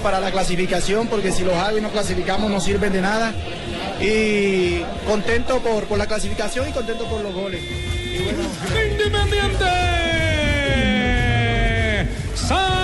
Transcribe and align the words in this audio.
Para 0.00 0.20
la 0.20 0.30
clasificación, 0.30 1.08
porque 1.08 1.32
si 1.32 1.44
los 1.44 1.54
hago 1.54 1.78
y 1.78 1.80
no 1.80 1.90
clasificamos 1.90 2.50
no 2.50 2.60
sirven 2.60 2.92
de 2.92 3.00
nada. 3.00 3.32
Y 4.00 4.80
contento 5.06 5.60
por, 5.60 5.84
por 5.84 5.98
la 5.98 6.06
clasificación 6.06 6.68
y 6.68 6.72
contento 6.72 7.04
por 7.04 7.20
los 7.22 7.34
goles. 7.34 7.62
Independiente 8.12 9.64
Santa 12.34 12.79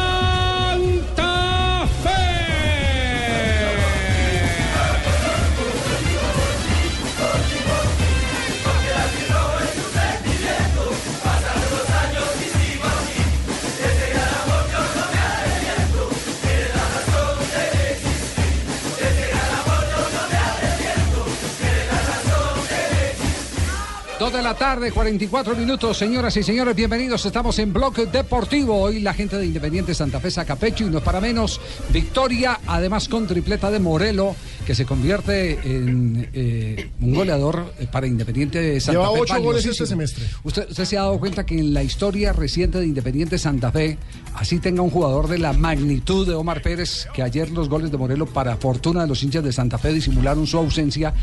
De 24.26 24.42
la 24.42 24.54
tarde, 24.54 24.90
44 24.90 25.54
minutos, 25.54 25.96
señoras 25.96 26.36
y 26.36 26.42
señores, 26.42 26.74
bienvenidos. 26.74 27.24
Estamos 27.24 27.60
en 27.60 27.72
Bloque 27.72 28.06
Deportivo. 28.06 28.82
Hoy 28.82 28.98
la 28.98 29.14
gente 29.14 29.38
de 29.38 29.46
Independiente 29.46 29.94
Santa 29.94 30.18
Fe 30.18 30.32
saca 30.32 30.56
pecho 30.56 30.84
y 30.84 30.90
no 30.90 30.98
es 30.98 31.04
para 31.04 31.20
menos. 31.20 31.60
Victoria, 31.90 32.58
además 32.66 33.08
con 33.08 33.28
tripleta 33.28 33.70
de 33.70 33.78
Morelo, 33.78 34.34
que 34.66 34.74
se 34.74 34.84
convierte 34.84 35.52
en 35.62 36.28
eh, 36.32 36.90
un 37.00 37.14
goleador 37.14 37.72
eh, 37.78 37.86
para 37.90 38.06
Independiente 38.08 38.80
Santa 38.80 39.00
Lleva 39.00 39.14
Fe. 39.14 39.20
ocho 39.20 39.42
goles 39.42 39.64
este 39.64 39.86
semestre. 39.86 40.24
Usted, 40.42 40.68
usted 40.68 40.84
se 40.84 40.98
ha 40.98 41.02
dado 41.02 41.18
cuenta 41.20 41.46
que 41.46 41.56
en 41.56 41.72
la 41.72 41.84
historia 41.84 42.32
reciente 42.32 42.78
de 42.80 42.86
Independiente 42.86 43.38
Santa 43.38 43.70
Fe, 43.70 43.96
así 44.34 44.58
tenga 44.58 44.82
un 44.82 44.90
jugador 44.90 45.28
de 45.28 45.38
la 45.38 45.52
magnitud 45.52 46.26
de 46.26 46.34
Omar 46.34 46.62
Pérez, 46.62 47.06
que 47.14 47.22
ayer 47.22 47.50
los 47.50 47.68
goles 47.68 47.92
de 47.92 47.96
Morelo, 47.96 48.26
para 48.26 48.56
fortuna 48.56 49.02
de 49.02 49.08
los 49.08 49.22
hinchas 49.22 49.44
de 49.44 49.52
Santa 49.52 49.78
Fe, 49.78 49.92
disimularon 49.92 50.46
su 50.48 50.58
ausencia, 50.58 51.14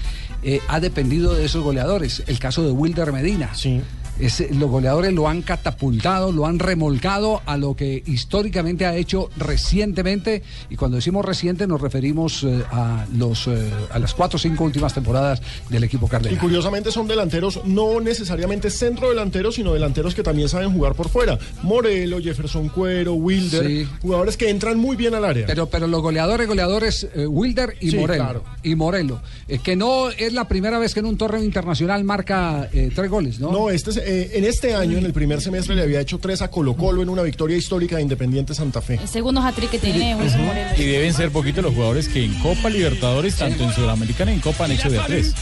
eh, 0.41 0.61
ha 0.69 0.80
dependido 0.80 1.33
de 1.33 1.44
esos 1.44 1.63
goleadores. 1.63 2.23
El 2.28 2.39
caso 2.39 2.63
de 2.63 2.72
Wilder 2.72 3.11
Medina. 3.11 3.53
Sí. 3.55 3.81
Es- 4.19 4.52
los 4.52 4.69
goleadores 4.69 5.11
lo 5.14 5.28
han 5.28 5.42
catapultado, 5.42 6.31
lo 6.31 6.46
han 6.46 6.59
remolcado 6.59 7.41
a 7.46 7.57
lo 7.57 7.75
que 7.75 8.03
históricamente 8.06 8.85
ha 8.85 8.96
hecho 8.96 9.29
recientemente. 9.38 10.44
Y 10.69 10.75
cuando 10.75 10.96
decimos 10.97 11.25
reciente 11.25 11.66
nos 11.68 11.81
referimos 11.81 12.44
eh, 12.44 12.63
a, 12.72 13.06
los, 13.16 13.47
eh, 13.47 13.72
a 13.91 13.97
las 14.00 14.13
cuatro 14.13 14.38
o 14.38 14.40
cinco 14.40 14.63
últimas 14.66 14.94
temporadas 14.94 15.41
del 15.69 15.84
equipo 15.84 16.06
Y 16.06 16.09
cardenal. 16.09 16.40
curiosamente 16.40 16.91
son 16.91 17.07
delanteros, 17.07 17.62
no 17.66 18.00
necesariamente 18.02 18.69
centro 18.69 19.09
delanteros, 19.09 19.56
sino 19.56 19.73
delanteros 19.73 20.13
que 20.13 20.22
también 20.23 20.47
saben 20.50 20.72
jugar 20.72 20.94
por 20.94 21.09
fuera. 21.09 21.40
Morelo, 21.63 22.19
Jefferson 22.22 22.69
Cuero, 22.69 23.13
Wilder, 23.16 23.66
Sí. 23.68 23.88
jugadores 24.02 24.38
que 24.38 24.50
entran 24.50 24.78
muy 24.78 24.96
bien 24.96 25.16
al 25.16 25.25
área. 25.25 25.46
Pero, 25.47 25.68
pero 25.68 25.88
los 25.88 26.02
goleadores, 26.02 26.47
goleadores, 26.47 27.07
eh, 27.16 27.25
Wilder 27.25 27.75
y 27.81 27.91
Sí, 27.91 27.97
Morelo. 27.97 28.23
claro. 28.23 28.44
Y 28.62 28.75
Morelo. 28.75 29.22
Que 29.63 29.75
no 29.75 30.09
es 30.09 30.34
la 30.34 30.47
primera 30.47 30.78
vez 30.79 30.94
que 30.94 31.00
en 31.00 31.06
un 31.07 31.18
torneo 31.18 31.44
internacional 31.44 32.03
marca 32.03 32.69
tres 32.96 33.09
goles, 33.09 33.40
¿no? 33.40 33.52
No, 33.52 33.69
este, 33.69 33.91
es- 33.91 33.97
eh, 34.06 34.31
en 34.34 34.46
este 34.46 34.75
año, 34.75 34.97
en 34.97 35.06
el 35.06 35.14
primer 35.14 35.41
semestre, 35.41 35.75
le 35.75 35.84
había 35.84 36.00
hecho 36.00 36.19
tres 36.19 36.41
a 36.41 36.50
Colo 36.50 36.75
Colo 36.75 37.02
en 37.02 37.09
una 37.09 37.22
victoria 37.22 37.58
histórica 37.58 37.96
de 37.97 38.02
Independiente 38.03 38.53
Santa 38.53 38.81
Fe. 38.81 39.00
El 39.02 39.08
segundo 39.08 39.41
hat-trick 39.41 39.69
que 39.72 39.80
tiene 39.80 40.16
Wilson. 40.16 40.41
Y 40.78 40.84
deben 40.84 41.14
ser 41.14 41.31
poquitos 41.31 41.64
los 41.64 41.74
jugadores 41.74 42.08
que 42.08 42.24
en 42.24 42.34
Copa 42.40 42.69
Libertadores, 42.69 43.36
tanto 43.36 43.64
en 43.64 43.74
Sudamericana 43.74 44.31
y 44.31 44.36
en 44.36 44.41
Copa 44.41 44.66
han 44.66 44.72
hecho 44.72 44.90
de 44.90 45.00
a 45.00 45.06
tres. 45.06 45.34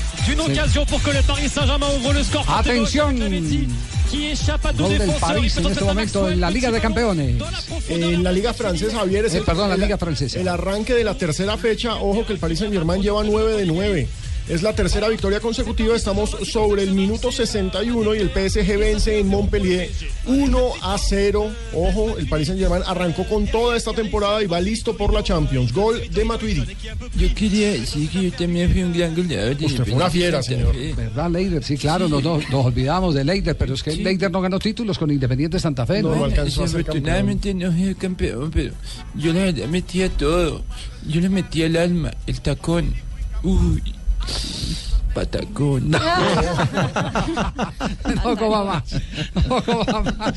Atención. 2.48 3.18
Gol 4.78 4.98
del. 4.98 5.12
París 5.20 5.58
en 5.58 5.66
este 5.68 5.84
momento 5.84 6.30
en 6.30 6.42
la 6.42 6.52
Liga 6.52 6.72
de 6.72 6.82
Campeones. 6.82 7.36
En 7.90 8.24
la 8.24 8.32
Liga 8.32 8.54
Francesa, 8.54 8.98
Javier, 8.98 9.26
es 9.26 9.34
Eh, 9.34 9.38
el, 9.38 9.44
perdón, 9.44 9.70
la 9.70 9.78
Liga 9.78 9.98
Francesa. 9.98 10.40
El 10.40 10.48
arranque 10.48 10.94
de 10.94 11.04
la 11.04 11.16
tercera 11.16 11.58
fecha, 11.58 11.96
ojo 11.96 12.26
que 12.26 12.34
el 12.34 12.40
Paris 12.40 12.60
Saint 12.60 12.74
Germain 12.74 13.02
lleva 13.02 13.24
9 13.24 13.56
de 13.58 13.66
9. 13.66 14.08
Es 14.50 14.64
la 14.64 14.74
tercera 14.74 15.08
victoria 15.08 15.40
consecutiva, 15.40 15.96
estamos 15.96 16.32
sobre 16.52 16.84
el 16.84 16.92
minuto 16.92 17.32
61 17.32 18.16
y 18.16 18.18
el 18.18 18.30
PSG 18.30 18.78
vence 18.78 19.20
en 19.20 19.28
Montpellier 19.28 19.90
1 20.26 20.72
a 20.82 20.98
0. 20.98 21.52
Ojo, 21.74 22.18
el 22.18 22.28
Paris 22.28 22.48
Saint 22.48 22.60
Germain 22.60 22.84
arrancó 22.86 23.24
con 23.26 23.46
toda 23.48 23.78
esta 23.78 23.94
temporada 23.94 24.42
y 24.44 24.48
va 24.48 24.60
listo 24.60 24.98
por 24.98 25.14
la 25.14 25.24
Champions. 25.24 25.72
Gol 25.72 26.02
de 26.10 26.26
Matuidi. 26.26 26.64
Yo 27.16 27.34
quería 27.34 27.72
decir 27.72 28.10
que 28.10 28.24
yo 28.24 28.32
también 28.34 28.72
fui 28.72 28.84
un 28.84 28.94
gran 28.94 29.16
goleador 29.16 29.56
de 29.56 29.66
Usted 29.66 29.86
fue 29.86 29.94
una 29.94 30.10
fiera, 30.10 30.44
señor. 30.44 30.76
¿Verdad, 30.76 31.30
Leider? 31.30 31.64
Sí, 31.64 31.78
claro, 31.78 32.10
nos, 32.10 32.24
nos, 32.24 32.50
nos 32.50 32.66
olvidamos 32.66 33.16
de 33.16 33.24
Leider, 33.24 33.56
pero 33.56 33.76
es 33.76 33.84
que 33.84 33.96
Leider 33.96 34.32
no 34.32 34.42
ganó 34.42 34.60
títulos 34.60 34.98
con 34.98 35.12
Independiente 35.12 35.60
Santa 35.60 35.86
Fe, 35.86 36.02
¿no? 36.02 36.10
No, 36.10 36.16
no 36.16 36.26
alcanzó 36.26 36.64
a 36.64 36.68
ser 36.68 36.84
campeón. 36.84 37.04
Desafortunadamente 37.04 37.54
no 37.54 37.72
soy 37.72 37.96
campeón, 37.96 38.52
pero 38.52 38.74
yo 39.16 39.34
la 39.34 39.46
verdad 39.46 39.68
metía 39.68 40.10
todo. 40.10 40.64
Yo 41.08 41.22
le 41.22 41.30
metía 41.30 41.68
el 41.68 41.78
alma, 41.78 42.12
el 42.28 42.42
tacón. 42.42 42.94
Uy, 43.44 43.82
patacón. 45.14 45.92
No 48.24 48.38
coma 48.38 48.64
más. 48.64 48.84
No 49.48 49.64
coma 49.64 50.02
más. 50.18 50.34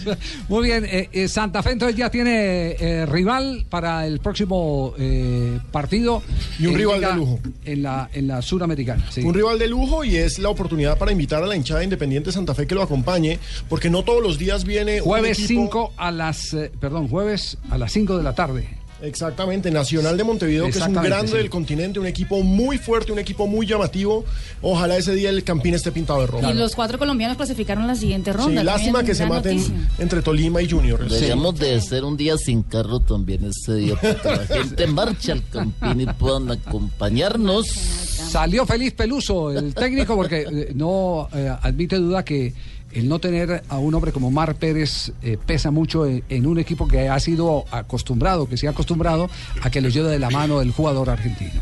Muy 0.48 0.64
bien, 0.64 0.84
eh, 0.84 1.08
eh, 1.12 1.28
Santa 1.28 1.62
Fe 1.62 1.72
entonces 1.72 1.96
ya 1.96 2.10
tiene 2.10 2.72
eh, 2.72 3.06
rival 3.06 3.66
para 3.68 4.06
el 4.06 4.18
próximo 4.20 4.94
eh, 4.98 5.58
partido. 5.70 6.22
Y 6.58 6.66
un 6.66 6.74
rival 6.74 7.00
de 7.00 7.14
lujo. 7.14 7.38
En 7.64 7.82
la, 7.82 8.08
en 8.12 8.26
la 8.26 8.42
Suramericana. 8.42 9.04
sí. 9.10 9.20
Un 9.22 9.34
rival 9.34 9.58
de 9.58 9.68
lujo 9.68 10.04
y 10.04 10.16
es 10.16 10.38
la 10.38 10.48
oportunidad 10.48 10.98
para 10.98 11.12
invitar 11.12 11.42
a 11.42 11.46
la 11.46 11.56
hinchada 11.56 11.80
de 11.80 11.84
Independiente 11.84 12.32
Santa 12.32 12.54
Fe 12.54 12.66
que 12.66 12.74
lo 12.74 12.82
acompañe, 12.82 13.38
porque 13.68 13.90
no 13.90 14.02
todos 14.02 14.22
los 14.22 14.38
días 14.38 14.64
viene 14.64 15.00
un 15.00 15.06
Jueves 15.06 15.38
equipo- 15.38 15.62
5 15.62 15.92
a 15.96 16.10
las, 16.10 16.52
eh, 16.54 16.72
perdón, 16.80 17.08
jueves 17.08 17.58
a 17.70 17.78
las 17.78 17.92
5 17.92 18.16
de 18.16 18.22
la 18.22 18.34
tarde. 18.34 18.68
Exactamente, 19.04 19.70
Nacional 19.70 20.16
de 20.16 20.24
Montevideo, 20.24 20.64
que 20.64 20.78
es 20.78 20.86
un 20.86 20.94
grande 20.94 21.32
sí. 21.32 21.36
del 21.36 21.50
continente, 21.50 22.00
un 22.00 22.06
equipo 22.06 22.42
muy 22.42 22.78
fuerte, 22.78 23.12
un 23.12 23.18
equipo 23.18 23.46
muy 23.46 23.66
llamativo. 23.66 24.24
Ojalá 24.62 24.96
ese 24.96 25.14
día 25.14 25.30
el 25.30 25.44
Campín 25.44 25.74
esté 25.74 25.92
pintado 25.92 26.20
de 26.20 26.26
rojo. 26.26 26.50
Y 26.50 26.54
los 26.54 26.74
cuatro 26.74 26.98
colombianos 26.98 27.36
clasificaron 27.36 27.86
la 27.86 27.94
siguiente 27.94 28.32
Sí, 28.32 28.36
ronda. 28.38 28.64
lástima 28.64 28.98
También 29.00 29.06
que 29.06 29.14
se 29.14 29.26
maten 29.26 29.56
noticia. 29.58 29.88
entre 29.98 30.22
Tolima 30.22 30.62
y 30.62 30.70
Junior. 30.70 31.06
Deberíamos 31.08 31.58
de 31.58 31.80
ser 31.80 32.04
un 32.04 32.16
día 32.16 32.36
sin 32.38 32.62
carro 32.62 33.00
también 33.00 33.44
ese 33.44 33.74
día 33.74 33.94
para 33.96 34.14
que 34.14 34.28
la 34.28 34.46
gente 34.46 34.86
marche 34.86 35.32
al 35.32 35.42
campín 35.48 36.00
y 36.00 36.06
puedan 36.06 36.50
acompañarnos. 36.50 37.66
Salió 37.68 38.64
feliz 38.66 38.92
Peluso, 38.94 39.50
el 39.50 39.74
técnico, 39.74 40.16
porque 40.16 40.42
eh, 40.50 40.72
no 40.74 41.28
eh, 41.34 41.52
admite 41.62 41.96
duda 41.96 42.24
que 42.24 42.52
el 42.94 43.08
no 43.08 43.18
tener 43.18 43.62
a 43.68 43.78
un 43.78 43.94
hombre 43.94 44.12
como 44.12 44.30
Mar 44.30 44.54
Pérez 44.54 45.12
eh, 45.22 45.36
pesa 45.44 45.70
mucho 45.70 46.06
en, 46.06 46.46
un 46.46 46.58
equipo 46.58 46.88
que 46.88 47.08
ha 47.08 47.18
sido 47.20 47.64
acostumbrado, 47.70 48.48
que 48.48 48.56
se 48.56 48.68
ha 48.68 48.70
acostumbrado 48.70 49.28
a 49.62 49.70
que 49.70 49.80
lo 49.80 49.88
lleve 49.88 50.08
de 50.08 50.18
la 50.18 50.30
mano 50.30 50.60
el 50.60 50.70
jugador 50.70 51.10
argentino. 51.10 51.60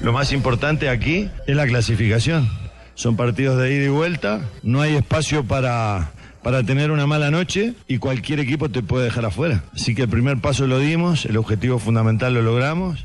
Lo 0.00 0.12
más 0.12 0.32
importante 0.32 0.88
aquí 0.88 1.28
es 1.46 1.56
la 1.56 1.66
clasificación. 1.66 2.48
Son 2.94 3.16
partidos 3.16 3.60
de 3.60 3.74
ida 3.74 3.84
y 3.84 3.88
vuelta, 3.88 4.40
no 4.62 4.80
hay 4.80 4.94
espacio 4.94 5.44
para, 5.44 6.12
para 6.42 6.62
tener 6.62 6.90
una 6.90 7.06
mala 7.06 7.30
noche 7.30 7.74
y 7.88 7.98
cualquier 7.98 8.40
equipo 8.40 8.70
te 8.70 8.82
puede 8.82 9.04
dejar 9.04 9.26
afuera. 9.26 9.64
Así 9.74 9.94
que 9.94 10.02
el 10.02 10.08
primer 10.08 10.38
paso 10.38 10.66
lo 10.66 10.78
dimos, 10.78 11.26
el 11.26 11.36
objetivo 11.36 11.78
fundamental 11.78 12.32
lo 12.32 12.42
logramos. 12.42 13.04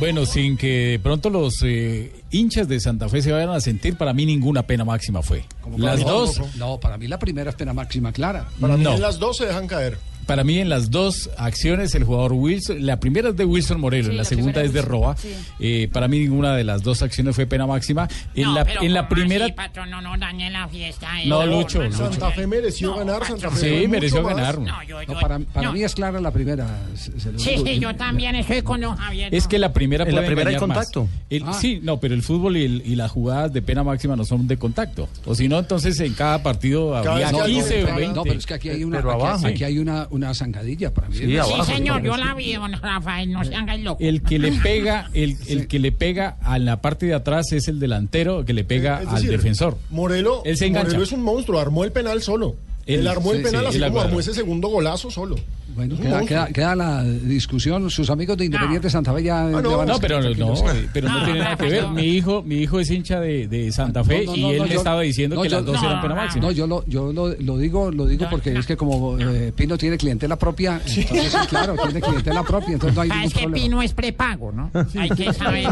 Bueno, 0.00 0.26
sin 0.26 0.56
que 0.56 0.88
de 0.92 0.98
pronto 0.98 1.30
los 1.30 1.54
eh, 1.64 2.12
hinchas 2.30 2.66
de 2.68 2.80
Santa 2.80 3.08
Fe 3.08 3.22
se 3.22 3.30
vayan 3.32 3.50
a 3.50 3.60
sentir, 3.60 3.96
para 3.96 4.12
mí 4.12 4.26
ninguna 4.26 4.62
pena 4.66 4.84
máxima 4.84 5.22
fue. 5.22 5.44
Las 5.76 6.00
No, 6.00 6.06
dos, 6.08 6.40
No, 6.56 6.80
para 6.80 6.98
mí 6.98 7.06
la 7.08 7.18
primera 7.18 7.50
es 7.50 7.56
pena 7.56 7.72
máxima 7.72 8.12
clara. 8.12 8.48
Para 8.60 8.76
mí 8.76 8.82
No. 8.84 8.94
en 8.94 9.00
las 9.00 9.18
dos 9.18 9.36
se 9.36 9.46
dejan 9.46 9.66
caer. 9.66 9.98
Para 10.26 10.44
mí 10.44 10.58
en 10.58 10.68
las 10.68 10.90
dos 10.90 11.30
acciones 11.36 11.94
el 11.94 12.04
jugador 12.04 12.32
Wilson, 12.32 12.84
la 12.86 12.98
primera 13.00 13.30
es 13.30 13.36
de 13.36 13.44
Wilson 13.44 13.80
Morelo, 13.80 14.04
Sí, 14.10 14.10
la, 14.12 14.18
la 14.18 14.24
segunda 14.24 14.62
es 14.62 14.72
de 14.72 14.82
Roa. 14.82 15.16
sí. 15.16 15.28
Eh, 15.58 15.88
para 15.92 16.08
mí 16.08 16.18
ninguna 16.20 16.54
de 16.56 16.64
las 16.64 16.82
dos 16.82 17.02
acciones 17.02 17.34
fue 17.34 17.46
pena 17.46 17.66
máxima. 17.66 18.08
En 18.34 18.44
No, 18.44 18.54
la, 18.54 18.64
pero 18.64 18.82
en 18.82 18.94
la 18.94 19.08
¿cómo 19.08 19.20
primera... 19.20 19.44
así, 19.46 19.52
patrón? 19.54 19.90
no, 19.90 20.00
no 20.00 20.16
dañe 20.16 20.50
la 20.50 20.68
fiesta. 20.68 21.20
eh. 21.22 21.26
No, 21.26 21.44
Lucho, 21.46 21.82
Lucho. 21.82 21.96
Santa 21.96 22.30
Fe 22.30 22.46
mereció 22.46 22.94
ganar, 22.94 23.24
Santa 23.26 23.50
Fe. 23.50 23.80
Sí, 23.82 23.88
mereció 23.88 24.22
más. 24.22 24.36
ganar. 24.36 24.58
No, 24.58 24.82
yo, 24.84 25.02
yo- 25.02 25.12
No, 25.14 25.20
para 25.20 25.38
para 25.40 25.66
no. 25.66 25.72
mí 25.72 25.82
es 25.82 25.94
clara 25.94 26.20
la 26.20 26.30
primera. 26.30 26.66
se- 26.94 27.18
se 27.20 27.38
Sí, 27.38 27.50
digo. 27.50 27.66
sí, 27.66 27.78
yo 27.80 27.94
también 27.96 28.34
estoy 28.36 28.62
con 28.62 28.80
don 28.80 28.96
Javier. 28.96 29.34
Es 29.34 29.44
no. 29.44 29.48
que 29.50 29.58
la 29.58 29.72
primera 29.72 30.04
En 30.04 30.10
la 30.10 30.16
puede 30.20 30.26
primera 30.28 30.50
hay 30.50 30.56
contacto. 30.56 31.08
El- 31.30 31.42
Ah. 31.44 31.52
Sí, 31.54 31.80
no, 31.82 31.98
pero 31.98 32.14
el 32.14 32.22
fútbol 32.22 32.56
y, 32.56 32.64
el- 32.64 32.82
y 32.86 32.94
las 32.96 33.10
jugadas 33.10 33.52
de 33.52 33.60
pena 33.62 33.82
máxima 33.82 34.14
no 34.16 34.24
son 34.24 34.46
de 34.46 34.56
contacto. 34.56 35.08
O 35.26 35.34
si 35.34 35.48
no, 35.48 35.58
entonces 35.58 35.98
en 36.00 36.14
cada 36.14 36.42
partido 36.42 36.96
hay 36.96 37.24
15 37.46 37.74
o 37.74 37.78
entrada- 37.78 37.96
20. 37.98 38.14
No, 38.16 38.22
pero 38.22 38.38
es 38.38 38.46
que 38.46 38.54
aquí 38.54 38.68
hay 38.68 38.84
una, 38.84 38.98
Pero 38.98 39.12
aquí, 39.12 39.20
abajo. 39.22 39.46
aquí 39.46 39.64
hay 39.64 39.78
una, 39.78 40.06
una 40.12 40.32
zancadilla 40.34 40.92
para 40.94 41.08
mí. 41.08 41.16
Sí, 41.16 41.26
Sí, 41.26 41.36
abajo. 41.36 41.64
señor, 41.64 42.02
yo 42.02 42.16
la 42.16 42.34
vi, 42.34 42.52
don 42.54 42.72
Rafael, 42.72 43.32
no 43.32 43.42
se 43.44 43.54
haga 43.54 43.74
el 43.74 43.84
loco. 43.84 43.98
El 44.02 44.22
que 44.22 44.38
le 44.38 44.52
pega, 44.52 45.10
el, 45.14 45.36
el 45.48 45.66
que 45.66 45.78
le 45.78 45.90
pega 45.92 46.36
a 46.42 46.58
la 46.58 46.80
parte 46.80 47.06
de 47.06 47.14
atrás 47.14 47.50
es 47.52 47.68
el 47.68 47.80
delantero 47.80 48.44
que 48.44 48.52
le 48.52 48.64
pega 48.64 49.02
Es 49.02 49.08
al 49.08 49.26
defensor. 49.26 49.76
Morelo, 49.90 50.42
Él 50.44 50.56
se 50.56 50.66
engancha. 50.66 50.88
Morelo 50.88 51.02
es 51.04 51.12
un 51.12 51.22
monstruo, 51.22 51.58
armó 51.60 51.84
el 51.84 51.92
penal 51.92 52.22
solo. 52.22 52.56
Él, 52.86 53.00
Él- 53.00 53.08
armó 53.08 53.32
el 53.32 53.42
penal 53.42 53.62
sí, 53.70 53.78
así 53.82 53.90
como 53.90 54.00
armó 54.00 54.20
ese 54.20 54.34
segundo 54.34 54.68
golazo 54.68 55.10
solo. 55.10 55.36
Bueno, 55.74 55.96
queda, 55.96 56.20
queda- 56.24 56.46
queda 56.48 56.76
la 56.76 57.02
discusión. 57.04 57.88
Sus 57.90 58.10
amigos 58.10 58.36
de 58.36 58.44
Independiente 58.44 58.90
Santa 58.90 59.12
Fe 59.14 59.22
ya. 59.22 59.44
no. 59.44 59.60
le 59.60 59.68
van 59.68 59.88
a 59.88 59.92
No, 59.94 59.98
pero 59.98 60.20
no, 60.20 60.28
eh, 60.70 60.88
pero 60.92 61.08
no 61.08 61.18
No, 61.18 61.24
tiene 61.24 61.38
nada 61.40 61.56
que 61.56 61.68
ver. 61.68 61.82
no. 61.84 61.90
Mi 61.92 62.02
hijo, 62.02 62.42
mi 62.42 62.56
hijo 62.56 62.78
es 62.80 62.90
hincha 62.90 63.20
de, 63.20 63.48
de 63.48 63.72
Santa 63.72 64.04
Fe 64.04 64.24
No, 64.26 64.32
no, 64.32 64.36
y 64.36 64.42
no, 64.42 64.50
él 64.52 64.58
no, 64.58 64.64
le 64.64 64.70
yo- 64.72 64.78
estaba 64.78 65.00
diciendo 65.02 65.36
no, 65.36 65.42
que 65.42 65.48
yo- 65.48 65.56
las 65.56 65.64
dos 65.66 65.80
no, 65.82 65.88
eran 65.88 66.00
pena 66.02 66.14
no, 66.14 66.20
máxima. 66.20 66.44
No, 66.46 66.50
yo 66.52 66.66
lo, 66.66 66.84
yo 66.86 67.12
lo, 67.12 67.28
lo 67.28 67.58
digo, 67.58 67.90
lo 67.90 68.06
digo 68.06 68.26
porque 68.30 68.52
es 68.58 68.66
que 68.66 68.76
como 68.76 69.18
eh, 69.18 69.52
Pino 69.56 69.78
tiene 69.78 69.96
clientela 69.96 70.36
propia, 70.36 70.80
entonces 70.86 71.32
sí, 71.32 71.38
claro, 71.48 71.74
tiene 71.84 72.00
clientela 72.00 72.42
propia, 72.42 72.74
entonces 72.74 72.94
no 72.96 73.02
hay 73.02 73.08
Ah, 73.10 73.14
ningún 73.14 73.28
es 73.28 73.34
que 73.34 73.40
problema. 73.40 73.64
Pino 73.64 73.82
es 73.82 73.92
prepago, 73.94 74.52
¿no? 74.52 74.70
Hay 74.98 75.08
que 75.10 75.32
saber. 75.32 75.66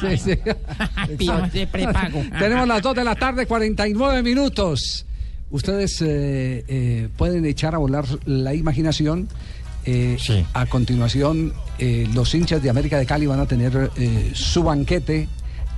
sí, 0.00 0.16
Sí. 0.16 0.38
Pino 1.18 1.44
es 1.44 1.52
de 1.52 1.66
prepago. 1.66 2.22
Tenemos 2.38 2.66
las 2.68 2.82
2 2.82 2.96
de 2.96 3.04
la 3.04 3.14
tarde, 3.14 3.46
49 3.46 4.22
minutos. 4.22 5.06
Ustedes 5.50 6.00
eh, 6.02 6.64
eh, 6.66 7.08
pueden 7.16 7.44
echar 7.44 7.74
a 7.74 7.78
volar 7.78 8.04
la 8.24 8.54
imaginación. 8.54 9.28
Eh, 9.84 10.16
Sí. 10.18 10.44
A 10.52 10.66
continuación, 10.66 11.52
eh, 11.78 12.08
los 12.12 12.34
hinchas 12.34 12.62
de 12.62 12.70
América 12.70 12.98
de 12.98 13.06
Cali 13.06 13.26
van 13.26 13.38
a 13.40 13.46
tener 13.46 13.90
su 14.34 14.64
banquete 14.64 15.28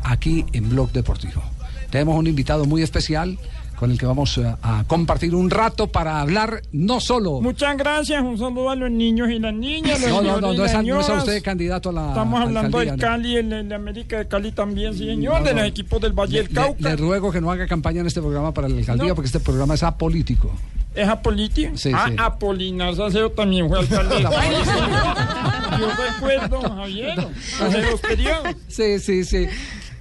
aquí 0.02 0.46
en 0.52 0.70
Blog 0.70 0.92
Deportivo. 0.92 1.42
Tenemos 1.90 2.16
un 2.16 2.26
invitado 2.26 2.64
muy 2.64 2.82
especial 2.82 3.38
con 3.78 3.90
el 3.90 3.98
que 3.98 4.06
vamos 4.06 4.38
a, 4.38 4.58
a 4.62 4.84
compartir 4.84 5.34
un 5.34 5.50
rato 5.50 5.86
para 5.86 6.20
hablar 6.20 6.62
no 6.72 7.00
solo. 7.00 7.40
Muchas 7.40 7.76
gracias, 7.76 8.22
un 8.22 8.36
saludo 8.38 8.70
a 8.70 8.76
los 8.76 8.90
niños 8.90 9.30
y 9.30 9.38
las 9.38 9.54
niñas. 9.54 10.00
los 10.00 10.10
No, 10.10 10.22
no, 10.22 10.40
no, 10.40 10.52
no 10.54 10.64
es, 10.64 10.74
a, 10.74 10.78
las 10.78 10.86
no 10.86 11.00
es 11.00 11.04
a 11.04 11.06
señoras. 11.06 11.18
usted 11.28 11.42
candidato 11.42 11.90
a 11.90 11.92
la. 11.92 12.08
Estamos 12.08 12.40
hablando 12.40 12.78
del. 12.78 12.96
Cali, 12.96 13.36
el, 13.36 13.52
el 13.52 13.68
de 13.68 13.74
América 13.74 14.18
de 14.18 14.28
Cali 14.28 14.52
también, 14.52 14.96
señor, 14.96 15.38
No, 15.40 15.44
de 15.44 15.54
los 15.54 15.64
equipos 15.64 16.00
del 16.00 16.12
Valle 16.12 16.32
Le, 16.38 16.42
del 16.44 16.52
Cauca. 16.54 16.76
le 16.80 16.96
ruego 16.96 17.30
que 17.32 17.40
no 17.40 17.50
haga 17.50 17.66
campaña 17.66 18.00
en 18.00 18.06
este 18.06 18.20
programa 18.20 18.52
para 18.52 18.68
la 18.68 18.76
alcaldía 18.78 19.14
porque 19.14 19.26
este 19.26 19.40
programa 19.40 19.74
es 19.74 19.82
apolítico. 19.82 20.50
¿Es 20.94 21.06
Apoliti? 21.06 21.68
Sí, 21.76 21.92
ah, 21.94 22.06
sí. 22.08 22.14
Apolinar 22.18 22.94
Salcedo 22.96 23.30
también 23.30 23.68
fue 23.68 23.78
alcalde 23.78 24.16
de. 24.16 24.22
Yo 24.22 25.88
recuerdo, 25.90 26.60
Javier, 26.62 27.28
hace 27.62 27.82
los 27.82 28.00
periodos. 28.08 28.56
Sí, 28.66 28.98
sí, 28.98 29.24
sí. 29.24 29.46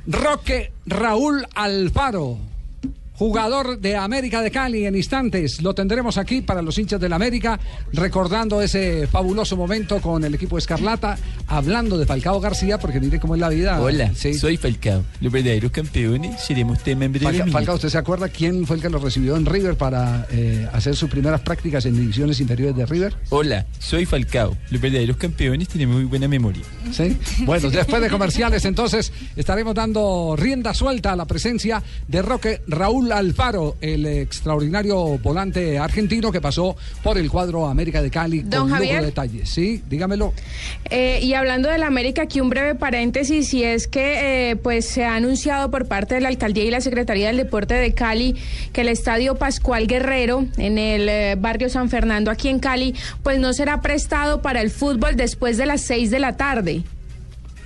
Roque 0.07 0.71
Raúl 0.85 1.45
Alfaro, 1.53 2.37
jugador 3.17 3.79
de 3.79 3.95
América 3.95 4.41
de 4.41 4.51
Cali 4.51 4.85
en 4.85 4.95
instantes. 4.95 5.61
Lo 5.61 5.73
tendremos 5.73 6.17
aquí 6.17 6.41
para 6.41 6.61
los 6.61 6.77
hinchas 6.77 7.01
del 7.01 7.13
América, 7.13 7.59
recordando 7.91 8.61
ese 8.61 9.07
fabuloso 9.07 9.57
momento 9.57 9.99
con 10.01 10.23
el 10.23 10.35
equipo 10.35 10.57
Escarlata, 10.57 11.17
hablando 11.47 11.97
de 11.97 12.05
Falcao 12.05 12.39
García, 12.39 12.77
porque 12.77 12.99
mire 12.99 13.19
cómo 13.19 13.33
es 13.35 13.41
la 13.41 13.49
vida. 13.49 13.81
Hola, 13.81 14.11
Sí. 14.15 14.35
soy 14.35 14.57
Falcao. 14.57 15.03
Los 15.19 15.31
verdaderos 15.33 15.71
campeones 15.71 16.41
seremos 16.43 16.77
en 16.85 16.99
breve. 16.99 17.19
Falca- 17.19 17.31
minutos. 17.43 17.53
Falcao, 17.53 17.75
¿usted 17.75 17.89
se 17.89 17.97
acuerda 17.97 18.29
quién 18.29 18.65
fue 18.67 18.75
el 18.75 18.81
que 18.81 18.89
lo 18.89 18.99
recibió 18.99 19.35
en 19.35 19.45
River 19.45 19.75
para 19.75 20.27
eh, 20.31 20.67
hacer 20.73 20.95
sus 20.95 21.09
primeras 21.09 21.41
prácticas 21.41 21.85
en 21.85 21.95
divisiones 21.97 22.39
inferiores 22.39 22.75
de 22.75 22.85
River? 22.85 23.15
Hola, 23.29 23.65
soy 23.79 24.05
Falcao. 24.05 24.55
Los 24.69 24.79
verdaderos 24.79 25.17
campeones 25.17 25.67
tenemos 25.69 25.95
muy 25.95 26.05
buena 26.05 26.27
memoria. 26.27 26.63
¿Sí? 26.91 27.17
Bueno, 27.45 27.69
después 27.69 28.01
de 28.01 28.09
comerciales, 28.09 28.63
entonces 28.65 29.11
estaremos 29.35 29.73
dando 29.73 30.35
rienda 30.37 30.73
suelta 30.73 31.13
a 31.13 31.15
la 31.15 31.25
presencia 31.25 31.81
de 32.07 32.21
Roque 32.21 32.61
Raúl 32.67 33.06
Alfaro, 33.11 33.75
el 33.81 34.05
extraordinario 34.05 35.17
volante 35.17 35.77
argentino 35.77 36.31
que 36.31 36.41
pasó 36.41 36.75
por 37.03 37.17
el 37.17 37.29
cuadro 37.29 37.67
América 37.67 38.01
de 38.01 38.09
Cali 38.09 38.41
Don 38.41 38.61
con 38.61 38.71
Javier. 38.71 38.99
de 38.99 39.05
detalles. 39.07 39.49
Sí, 39.49 39.81
dígamelo. 39.89 40.33
Eh, 40.89 41.19
y 41.21 41.33
hablando 41.33 41.69
de 41.69 41.77
la 41.77 41.87
América, 41.87 42.23
aquí 42.23 42.41
un 42.41 42.49
breve 42.49 42.75
paréntesis, 42.75 43.53
y 43.53 43.63
es 43.63 43.87
que 43.87 44.51
eh, 44.51 44.55
pues 44.55 44.85
se 44.85 45.05
ha 45.05 45.15
anunciado 45.15 45.71
por 45.71 45.87
parte 45.87 46.15
de 46.15 46.21
la 46.21 46.29
Alcaldía 46.29 46.65
y 46.65 46.71
la 46.71 46.81
Secretaría 46.81 47.27
del 47.27 47.37
Deporte 47.37 47.73
de 47.75 47.93
Cali 47.93 48.35
que 48.73 48.81
el 48.81 48.89
Estadio 48.89 49.35
Pascual 49.35 49.87
Guerrero 49.87 50.45
en 50.57 50.77
el 50.77 51.09
eh, 51.09 51.35
barrio 51.37 51.69
San 51.69 51.89
Fernando 51.89 52.31
aquí 52.31 52.49
en 52.49 52.59
Cali 52.59 52.95
pues 53.23 53.39
no 53.39 53.53
será 53.53 53.81
prestado 53.81 54.41
para 54.41 54.61
el 54.61 54.69
fútbol 54.69 55.15
después 55.15 55.57
de 55.57 55.65
las 55.65 55.81
seis 55.81 56.11
de 56.11 56.19
la 56.19 56.37
tarde. 56.37 56.83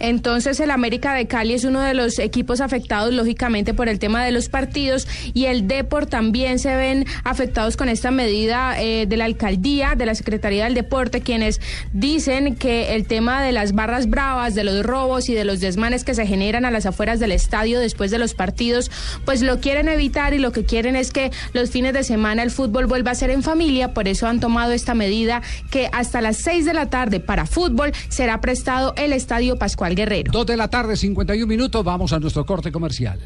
Entonces 0.02 0.60
el 0.60 0.72
América 0.72 1.14
de 1.14 1.28
Cali 1.28 1.54
es 1.54 1.64
uno 1.64 1.80
de 1.82 1.94
los 1.94 2.18
equipos 2.18 2.60
afectados 2.60 3.14
lógicamente 3.14 3.74
por 3.74 3.88
el 3.88 4.00
tema 4.00 4.26
de 4.26 4.32
los 4.32 4.50
partidos 4.50 5.08
y 5.34 5.46
el 5.46 5.68
Deport 5.68 6.10
también 6.10 6.58
se 6.58 6.76
ven 6.76 7.06
afectados 7.24 7.78
con 7.78 7.88
esta 7.88 8.10
medida 8.10 8.82
eh, 8.82 9.06
de 9.06 9.18
la 9.18 9.26
alcaldía, 9.26 9.94
de 9.96 10.08
la 10.08 10.16
Secretaría 10.16 10.64
del 10.64 10.74
Deporte, 10.74 11.22
quienes 11.22 11.62
dicen 11.94 12.56
que 12.56 12.96
el 12.96 13.06
tema 13.06 13.44
de 13.44 13.52
las 13.52 13.74
barras 13.74 14.10
bravas, 14.10 14.56
de 14.56 14.64
los 14.64 14.84
robos 14.84 15.30
y 15.30 15.36
de 15.36 15.46
los 15.46 15.60
desmanes 15.60 16.04
que 16.04 16.16
se 16.16 16.26
generan 16.26 16.66
a 16.66 16.72
las 16.72 16.88
afueras 16.88 17.20
del 17.20 17.32
estadio 17.32 17.80
después 17.80 18.10
de 18.10 18.18
los 18.18 18.34
partidos, 18.34 18.90
pues 19.24 19.42
lo 19.42 19.60
quieren 19.60 19.88
evitar 19.88 20.34
y 20.34 20.40
lo 20.40 20.52
que 20.52 20.66
quieren 20.66 20.96
es 20.96 21.12
que 21.12 21.32
los 21.54 21.70
fines 21.70 21.94
de 21.94 22.04
semana 22.04 22.42
el 22.42 22.50
fútbol 22.50 22.88
vuelva 22.88 23.12
a 23.12 23.16
ser 23.16 23.30
en 23.30 23.44
familia, 23.44 23.94
por 23.94 24.08
eso 24.08 24.26
han 24.28 24.40
tomado 24.40 24.72
esta 24.72 24.96
medida 24.96 25.44
que 25.70 25.90
hasta 25.92 26.22
las 26.22 26.38
6 26.38 26.66
de 26.66 26.74
la 26.74 26.90
tarde 26.90 27.20
para 27.20 27.46
fútbol 27.46 27.92
será 28.10 28.42
prestado 28.42 28.94
el 28.98 29.14
Estadio 29.14 29.58
Pascual 29.58 29.91
Guerrero. 29.96 30.32
Dos 30.32 30.46
de 30.46 30.58
la 30.58 30.70
tarde, 30.70 30.96
51 30.96 31.48
minutos, 31.48 31.84
vamos 31.84 32.14
a 32.14 32.20
nuestro 32.20 32.46
corte 32.46 32.72
comercial. 32.72 33.20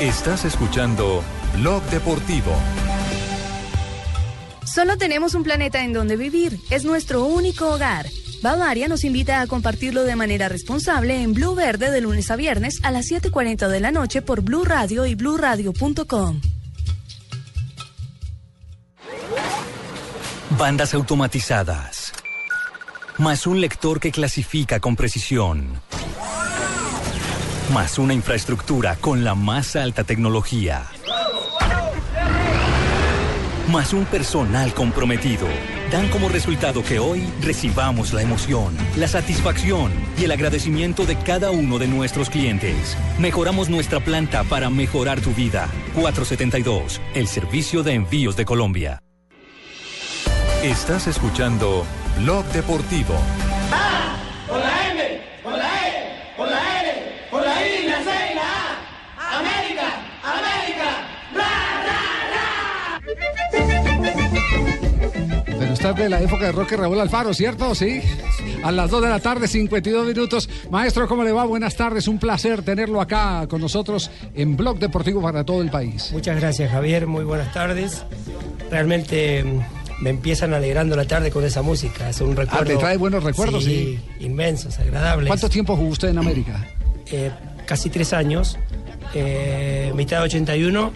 Estás 0.00 0.44
escuchando 0.44 1.22
Blog 1.58 1.82
Deportivo. 1.90 2.52
Solo 4.64 4.96
tenemos 4.96 5.34
un 5.34 5.42
planeta 5.42 5.84
en 5.84 5.92
donde 5.92 6.16
vivir. 6.16 6.58
Es 6.70 6.84
nuestro 6.84 7.24
único 7.24 7.68
hogar. 7.68 8.06
Bavaria 8.42 8.88
nos 8.88 9.04
invita 9.04 9.42
a 9.42 9.46
compartirlo 9.46 10.04
de 10.04 10.16
manera 10.16 10.48
responsable 10.48 11.22
en 11.22 11.34
Blue 11.34 11.54
Verde 11.54 11.90
de 11.90 12.00
lunes 12.00 12.30
a 12.30 12.36
viernes 12.36 12.80
a 12.82 12.90
las 12.90 13.06
7:40 13.06 13.68
de 13.68 13.80
la 13.80 13.90
noche 13.90 14.22
por 14.22 14.40
Blue 14.40 14.64
Radio 14.64 15.04
y 15.04 15.14
bluradio.com. 15.14 16.40
Bandas 20.56 20.94
automatizadas. 20.94 22.12
Más 23.20 23.46
un 23.46 23.60
lector 23.60 24.00
que 24.00 24.12
clasifica 24.12 24.80
con 24.80 24.96
precisión. 24.96 25.78
Más 27.70 27.98
una 27.98 28.14
infraestructura 28.14 28.96
con 28.96 29.24
la 29.24 29.34
más 29.34 29.76
alta 29.76 30.04
tecnología. 30.04 30.86
Más 33.68 33.92
un 33.92 34.06
personal 34.06 34.72
comprometido. 34.72 35.46
Dan 35.92 36.08
como 36.08 36.30
resultado 36.30 36.82
que 36.82 36.98
hoy 36.98 37.30
recibamos 37.42 38.14
la 38.14 38.22
emoción, 38.22 38.74
la 38.96 39.06
satisfacción 39.06 39.92
y 40.16 40.24
el 40.24 40.32
agradecimiento 40.32 41.04
de 41.04 41.16
cada 41.16 41.50
uno 41.50 41.78
de 41.78 41.88
nuestros 41.88 42.30
clientes. 42.30 42.96
Mejoramos 43.18 43.68
nuestra 43.68 44.00
planta 44.00 44.44
para 44.44 44.70
mejorar 44.70 45.20
tu 45.20 45.34
vida. 45.34 45.68
472, 45.94 47.02
el 47.14 47.28
servicio 47.28 47.82
de 47.82 47.92
envíos 47.92 48.34
de 48.34 48.46
Colombia. 48.46 49.02
Estás 50.62 51.06
escuchando 51.06 51.84
Blog 52.18 52.44
Deportivo. 52.46 53.14
Con 54.48 54.58
la 54.60 54.90
M, 54.92 55.20
con 55.42 55.52
la 55.58 55.66
E, 55.66 56.34
con 56.36 56.50
la 56.50 56.80
L, 56.82 56.92
con 57.30 57.42
la 57.42 57.66
I, 57.66 57.86
la 57.86 57.98
C 57.98 58.32
y 58.32 58.34
la 58.34 58.42
A. 58.42 59.38
América, 59.38 59.86
América, 60.22 60.90
Pero 65.58 65.72
usted 65.72 65.94
de 65.94 66.08
la 66.08 66.20
época 66.20 66.46
de 66.46 66.52
Roque 66.52 66.76
Raúl 66.76 67.00
Alfaro, 67.00 67.32
¿cierto? 67.32 67.74
Sí. 67.74 68.02
A 68.62 68.70
las 68.72 68.90
2 68.90 69.02
de 69.02 69.08
la 69.08 69.20
tarde, 69.20 69.48
52 69.48 70.06
minutos. 70.06 70.48
Maestro, 70.70 71.08
¿cómo 71.08 71.24
le 71.24 71.32
va? 71.32 71.44
Buenas 71.44 71.76
tardes. 71.76 72.08
Un 72.08 72.18
placer 72.18 72.62
tenerlo 72.62 73.00
acá 73.00 73.46
con 73.48 73.60
nosotros 73.60 74.10
en 74.34 74.56
Blog 74.56 74.78
Deportivo 74.78 75.22
para 75.22 75.44
todo 75.44 75.62
el 75.62 75.70
país. 75.70 76.10
Muchas 76.12 76.38
gracias 76.38 76.70
Javier, 76.70 77.06
muy 77.06 77.24
buenas 77.24 77.52
tardes. 77.52 78.04
Realmente 78.70 79.44
me 80.00 80.10
empiezan 80.10 80.54
alegrando 80.54 80.96
la 80.96 81.04
tarde 81.04 81.30
con 81.30 81.44
esa 81.44 81.62
música. 81.62 82.08
Es 82.10 82.20
un 82.20 82.36
recuerdo. 82.36 82.62
Ah, 82.62 82.64
¿te 82.64 82.76
trae 82.76 82.96
buenos 82.96 83.22
recuerdos? 83.22 83.64
Sí, 83.64 83.98
inmensos, 84.20 84.78
agradables. 84.78 85.28
¿Cuánto 85.28 85.48
tiempo 85.48 85.76
jugó 85.76 85.88
usted 85.90 86.08
en 86.08 86.18
América? 86.18 86.66
Eh, 87.10 87.30
casi 87.66 87.90
tres 87.90 88.12
años. 88.12 88.58
Eh, 89.14 89.92
mitad 89.94 90.18
de 90.18 90.24
81, 90.24 90.92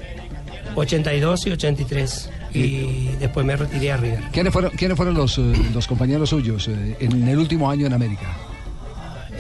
82 0.76 1.46
y 1.46 1.50
83. 1.50 2.30
y 2.54 3.06
después 3.18 3.44
me 3.44 3.56
retiré 3.56 3.90
a 3.92 3.96
River. 3.96 4.20
¿Quiénes 4.32 4.52
fueron, 4.52 4.70
quiénes 4.72 4.96
fueron 4.96 5.14
los, 5.14 5.36
eh, 5.38 5.42
los 5.74 5.86
compañeros 5.88 6.30
suyos 6.30 6.68
eh, 6.68 6.96
en 7.00 7.26
el 7.28 7.36
último 7.38 7.68
año 7.68 7.86
en 7.86 7.92
América? 7.92 8.26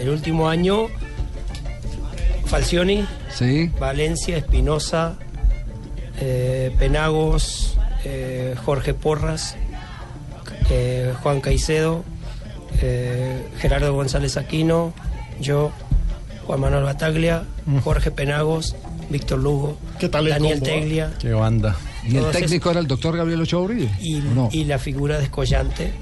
El 0.00 0.08
último 0.08 0.48
año, 0.48 0.88
Falcioni, 2.46 3.04
Sí. 3.32 3.70
Valencia, 3.78 4.36
Espinosa, 4.36 5.16
eh, 6.20 6.72
Penagos, 6.78 7.78
eh, 8.04 8.54
Jorge 8.64 8.94
Porras, 8.94 9.56
eh, 10.70 11.12
Juan 11.22 11.40
Caicedo, 11.40 12.04
eh, 12.80 13.46
Gerardo 13.58 13.94
González 13.94 14.36
Aquino, 14.36 14.92
yo, 15.40 15.72
Juan 16.46 16.60
Manuel 16.60 16.84
Bataglia, 16.84 17.44
Jorge 17.82 18.10
Penagos, 18.10 18.76
Víctor 19.10 19.38
Lugo, 19.38 19.78
Daniel 20.00 20.60
Teglia. 20.60 21.12
Qué 21.18 21.32
banda. 21.32 21.76
¿Y 22.06 22.16
el 22.16 22.30
técnico 22.30 22.70
era 22.70 22.80
el 22.80 22.86
doctor 22.86 23.16
Gabriel 23.16 23.40
Ochoa 23.40 23.62
Uribe? 23.62 23.90
y, 24.00 24.22
y 24.52 24.64
la 24.64 24.78
figura 24.78 25.18
descollante 25.18 25.92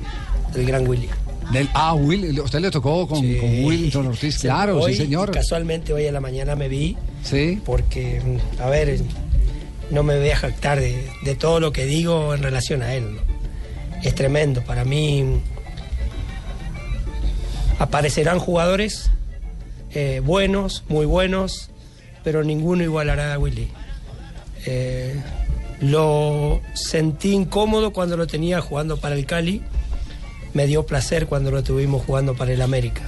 del 0.52 0.66
gran 0.66 0.86
Willy. 0.86 1.08
Del, 1.52 1.68
ah, 1.74 1.94
Will, 1.94 2.40
usted 2.40 2.60
le 2.60 2.70
tocó 2.70 3.06
con, 3.06 3.18
con 3.18 3.64
Willington 3.64 4.06
Ortiz, 4.06 4.38
claro, 4.38 4.78
Hoy, 4.78 4.92
sí 4.92 5.02
señor. 5.02 5.30
Casualmente 5.32 5.92
hoy 5.92 6.06
a 6.06 6.12
la 6.12 6.20
mañana 6.20 6.56
me 6.56 6.68
vi. 6.68 6.96
Sí. 7.22 7.60
Porque, 7.64 8.22
mm, 8.24 8.62
a 8.62 8.70
ver, 8.70 8.98
no 9.92 10.02
me 10.02 10.18
voy 10.18 10.30
a 10.30 10.36
jactar 10.36 10.80
de, 10.80 11.36
todo 11.38 11.60
lo 11.60 11.70
que 11.70 11.84
digo 11.84 12.34
en 12.34 12.42
relación 12.42 12.82
a 12.82 12.94
él. 12.94 13.18
Es 14.02 14.14
tremendo. 14.14 14.64
Para 14.64 14.84
mí 14.84 15.40
aparecerán 17.78 18.38
jugadores 18.38 19.10
eh, 19.94 20.22
buenos, 20.24 20.84
muy 20.88 21.04
buenos, 21.04 21.68
pero 22.24 22.42
ninguno 22.42 22.82
igualará 22.82 23.34
a 23.34 23.38
Willy. 23.38 23.68
Eh, 24.64 25.14
lo 25.80 26.62
sentí 26.72 27.32
incómodo 27.32 27.92
cuando 27.92 28.16
lo 28.16 28.26
tenía 28.26 28.62
jugando 28.62 28.96
para 28.96 29.14
el 29.14 29.26
Cali. 29.26 29.62
Me 30.54 30.66
dio 30.66 30.86
placer 30.86 31.26
cuando 31.26 31.50
lo 31.50 31.62
tuvimos 31.62 32.04
jugando 32.06 32.34
para 32.34 32.52
el 32.52 32.62
América. 32.62 33.02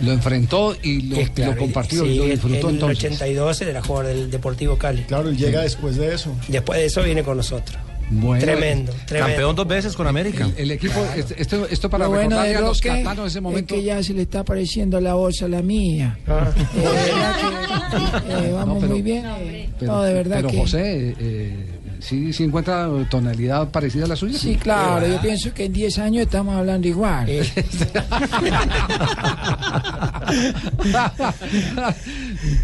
Lo 0.00 0.12
enfrentó 0.12 0.76
y 0.82 1.02
lo, 1.02 1.16
Es 1.16 1.30
claro, 1.30 1.52
lo 1.52 1.58
compartió 1.58 2.04
sí, 2.04 2.10
y 2.10 2.18
lo 2.18 2.24
en- 2.24 2.30
disfrutó 2.30 2.68
en 2.68 2.74
entonces. 2.76 3.04
el 3.04 3.12
82 3.12 3.60
era 3.62 3.82
jugador 3.82 4.06
del 4.14 4.30
Deportivo 4.30 4.76
Cali. 4.76 5.02
Claro, 5.02 5.28
él 5.28 5.36
llega 5.36 5.62
después 5.62 5.96
de 5.96 6.14
eso. 6.14 6.34
Después 6.48 6.78
de 6.78 6.86
eso 6.86 7.02
viene 7.02 7.22
con 7.22 7.36
nosotros. 7.36 7.76
Bueno, 8.10 8.42
tremendo, 8.42 8.90
tremendo. 9.04 9.28
Campeón 9.34 9.54
dos 9.56 9.68
veces 9.68 9.94
con 9.94 10.06
América. 10.06 10.46
El, 10.56 10.62
el 10.62 10.70
equipo, 10.70 10.94
este- 11.14 11.42
esto, 11.42 11.66
esto 11.68 11.90
para 11.90 12.04
Lo 12.04 12.10
bueno 12.12 12.22
recordarle 12.30 12.50
de 12.52 12.56
a 12.56 12.60
los 12.62 12.80
catanos 12.80 13.26
ese 13.26 13.40
momento. 13.42 13.74
es 13.74 13.80
que 13.80 13.84
ya 13.86 14.02
se 14.02 14.14
le 14.14 14.22
está 14.22 14.44
pareciendo 14.44 14.98
la 14.98 15.12
voz 15.12 15.42
a 15.42 15.48
la 15.48 15.60
mía. 15.60 16.18
Ah. 16.26 16.50
Eh, 16.74 16.78
de 16.78 16.84
verdad 16.84 17.36
que, 18.22 18.48
eh, 18.48 18.52
vamos 18.52 18.74
No, 18.76 18.80
pero- 18.80 18.92
muy 18.92 19.02
bien. 19.02 19.26
eh, 19.26 19.68
Pero, 19.78 19.92
no, 19.92 20.02
de 20.04 20.14
verdad 20.14 20.36
pero 20.36 20.48
que... 20.48 20.56
José, 20.58 21.14
eh, 21.20 21.66
¿sí, 22.00 22.32
sí 22.32 22.44
encuentra 22.44 22.88
tonalidad 23.10 23.68
parecida 23.70 24.04
a 24.04 24.08
la 24.08 24.16
suya? 24.16 24.38
Sí, 24.38 24.56
claro, 24.56 25.06
yo 25.06 25.20
pienso 25.20 25.52
que 25.54 25.64
en 25.66 25.72
10 25.72 25.98
años 25.98 26.22
estamos 26.22 26.54
hablando 26.56 26.86
igual. 26.88 27.28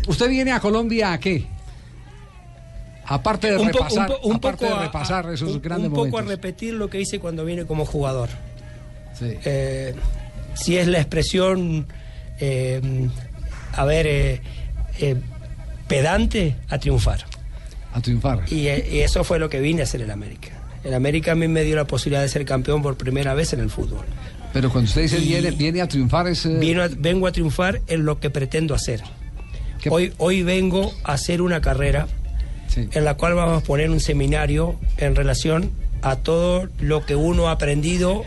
¿Usted 0.06 0.28
viene 0.28 0.52
a 0.52 0.60
Colombia 0.60 1.12
a 1.12 1.20
qué? 1.20 1.46
Aparte 3.06 3.50
de 3.50 3.58
un 3.58 3.66
repasar, 3.66 4.10
un 4.10 4.16
po- 4.16 4.26
un 4.28 4.36
aparte 4.36 4.64
poco 4.66 4.78
de 4.78 4.84
repasar 4.86 5.26
a- 5.28 5.34
esos 5.34 5.50
un- 5.56 5.62
grandes 5.62 5.88
un 5.88 5.94
poco 5.94 6.06
momentos. 6.06 6.26
a 6.32 6.34
repetir 6.36 6.74
lo 6.74 6.88
que 6.88 7.00
hice 7.00 7.18
cuando 7.18 7.44
vine 7.44 7.64
como 7.66 7.84
jugador. 7.84 8.30
Sí. 9.18 9.26
Eh, 9.44 9.94
si 10.54 10.78
es 10.78 10.86
la 10.86 10.98
expresión, 11.00 11.86
eh, 12.40 12.80
a 13.76 13.84
ver, 13.84 14.06
eh, 14.06 14.40
eh, 15.00 15.16
pedante, 15.86 16.56
a 16.70 16.78
triunfar. 16.78 17.24
A 17.94 18.00
triunfar. 18.02 18.40
Y, 18.50 18.66
eh, 18.66 18.86
y 18.92 18.98
eso 18.98 19.24
fue 19.24 19.38
lo 19.38 19.48
que 19.48 19.60
vine 19.60 19.80
a 19.80 19.84
hacer 19.84 20.02
en 20.02 20.10
América. 20.10 20.50
En 20.84 20.92
América 20.92 21.32
a 21.32 21.34
mí 21.34 21.48
me 21.48 21.62
dio 21.62 21.76
la 21.76 21.86
posibilidad 21.86 22.20
de 22.20 22.28
ser 22.28 22.44
campeón 22.44 22.82
por 22.82 22.96
primera 22.96 23.32
vez 23.32 23.52
en 23.54 23.60
el 23.60 23.70
fútbol. 23.70 24.04
Pero 24.52 24.70
cuando 24.70 24.88
usted 24.88 25.02
dice 25.02 25.18
viene, 25.18 25.50
viene 25.52 25.80
a 25.80 25.88
triunfar 25.88 26.28
es... 26.28 26.44
eh, 26.44 26.58
Vino 26.58 26.82
a- 26.82 26.88
vengo 26.88 27.26
a 27.26 27.32
triunfar 27.32 27.80
en 27.86 28.04
lo 28.04 28.20
que 28.20 28.28
pretendo 28.30 28.74
hacer. 28.74 29.02
Hoy, 29.90 30.12
hoy 30.18 30.42
vengo 30.42 30.92
a 31.04 31.12
hacer 31.14 31.40
una 31.40 31.60
carrera 31.60 32.06
en 32.76 33.04
la 33.04 33.14
cual 33.14 33.34
vamos 33.34 33.62
a 33.62 33.66
poner 33.66 33.88
un 33.90 34.00
seminario 34.00 34.76
en 34.96 35.14
relación 35.14 35.70
a 36.02 36.16
todo 36.16 36.68
lo 36.80 37.06
que 37.06 37.14
uno 37.16 37.48
ha 37.48 37.52
aprendido 37.52 38.24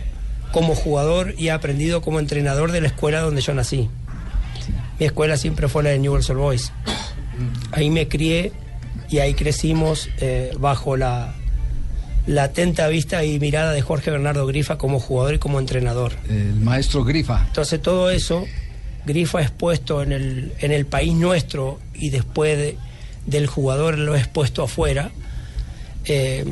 como 0.52 0.74
jugador 0.76 1.34
y 1.38 1.50
ha 1.50 1.56
aprendido 1.56 2.02
como 2.02 2.20
entrenador 2.20 2.72
de 2.72 2.80
la 2.82 2.88
escuela 2.88 3.20
donde 3.22 3.42
yo 3.42 3.54
nací. 3.54 3.90
Mi 5.00 5.06
escuela 5.06 5.36
siempre 5.38 5.68
fue 5.68 5.84
la 5.84 5.90
de 5.90 6.00
Newell's 6.00 6.30
Old 6.30 6.40
Boys. 6.40 6.72
Ahí 7.72 7.90
me 7.90 8.08
crié 8.08 8.52
y 9.10 9.20
ahí 9.20 9.34
crecimos 9.34 10.10
eh, 10.20 10.52
bajo 10.60 10.98
la, 10.98 11.34
la 12.26 12.44
atenta 12.44 12.88
vista 12.88 13.24
y 13.24 13.40
mirada 13.40 13.72
de 13.72 13.82
Jorge 13.82 14.12
Bernardo 14.12 14.46
Grifa 14.46 14.78
como 14.78 15.00
jugador 15.00 15.36
y 15.36 15.40
como 15.40 15.60
entrenador. 15.60 16.14
El 16.30 16.56
maestro 16.56 17.04
Grifa. 17.04 17.44
Entonces 17.48 17.82
todo 17.82 18.10
eso, 18.12 18.46
Grifa 19.06 19.42
expuesto 19.42 20.04
en 20.04 20.12
el, 20.12 20.54
en 20.60 20.72
el 20.72 20.86
país 20.86 21.14
nuestro 21.14 21.80
y 21.94 22.10
después 22.10 22.58
de- 22.58 22.78
del 23.26 23.48
jugador 23.48 23.98
lo 23.98 24.16
expuesto 24.16 24.64
afuera, 24.64 25.12
eh, 26.06 26.46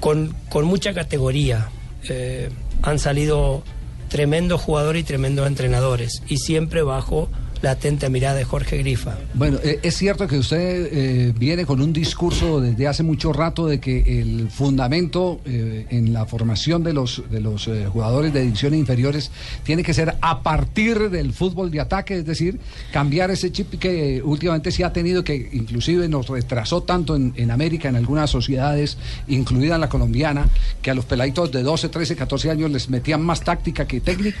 con, 0.00 0.34
con 0.48 0.64
mucha 0.64 0.94
categoría. 0.94 1.68
Eh, 2.08 2.50
han 2.82 2.98
salido 3.00 3.64
tremendos 4.08 4.60
jugadores 4.60 5.02
y 5.02 5.04
tremendos 5.04 5.46
entrenadores 5.46 6.22
y 6.28 6.38
siempre 6.38 6.82
bajo 6.82 7.28
la 7.62 7.72
atenta 7.72 8.08
mirada 8.08 8.36
de 8.36 8.44
Jorge 8.44 8.78
Grifa. 8.78 9.18
Bueno, 9.34 9.58
eh, 9.62 9.80
es 9.82 9.96
cierto 9.96 10.26
que 10.26 10.38
usted 10.38 10.88
eh, 10.92 11.34
viene 11.36 11.66
con 11.66 11.80
un 11.80 11.92
discurso 11.92 12.60
desde 12.60 12.86
hace 12.86 13.02
mucho 13.02 13.32
rato 13.32 13.66
de 13.66 13.80
que 13.80 14.20
el 14.20 14.48
fundamento 14.50 15.40
eh, 15.44 15.86
en 15.90 16.12
la 16.12 16.26
formación 16.26 16.82
de 16.82 16.92
los, 16.92 17.22
de 17.30 17.40
los 17.40 17.68
jugadores 17.92 18.32
de 18.32 18.42
divisiones 18.42 18.78
inferiores 18.78 19.30
tiene 19.64 19.82
que 19.82 19.94
ser 19.94 20.16
a 20.20 20.42
partir 20.42 21.10
del 21.10 21.32
fútbol 21.32 21.70
de 21.70 21.80
ataque, 21.80 22.18
es 22.18 22.26
decir, 22.26 22.58
cambiar 22.92 23.30
ese 23.30 23.50
chip 23.52 23.78
que 23.78 24.22
últimamente 24.22 24.70
se 24.70 24.84
ha 24.84 24.92
tenido, 24.92 25.24
que 25.24 25.50
inclusive 25.52 26.08
nos 26.08 26.28
retrasó 26.28 26.82
tanto 26.82 27.16
en, 27.16 27.32
en 27.36 27.50
América, 27.50 27.88
en 27.88 27.96
algunas 27.96 28.30
sociedades, 28.30 28.98
incluida 29.26 29.78
la 29.78 29.88
colombiana, 29.88 30.48
que 30.82 30.90
a 30.90 30.94
los 30.94 31.04
peladitos 31.04 31.50
de 31.52 31.62
12, 31.62 31.88
13, 31.88 32.16
14 32.16 32.50
años 32.50 32.70
les 32.70 32.88
metían 32.88 33.22
más 33.22 33.42
táctica 33.42 33.86
que 33.86 34.00
técnica. 34.00 34.38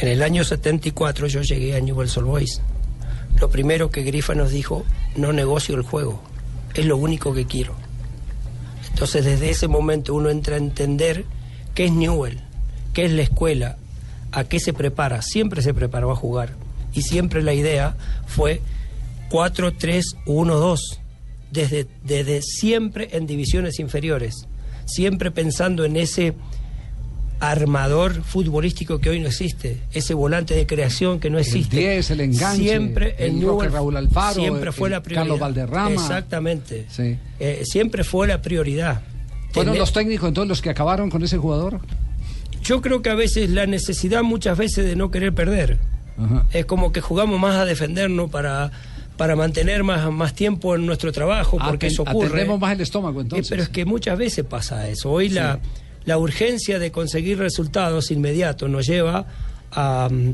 En 0.00 0.08
el 0.08 0.22
año 0.22 0.44
74 0.44 1.26
yo 1.26 1.42
llegué 1.42 1.76
a 1.76 1.80
Newell's 1.80 2.16
Old 2.16 2.26
Boys. 2.26 2.62
Lo 3.38 3.50
primero 3.50 3.90
que 3.90 4.02
Grifa 4.02 4.34
nos 4.34 4.50
dijo, 4.50 4.86
no 5.14 5.34
negocio 5.34 5.76
el 5.76 5.82
juego, 5.82 6.22
es 6.72 6.86
lo 6.86 6.96
único 6.96 7.34
que 7.34 7.44
quiero. 7.44 7.74
Entonces 8.88 9.26
desde 9.26 9.50
ese 9.50 9.68
momento 9.68 10.14
uno 10.14 10.30
entra 10.30 10.54
a 10.54 10.58
entender 10.58 11.26
qué 11.74 11.84
es 11.84 11.92
Newell, 11.92 12.40
qué 12.94 13.04
es 13.04 13.12
la 13.12 13.20
escuela, 13.20 13.76
a 14.32 14.44
qué 14.44 14.58
se 14.58 14.72
prepara. 14.72 15.20
Siempre 15.20 15.60
se 15.60 15.74
preparó 15.74 16.10
a 16.10 16.16
jugar 16.16 16.54
y 16.94 17.02
siempre 17.02 17.42
la 17.42 17.52
idea 17.52 17.94
fue 18.26 18.62
4-3-1-2, 19.28 20.78
desde, 21.52 21.86
desde 22.04 22.40
siempre 22.40 23.10
en 23.12 23.26
divisiones 23.26 23.78
inferiores, 23.78 24.46
siempre 24.86 25.30
pensando 25.30 25.84
en 25.84 25.98
ese 25.98 26.32
armador 27.40 28.22
futbolístico 28.22 28.98
que 29.00 29.10
hoy 29.10 29.20
no 29.20 29.28
existe, 29.28 29.78
ese 29.92 30.14
volante 30.14 30.54
de 30.54 30.66
creación 30.66 31.18
que 31.20 31.30
no 31.30 31.38
existe. 31.38 31.76
10, 31.76 32.10
el 32.10 32.20
enganche, 32.20 32.62
siempre 32.62 33.14
el 33.18 33.38
Newell's 33.40 33.72
Raúl 33.72 33.96
Alfaro, 33.96 34.34
siempre 34.34 34.72
fue 34.72 34.88
el 34.88 34.92
la 34.92 35.02
prioridad. 35.02 35.22
Carlos 35.22 35.40
Valderrama. 35.40 35.90
Exactamente. 35.92 36.86
Sí. 36.90 37.16
Eh, 37.38 37.62
siempre 37.64 38.04
fue 38.04 38.26
la 38.28 38.40
prioridad. 38.42 39.00
¿Fueron 39.52 39.72
Tener- 39.72 39.80
los 39.80 39.92
técnicos 39.92 40.28
entonces 40.28 40.48
los 40.48 40.62
que 40.62 40.70
acabaron 40.70 41.10
con 41.10 41.22
ese 41.24 41.38
jugador? 41.38 41.80
Yo 42.62 42.82
creo 42.82 43.00
que 43.02 43.10
a 43.10 43.14
veces 43.14 43.50
la 43.50 43.66
necesidad 43.66 44.22
muchas 44.22 44.56
veces 44.58 44.84
de 44.84 44.94
no 44.96 45.10
querer 45.10 45.34
perder. 45.34 45.78
Es 46.52 46.66
como 46.66 46.92
que 46.92 47.00
jugamos 47.00 47.40
más 47.40 47.56
a 47.56 47.64
defendernos 47.64 48.30
para, 48.30 48.70
para 49.16 49.34
mantener 49.36 49.82
más, 49.82 50.12
más 50.12 50.34
tiempo 50.34 50.74
en 50.76 50.84
nuestro 50.84 51.10
trabapo, 51.12 51.56
porque 51.56 51.86
Aten- 51.88 51.92
eso 51.92 52.02
ocurre. 52.02 52.26
atendemos 52.26 52.60
más 52.60 52.72
el 52.74 52.82
estómago, 52.82 53.22
entonces. 53.22 53.46
Eh, 53.46 53.48
pero 53.50 53.62
es 53.62 53.70
que 53.70 53.86
muchas 53.86 54.18
veces 54.18 54.44
pasa 54.44 54.86
eso. 54.90 55.10
Hoy 55.10 55.30
la, 55.30 55.58
la 56.04 56.18
urgencia 56.18 56.78
de 56.78 56.90
conseguir 56.90 57.38
resultados 57.38 58.10
inmediatos 58.10 58.68
nos 58.70 58.86
lleva 58.86 59.26
a, 59.72 60.08
mm, 60.10 60.30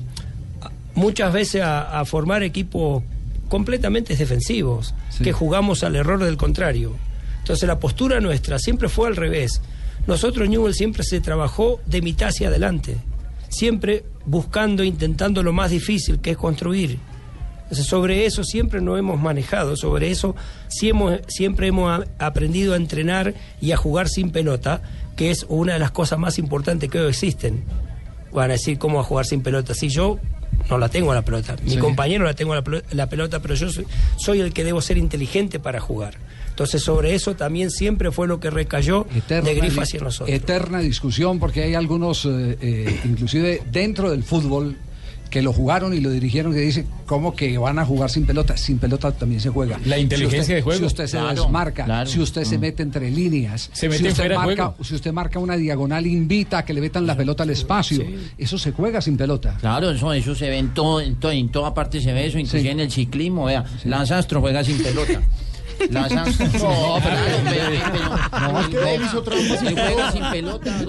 a- 0.62 0.70
muchas 0.94 1.32
veces 1.32 1.62
a, 1.62 2.00
a 2.00 2.04
formar 2.04 2.42
equipos 2.42 3.02
completamente 3.49 4.16
defensivos, 4.16 4.94
que 5.23 5.32
jugamos 5.32 5.82
al 5.85 5.96
error 5.96 6.23
del 6.23 6.37
contrario. 6.37 6.96
Entonces 7.38 7.66
la 7.68 7.78
postura 7.78 8.20
nuestra 8.20 8.58
siempre 8.58 8.88
fue 8.88 9.06
al 9.08 9.16
revés. 9.16 9.61
Nosotros 10.06 10.49
Newell 10.49 10.75
siempre 10.75 11.04
se 11.04 11.20
trabajó 11.20 11.80
de 11.87 12.02
mitad 12.02 12.28
hacia 12.28 12.49
adelante, 12.49 12.96
siempre 13.49 14.04
buscando, 14.25 14.82
intentando 14.85 15.42
lo 15.42 15.52
más 15.52 15.70
difícil, 15.70 16.18
que 16.18 16.32
es 16.32 16.37
construir. 16.37 16.99
Entonces, 17.62 17.87
sobre 17.87 18.26
eso 18.26 18.44
siempre 18.44 18.80
nos 18.80 18.96
hemos 18.99 19.20
manejado, 19.20 19.76
sobre 19.76 20.11
eso 20.11 20.37
sí 20.68 20.88
hemos- 20.88 21.18
siempre 21.28 21.66
hemos 21.68 22.04
aprendido 22.18 22.75
a 22.75 22.76
entrenar 22.76 23.35
y 23.61 23.73
a 23.73 23.76
jugar 23.76 24.08
sin 24.08 24.30
pelota, 24.30 24.82
que 25.16 25.30
es 25.30 25.46
una 25.49 25.73
de 25.75 25.78
las 25.78 25.90
cosas 25.90 26.18
más 26.18 26.38
importantes 26.38 26.88
que 26.90 27.00
hoy 27.00 27.08
existen. 27.08 27.64
Van 28.32 28.50
a 28.50 28.54
decir 28.54 28.78
cómo 28.78 29.00
a 29.00 29.02
jugar 29.02 29.25
sin 29.26 29.40
pelota. 29.42 29.75
Si 29.75 29.88
yo 29.88 30.18
no 30.70 30.78
la 30.78 30.88
tengo 30.88 31.14
la 31.14 31.23
pelota, 31.23 31.56
mi 31.64 31.70
Sí. 31.73 31.78
compañero 31.78 32.25
la 32.25 32.35
tengo 32.35 32.54
la, 32.54 32.62
pelo- 32.62 32.82
la 32.92 33.08
pelota, 33.08 33.40
pero 33.40 33.54
yo 33.54 33.70
soy, 33.70 33.87
soy 34.18 34.40
el 34.40 34.52
que 34.52 34.62
debo 34.64 34.80
ser 34.80 34.99
inteligente 34.99 35.58
para 35.58 35.80
jugar. 35.80 36.14
Entonces 36.50 36.82
sobre 36.82 37.14
eso 37.14 37.37
también 37.37 37.70
siempre 37.70 38.11
fue 38.11 38.26
lo 38.26 38.40
que 38.40 38.49
recayó 38.50 39.06
de 39.28 39.54
Grifa 39.54 39.82
hacia 39.82 40.00
nosotros. 40.00 40.35
eterna 40.35 40.80
discusión 40.80 41.38
porque 41.38 41.62
hay 41.62 41.75
algunos, 41.75 42.25
eh, 42.25 42.56
eh, 42.61 43.00
inclusive 43.04 43.62
dentro 43.70 44.11
del 44.11 44.23
fútbol, 44.23 44.76
que 45.36 45.42
lo 45.42 45.52
jugaron 45.52 45.92
y 45.92 46.00
lo 46.00 46.08
dirigieron 46.08 46.54
que 46.54 46.60
dice 46.60 46.86
cómo 47.04 47.36
que 47.36 47.58
van 47.58 47.78
a 47.78 47.84
jugar 47.84 48.08
sin 48.08 48.24
pelota. 48.24 48.56
Sin 48.56 48.78
pelota 48.78 49.12
también 49.12 49.38
se 49.38 49.50
juega. 49.50 49.78
La 49.84 49.98
inteligencia 49.98 50.38
si 50.38 50.40
usted, 50.44 50.54
de 50.54 50.62
juego. 50.62 50.78
Si 50.80 50.86
usted 50.86 51.06
se 51.08 51.18
Claro, 51.18 51.42
desmarca, 51.42 51.84
claro. 51.84 52.08
si 52.08 52.20
usted 52.20 52.44
se 52.44 52.56
Mm. 52.56 52.60
mete 52.62 52.82
entre 52.82 53.10
líneas, 53.10 53.68
Se 53.74 53.86
mete 53.90 53.98
si, 54.00 54.08
usted 54.08 54.16
fuera 54.22 54.36
marca, 54.38 54.66
juego. 54.68 54.82
si 54.84 54.94
usted 54.94 55.12
marca 55.12 55.38
una 55.38 55.58
diagonal, 55.58 56.06
invita 56.06 56.56
a 56.56 56.64
que 56.64 56.72
le 56.72 56.80
metan 56.80 57.06
la 57.06 57.14
pelota 57.18 57.42
al 57.42 57.50
espacio. 57.50 58.02
Eso 58.38 58.56
se 58.56 58.72
juega 58.72 59.02
sin 59.02 59.18
pelota. 59.18 59.58
Claro, 59.60 59.90
eso, 59.90 60.10
eso 60.14 60.34
se 60.34 60.48
ve 60.48 60.56
en, 60.56 60.72
todo, 60.72 61.02
en, 61.02 61.16
todo- 61.16 61.32
en 61.32 61.50
toda 61.50 61.74
parte 61.74 62.00
se 62.00 62.14
ve 62.14 62.28
eso, 62.28 62.38
inclusive 62.38 62.70
en 62.70 62.80
el 62.80 62.90
ciclismo, 62.90 63.44
vea, 63.44 63.62
Lance 63.84 64.14
Armstrong 64.14 64.40
juega 64.42 64.64
sin 64.64 64.78
pelota. 64.82 65.20
Armstrong, 65.95 66.52
no, 66.62 66.99
pero, 67.02 68.52
No, 68.52 68.61
es 68.61 68.68
que 68.68 69.04
hizo 69.04 69.23
trampa 69.23 69.56
sin 69.56 69.75
pelota. 69.75 70.12
sin 70.12 70.30
pelota, 70.30 70.85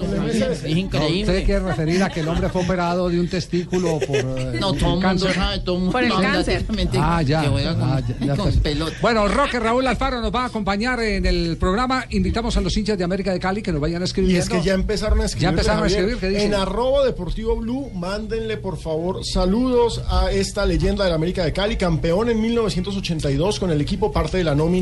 es 0.52 0.64
increíble. 0.66 1.20
usted 1.22 1.44
quiere 1.44 1.60
referir 1.60 2.02
a 2.02 2.10
que 2.10 2.20
el 2.20 2.28
hombre 2.28 2.48
fue 2.48 2.62
operado 2.62 3.08
de 3.08 3.20
un 3.20 3.28
testículo 3.28 3.98
por 4.00 4.16
eh, 4.16 4.58
No, 4.60 4.72
todo 4.72 4.94
el 4.94 5.06
mundo 5.06 5.32
sabe, 5.32 5.58
todo 5.60 5.76
el 5.76 5.80
mundo 5.82 5.92
Por 5.92 6.04
el 6.04 6.12
cáncer. 6.12 6.64
Ah, 6.98 7.22
ya. 7.22 7.42
que 7.42 7.48
juega 7.48 7.74
con, 7.74 7.82
ah, 7.82 8.00
ya, 8.00 8.26
ya 8.26 8.36
con 8.36 8.52
pelota. 8.60 8.96
Bueno, 9.00 9.28
Roque 9.28 9.60
Raúl 9.60 9.86
Alfaro 9.86 10.20
nos 10.20 10.34
va 10.34 10.42
a 10.42 10.46
acompañar 10.46 11.00
en 11.00 11.26
el 11.26 11.56
programa. 11.58 12.06
Invitamos 12.10 12.56
a 12.56 12.60
los 12.60 12.76
hinchas 12.76 12.98
de 12.98 13.04
América 13.04 13.32
de 13.32 13.40
Cali 13.40 13.62
que 13.62 13.72
nos 13.72 13.80
vayan 13.80 14.02
a 14.02 14.04
escribir. 14.04 14.32
Y 14.32 14.36
es 14.36 14.48
que 14.48 14.62
ya 14.62 14.74
empezaron 14.74 15.20
a 15.20 15.26
escribir. 15.26 15.42
Ya 15.42 15.50
empezaron 15.50 15.84
a 15.84 15.86
escribir, 15.86 16.16
¿qué 16.18 16.28
dicen? 16.28 16.52
En 16.52 16.54
arroba 16.54 17.04
deportivo 17.04 17.56
blue, 17.56 17.90
mándenle 17.94 18.56
por 18.56 18.78
favor 18.78 19.24
saludos 19.24 20.02
a 20.08 20.30
esta 20.30 20.66
leyenda 20.66 21.04
de 21.04 21.10
la 21.10 21.16
América 21.16 21.44
de 21.44 21.52
Cali, 21.52 21.76
campeón 21.76 22.30
en 22.30 22.40
1982 22.40 23.58
con 23.58 23.70
el 23.70 23.80
equipo, 23.80 24.12
parte 24.12 24.38
de 24.38 24.44
la 24.44 24.54
nómina 24.54 24.77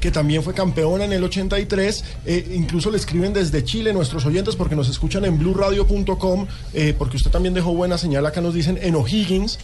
que 0.00 0.10
también 0.10 0.42
fue 0.42 0.54
campeona 0.54 1.04
en 1.04 1.12
el 1.12 1.24
83. 1.24 2.04
Eh, 2.26 2.52
incluso 2.54 2.90
le 2.90 2.96
escriben 2.96 3.32
desde 3.32 3.64
Chile 3.64 3.92
nuestros 3.92 4.24
oyentes 4.26 4.56
porque 4.56 4.76
nos 4.76 4.88
escuchan 4.88 5.24
en 5.24 5.38
blueradio.com, 5.38 6.46
eh, 6.72 6.94
porque 6.96 7.16
usted 7.16 7.30
también 7.30 7.54
dejó 7.54 7.74
buena 7.74 7.98
señal, 7.98 8.26
acá 8.26 8.40
nos 8.40 8.54
dicen 8.54 8.78
en 8.80 8.94
O'Higgins. 8.94 9.58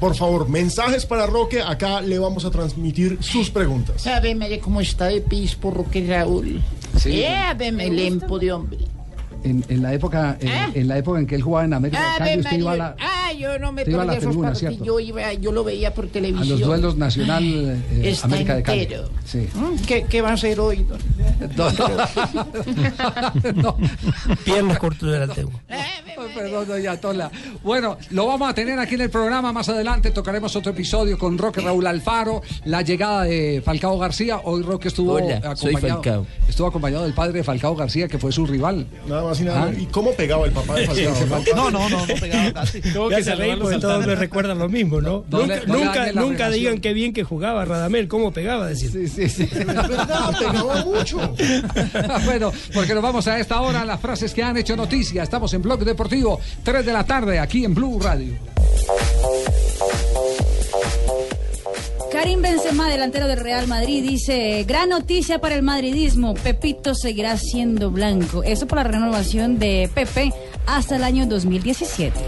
Por 0.00 0.14
favor, 0.14 0.48
mensajes 0.48 1.06
para 1.06 1.26
Roque, 1.26 1.60
acá 1.60 2.00
le 2.00 2.20
vamos 2.20 2.44
a 2.44 2.50
transmitir 2.50 3.18
sus 3.20 3.50
preguntas. 3.50 4.04
María, 4.36 4.60
cómo 4.60 4.80
está 4.80 5.06
de 5.06 5.20
pis 5.20 5.56
por 5.56 5.74
Roque 5.74 6.06
Raúl. 6.06 6.62
Sí. 6.96 7.20
Eh, 7.20 7.36
Ave 7.36 7.72
María, 7.72 7.92
lempo 7.92 8.38
de 8.38 8.52
hombre. 8.52 8.78
En, 9.44 9.64
en 9.68 9.82
la 9.82 9.94
época, 9.94 10.36
en, 10.40 10.48
¿Eh? 10.48 10.66
en 10.74 10.88
la 10.88 10.98
época 10.98 11.20
en 11.20 11.26
que 11.26 11.36
él 11.36 11.42
jugaba 11.42 11.64
en 11.64 11.72
América 11.72 12.00
de 12.12 12.18
Cali, 12.18 12.30
Ave 12.32 12.40
usted 12.40 12.58
iba 12.58 12.72
a 12.72 12.76
la, 12.76 12.96
Ah, 13.00 13.32
yo 13.38 13.58
no 13.58 13.70
me 13.72 13.84
iba 13.86 14.02
a 14.02 14.06
la 14.06 14.18
tribuna. 14.18 14.52
Yo, 14.52 14.98
iba, 15.00 15.32
yo 15.34 15.52
lo 15.52 15.62
veía 15.62 15.94
por 15.94 16.06
a 16.06 16.08
televisión. 16.08 16.58
los 16.58 16.60
duelos 16.68 16.96
nacional 16.96 17.44
eh, 17.44 17.80
Está 18.10 18.26
América 18.26 18.56
de 18.56 18.62
Cali. 18.64 18.80
entero. 18.82 19.08
Sí. 19.24 19.46
Mm, 19.54 19.76
¿Qué, 19.86 20.04
¿Qué 20.08 20.20
va 20.22 20.30
a 20.30 20.32
hacer 20.32 20.58
hoy? 20.58 20.84
don? 20.84 20.98
No. 23.54 23.76
Piernas 24.44 24.78
cortos 24.78 25.10
delantero. 25.10 25.50
Perdón, 26.34 26.66
doña 26.68 26.96
Tola. 26.96 27.30
Bueno, 27.62 27.96
lo 28.10 28.26
vamos 28.26 28.50
a 28.50 28.54
tener 28.54 28.78
aquí 28.78 28.94
en 28.96 29.02
el 29.02 29.10
programa 29.10 29.52
más 29.52 29.68
adelante. 29.68 30.10
Tocaremos 30.10 30.54
otro 30.56 30.72
episodio 30.72 31.18
con 31.18 31.38
Roque 31.38 31.60
Raúl 31.60 31.86
Alfaro, 31.86 32.42
la 32.64 32.82
llegada 32.82 33.22
de 33.24 33.62
Falcao 33.64 33.98
García. 33.98 34.40
Hoy 34.44 34.62
Roque 34.62 34.88
estuvo 34.88 35.12
Hola, 35.14 35.54
soy 35.56 35.70
acompañado, 35.70 36.02
Falcao. 36.02 36.26
estuvo 36.48 36.66
acompañado 36.66 37.04
del 37.04 37.14
padre 37.14 37.34
de 37.38 37.44
Falcao 37.44 37.74
García, 37.76 38.08
que 38.08 38.18
fue 38.18 38.32
su 38.32 38.46
rival. 38.46 38.86
Nada 39.06 39.22
más 39.28 39.40
y 39.40 39.44
nada 39.44 39.62
Ah. 39.62 39.66
menos. 39.66 39.82
¿Y 39.82 39.86
cómo 39.86 40.12
pegaba 40.12 40.46
el 40.46 40.52
papá 40.52 40.74
de 40.76 40.86
Falcao? 40.86 41.54
No, 41.56 41.70
no, 41.70 41.88
no, 41.88 42.06
no 42.06 42.14
pegaba 42.20 42.52
casi. 42.52 42.80
Que 42.80 42.90
se 43.22 43.56
porque 43.60 43.78
todos 43.78 44.06
me 44.06 44.14
recuerdan 44.14 44.58
lo 44.58 44.68
mismo, 44.68 45.00
¿no? 45.00 45.24
No 45.30 45.38
nunca 45.40 45.46
le- 45.46 45.66
no 45.66 45.74
le 45.76 46.20
nunca, 46.28 46.50
digan 46.50 46.80
qué 46.80 46.92
bien 46.92 47.12
que 47.12 47.24
jugaba 47.24 47.64
Radamel, 47.64 48.08
cómo 48.08 48.32
pegaba, 48.32 48.66
decir. 48.66 48.90
Sí, 48.90 49.08
sí, 49.08 49.28
sí. 49.28 49.42
Es 49.52 49.66
verdad, 49.66 50.36
pegaba 50.38 50.84
mucho. 50.84 51.34
bueno, 52.24 52.52
porque 52.74 52.94
nos 52.94 53.02
vamos 53.02 53.26
a 53.28 53.38
esta 53.38 53.60
hora 53.60 53.82
a 53.82 53.84
las 53.84 54.00
frases 54.00 54.32
que 54.34 54.42
han 54.42 54.56
hecho 54.56 54.76
noticia. 54.76 55.22
Estamos 55.22 55.52
en 55.54 55.62
Blog 55.62 55.84
Deportivo, 55.84 56.40
3 56.62 56.84
de 56.86 56.92
la 56.92 57.04
tarde, 57.04 57.38
aquí 57.38 57.64
en 57.64 57.74
Blue 57.74 57.98
Radio. 58.00 58.34
Karim 62.18 62.42
Benzema, 62.42 62.88
delantero 62.88 63.28
del 63.28 63.38
Real 63.38 63.68
Madrid, 63.68 64.02
dice, 64.02 64.64
gran 64.66 64.88
noticia 64.88 65.40
para 65.40 65.54
el 65.54 65.62
madridismo, 65.62 66.34
Pepito 66.34 66.92
seguirá 66.96 67.36
siendo 67.36 67.92
blanco. 67.92 68.42
Eso 68.42 68.66
por 68.66 68.78
la 68.78 68.82
renovación 68.82 69.60
de 69.60 69.88
Pepe 69.94 70.32
hasta 70.66 70.96
el 70.96 71.04
año 71.04 71.26
2017. 71.26 72.18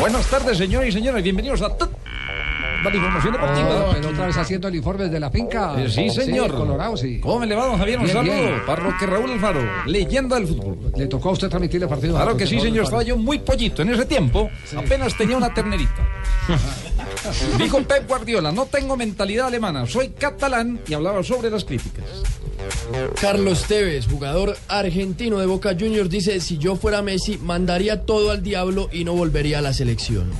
Buenas 0.00 0.26
tardes, 0.30 0.56
señores 0.56 0.88
y 0.88 0.92
señores. 0.92 1.22
Bienvenidos 1.22 1.60
a 1.60 1.68
la 2.90 2.96
información 2.96 3.32
deportiva. 3.32 3.68
Ah, 3.68 3.92
pero 3.94 4.08
otra 4.08 4.26
vez 4.26 4.36
haciendo 4.38 4.68
el 4.68 4.74
informe 4.76 5.08
de 5.08 5.20
la 5.20 5.30
finca. 5.30 5.74
Eh, 5.78 5.90
sí, 5.90 6.08
señor. 6.08 6.54
Colorado, 6.54 6.96
sí. 6.96 7.20
¿Cómo 7.20 7.40
me 7.40 7.46
le 7.46 7.54
va, 7.54 7.66
don 7.66 7.78
Javier? 7.78 7.98
Un 7.98 8.04
Bien, 8.04 8.16
saludo 8.16 8.34
bien. 8.34 8.62
para 8.66 8.82
Roque 8.82 9.06
Raúl 9.06 9.30
Alfaro, 9.30 9.60
leyenda 9.86 10.36
del 10.36 10.48
fútbol. 10.48 10.92
Le 10.96 11.06
tocó 11.06 11.30
a 11.30 11.32
usted 11.32 11.48
transmitir 11.48 11.82
el 11.82 11.88
partido. 11.88 12.14
Claro 12.14 12.36
que 12.36 12.46
sí, 12.46 12.60
señor. 12.60 12.84
Estaba 12.84 13.02
yo 13.02 13.16
muy 13.16 13.40
pollito. 13.40 13.82
En 13.82 13.90
ese 13.90 14.06
tiempo 14.06 14.48
apenas 14.76 15.16
tenía 15.16 15.36
una 15.36 15.52
ternerita. 15.52 16.08
Dijo 17.58 17.82
Pep 17.82 18.06
Guardiola, 18.08 18.52
no 18.52 18.66
tengo 18.66 18.96
mentalidad 18.96 19.46
alemana, 19.46 19.86
soy 19.86 20.10
catalán 20.10 20.80
y 20.86 20.94
hablaba 20.94 21.22
sobre 21.22 21.50
las 21.50 21.64
críticas. 21.64 22.04
Carlos 23.20 23.64
Tevez, 23.64 24.06
jugador 24.06 24.56
argentino 24.68 25.38
de 25.38 25.46
Boca 25.46 25.76
Juniors, 25.78 26.10
dice, 26.10 26.40
si 26.40 26.58
yo 26.58 26.76
fuera 26.76 27.02
Messi, 27.02 27.38
mandaría 27.38 28.02
todo 28.02 28.30
al 28.30 28.42
diablo 28.42 28.88
y 28.92 29.04
no 29.04 29.14
volvería 29.14 29.58
a 29.58 29.62
la 29.62 29.72
selección. 29.72 30.30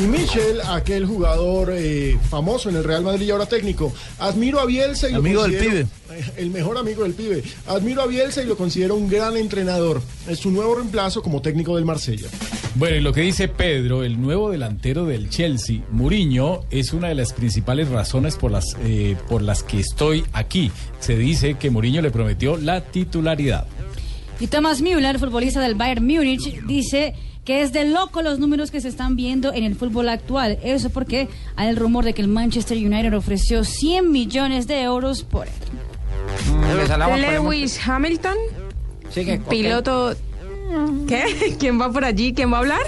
Y 0.00 0.06
Michel, 0.06 0.60
aquel 0.68 1.06
jugador 1.06 1.72
eh, 1.72 2.18
famoso 2.30 2.68
en 2.68 2.76
el 2.76 2.84
Real 2.84 3.02
Madrid 3.02 3.26
y 3.26 3.30
ahora 3.30 3.46
técnico, 3.46 3.92
admiro 4.18 4.60
a 4.60 4.66
Bielsa 4.66 5.08
y 5.08 5.14
Amigo 5.14 5.42
lo 5.42 5.48
del 5.48 5.58
considero 5.58 5.88
el 6.36 6.50
mejor 6.50 6.78
amigo 6.78 7.02
del 7.02 7.14
pibe. 7.14 7.42
Admiro 7.66 8.02
a 8.02 8.06
Bielsa 8.06 8.42
y 8.42 8.46
lo 8.46 8.56
considero 8.56 8.94
un 8.94 9.08
gran 9.08 9.36
entrenador. 9.36 10.02
Es 10.28 10.40
su 10.40 10.50
nuevo 10.50 10.74
reemplazo 10.74 11.22
como 11.22 11.42
técnico 11.42 11.76
del 11.76 11.84
Marsella. 11.84 12.28
Bueno, 12.74 12.96
y 12.96 13.00
lo 13.00 13.12
que 13.12 13.20
dice 13.20 13.48
Pedro, 13.48 14.02
el 14.02 14.20
nuevo 14.20 14.50
delantero 14.50 15.04
del 15.04 15.28
Chelsea, 15.28 15.82
Mourinho, 15.90 16.64
es 16.70 16.92
una 16.92 17.08
de 17.08 17.14
las 17.14 17.32
principales 17.32 17.88
razones 17.88 18.36
por 18.36 18.50
las, 18.50 18.76
eh, 18.84 19.16
por 19.28 19.42
las 19.42 19.62
que 19.62 19.80
estoy 19.80 20.24
aquí. 20.32 20.70
Se 21.00 21.16
dice 21.22 21.54
que 21.54 21.70
Mourinho 21.70 22.02
le 22.02 22.10
prometió 22.10 22.56
la 22.56 22.80
titularidad. 22.80 23.66
Y 24.40 24.48
Thomas 24.48 24.82
Müller, 24.82 25.18
futbolista 25.18 25.60
del 25.60 25.74
Bayern 25.74 26.04
Múnich, 26.04 26.64
dice 26.66 27.14
que 27.44 27.62
es 27.62 27.72
de 27.72 27.84
loco 27.84 28.22
los 28.22 28.38
números 28.38 28.70
que 28.70 28.80
se 28.80 28.88
están 28.88 29.16
viendo 29.16 29.52
en 29.52 29.64
el 29.64 29.74
fútbol 29.74 30.08
actual. 30.08 30.58
Eso 30.62 30.90
porque 30.90 31.28
hay 31.56 31.68
el 31.68 31.76
rumor 31.76 32.04
de 32.04 32.12
que 32.12 32.22
el 32.22 32.28
Manchester 32.28 32.76
United 32.76 33.16
ofreció 33.16 33.64
100 33.64 34.10
millones 34.10 34.66
de 34.66 34.82
euros 34.82 35.22
por 35.22 35.46
él. 35.46 35.52
Lewis 37.16 37.80
Hamilton, 37.86 38.36
piloto. 39.48 40.14
¿Qué? 41.06 41.56
¿Quién 41.58 41.80
va 41.80 41.90
por 41.92 42.04
allí? 42.04 42.32
¿Quién 42.32 42.52
va 42.52 42.56
a 42.56 42.60
hablar? 42.60 42.82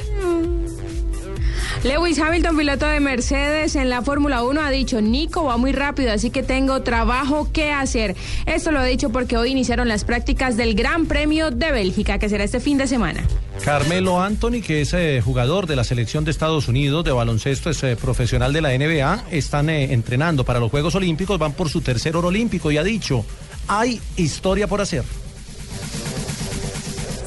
Lewis 1.85 2.19
Hamilton, 2.19 2.57
piloto 2.57 2.87
de 2.87 2.99
Mercedes 2.99 3.77
en 3.77 3.91
la 3.91 4.01
Fórmula 4.01 4.43
1, 4.43 4.59
ha 4.59 4.71
dicho, 4.71 5.03
Nico 5.03 5.45
va 5.45 5.59
muy 5.59 5.73
rápido, 5.73 6.13
así 6.13 6.31
que 6.31 6.43
tengo 6.43 6.81
trabajo 6.81 7.53
que 7.53 7.73
hacer. 7.73 8.17
Esto 8.47 8.73
lo 8.73 8.79
ha 8.79 8.85
dicho 8.85 9.11
porque 9.11 9.37
hoy 9.37 9.51
iniciaron 9.51 9.87
las 9.87 10.05
prácticas 10.05 10.57
del 10.57 10.75
Gran 10.75 11.05
Premio 11.05 11.51
de 11.51 11.73
Bélgica, 11.73 12.19
que 12.19 12.31
será 12.31 12.43
este 12.43 12.59
fin 12.59 12.79
de 12.79 12.87
semana. 12.87 13.23
Carmelo 13.63 14.23
Anthony, 14.23 14.63
que 14.67 14.81
es 14.81 14.95
eh, 14.95 15.21
jugador 15.23 15.67
de 15.67 15.77
la 15.77 15.85
selección 15.85 16.25
de 16.25 16.31
Estados 16.31 16.69
Unidos 16.69 17.05
de 17.05 17.13
baloncesto, 17.13 17.69
es 17.69 17.83
eh, 17.83 17.97
profesional 17.97 18.55
de 18.55 18.63
la 18.63 18.71
NBA, 18.71 19.27
están 19.31 19.69
eh, 19.69 19.93
entrenando 19.93 20.43
para 20.43 20.61
los 20.61 20.71
Juegos 20.71 20.95
Olímpicos, 20.95 21.39
van 21.39 21.53
por 21.53 21.69
su 21.69 21.83
tercer 21.83 22.17
oro 22.17 22.29
olímpico 22.29 22.71
y 22.73 22.79
ha 22.79 22.83
dicho, 22.83 23.27
hay 23.69 24.01
historia 24.17 24.67
por 24.69 24.81
hacer. 24.81 25.05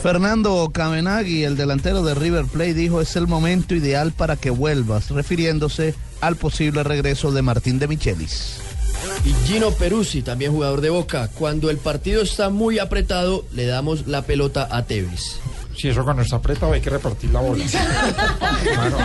Fernando 0.08 0.72
Camenagui, 0.72 1.44
el 1.44 1.58
delantero 1.58 2.02
de 2.02 2.16
River 2.16 2.46
Plate, 2.46 2.74
dijo 2.74 3.02
es 3.02 3.18
el 3.18 3.28
momento 3.28 3.76
ideal 3.76 4.14
para 4.14 4.38
que 4.38 4.50
vuelvas, 4.50 5.10
refiriéndose 5.10 5.96
al 6.22 6.38
posible 6.38 6.82
regreso 6.84 7.34
de 7.34 7.42
Martín 7.42 7.78
de 7.78 7.90
Michelis. 7.90 8.62
Y 9.26 9.34
Gino 9.46 9.72
Peruzzi, 9.72 10.22
también 10.22 10.54
jugador 10.54 10.80
de 10.80 10.92
Boca, 10.92 11.30
cuando 11.38 11.70
el 11.70 11.76
partido 11.76 12.22
está 12.22 12.48
muy 12.50 12.80
apretado, 12.80 13.44
le 13.52 13.66
damos 13.66 14.08
la 14.08 14.22
pelota 14.22 14.70
a 14.72 14.84
Tevez. 14.86 15.42
Si 15.76 15.90
eso 15.90 16.06
cuando 16.06 16.22
está 16.22 16.38
apretado 16.38 16.72
hay 16.72 16.80
que 16.80 16.90
repartir 16.90 17.30
la 17.32 17.42
bola. 17.42 17.66
Claro. 18.64 18.98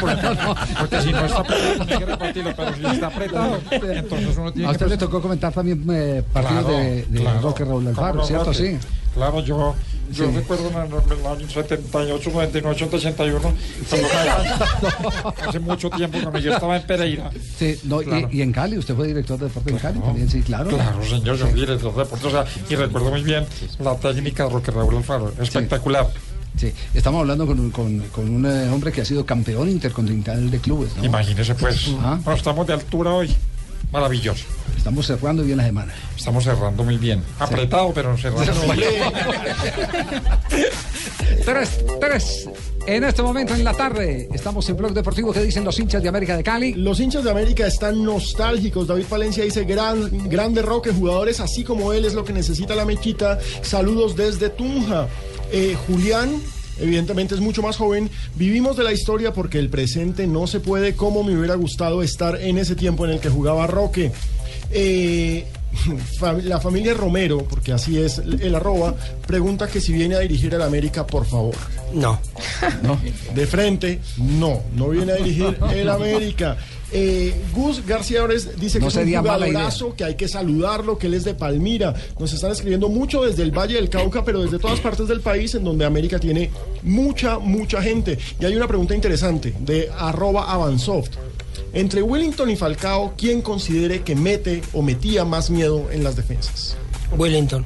Porque, 0.00 0.38
porque 0.78 1.02
si 1.02 1.12
no 1.12 1.26
está 1.26 1.40
apretado 1.40 1.82
hay 1.82 1.98
que 1.98 2.06
repartirlo, 2.06 2.52
pero 2.56 2.74
si 2.74 2.86
está 2.86 3.06
apretado, 3.08 3.58
entonces 3.70 4.36
uno 4.38 4.52
tiene 4.54 4.68
A 4.68 4.70
que... 4.70 4.76
usted 4.76 4.88
le 4.88 4.96
tocó 4.96 5.20
comentar 5.20 5.52
también 5.52 5.84
eh, 5.92 6.24
partidos 6.32 6.64
Claro, 6.64 6.78
de, 6.78 7.04
de 7.04 7.20
claro. 7.20 7.40
Roque 7.42 7.64
Raúl 7.66 7.84
¿Cómo 7.84 7.90
Alfaro, 7.90 8.14
no, 8.14 8.24
¿cierto? 8.24 8.54
Sí. 8.54 8.78
Claro, 9.14 9.40
yo, 9.40 9.74
yo 10.12 10.26
Sí. 10.30 10.36
recuerdo 10.36 10.68
en 10.68 10.76
el, 10.76 11.26
año 11.26 11.48
78, 11.48 12.30
99, 12.30 12.76
81, 12.76 13.40
cuando- 13.88 14.08
hace 15.48 15.58
mucho 15.60 15.90
tiempo 15.90 16.18
cuando 16.20 16.38
yo 16.38 16.52
estaba 16.52 16.76
en 16.76 16.82
Pereira. 16.86 17.30
Sí, 17.58 17.78
no, 17.84 18.02
y- 18.02 18.04
Claro. 18.04 18.28
y, 18.32 18.42
en 18.42 18.52
Cali, 18.52 18.78
usted 18.78 18.94
fue 18.94 19.06
director 19.06 19.38
de 19.38 19.46
deporte 19.46 19.70
en 19.70 19.78
Cali 19.78 20.00
también, 20.00 20.28
sí, 20.30 20.42
claro. 20.42 20.70
Claro, 20.70 21.02
señor, 21.04 21.36
yo 21.36 21.46
fui 21.46 21.60
director 21.60 21.92
de 21.94 21.98
deportes, 22.02 22.26
o 22.26 22.30
sea, 22.30 22.44
y 22.68 22.74
recuerdo 22.76 23.10
muy 23.10 23.22
bien 23.22 23.44
la 23.78 23.96
técnica 23.96 24.44
de 24.44 24.50
Roque 24.50 24.70
Raúl 24.70 24.96
Alfaro, 24.96 25.32
espectacular. 25.40 26.08
Sí, 26.56 26.72
estamos 26.94 27.20
hablando 27.20 27.46
con, 27.46 27.60
un- 27.60 27.70
con, 27.70 27.98
con 28.08 28.28
un 28.28 28.44
eh, 28.44 28.68
hombre 28.70 28.90
que 28.92 29.00
ha 29.02 29.04
sido 29.04 29.24
campeón 29.24 29.68
intercontinental 29.68 30.50
de 30.50 30.58
clubes. 30.58 30.96
¿no? 30.96 31.04
Imagínese 31.04 31.54
pues, 31.54 31.88
Ah. 32.02 32.18
Bueno, 32.24 32.36
estamos 32.36 32.66
de 32.66 32.72
altura 32.74 33.10
hoy, 33.12 33.30
maravilloso. 33.92 34.44
Estamos 34.76 35.06
cerrando 35.06 35.42
bien 35.42 35.58
la 35.58 35.64
semana. 35.64 35.92
Estamos 36.16 36.44
cerrando 36.44 36.84
muy 36.84 36.96
bien. 36.96 37.22
Apretado, 37.38 37.92
pero 37.92 38.16
cerrando 38.16 38.54
muy 38.66 38.76
bien. 38.76 38.90
Tres, 41.44 41.84
tres. 42.00 42.48
En 42.86 43.04
este 43.04 43.22
momento 43.22 43.54
en 43.54 43.64
la 43.64 43.72
tarde 43.72 44.28
estamos 44.32 44.68
en 44.68 44.76
Blog 44.76 44.92
Deportivo. 44.92 45.32
¿Qué 45.32 45.42
dicen 45.42 45.64
los 45.64 45.78
hinchas 45.78 46.02
de 46.02 46.08
América 46.08 46.36
de 46.36 46.42
Cali? 46.42 46.74
Los 46.74 47.00
hinchas 47.00 47.24
de 47.24 47.30
América 47.30 47.66
están 47.66 48.02
nostálgicos. 48.04 48.86
David 48.86 49.04
Palencia 49.04 49.44
dice, 49.44 49.64
gran, 49.64 50.28
grande 50.28 50.62
Roque, 50.62 50.92
jugadores 50.92 51.40
así 51.40 51.64
como 51.64 51.92
él 51.92 52.04
es 52.04 52.14
lo 52.14 52.24
que 52.24 52.32
necesita 52.32 52.74
la 52.74 52.84
mechita. 52.84 53.38
Saludos 53.62 54.16
desde 54.16 54.50
Tunja. 54.50 55.08
Eh, 55.52 55.76
Julián, 55.86 56.40
evidentemente 56.78 57.34
es 57.34 57.40
mucho 57.40 57.62
más 57.62 57.76
joven. 57.76 58.10
Vivimos 58.34 58.76
de 58.76 58.84
la 58.84 58.92
historia 58.92 59.32
porque 59.32 59.58
el 59.58 59.70
presente 59.70 60.26
no 60.26 60.46
se 60.46 60.60
puede 60.60 60.94
como 60.94 61.22
me 61.22 61.36
hubiera 61.36 61.54
gustado 61.54 62.02
estar 62.02 62.40
en 62.40 62.58
ese 62.58 62.76
tiempo 62.76 63.04
en 63.04 63.12
el 63.12 63.20
que 63.20 63.28
jugaba 63.28 63.66
Roque. 63.66 64.12
Eh, 64.70 65.46
la 66.44 66.60
familia 66.60 66.94
Romero, 66.94 67.38
porque 67.48 67.72
así 67.72 67.98
es 67.98 68.18
el 68.18 68.54
arroba, 68.54 68.94
pregunta 69.26 69.68
que 69.68 69.80
si 69.80 69.92
viene 69.92 70.16
a 70.16 70.20
dirigir 70.20 70.54
el 70.54 70.62
América, 70.62 71.06
por 71.06 71.24
favor. 71.26 71.54
No. 71.94 72.20
De 73.34 73.46
frente, 73.46 74.00
no, 74.16 74.62
no 74.74 74.88
viene 74.90 75.12
a 75.12 75.16
dirigir 75.16 75.56
el 75.72 75.88
América. 75.88 76.56
Eh, 76.92 77.32
Gus 77.54 77.86
García 77.86 78.24
Ores 78.24 78.58
dice 78.58 78.78
que 78.78 78.82
No 78.82 78.88
es 78.88 78.96
un 78.96 79.14
jugadorazo, 79.14 79.94
que 79.94 80.04
hay 80.04 80.16
que 80.16 80.26
saludarlo, 80.26 80.98
que 80.98 81.06
él 81.06 81.14
es 81.14 81.24
de 81.24 81.34
Palmira. 81.34 81.94
Nos 82.18 82.32
están 82.32 82.50
escribiendo 82.50 82.88
mucho 82.88 83.22
desde 83.22 83.44
el 83.44 83.56
Valle 83.56 83.76
del 83.76 83.88
Cauca, 83.88 84.24
pero 84.24 84.42
desde 84.42 84.58
todas 84.58 84.80
partes 84.80 85.06
del 85.06 85.20
país 85.20 85.54
en 85.54 85.62
donde 85.62 85.84
América 85.84 86.18
tiene 86.18 86.50
mucha, 86.82 87.38
mucha 87.38 87.80
gente. 87.80 88.18
Y 88.40 88.44
hay 88.44 88.56
una 88.56 88.66
pregunta 88.66 88.94
interesante 88.94 89.54
de 89.60 89.88
arroba 89.96 90.50
Avansoft. 90.50 91.10
Entre 91.72 92.02
Wellington 92.02 92.50
y 92.50 92.56
Falcao, 92.56 93.14
¿quién 93.16 93.42
considere 93.42 94.02
que 94.02 94.16
mete 94.16 94.62
o 94.72 94.82
metía 94.82 95.24
más 95.24 95.50
miedo 95.50 95.88
en 95.90 96.02
las 96.02 96.16
defensas? 96.16 96.76
Wellington. 97.16 97.64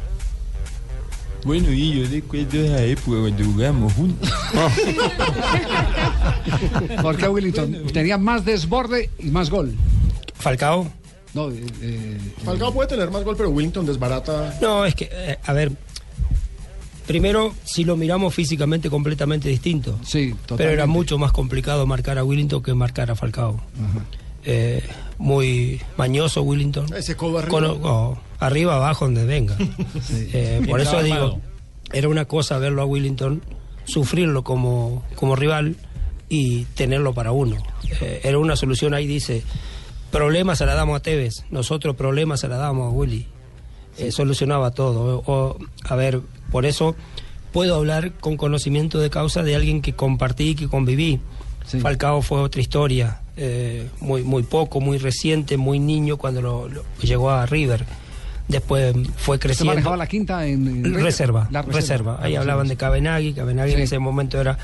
Bueno, 1.45 1.71
y 1.71 2.01
yo 2.01 2.09
recuerdo 2.09 2.65
esa 2.65 2.83
época 2.83 3.21
cuando 3.21 3.45
jugamos 3.45 3.93
juntos. 3.93 4.31
¿Por 7.03 7.17
qué 7.19 7.29
Willington? 7.29 7.87
Tenía 7.93 8.17
más 8.17 8.47
desborde 8.47 9.11
y 9.19 9.27
más 9.27 9.51
gol. 9.51 9.75
Falcao. 10.37 10.91
No, 11.35 11.51
eh, 11.51 11.67
eh, 11.83 12.19
Falcao 12.45 12.73
puede 12.73 12.89
tener 12.89 13.11
más 13.11 13.25
gol, 13.25 13.37
pero 13.37 13.51
Wellington 13.51 13.85
desbarata. 13.85 14.57
No, 14.63 14.87
es 14.87 14.95
que, 14.95 15.11
eh, 15.13 15.39
a 15.45 15.53
ver, 15.53 15.73
primero, 17.07 17.55
si 17.65 17.85
lo 17.85 17.97
miramos 17.97 18.35
físicamente 18.35 18.91
completamente 18.91 19.49
distinto. 19.49 19.99
Sí, 20.05 20.35
Pero 20.57 20.71
era 20.71 20.87
mucho 20.87 21.19
más 21.19 21.33
complicado 21.33 21.87
marcar 21.87 22.19
a 22.19 22.25
Willington 22.25 22.63
que 22.63 22.75
marcar 22.75 23.11
a 23.11 23.15
Falcao. 23.17 23.61
Eh, 24.45 24.83
muy 25.19 25.81
mañoso 25.97 26.43
Willington. 26.43 26.93
Ese 26.95 27.17
codo 27.17 27.39
arriba. 27.39 27.51
Con- 27.51 27.81
oh, 27.83 28.19
arriba, 28.41 28.77
abajo, 28.77 29.07
donde 29.07 29.25
venga. 29.25 29.57
Eh, 30.33 30.63
por 30.69 30.81
eso 30.81 31.03
digo, 31.03 31.15
armado. 31.17 31.41
era 31.93 32.09
una 32.09 32.25
cosa 32.27 32.59
verlo 32.59 32.83
a 32.83 32.85
Willington, 32.85 33.43
sufrirlo 33.85 34.43
como, 34.45 35.05
como 35.15 35.37
rival 35.37 35.77
y 36.29 36.65
tenerlo 36.75 37.15
para 37.15 37.33
uno. 37.33 37.57
Eh, 38.01 38.21
era 38.25 38.39
una 38.39 38.57
solución 38.57 38.93
ahí, 38.95 39.07
dice, 39.07 39.43
problemas 40.11 40.59
se 40.59 40.67
la 40.67 40.75
damos 40.75 40.97
a 40.97 41.01
Tevez, 41.03 41.45
nosotros 41.51 41.97
problemas 41.97 42.41
se 42.41 42.49
la 42.49 42.57
damos 42.57 42.87
a 42.87 42.91
Willy. 42.91 43.27
Eh, 43.97 44.11
solucionaba 44.11 44.73
todo. 44.73 45.23
O, 45.27 45.57
a 45.85 45.95
ver, 45.95 46.21
por 46.55 46.67
eso 46.67 46.95
puedo 47.53 47.75
hablar 47.75 48.13
con 48.21 48.37
conocimiento 48.37 49.01
de 49.01 49.11
causa 49.11 49.43
de 49.43 49.57
alguien 49.57 49.83
que 49.83 49.93
compartí, 49.95 50.55
que 50.55 50.69
conviví. 50.69 51.19
Falcao 51.83 52.23
fue 52.23 52.39
otra 52.41 52.61
historia, 52.61 53.23
eh, 53.37 53.89
muy, 54.01 54.23
muy 54.23 54.45
poco, 54.45 54.81
muy 54.81 54.99
reciente, 54.99 55.57
muy 55.57 55.81
niño 55.81 56.17
cuando 56.17 56.41
lo- 56.41 56.69
lo- 56.69 56.85
llegó 57.03 57.31
a 57.31 57.45
River. 57.47 57.85
Después 58.47 58.95
fue 59.17 59.37
¿Se 59.37 59.41
creciendo. 59.41 59.73
manejaba 59.73 59.97
la 59.97 60.07
quinta 60.07 60.47
en? 60.47 60.95
Reserva, 60.95 61.49
La 61.51 61.63
reserva. 61.63 62.19
Ahí 62.23 62.35
La 62.35 62.41
hablaban 62.41 62.69
de 62.69 62.77
Cabenagui. 62.77 63.33
Cabenagui 63.33 63.73
en 63.73 63.81
ese 63.81 63.99
momento 63.99 64.41
era, 64.41 64.57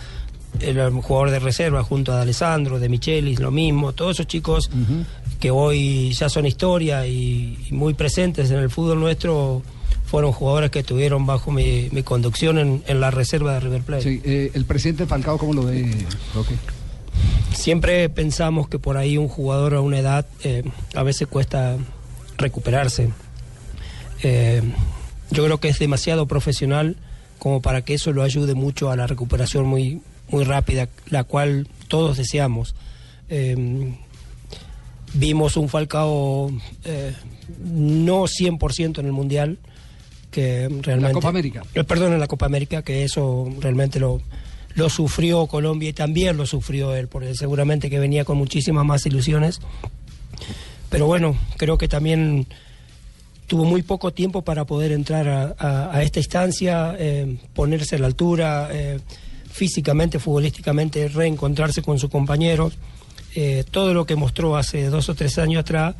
un 0.90 1.02
jugador 1.02 1.30
de 1.30 1.38
reserva 1.40 1.82
junto 1.82 2.12
a 2.12 2.20
Alessandro, 2.22 2.78
de 2.78 2.88
Michelis, 2.88 3.40
lo 3.40 3.50
mismo. 3.50 3.92
Todos 3.94 4.12
esos 4.16 4.26
chicos 4.28 4.70
que 5.40 5.50
hoy 5.50 6.12
ya 6.12 6.28
son 6.28 6.46
historia 6.46 7.04
y, 7.06 7.58
y 7.68 7.72
muy 7.72 7.94
presentes 7.94 8.50
en 8.52 8.58
el 8.58 8.70
fútbol 8.70 9.00
nuestro 9.00 9.62
fueron 10.10 10.32
jugadores 10.32 10.72
que 10.72 10.80
estuvieron 10.80 11.24
bajo 11.24 11.52
mi, 11.52 11.88
mi 11.92 12.02
conducción 12.02 12.58
en, 12.58 12.82
en 12.88 13.00
la 13.00 13.12
reserva 13.12 13.54
de 13.54 13.60
River 13.60 13.82
Plate. 13.82 14.02
Sí, 14.02 14.20
eh, 14.24 14.50
el 14.54 14.64
presidente 14.64 15.06
Falcao, 15.06 15.38
¿cómo 15.38 15.54
lo 15.54 15.62
ve, 15.62 15.88
Roque? 16.34 16.54
Siempre 17.54 18.08
pensamos 18.08 18.68
que 18.68 18.80
por 18.80 18.96
ahí 18.96 19.16
un 19.16 19.28
jugador 19.28 19.74
a 19.74 19.80
una 19.80 20.00
edad 20.00 20.26
eh, 20.42 20.64
a 20.96 21.04
veces 21.04 21.28
cuesta 21.28 21.76
recuperarse. 22.38 23.10
Eh, 24.24 24.62
yo 25.30 25.44
creo 25.44 25.60
que 25.60 25.68
es 25.68 25.78
demasiado 25.78 26.26
profesional 26.26 26.96
como 27.38 27.62
para 27.62 27.82
que 27.82 27.94
eso 27.94 28.12
lo 28.12 28.24
ayude 28.24 28.54
mucho 28.54 28.90
a 28.90 28.96
la 28.96 29.06
recuperación 29.06 29.64
muy, 29.66 30.02
muy 30.28 30.42
rápida, 30.42 30.88
la 31.06 31.22
cual 31.22 31.68
todos 31.86 32.16
deseamos. 32.16 32.74
Eh, 33.28 33.94
vimos 35.14 35.56
un 35.56 35.68
Falcao 35.68 36.50
eh, 36.84 37.14
no 37.64 38.24
100% 38.24 38.98
en 38.98 39.06
el 39.06 39.12
Mundial, 39.12 39.58
que 40.30 40.68
realmente... 40.82 41.14
Copa 41.14 41.28
América. 41.28 41.62
Eh, 41.74 41.84
perdón, 41.84 42.12
en 42.14 42.20
la 42.20 42.26
Copa 42.28 42.46
América, 42.46 42.82
que 42.82 43.02
eso 43.04 43.48
realmente 43.60 43.98
lo, 44.00 44.20
lo 44.74 44.88
sufrió 44.88 45.46
Colombia 45.46 45.88
y 45.88 45.92
también 45.92 46.36
lo 46.36 46.46
sufrió 46.46 46.94
él, 46.94 47.08
porque 47.08 47.34
seguramente 47.34 47.90
que 47.90 47.98
venía 47.98 48.24
con 48.24 48.38
muchísimas 48.38 48.84
más 48.84 49.04
ilusiones. 49.06 49.60
Pero 50.88 51.06
bueno, 51.06 51.36
creo 51.56 51.78
que 51.78 51.88
también 51.88 52.46
tuvo 53.46 53.64
muy 53.64 53.82
poco 53.82 54.12
tiempo 54.12 54.42
para 54.42 54.64
poder 54.64 54.92
entrar 54.92 55.28
a, 55.28 55.54
a- 55.58 55.96
a 55.96 56.02
esta 56.02 56.20
instancia, 56.20 56.94
eh, 56.98 57.36
ponerse 57.54 57.96
a 57.96 57.98
la 57.98 58.06
altura, 58.06 58.68
eh, 58.72 59.00
físicamente, 59.50 60.18
futbolísticamente, 60.20 61.08
reencontrarse 61.08 61.82
con 61.82 61.98
sus 61.98 62.10
compañeros. 62.10 62.78
Eh, 63.34 63.64
todo 63.70 63.94
lo 63.94 64.06
que 64.06 64.14
mostró 64.16 64.56
hace 64.56 64.84
dos 64.86 65.08
o 65.08 65.14
tres 65.14 65.38
años 65.38 65.60
atrás, 65.60 65.94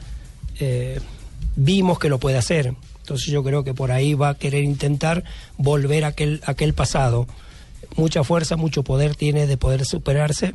vimos 1.57 1.99
que 1.99 2.09
lo 2.09 2.19
puede 2.19 2.37
hacer. 2.37 2.75
Entonces 3.11 3.33
yo 3.33 3.42
creo 3.42 3.64
que 3.64 3.75
por 3.75 3.90
ahí 3.90 4.14
va 4.14 4.29
a 4.29 4.35
querer 4.37 4.62
intentar 4.62 5.25
volver 5.59 6.05
a 6.05 6.09
aquel, 6.09 6.40
a 6.46 6.53
aquel 6.53 6.75
pasado. 6.75 7.27
Mucha 7.96 8.23
fuerza, 8.23 8.55
mucho 8.55 8.85
poder 8.85 9.16
tiene 9.16 9.49
de 9.49 9.57
poder 9.57 9.85
superarse 9.85 10.55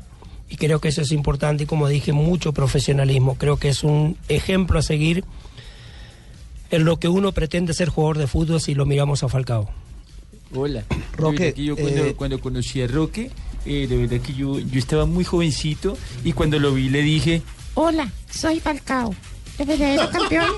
y 0.50 0.56
creo 0.56 0.80
que 0.80 0.88
eso 0.88 1.02
es 1.02 1.12
importante 1.12 1.66
y 1.66 1.68
como 1.68 1.90
dije, 1.90 2.14
mucho 2.14 2.54
profesionalismo. 2.54 3.36
Creo 3.36 3.58
que 3.58 3.68
es 3.68 3.84
un 3.84 4.16
ejemplo 4.30 4.80
a 4.80 4.82
seguir 4.82 5.26
en 6.72 6.86
lo 6.86 6.98
que 6.98 7.10
uno 7.10 7.34
pretende 7.34 7.74
ser 7.74 7.90
jugador 7.90 8.20
de 8.20 8.28
fútbol 8.28 8.62
si 8.62 8.74
lo 8.74 8.86
miramos 8.86 9.22
a 9.24 9.28
Falcao. 9.28 9.70
Hola. 10.56 10.86
Roque, 11.18 11.54
yo 11.58 11.76
cuando, 11.76 12.06
eh, 12.06 12.14
cuando 12.14 12.40
conocí 12.40 12.82
a 12.82 12.88
Roque, 12.88 13.32
eh, 13.66 13.86
de 13.86 13.98
verdad 13.98 14.26
que 14.26 14.34
yo, 14.34 14.60
yo 14.60 14.80
estaba 14.80 15.06
muy 15.06 15.26
jovencito 15.26 15.98
y 16.24 16.32
cuando 16.32 16.58
lo 16.58 16.74
vi 16.74 16.88
le 16.88 17.02
dije, 17.02 17.42
Hola, 17.74 18.10
soy 18.30 18.62
Falcao, 18.62 19.14
campeón. 20.12 20.52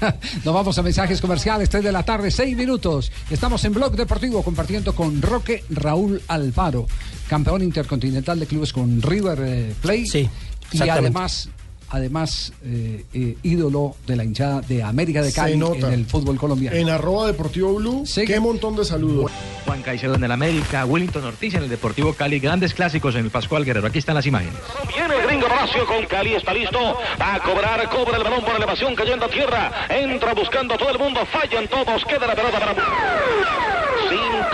Nos 0.44 0.54
vamos 0.54 0.78
a 0.78 0.82
mensajes 0.82 1.20
comerciales, 1.20 1.68
3 1.68 1.84
de 1.84 1.92
la 1.92 2.02
tarde, 2.02 2.30
6 2.30 2.56
minutos. 2.56 3.12
Estamos 3.30 3.64
en 3.64 3.74
Blog 3.74 3.94
Deportivo 3.96 4.42
compartiendo 4.42 4.94
con 4.94 5.20
Roque 5.22 5.64
Raúl 5.70 6.22
Alfaro, 6.28 6.86
campeón 7.28 7.62
intercontinental 7.62 8.40
de 8.40 8.46
clubes 8.46 8.72
con 8.72 9.02
River 9.02 9.38
eh, 9.42 9.74
Plate. 9.80 10.06
Sí, 10.06 10.30
y 10.72 10.88
además, 10.88 11.48
además 11.90 12.52
eh, 12.64 13.04
eh, 13.12 13.36
ídolo 13.42 13.96
de 14.06 14.16
la 14.16 14.24
hinchada 14.24 14.60
de 14.62 14.82
América 14.82 15.22
de 15.22 15.32
Cali 15.32 15.52
en 15.54 15.92
el 15.92 16.06
fútbol 16.06 16.38
colombiano. 16.38 16.76
En 16.76 16.88
arroba 16.88 17.26
Deportivo 17.26 17.74
Blue, 17.74 18.04
qué 18.26 18.40
montón 18.40 18.76
de 18.76 18.84
saludos. 18.84 19.30
Juan 19.66 19.82
Caicedo 19.82 20.14
en 20.14 20.24
el 20.24 20.32
América, 20.32 20.84
Wellington 20.84 21.24
Ortiz 21.24 21.54
en 21.54 21.64
el 21.64 21.68
Deportivo 21.68 22.14
Cali, 22.14 22.38
grandes 22.38 22.74
clásicos 22.74 23.14
en 23.16 23.24
el 23.24 23.30
Pascual 23.30 23.64
Guerrero. 23.64 23.86
Aquí 23.86 23.98
están 23.98 24.14
las 24.14 24.26
imágenes. 24.26 24.54
Viene 24.88 25.14
el 25.14 25.26
gringo 25.26 25.48
Palacio 25.48 25.86
con 25.86 26.06
Cali, 26.06 26.34
está 26.34 26.54
listo. 26.54 26.78
Va 27.20 27.34
a 27.34 27.40
cobrar, 27.40 27.88
cobra 27.90 28.16
el 28.16 28.24
balón 28.24 28.44
por 28.44 28.54
elevación 28.54 28.94
cayendo 28.94 29.26
a 29.26 29.28
tierra. 29.28 29.86
Entra 29.88 30.32
buscando 30.34 30.74
a 30.74 30.78
todo 30.78 30.90
el 30.90 30.98
mundo, 30.98 31.20
fallan 31.26 31.68
todos, 31.68 32.04
queda 32.04 32.26
la 32.26 32.34
pelota 32.34 32.58
para. 32.60 33.69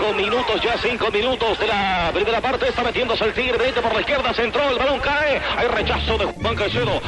Cinco 0.07 0.19
minutos, 0.19 0.62
ya 0.62 0.77
cinco 0.81 1.11
minutos 1.11 1.59
de 1.59 1.66
la 1.66 2.11
primera 2.14 2.40
parte. 2.40 2.69
Está 2.69 2.85
metiéndose 2.85 3.25
el 3.25 3.35
tigre 3.35 3.59
derecho 3.59 3.83
por 3.83 3.92
la 3.92 4.01
izquierda, 4.01 4.33
se 4.35 4.45
entró, 4.45 4.71
el 4.71 4.79
balón 4.79 5.01
cae. 5.01 5.40
Hay 5.57 5.66
rechazo 5.66 6.16
de 6.19 6.27
Juan 6.27 6.55
Caicedo. 6.55 7.01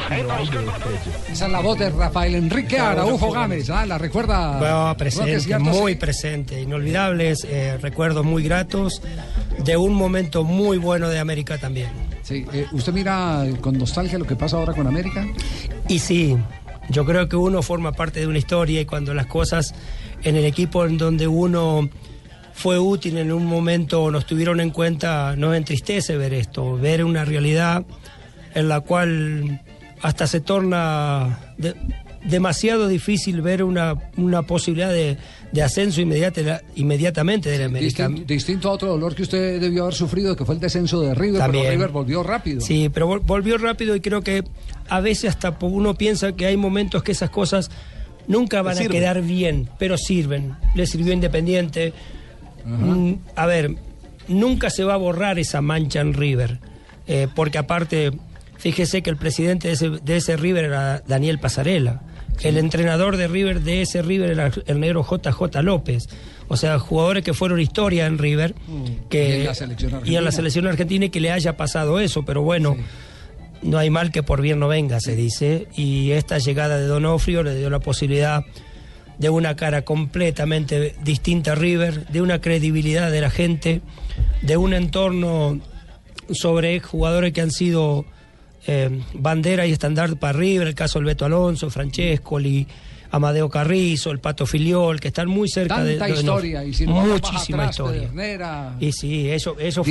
Esa 1.31 1.45
es 1.45 1.51
la 1.51 1.61
voz 1.61 1.79
de 1.79 1.89
Rafael 1.91 2.35
Enrique 2.35 2.77
Araujo 2.77 3.31
Gámez. 3.31 3.69
Ah, 3.69 3.85
la 3.85 3.97
recuerda. 3.97 4.57
Bueno, 4.57 4.95
presente, 4.97 5.59
muy 5.59 5.95
presente, 5.95 6.61
inolvidables, 6.61 7.45
eh, 7.45 7.77
recuerdos 7.81 8.25
muy 8.25 8.43
gratos 8.43 9.01
de 9.59 9.77
un 9.77 9.93
momento 9.93 10.43
muy 10.43 10.77
bueno 10.77 11.07
de 11.07 11.19
América 11.19 11.57
también. 11.57 11.89
Sí, 12.23 12.45
eh, 12.51 12.67
¿Usted 12.73 12.91
mira 12.91 13.45
con 13.61 13.77
nostalgia 13.77 14.19
lo 14.19 14.25
que 14.25 14.35
pasa 14.35 14.57
ahora 14.57 14.73
con 14.73 14.87
América? 14.87 15.25
Y 15.87 15.99
sí, 15.99 16.37
yo 16.89 17.05
creo 17.05 17.29
que 17.29 17.37
uno 17.37 17.61
forma 17.61 17.93
parte 17.93 18.19
de 18.19 18.27
una 18.27 18.39
historia 18.39 18.81
y 18.81 18.85
cuando 18.85 19.13
las 19.13 19.27
cosas 19.27 19.73
en 20.23 20.35
el 20.35 20.43
equipo 20.43 20.85
en 20.85 20.97
donde 20.97 21.27
uno 21.27 21.89
fue 22.59 22.77
útil 22.77 23.17
en 23.17 23.31
un 23.31 23.45
momento 23.45 24.11
nos 24.11 24.25
tuvieron 24.25 24.59
en 24.59 24.69
cuenta, 24.71 25.35
nos 25.37 25.55
entristece 25.55 26.17
ver 26.17 26.33
esto, 26.33 26.75
ver 26.77 27.05
una 27.05 27.23
realidad 27.23 27.85
en 28.53 28.67
la 28.67 28.81
cual 28.81 29.61
hasta 30.01 30.27
se 30.27 30.41
torna 30.41 31.39
de- 31.57 31.73
demasiado 32.25 32.89
difícil 32.89 33.41
ver 33.41 33.63
una, 33.63 33.95
una 34.17 34.41
posibilidad 34.43 34.91
de, 34.91 35.15
de 35.53 35.61
ascenso 35.61 36.01
inmediata- 36.01 36.61
inmediatamente 36.75 37.49
del 37.49 37.63
América. 37.63 38.09
Distin- 38.09 38.25
distinto 38.25 38.67
a 38.69 38.73
otro 38.73 38.89
dolor 38.89 39.15
que 39.15 39.21
usted 39.23 39.61
debió 39.61 39.83
haber 39.83 39.95
sufrido, 39.95 40.35
que 40.35 40.43
fue 40.43 40.55
el 40.55 40.59
descenso 40.59 40.99
de 40.99 41.15
River, 41.15 41.39
También. 41.39 41.63
pero 41.63 41.75
River 41.77 41.89
volvió 41.91 42.23
rápido. 42.23 42.59
Sí, 42.59 42.89
pero 42.93 43.07
vol- 43.09 43.21
volvió 43.25 43.57
rápido 43.57 43.95
y 43.95 44.01
creo 44.01 44.21
que 44.21 44.43
a 44.89 44.99
veces 44.99 45.29
hasta 45.29 45.57
uno 45.61 45.93
piensa 45.95 46.33
que 46.33 46.45
hay 46.45 46.57
momentos 46.57 47.03
que 47.03 47.13
esas 47.13 47.29
cosas 47.29 47.71
nunca 48.27 48.61
van 48.61 48.77
a 48.77 48.85
quedar 48.85 49.21
bien, 49.21 49.69
pero 49.79 49.97
sirven. 49.97 50.55
Le 50.75 50.85
sirvió 50.87 51.13
Independiente. 51.13 51.93
Mm, 52.65 53.13
a 53.35 53.45
ver, 53.45 53.75
nunca 54.27 54.69
se 54.69 54.83
va 54.83 54.93
a 54.93 54.97
borrar 54.97 55.39
esa 55.39 55.61
mancha 55.61 56.01
en 56.01 56.13
River, 56.13 56.59
eh, 57.07 57.27
porque 57.35 57.57
aparte, 57.57 58.11
fíjese 58.57 59.01
que 59.01 59.09
el 59.09 59.17
presidente 59.17 59.67
de 59.67 59.73
ese, 59.73 59.89
de 59.89 60.17
ese 60.17 60.37
River 60.37 60.65
era 60.65 61.03
Daniel 61.07 61.39
Pasarela. 61.39 62.01
El 62.41 62.57
entrenador 62.57 63.17
de 63.17 63.27
River 63.27 63.61
de 63.61 63.81
ese 63.81 64.01
River 64.01 64.29
era 64.31 64.51
el 64.65 64.79
negro 64.79 65.05
JJ 65.05 65.61
López. 65.61 66.07
O 66.47 66.55
sea, 66.55 66.79
jugadores 66.79 67.23
que 67.23 67.33
fueron 67.33 67.59
historia 67.59 68.05
en 68.05 68.17
River. 68.17 68.55
Que, 69.09 69.39
Y 69.39 69.41
en 69.41 69.45
la 69.45 69.53
selección 69.53 69.89
y 69.89 69.93
en 69.93 69.95
argentina. 69.97 70.21
la 70.21 70.31
selección 70.31 70.67
argentina 70.67 71.05
y 71.05 71.09
que 71.09 71.19
le 71.19 71.31
haya 71.31 71.57
pasado 71.57 71.99
eso, 71.99 72.23
pero 72.23 72.41
bueno, 72.41 72.77
no 73.61 73.77
hay 73.77 73.89
mal 73.89 74.11
que 74.11 74.23
por 74.23 74.41
bien 74.41 74.59
no 74.59 74.67
venga, 74.67 74.99
se 74.99 75.15
dice, 75.15 75.67
y 75.75 76.11
esta 76.11 76.37
llegada 76.37 76.77
de 76.77 76.85
Donofrio 76.85 77.43
le 77.43 77.55
dio 77.55 77.69
la 77.69 77.79
posibilidad 77.79 78.45
de 79.19 79.29
una 79.29 79.55
cara 79.55 79.83
completamente 79.83 80.95
distinta 81.03 81.51
a 81.51 81.55
River, 81.55 82.07
de 82.07 82.21
una 82.21 82.41
credibilidad 82.41 83.11
de 83.11 83.21
la 83.21 83.29
gente, 83.29 83.81
de 84.41 84.57
un 84.57 84.73
entorno 84.73 85.59
sobre 86.31 86.79
jugadores 86.79 87.33
que 87.33 87.41
han 87.41 87.51
sido 87.51 88.05
eh, 88.67 89.01
bandera 89.13 89.65
y 89.67 89.71
estandarte 89.71 90.15
para 90.15 90.33
River, 90.33 90.67
el 90.67 90.75
caso 90.75 90.99
del 90.99 91.05
Beto 91.05 91.25
Alonso, 91.25 91.69
Francescoli, 91.69 92.65
Amadeo 93.11 93.49
Carrizo, 93.49 94.11
el 94.11 94.19
Pato 94.19 94.45
Filiol, 94.45 94.99
que 94.99 95.07
están 95.07 95.27
muy 95.27 95.49
cerca 95.49 95.83
de, 95.83 95.97
Tanta 95.97 96.13
de 96.13 96.19
historia, 96.19 96.63
y 96.63 96.71
más 96.87 97.07
muchísima 97.07 97.63
atrás, 97.63 97.71
historia. 97.71 98.01
Pedernera. 98.01 98.75
Y 98.79 98.91
sí, 98.91 99.29
eso, 99.29 99.57
eso 99.59 99.83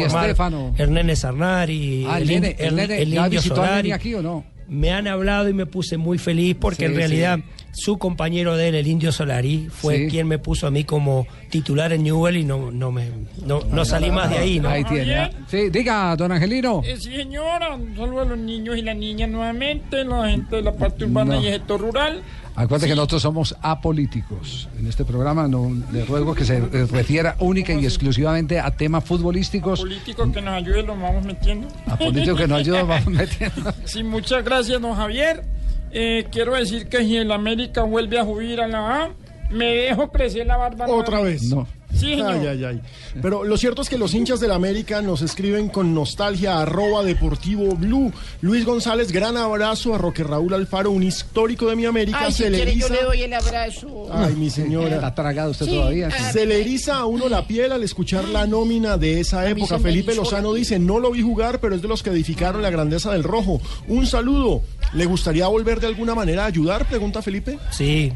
el 0.76 0.92
nene 0.92 1.16
Sarnari, 1.16 2.06
Ah, 2.08 2.18
el 2.18 2.30
el 2.30 2.40
nene, 2.76 3.02
el 3.02 3.10
¿ya 3.10 3.24
indio 3.26 3.40
visitó 3.40 3.60
al 3.62 3.68
Solari. 3.68 3.92
aquí 3.92 4.14
o 4.14 4.22
no? 4.22 4.44
Me 4.68 4.92
han 4.92 5.08
hablado 5.08 5.48
y 5.48 5.54
me 5.54 5.66
puse 5.66 5.96
muy 5.96 6.18
feliz 6.18 6.54
porque 6.60 6.84
Sí, 6.86 6.92
en 6.92 6.94
realidad 6.96 7.38
sí. 7.38 7.44
Su 7.78 7.96
compañero 7.98 8.56
de 8.56 8.68
él, 8.68 8.74
el 8.74 8.86
indio 8.86 9.12
Solari, 9.12 9.68
fue 9.70 9.96
Sí. 9.98 10.06
quien 10.08 10.26
me 10.28 10.38
puso 10.38 10.66
a 10.66 10.70
mí 10.70 10.84
como 10.84 11.26
titular 11.50 11.92
en 11.92 12.02
Newell 12.02 12.36
y 12.36 12.44
no, 12.44 12.70
no 12.70 12.90
me 12.92 13.08
no, 13.46 13.60
no 13.70 13.84
salí 13.84 14.10
más 14.10 14.28
de 14.30 14.38
ahí, 14.38 14.60
¿no? 14.60 14.68
Ahí 14.68 14.84
tiene. 14.84 15.14
ah. 15.16 15.30
Sí, 15.48 15.70
diga, 15.70 16.14
don 16.16 16.32
Angelino. 16.32 16.82
Eh, 16.84 16.96
sí, 16.98 17.14
señora, 17.16 17.74
un 17.74 17.96
saludo 17.96 18.20
a 18.22 18.24
los 18.24 18.38
niños 18.38 18.76
y 18.76 18.82
las 18.82 18.96
niñas 18.96 19.30
nuevamente, 19.30 20.04
la 20.04 20.28
gente 20.30 20.56
de 20.56 20.62
la 20.62 20.72
parte 20.72 21.04
urbana 21.04 21.36
No. 21.36 21.42
y 21.42 21.46
el 21.46 21.52
sector 21.54 21.80
rural. 21.80 22.22
Acuérdate 22.54 22.86
Sí. 22.86 22.90
que 22.90 22.96
nosotros 22.96 23.22
somos 23.22 23.54
apolíticos. 23.62 24.68
En 24.78 24.86
este 24.88 25.04
programa 25.04 25.46
no 25.46 25.70
le 25.92 26.04
ruego 26.04 26.34
que 26.34 26.44
se 26.44 26.56
eh, 26.56 26.86
refiera 26.90 27.36
única 27.38 27.72
y 27.72 27.84
exclusivamente 27.84 28.58
a 28.58 28.70
temas 28.72 29.04
futbolísticos. 29.04 29.80
Políticos 29.80 30.28
que 30.34 30.42
nos 30.42 30.54
ayuden, 30.54 30.86
los 30.86 31.00
vamos 31.00 31.24
metiendo. 31.24 31.68
A 31.86 31.96
políticos 31.96 32.38
que 32.40 32.48
nos 32.48 32.58
ayuden, 32.58 32.88
vamos 32.88 33.06
metiendo. 33.06 33.72
Sí, 33.84 34.02
muchas 34.02 34.44
gracias, 34.44 34.80
don 34.80 34.94
Javier. 34.96 35.44
Eh, 35.92 36.26
quiero 36.30 36.54
decir 36.54 36.88
que 36.88 36.98
si 36.98 37.16
el 37.16 37.30
América 37.32 37.82
vuelve 37.82 38.18
a 38.18 38.24
subir 38.24 38.60
a 38.60 38.68
la 38.68 39.04
A, 39.04 39.10
me 39.50 39.66
dejo 39.74 40.10
crecer 40.10 40.46
la 40.46 40.56
barba. 40.56 40.86
Otra 40.88 41.20
vez. 41.20 41.44
No. 41.44 41.66
Sí, 41.90 42.10
señor. 42.10 42.32
Ay, 42.34 42.46
ay, 42.46 42.64
ay. 42.64 42.80
Pero 43.22 43.44
lo 43.44 43.56
cierto 43.56 43.80
es 43.80 43.88
que 43.88 43.96
los 43.96 44.12
hinchas 44.12 44.38
del 44.40 44.52
América 44.52 45.00
nos 45.00 45.22
escriben 45.22 45.70
con 45.70 45.94
nostalgia 45.94 46.60
arroba 46.60 47.02
deportivo 47.02 47.74
blue. 47.74 48.12
Luis 48.42 48.66
González, 48.66 49.10
gran 49.10 49.38
abrazo 49.38 49.94
a 49.94 49.98
Roque 49.98 50.22
Raúl 50.22 50.52
Alfaro, 50.52 50.90
un 50.90 51.02
histórico 51.02 51.66
de 51.66 51.76
mi 51.76 51.86
América. 51.86 52.18
Ay, 52.26 52.32
si 52.32 52.42
se 52.42 52.50
le 52.50 52.58
quiere 52.58 52.76
yo 52.76 52.86
eriza- 52.88 52.94
le 52.94 53.02
doy 53.04 53.22
el 53.22 53.32
abrazo. 53.32 54.06
Ay, 54.12 54.34
mi 54.34 54.50
señora. 54.50 54.96
Está 54.96 55.14
tragado 55.14 55.50
usted 55.52 55.64
Sí. 55.64 55.72
todavía. 55.74 56.10
Ah, 56.12 56.30
Se 56.30 56.44
le 56.44 56.60
eriza 56.60 56.98
a 56.98 57.06
uno 57.06 57.26
la 57.30 57.46
piel 57.46 57.72
al 57.72 57.82
escuchar 57.82 58.28
la 58.28 58.46
nómina 58.46 58.98
de 58.98 59.20
esa 59.20 59.48
época. 59.48 59.78
Felipe 59.78 60.14
Lozano 60.14 60.52
dice, 60.52 60.78
no 60.78 61.00
lo 61.00 61.10
vi 61.10 61.22
jugar, 61.22 61.58
pero 61.58 61.74
es 61.74 61.80
de 61.80 61.88
los 61.88 62.02
que 62.02 62.10
edificaron 62.10 62.60
la 62.60 62.70
grandeza 62.70 63.10
del 63.12 63.24
rojo. 63.24 63.62
Un 63.88 64.06
saludo. 64.06 64.62
¿Le 64.92 65.04
gustaría 65.06 65.46
volver 65.48 65.80
de 65.80 65.86
alguna 65.86 66.14
manera 66.14 66.44
a 66.44 66.46
ayudar? 66.46 66.86
Pregunta 66.86 67.22
Felipe. 67.22 67.58
Sí. 67.70 68.12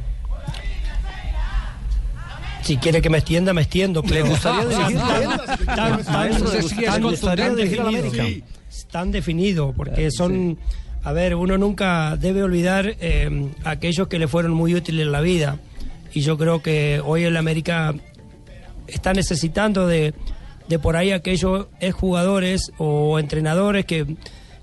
Si 2.63 2.77
quiere 2.77 3.03
que 3.03 3.11
me 3.11 3.19
extienda, 3.19 3.53
me 3.53 3.63
extiendo. 3.63 4.03
¿le 4.03 4.23
gustaría 4.23 4.65
dirigir. 7.51 7.81
América? 7.81 8.25
Sí, 8.25 8.45
Tan 8.91 9.11
definido, 9.11 9.73
porque 9.77 10.11
son... 10.11 10.59
A 11.05 11.13
ver, 11.13 11.35
uno 11.35 11.59
nunca 11.59 12.17
debe 12.17 12.45
olvidar 12.45 12.95
eh, 13.01 13.51
aquellos 13.65 14.07
que 14.07 14.21
le 14.21 14.29
fueron 14.29 14.53
muy 14.53 14.77
útiles 14.77 15.05
en 15.05 15.11
la 15.11 15.21
vida. 15.21 15.59
Y 16.15 16.21
yo 16.21 16.39
creo 16.39 16.63
que 16.63 17.03
hoy 17.05 17.25
el 17.25 17.37
América 17.37 17.93
está 18.87 19.13
necesitando 19.13 19.89
de, 19.89 20.15
de 20.69 20.79
por 20.79 20.95
ahí 20.97 21.11
aquellos 21.11 21.67
jugadores 21.93 22.71
o 22.79 23.19
entrenadores 23.19 23.85
que, 23.85 24.07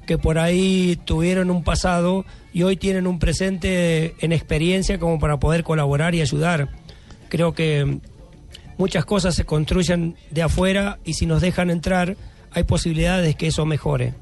que 0.09 0.17
por 0.17 0.39
ahí 0.39 0.99
tuvieron 1.05 1.51
un 1.51 1.63
pasado 1.63 2.25
y 2.51 2.63
hoy 2.63 2.77
tienen 2.77 3.05
un 3.05 3.19
presente 3.19 4.15
en 4.21 4.31
experiencia 4.31 4.97
como 4.97 5.19
para 5.19 5.39
poder 5.39 5.63
colaborar 5.63 6.15
y 6.15 6.21
ayudar. 6.21 6.69
Creo 7.27 7.53
que 7.53 7.99
muchas 8.79 9.05
cosas 9.05 9.35
se 9.35 9.45
construyen 9.45 10.15
de 10.31 10.41
afuera 10.41 10.97
y 11.05 11.13
si 11.13 11.27
nos 11.27 11.41
dejan 11.41 11.69
entrar 11.69 12.17
hay 12.49 12.63
posibilidades 12.63 13.35
que 13.35 13.45
eso 13.45 13.67
mejore. 13.67 14.15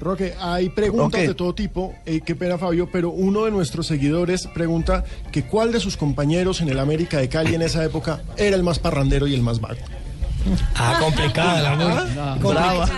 Roque, 0.00 0.34
hay 0.40 0.70
preguntas 0.70 1.20
Roque. 1.20 1.28
de 1.28 1.34
todo 1.34 1.54
tipo, 1.54 1.94
eh, 2.06 2.20
qué 2.26 2.34
pena 2.34 2.58
Fabio, 2.58 2.88
pero 2.90 3.10
uno 3.10 3.44
de 3.44 3.52
nuestros 3.52 3.86
seguidores 3.86 4.48
pregunta 4.48 5.04
que 5.30 5.44
cuál 5.44 5.70
de 5.70 5.78
sus 5.78 5.96
compañeros 5.96 6.60
en 6.60 6.70
el 6.70 6.80
América 6.80 7.18
de 7.18 7.28
Cali 7.28 7.54
en 7.54 7.62
esa 7.62 7.84
época 7.84 8.24
era 8.36 8.56
el 8.56 8.64
más 8.64 8.80
parrandero 8.80 9.28
y 9.28 9.34
el 9.34 9.42
más 9.42 9.60
vago. 9.60 9.78
Ah, 10.76 10.98
complicada 11.00 11.62
la 11.62 11.74
muy- 11.76 11.92
Ah, 12.18 12.36
compli- 12.40 12.50
brava. 12.54 12.88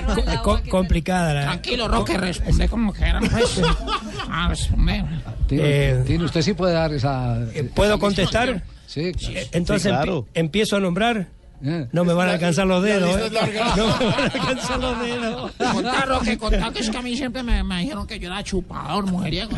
co- 0.42 0.42
co- 0.42 0.60
complicada 0.68 1.34
la- 1.34 1.42
Tranquilo, 1.44 1.88
Roque, 1.88 2.16
responde 2.16 2.68
como 2.68 2.92
quieran. 2.92 3.28
Pues. 3.28 3.60
Ah, 4.30 4.48
responde. 4.48 5.04
Tiene, 5.46 5.94
tiene- 6.04 6.24
usted 6.24 6.42
sí 6.42 6.52
puede 6.54 6.72
dar 6.74 6.92
esa. 6.92 7.38
Eh, 7.54 7.70
¿Puedo 7.74 7.98
contestar? 7.98 8.62
Sí. 8.86 9.12
Eh, 9.28 9.48
Entonces 9.52 9.92
empie- 9.92 10.24
empiezo 10.34 10.76
a 10.76 10.80
nombrar. 10.80 11.28
No 11.60 12.04
me 12.04 12.12
van 12.12 12.28
a 12.28 12.32
alcanzar 12.32 12.66
los 12.66 12.82
dedos. 12.82 13.16
¿eh? 13.18 13.30
No 13.76 13.86
me 13.98 14.04
van 14.06 14.20
a 14.20 14.24
alcanzar 14.34 14.78
los 14.78 15.00
dedos. 15.00 15.52
Contá, 15.72 16.04
Roque, 16.04 16.36
contá 16.36 16.70
que 16.72 16.80
es 16.80 16.90
que 16.90 16.96
a 16.98 17.02
mí 17.02 17.16
siempre 17.16 17.42
me, 17.42 17.62
me 17.64 17.80
dijeron 17.80 18.06
que 18.06 18.18
yo 18.18 18.26
era 18.28 18.42
chupador, 18.44 19.06
mujeriego. 19.06 19.52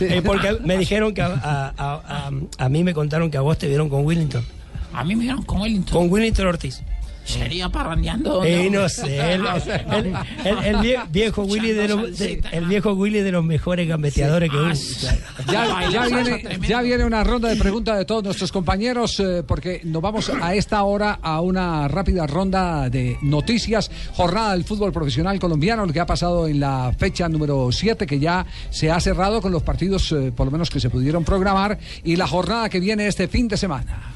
Eh, 0.00 0.20
porque 0.24 0.58
me 0.64 0.76
dijeron 0.78 1.14
que 1.14 1.22
a, 1.22 1.26
a- 1.28 1.72
a- 1.76 2.00
a- 2.26 2.30
a 2.64 2.68
mí 2.68 2.82
me 2.82 2.92
contaron 2.92 3.30
que 3.30 3.36
a 3.36 3.40
vos 3.42 3.56
te 3.58 3.68
vieron 3.68 3.88
con 3.88 4.04
Willington. 4.04 4.44
A 4.92 5.04
mí 5.04 5.14
me 5.14 5.22
dijeron 5.22 5.42
con 5.44 5.60
Wellington. 5.60 5.92
Con 5.96 6.10
Willington 6.12 6.46
Ortiz. 6.46 6.82
Sería 7.24 7.68
parrandeando. 7.70 8.44
Eh, 8.44 8.68
no 8.70 8.88
sé, 8.88 9.16
el, 9.34 9.46
el- 9.46 10.14
el- 10.44 10.64
el 10.64 10.76
vie- 10.76 11.02
viejo 11.10 11.42
Willy 11.42 11.72
de 11.72 11.88
los, 11.88 12.18
de- 12.18 12.42
el 12.52 12.66
viejo 12.66 12.92
Willy 12.92 13.20
de 13.20 13.32
los 13.32 13.44
mejores 13.44 13.88
gambeteadores 13.88 14.50
que 14.50 14.56
hubo. 14.56 15.52
Ya, 15.52 15.88
ya 15.90 16.06
viene, 16.06 16.58
ya 16.68 16.82
viene 16.82 17.04
una 17.04 17.24
ronda 17.24 17.48
de 17.48 17.56
preguntas 17.56 17.96
de 17.98 18.04
todos 18.04 18.22
nuestros 18.24 18.52
compañeros, 18.52 19.18
eh, 19.20 19.42
porque 19.46 19.80
nos 19.84 20.02
vamos 20.02 20.30
a 20.40 20.54
esta 20.54 20.82
hora 20.84 21.18
a 21.22 21.40
una 21.40 21.88
rápida 21.88 22.26
ronda 22.26 22.88
de 22.90 23.16
noticias. 23.22 23.90
Jornada 24.12 24.52
del 24.52 24.64
fútbol 24.64 24.92
profesional 24.92 25.38
colombiano, 25.38 25.86
lo 25.86 25.92
que 25.92 26.00
ha 26.00 26.06
pasado 26.06 26.46
en 26.46 26.60
la 26.60 26.92
fecha 26.98 27.28
número 27.28 27.70
7, 27.72 28.06
que 28.06 28.18
ya 28.18 28.44
se 28.70 28.90
ha 28.90 29.00
cerrado 29.00 29.40
con 29.40 29.50
los 29.52 29.62
partidos, 29.62 30.12
eh, 30.12 30.32
por 30.34 30.46
lo 30.46 30.50
menos 30.52 30.68
que 30.70 30.78
se 30.80 30.90
pudieron 30.90 31.24
programar, 31.24 31.78
y 32.04 32.16
la 32.16 32.26
jornada 32.26 32.68
que 32.68 32.80
viene 32.80 33.06
este 33.06 33.28
fin 33.28 33.48
de 33.48 33.56
semana. 33.56 34.13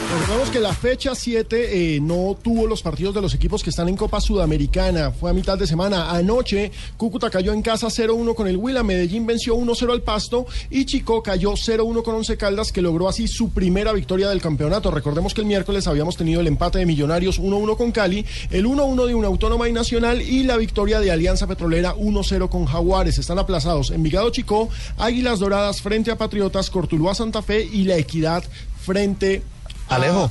Recordemos 0.00 0.50
que 0.50 0.60
la 0.60 0.72
fecha 0.72 1.14
7 1.14 1.96
eh, 1.96 2.00
no 2.00 2.36
tuvo 2.40 2.68
los 2.68 2.82
partidos 2.82 3.14
de 3.16 3.20
los 3.20 3.34
equipos 3.34 3.64
que 3.64 3.70
están 3.70 3.88
en 3.88 3.96
Copa 3.96 4.20
Sudamericana. 4.20 5.10
Fue 5.10 5.28
a 5.28 5.32
mitad 5.32 5.58
de 5.58 5.66
semana. 5.66 6.12
Anoche, 6.12 6.70
Cúcuta 6.96 7.30
cayó 7.30 7.52
en 7.52 7.62
casa 7.62 7.88
0-1 7.88 8.34
con 8.36 8.46
el 8.46 8.56
Huila. 8.56 8.84
Medellín 8.84 9.26
venció 9.26 9.56
1-0 9.56 9.90
al 9.90 10.02
Pasto. 10.02 10.46
Y 10.70 10.84
Chico 10.84 11.20
cayó 11.22 11.52
0-1 11.52 12.02
con 12.04 12.14
Once 12.14 12.36
Caldas, 12.36 12.70
que 12.70 12.80
logró 12.80 13.08
así 13.08 13.26
su 13.26 13.50
primera 13.50 13.92
victoria 13.92 14.28
del 14.28 14.40
campeonato. 14.40 14.92
Recordemos 14.92 15.34
que 15.34 15.40
el 15.40 15.48
miércoles 15.48 15.88
habíamos 15.88 16.16
tenido 16.16 16.40
el 16.40 16.46
empate 16.46 16.78
de 16.78 16.86
Millonarios 16.86 17.40
1-1 17.40 17.76
con 17.76 17.90
Cali, 17.90 18.24
el 18.50 18.66
1-1 18.66 19.06
de 19.06 19.14
una 19.14 19.26
Autónoma 19.26 19.68
y 19.68 19.72
Nacional 19.72 20.22
y 20.22 20.44
la 20.44 20.56
victoria 20.56 21.00
de 21.00 21.10
Alianza 21.10 21.48
Petrolera 21.48 21.96
1-0 21.96 22.48
con 22.48 22.66
Jaguares. 22.66 23.18
Están 23.18 23.40
aplazados 23.40 23.90
Envigado 23.90 24.30
Chico, 24.30 24.68
Águilas 24.96 25.40
Doradas 25.40 25.82
frente 25.82 26.12
a 26.12 26.16
Patriotas, 26.16 26.70
Cortuluá 26.70 27.16
Santa 27.16 27.42
Fe 27.42 27.68
y 27.70 27.84
La 27.84 27.96
Equidad 27.96 28.44
frente 28.80 29.42
a... 29.54 29.57
Alejo. 29.88 30.30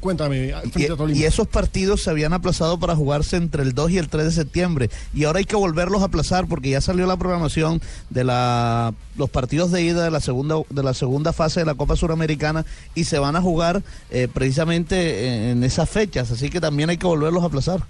Cuéntame, 0.00 0.54
frente 0.70 0.92
a 0.92 0.96
Tolima. 0.96 1.18
Y 1.18 1.24
esos 1.24 1.48
partidos 1.48 2.02
se 2.02 2.10
habían 2.10 2.32
aplazado 2.32 2.78
para 2.78 2.94
jugarse 2.94 3.36
entre 3.36 3.62
el 3.62 3.74
2 3.74 3.90
y 3.92 3.98
el 3.98 4.08
3 4.08 4.26
de 4.26 4.30
septiembre. 4.30 4.90
Y 5.14 5.24
ahora 5.24 5.38
hay 5.38 5.44
que 5.44 5.56
volverlos 5.56 6.02
a 6.02 6.04
aplazar 6.04 6.46
porque 6.46 6.70
ya 6.70 6.80
salió 6.80 7.06
la 7.06 7.16
programación 7.16 7.80
de 8.10 8.22
la, 8.22 8.94
los 9.16 9.30
partidos 9.30 9.72
de 9.72 9.82
ida 9.82 10.04
de 10.04 10.10
la 10.10 10.20
segunda, 10.20 10.56
de 10.68 10.82
la 10.82 10.94
segunda 10.94 11.32
fase 11.32 11.60
de 11.60 11.66
la 11.66 11.74
Copa 11.74 11.96
Suramericana 11.96 12.64
y 12.94 13.04
se 13.04 13.18
van 13.18 13.36
a 13.36 13.42
jugar 13.42 13.82
eh, 14.10 14.28
precisamente 14.32 15.26
en, 15.26 15.42
en 15.58 15.64
esas 15.64 15.88
fechas. 15.88 16.30
Así 16.30 16.50
que 16.50 16.60
también 16.60 16.90
hay 16.90 16.98
que 16.98 17.06
volverlos 17.06 17.42
a 17.42 17.46
aplazar. 17.46 17.82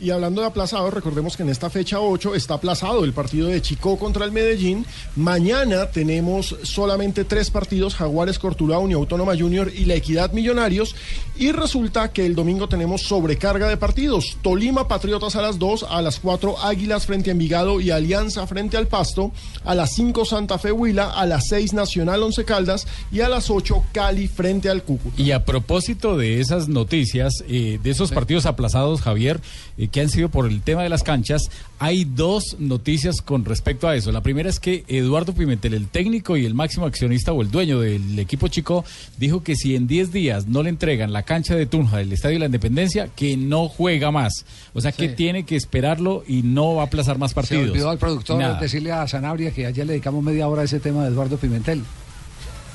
Y 0.00 0.10
hablando 0.10 0.40
de 0.40 0.46
aplazados, 0.46 0.92
recordemos 0.94 1.36
que 1.36 1.42
en 1.42 1.50
esta 1.50 1.68
fecha 1.68 2.00
8 2.00 2.34
está 2.34 2.54
aplazado 2.54 3.04
el 3.04 3.12
partido 3.12 3.48
de 3.48 3.60
Chico 3.60 3.98
contra 3.98 4.24
el 4.24 4.32
Medellín. 4.32 4.86
Mañana 5.16 5.90
tenemos 5.90 6.56
solamente 6.62 7.24
tres 7.24 7.50
partidos, 7.50 7.94
Jaguares, 7.94 8.38
Cortuluá, 8.38 8.78
Unión 8.78 9.00
Autónoma 9.00 9.36
Junior 9.36 9.70
y 9.74 9.84
La 9.84 9.94
Equidad 9.94 10.32
Millonarios. 10.32 10.96
Y 11.36 11.52
resulta 11.52 12.12
que 12.12 12.26
el 12.26 12.34
domingo 12.34 12.68
tenemos 12.68 13.02
sobrecarga 13.02 13.68
de 13.68 13.76
partidos. 13.76 14.38
Tolima, 14.42 14.88
Patriotas 14.88 15.36
a 15.36 15.42
las 15.42 15.58
2, 15.58 15.86
a 15.88 16.02
las 16.02 16.18
4 16.18 16.58
Águilas 16.62 17.06
frente 17.06 17.30
a 17.30 17.32
Envigado 17.32 17.80
y 17.80 17.90
Alianza 17.90 18.46
frente 18.46 18.76
al 18.76 18.88
Pasto, 18.88 19.32
a 19.64 19.74
las 19.74 19.94
5 19.94 20.24
Santa 20.24 20.58
Fe 20.58 20.72
Huila, 20.72 21.10
a 21.10 21.26
las 21.26 21.48
6 21.48 21.72
Nacional 21.74 22.22
Once 22.22 22.44
Caldas 22.44 22.86
y 23.12 23.20
a 23.20 23.28
las 23.28 23.50
8 23.50 23.84
Cali 23.92 24.28
frente 24.28 24.68
al 24.68 24.82
Cúcuta. 24.82 25.20
Y 25.20 25.32
a 25.32 25.44
propósito 25.44 26.16
de 26.16 26.40
esas 26.40 26.68
noticias, 26.68 27.44
eh, 27.48 27.78
de 27.82 27.90
esos 27.90 28.12
partidos 28.12 28.46
aplazados, 28.46 29.00
Javier, 29.00 29.40
eh, 29.78 29.88
que 29.88 30.00
han 30.00 30.08
sido 30.08 30.28
por 30.28 30.46
el 30.46 30.62
tema 30.62 30.82
de 30.82 30.88
las 30.88 31.02
canchas, 31.02 31.50
hay 31.78 32.04
dos 32.04 32.56
noticias 32.58 33.20
con 33.22 33.44
respecto 33.44 33.88
a 33.88 33.96
eso. 33.96 34.12
La 34.12 34.20
primera 34.22 34.48
es 34.48 34.60
que 34.60 34.84
Eduardo 34.88 35.34
Pimentel, 35.34 35.74
el 35.74 35.88
técnico 35.88 36.36
y 36.36 36.44
el 36.44 36.54
máximo 36.54 36.86
accionista 36.86 37.32
o 37.32 37.42
el 37.42 37.50
dueño 37.50 37.80
del 37.80 38.18
equipo 38.18 38.48
chico, 38.48 38.84
dijo 39.18 39.42
que 39.42 39.56
si 39.56 39.76
en 39.76 39.86
10 39.86 40.12
días 40.12 40.46
no 40.46 40.62
le 40.62 40.68
entregan 40.70 41.12
la 41.12 41.22
cancha 41.22 41.54
de 41.54 41.66
Tunja 41.66 41.98
del 41.98 42.12
Estadio 42.12 42.34
de 42.34 42.40
la 42.40 42.46
Independencia, 42.46 43.08
que 43.14 43.36
no 43.36 43.68
juega 43.68 44.10
más. 44.10 44.44
O 44.74 44.80
sea 44.80 44.92
que 44.92 45.08
tiene 45.08 45.44
que 45.44 45.56
esperarlo 45.56 46.24
y 46.26 46.42
no 46.42 46.74
va 46.74 46.82
a 46.82 46.86
aplazar 46.86 47.18
más 47.18 47.30
Se 47.30 47.34
partidos. 47.36 47.70
olvidó 47.70 47.90
al 47.90 47.98
productor 47.98 48.38
Nada. 48.38 48.60
decirle 48.60 48.92
a 48.92 49.06
Sanabria 49.08 49.50
que 49.52 49.66
ayer 49.66 49.86
le 49.86 49.94
dedicamos 49.94 50.22
media 50.22 50.48
hora 50.48 50.62
a 50.62 50.64
ese 50.64 50.80
tema 50.80 51.02
de 51.04 51.08
Eduardo 51.10 51.36
Pimentel. 51.36 51.82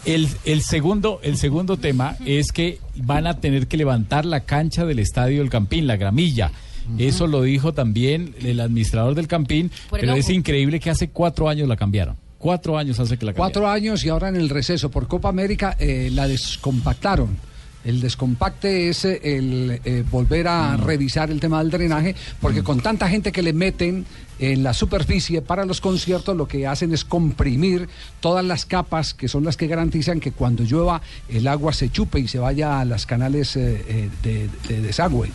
El, 0.05 0.27
el 0.45 0.61
segundo, 0.61 1.19
el 1.23 1.37
segundo 1.37 1.77
tema 1.77 2.15
es 2.25 2.51
que 2.51 2.79
van 2.95 3.25
a 3.25 3.39
tener 3.39 3.67
que 3.67 3.75
levantar 3.75 4.23
la 4.25 4.41
cancha 4.41 4.85
del 4.85 4.99
estadio 4.99 5.39
del 5.39 5.49
Campín, 5.49 5.87
la 5.87 5.97
gramilla. 5.97 6.51
Eso 6.97 7.27
lo 7.27 7.41
dijo 7.41 7.73
también 7.73 8.35
el 8.41 8.59
administrador 8.59 9.15
del 9.15 9.27
Campín, 9.27 9.71
pero 9.91 10.13
es 10.13 10.29
increíble 10.29 10.79
que 10.79 10.89
hace 10.89 11.09
cuatro 11.09 11.49
años 11.49 11.67
la 11.67 11.75
cambiaron. 11.75 12.17
Cuatro 12.37 12.77
años 12.77 12.99
hace 12.99 13.17
que 13.17 13.25
la 13.25 13.33
cambiaron. 13.33 13.51
Cuatro 13.51 13.69
años 13.69 14.03
y 14.03 14.09
ahora 14.09 14.29
en 14.29 14.35
el 14.35 14.49
receso 14.49 14.91
por 14.91 15.07
Copa 15.07 15.29
América 15.29 15.75
eh, 15.79 16.09
la 16.11 16.27
descompactaron. 16.27 17.37
El 17.83 18.01
descompacte 18.01 18.89
es 18.89 19.05
eh, 19.05 19.19
el 19.23 19.79
eh, 19.85 20.03
volver 20.09 20.47
a 20.47 20.75
revisar 20.75 21.29
el 21.29 21.39
tema 21.39 21.59
del 21.59 21.69
drenaje, 21.69 22.15
porque 22.41 22.63
con 22.63 22.81
tanta 22.81 23.07
gente 23.07 23.31
que 23.31 23.43
le 23.43 23.53
meten 23.53 24.05
en 24.39 24.63
la 24.63 24.73
superficie 24.73 25.41
para 25.41 25.65
los 25.65 25.81
conciertos, 25.81 26.35
lo 26.35 26.47
que 26.47 26.67
hacen 26.67 26.93
es 26.93 27.05
comprimir 27.05 27.87
todas 28.19 28.43
las 28.43 28.65
capas 28.65 29.13
que 29.13 29.27
son 29.27 29.43
las 29.43 29.55
que 29.55 29.67
garantizan 29.67 30.19
que 30.19 30.31
cuando 30.31 30.63
llueva 30.63 31.01
el 31.29 31.47
agua 31.47 31.73
se 31.73 31.89
chupe 31.89 32.19
y 32.19 32.27
se 32.27 32.39
vaya 32.39 32.79
a 32.79 32.85
los 32.85 33.05
canales 33.05 33.55
eh, 33.55 34.09
de, 34.23 34.49
de 34.67 34.81
desagüe. 34.81 35.29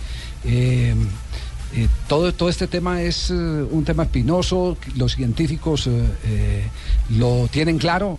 Eh, 0.45 0.95
eh, 1.75 1.87
todo, 2.09 2.33
todo 2.35 2.49
este 2.49 2.67
tema 2.67 3.01
es 3.03 3.31
eh, 3.31 3.35
un 3.35 3.85
tema 3.85 4.03
espinoso, 4.05 4.77
los 4.97 5.15
científicos 5.15 5.87
eh, 5.87 5.91
eh, 6.25 6.65
lo 7.11 7.49
tienen 7.51 7.79
claro, 7.79 8.19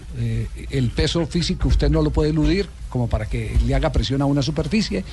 el 0.69 0.89
peso 0.89 1.25
físico 1.27 1.67
usted 1.67 1.89
no 1.89 2.01
lo 2.01 2.11
puede 2.11 2.29
eludir 2.29 2.69
como 2.89 3.07
para 3.07 3.25
que 3.25 3.57
le 3.65 3.73
haga 3.75 3.91
presión 3.91 4.21
a 4.21 4.25
una 4.25 4.41
superficie, 4.41 5.03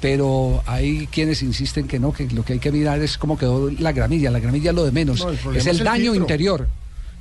pero 0.00 0.62
hay 0.66 1.06
quienes 1.08 1.42
insisten 1.42 1.86
que 1.88 1.98
no, 1.98 2.12
que 2.12 2.28
lo 2.28 2.44
que 2.44 2.54
hay 2.54 2.58
que 2.58 2.70
mirar 2.70 3.00
es 3.00 3.18
cómo 3.18 3.36
quedó 3.38 3.70
la 3.70 3.92
gramilla, 3.92 4.30
la 4.30 4.38
gramilla 4.40 4.70
es 4.70 4.76
lo 4.76 4.84
de 4.84 4.92
menos, 4.92 5.20
No, 5.20 5.30
el 5.30 5.36
problema 5.36 5.60
es 5.60 5.66
el 5.66 5.74
es 5.74 5.80
el 5.80 5.84
daño 5.84 5.98
filtro. 6.12 6.20
interior. 6.20 6.68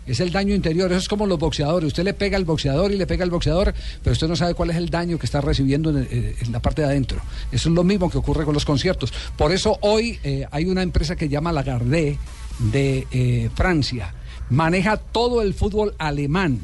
Es 0.06 0.20
el 0.20 0.32
daño 0.32 0.54
interior, 0.54 0.92
eso 0.92 1.00
es 1.00 1.08
como 1.08 1.26
los 1.26 1.39
boxeadores. 1.39 1.88
Usted 1.88 2.04
le 2.04 2.13
pega 2.13 2.38
al 2.38 2.46
boxeador 2.46 2.92
y 2.92 2.98
le 2.98 3.08
pega 3.08 3.24
al 3.24 3.30
boxeador, 3.30 3.74
pero 4.04 4.12
usted 4.13 4.28
no 4.28 4.36
sabe 4.36 4.54
cuál 4.54 4.70
es 4.72 4.76
el 4.76 4.89
daño 4.89 5.18
que 5.18 5.26
está 5.26 5.39
recibiendo 5.39 5.92
en, 5.92 6.08
eh, 6.10 6.36
la 6.52 6.62
parte 6.62 6.82
de 6.82 6.88
adentro. 6.88 7.22
Eso 7.52 7.70
es 7.70 7.76
lo 7.76 7.84
mismo 7.84 8.10
que 8.10 8.18
ocurre 8.18 8.44
con 8.44 8.54
los 8.54 8.66
conciertos. 8.66 9.13
Por 9.38 9.52
eso 9.52 9.78
hoy 9.82 10.20
eh, 10.24 10.46
hay 10.52 10.66
una 10.66 10.82
empresa 10.82 11.16
que 11.16 11.30
llama 11.30 11.52
Lagardé 11.52 12.18
de 12.60 13.08
eh, 13.12 13.50
Francia. 13.56 14.13
Maneja 14.50 14.98
todo 14.98 15.42
el 15.42 15.54
fútbol 15.54 15.96
alemán. 15.98 16.60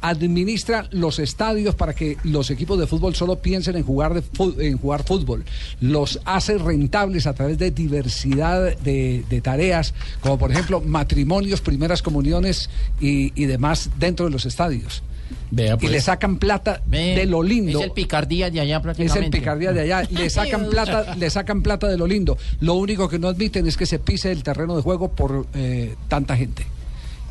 Administra 0.00 0.86
los 0.92 1.18
estadios 1.18 1.74
para 1.74 1.94
que 1.94 2.16
los 2.24 2.50
equipos 2.50 2.78
de 2.78 2.86
fútbol 2.86 3.14
solo 3.14 3.36
piensen 3.36 3.76
en 3.76 3.82
jugar, 3.82 4.14
de 4.14 4.22
fu- 4.22 4.54
en 4.60 4.78
jugar 4.78 5.02
fútbol. 5.04 5.44
Los 5.80 6.20
hace 6.24 6.58
rentables 6.58 7.26
a 7.26 7.34
través 7.34 7.58
de 7.58 7.70
diversidad 7.70 8.76
de, 8.78 9.24
de 9.28 9.40
tareas, 9.40 9.94
como 10.20 10.38
por 10.38 10.52
ejemplo 10.52 10.80
matrimonios, 10.80 11.60
primeras 11.60 12.02
comuniones 12.02 12.70
y, 13.00 13.32
y 13.40 13.46
demás 13.46 13.90
dentro 13.98 14.26
de 14.26 14.32
los 14.32 14.46
estadios. 14.46 15.02
Vea, 15.50 15.74
Y 15.74 15.78
pues. 15.78 15.92
le 15.92 16.00
sacan 16.00 16.36
plata 16.38 16.82
de 16.86 17.26
lo 17.26 17.42
lindo. 17.42 17.78
Es 17.80 17.84
el 17.84 17.92
picardía 17.92 18.48
de 18.50 18.60
allá 18.60 18.76
Es 18.76 18.82
prácticamente. 18.82 19.24
el 19.26 19.30
picardía 19.30 19.72
de 19.72 19.80
allá. 19.80 20.02
Le 20.10 20.30
sacan 20.30 20.68
plata, 20.68 21.14
le 21.16 21.30
sacan 21.30 21.62
plata 21.62 21.88
de 21.88 21.96
lo 21.96 22.06
lindo. 22.06 22.36
Lo 22.60 22.74
único 22.74 23.08
que 23.08 23.18
no 23.18 23.28
admiten 23.28 23.66
es 23.66 23.76
que 23.76 23.86
se 23.86 23.98
pise 23.98 24.30
el 24.30 24.42
terreno 24.42 24.76
de 24.76 24.82
juego 24.82 25.08
por 25.10 25.46
eh, 25.54 25.94
tanta 26.08 26.36
gente. 26.36 26.66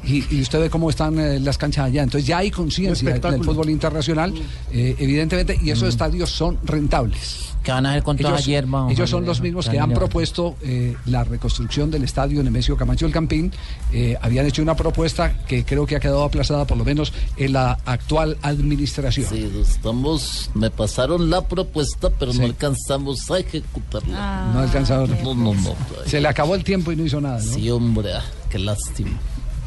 Y, 0.05 0.35
y 0.35 0.41
usted 0.41 0.59
ve 0.59 0.69
cómo 0.69 0.89
están 0.89 1.19
eh, 1.19 1.39
las 1.39 1.57
canchas 1.57 1.85
allá. 1.85 2.03
Entonces 2.03 2.27
ya 2.27 2.39
hay 2.39 2.51
conciencia 2.51 3.13
del 3.13 3.43
fútbol 3.43 3.69
internacional, 3.69 4.33
eh, 4.71 4.95
evidentemente, 4.99 5.59
y 5.61 5.71
esos 5.71 5.89
estadios 5.89 6.29
son 6.29 6.59
rentables. 6.63 7.55
¿Qué 7.65 7.71
van 7.71 7.83
a 7.87 7.89
hacer 7.89 8.03
con 8.03 8.15
toda 8.15 8.37
hierba? 8.37 8.87
ellos 8.91 9.09
son 9.09 9.25
los 9.25 9.41
mismos 9.41 9.67
que 9.67 9.79
han 9.79 9.91
propuesto 9.91 10.55
eh, 10.61 10.95
la 11.07 11.23
reconstrucción 11.23 11.89
del 11.89 12.03
estadio 12.03 12.43
Nemesio 12.43 12.77
Camacho 12.77 13.07
del 13.07 13.13
Campín. 13.13 13.51
Eh, 13.91 14.15
habían 14.21 14.45
hecho 14.45 14.61
una 14.61 14.75
propuesta 14.75 15.39
que 15.47 15.65
creo 15.65 15.87
que 15.87 15.95
ha 15.95 15.99
quedado 15.99 16.23
aplazada 16.23 16.65
por 16.67 16.77
lo 16.77 16.85
menos 16.85 17.11
en 17.37 17.53
la 17.53 17.79
actual 17.85 18.37
administración. 18.43 19.25
Sí, 19.27 19.51
estamos, 19.59 20.51
me 20.53 20.69
pasaron 20.69 21.31
la 21.31 21.41
propuesta, 21.47 22.11
pero 22.11 22.33
no 22.33 22.43
alcanzamos 22.43 23.31
a 23.31 23.39
ejecutarla. 23.39 24.51
No 24.53 24.59
alcanzaron. 24.59 25.09
No, 25.23 25.33
no, 25.33 25.55
no. 25.55 25.75
Se 26.05 26.21
le 26.21 26.27
acabó 26.27 26.53
el 26.53 26.63
tiempo 26.63 26.91
y 26.91 26.95
no 26.95 27.03
hizo 27.03 27.19
nada, 27.19 27.37
¿no? 27.37 27.51
Sí, 27.51 27.67
hombre, 27.71 28.13
ah, 28.13 28.23
qué 28.47 28.59
lástima. 28.59 29.17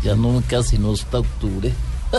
Ya 0.03 0.15
no, 0.15 0.43
casi 0.49 0.79
no 0.79 0.93
hasta 0.93 1.19
octubre. 1.19 1.73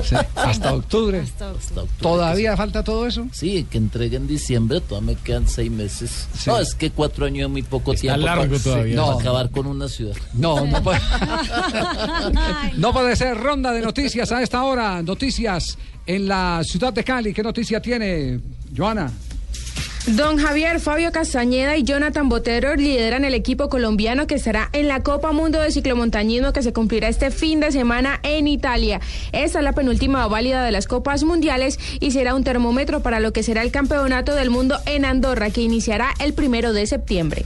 Sí, 0.04 0.16
hasta 0.36 0.74
octubre. 0.76 1.20
Hasta 1.22 1.52
octubre. 1.52 1.88
¿Todavía 2.00 2.56
falta 2.56 2.84
todo 2.84 3.08
eso? 3.08 3.26
Sí, 3.32 3.66
que 3.70 3.78
entregue 3.80 4.18
en 4.18 4.28
diciembre, 4.28 4.82
todavía 4.82 5.14
me 5.14 5.20
quedan 5.22 5.48
seis 5.48 5.72
meses. 5.72 6.28
No, 6.46 6.60
es 6.60 6.76
que 6.76 6.92
cuatro 6.92 7.26
años 7.26 7.46
es 7.48 7.50
muy 7.52 7.64
poco 7.64 7.94
Está 7.94 8.02
tiempo 8.02 8.26
largo 8.26 8.44
para, 8.52 8.60
todavía. 8.64 8.96
para 8.98 9.12
No. 9.14 9.20
acabar 9.20 9.50
con 9.50 9.66
una 9.66 9.88
ciudad. 9.88 10.16
No, 10.34 10.64
no 10.66 10.84
puede. 10.84 11.00
No 12.78 12.94
puede 12.94 13.16
ser 13.16 13.38
ronda 13.38 13.72
de 13.72 13.82
noticias 13.82 14.32
a 14.32 14.42
esta 14.42 14.64
hora. 14.64 15.02
Noticias 15.02 15.78
en 16.06 16.28
la 16.28 16.62
ciudad 16.64 16.94
de 16.94 17.04
Cali. 17.04 17.34
¿Qué 17.34 17.42
noticia 17.44 17.82
tiene, 17.82 18.40
Joana? 18.76 19.12
Don 20.08 20.38
Javier, 20.38 20.80
Fabio 20.80 21.12
Castañeda 21.12 21.76
y 21.76 21.84
Jonathan 21.84 22.30
Botero 22.30 22.76
lideran 22.76 23.26
el 23.26 23.34
equipo 23.34 23.70
colombiano 23.70 24.28
que 24.28 24.36
estará 24.36 24.70
en 24.72 24.88
la 24.88 25.04
Copa 25.04 25.34
Mundo 25.34 25.60
de 25.60 25.72
Ciclomontañismo 25.72 26.54
que 26.54 26.64
se 26.64 26.74
cumplirá 26.74 27.10
este 27.10 27.32
fin 27.32 27.60
de 27.60 27.72
semana 27.72 28.20
en 28.24 28.48
Italia. 28.48 29.02
Esta 29.34 29.60
es 29.60 29.64
la 29.64 29.74
penúltima 29.74 30.26
válida 30.28 30.64
de 30.64 30.72
las 30.72 30.88
Copas 30.88 31.24
Mundiales 31.24 31.78
y 32.00 32.12
será 32.12 32.34
un 32.34 32.44
termómetro 32.44 33.02
para 33.02 33.20
lo 33.20 33.34
que 33.34 33.44
será 33.44 33.62
el 33.62 33.72
Campeonato 33.72 34.34
del 34.34 34.50
Mundo 34.50 34.80
en 34.86 35.06
Andorra 35.06 35.50
que 35.50 35.62
iniciará 35.62 36.14
el 36.20 36.34
primero 36.34 36.74
de 36.74 36.88
septiembre. 36.88 37.46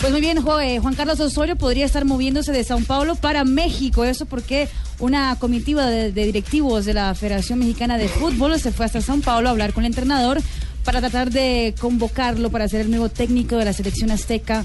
Pues 0.00 0.12
muy 0.12 0.20
bien, 0.20 0.38
eh, 0.62 0.78
Juan 0.78 0.94
Carlos 0.94 1.20
Osorio 1.20 1.56
podría 1.56 1.86
estar 1.86 2.04
moviéndose 2.04 2.52
de 2.52 2.64
Sao 2.64 2.80
Paulo 2.80 3.16
para 3.16 3.44
México. 3.44 4.04
Eso 4.04 4.26
porque 4.26 4.68
una 4.98 5.36
comitiva 5.36 5.86
de, 5.86 6.12
de 6.12 6.26
directivos 6.26 6.84
de 6.84 6.94
la 6.94 7.14
Federación 7.14 7.60
Mexicana 7.60 7.96
de 7.96 8.08
Fútbol 8.08 8.58
se 8.60 8.72
fue 8.72 8.86
hasta 8.86 9.00
Sao 9.00 9.20
Paulo 9.20 9.48
a 9.48 9.52
hablar 9.52 9.72
con 9.72 9.84
el 9.84 9.92
entrenador 9.92 10.40
para 10.86 11.00
tratar 11.00 11.30
de 11.30 11.74
convocarlo 11.80 12.48
para 12.50 12.68
ser 12.68 12.82
el 12.82 12.90
nuevo 12.90 13.08
técnico 13.08 13.56
de 13.56 13.64
la 13.64 13.72
selección 13.72 14.12
azteca 14.12 14.64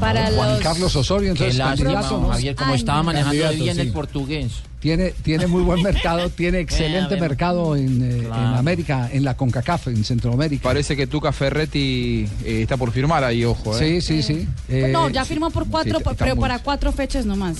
para 0.00 0.30
Juan 0.30 0.52
los 0.52 0.60
Carlos 0.60 0.94
Osorio, 0.96 1.34
Qué 1.34 1.44
entonces 1.44 1.56
lástima, 1.58 1.90
candidato, 1.92 2.20
¿no? 2.20 2.28
Javier, 2.28 2.54
como 2.54 2.72
Ay, 2.72 2.78
estaba 2.78 3.02
manejando 3.02 3.52
bien 3.52 3.74
sí. 3.74 3.80
el 3.80 3.92
portugués. 3.92 4.52
Tiene, 4.78 5.10
tiene 5.10 5.48
muy 5.48 5.62
buen 5.62 5.82
mercado, 5.82 6.30
tiene 6.36 6.60
excelente 6.60 7.16
bueno. 7.16 7.22
mercado 7.22 7.76
en, 7.76 8.02
eh, 8.02 8.18
en. 8.26 8.32
América, 8.32 9.10
en 9.12 9.24
la 9.24 9.36
CONCACAF, 9.36 9.88
en 9.88 10.04
Centroamérica. 10.04 10.62
Parece 10.62 10.96
que 10.96 11.08
Tuca 11.08 11.32
Ferretti 11.32 12.28
eh, 12.44 12.62
está 12.62 12.76
por 12.76 12.92
firmar 12.92 13.24
ahí, 13.24 13.44
ojo. 13.44 13.76
Sí, 13.76 13.84
¿eh? 13.84 14.00
sí, 14.00 14.22
sí. 14.22 14.46
Eh, 14.68 14.90
no, 14.92 15.10
ya 15.10 15.24
firmó 15.24 15.50
por 15.50 15.66
cuatro, 15.66 15.98
sí, 15.98 16.04
pero 16.16 16.36
muy- 16.36 16.42
para 16.42 16.60
cuatro 16.60 16.92
fechas 16.92 17.26
nomás. 17.26 17.56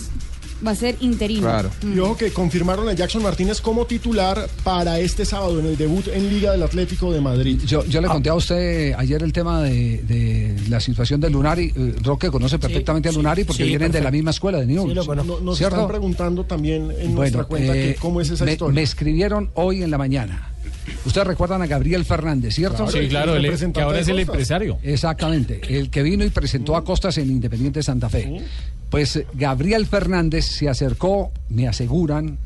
Va 0.67 0.71
a 0.71 0.75
ser 0.75 0.97
interino. 1.01 1.49
Mm. 1.83 1.97
Y 1.97 1.99
ojo 2.01 2.17
que 2.17 2.31
confirmaron 2.33 2.89
a 2.89 2.93
Jackson 2.95 3.23
Martínez 3.23 3.61
como 3.61 3.85
titular 3.87 4.49
para 4.65 4.99
este 5.01 5.25
sábado 5.25 5.61
en 5.61 5.67
el 5.67 5.77
debut 5.77 6.07
en 6.09 6.29
Liga 6.31 6.53
del 6.53 6.63
Atlético 6.63 7.13
de 7.13 7.21
Madrid. 7.21 7.61
Yo, 7.67 7.85
yo 7.85 8.01
le 8.01 8.09
conté 8.09 8.31
a 8.31 8.35
usted 8.35 8.95
ayer 8.97 9.23
el 9.23 9.33
tema 9.33 9.63
de, 9.63 10.03
de 10.03 10.57
la 10.71 10.81
situación 10.81 11.21
de 11.21 11.29
Lunari. 11.31 11.73
Eh, 11.77 11.95
Roque 12.03 12.31
conoce 12.31 12.59
perfectamente 12.59 13.09
a 13.09 13.13
sí, 13.13 13.19
Lunari 13.19 13.45
porque 13.45 13.65
sí, 13.65 13.69
vienen 13.69 13.93
de 13.93 14.01
la 14.01 14.11
misma 14.11 14.31
escuela 14.31 14.59
de 14.59 14.67
Newell's. 14.67 15.07
No- 15.07 15.41
Nos 15.41 15.59
¿cierto? 15.59 15.77
están 15.77 15.89
preguntando 15.89 16.45
también 16.45 16.91
en 16.99 17.15
nuestra 17.15 17.43
Bueno, 17.43 17.49
cuenta 17.49 17.73
que 17.75 17.91
eh, 17.91 17.97
cómo 18.01 18.21
es 18.21 18.31
esa 18.31 18.45
me, 18.45 18.53
historia. 18.53 18.75
me 18.75 18.83
escribieron 18.83 19.51
hoy 19.55 19.83
en 19.83 19.91
la 19.91 19.99
mañana. 19.99 20.53
Ustedes 21.05 21.27
recuerdan 21.27 21.63
a 21.63 21.67
Gabriel 21.67 22.05
Fernández, 22.05 22.55
¿cierto? 22.55 22.85
Claro, 22.85 22.93
Sí, 22.93 23.09
claro, 23.09 23.37
el- 23.37 23.45
el 23.45 23.73
que 23.73 23.81
ahora 23.81 24.01
es 24.01 24.09
el 24.09 24.21
empresario. 24.21 24.79
Exactamente, 24.83 25.61
el 25.69 25.91
que 25.91 26.03
vino 26.03 26.25
y 26.25 26.31
presentó 26.31 26.77
a 26.77 26.85
Costas 26.85 27.19
en 27.19 27.31
Independiente 27.31 27.83
Santa 27.83 28.09
Fe. 28.09 28.41
Pues 28.91 29.17
eh, 29.17 29.27
Gabriel 29.35 29.87
Fernández 29.87 30.47
se 30.47 30.69
acercó, 30.69 31.33
me 31.49 31.69
aseguran, 31.69 32.39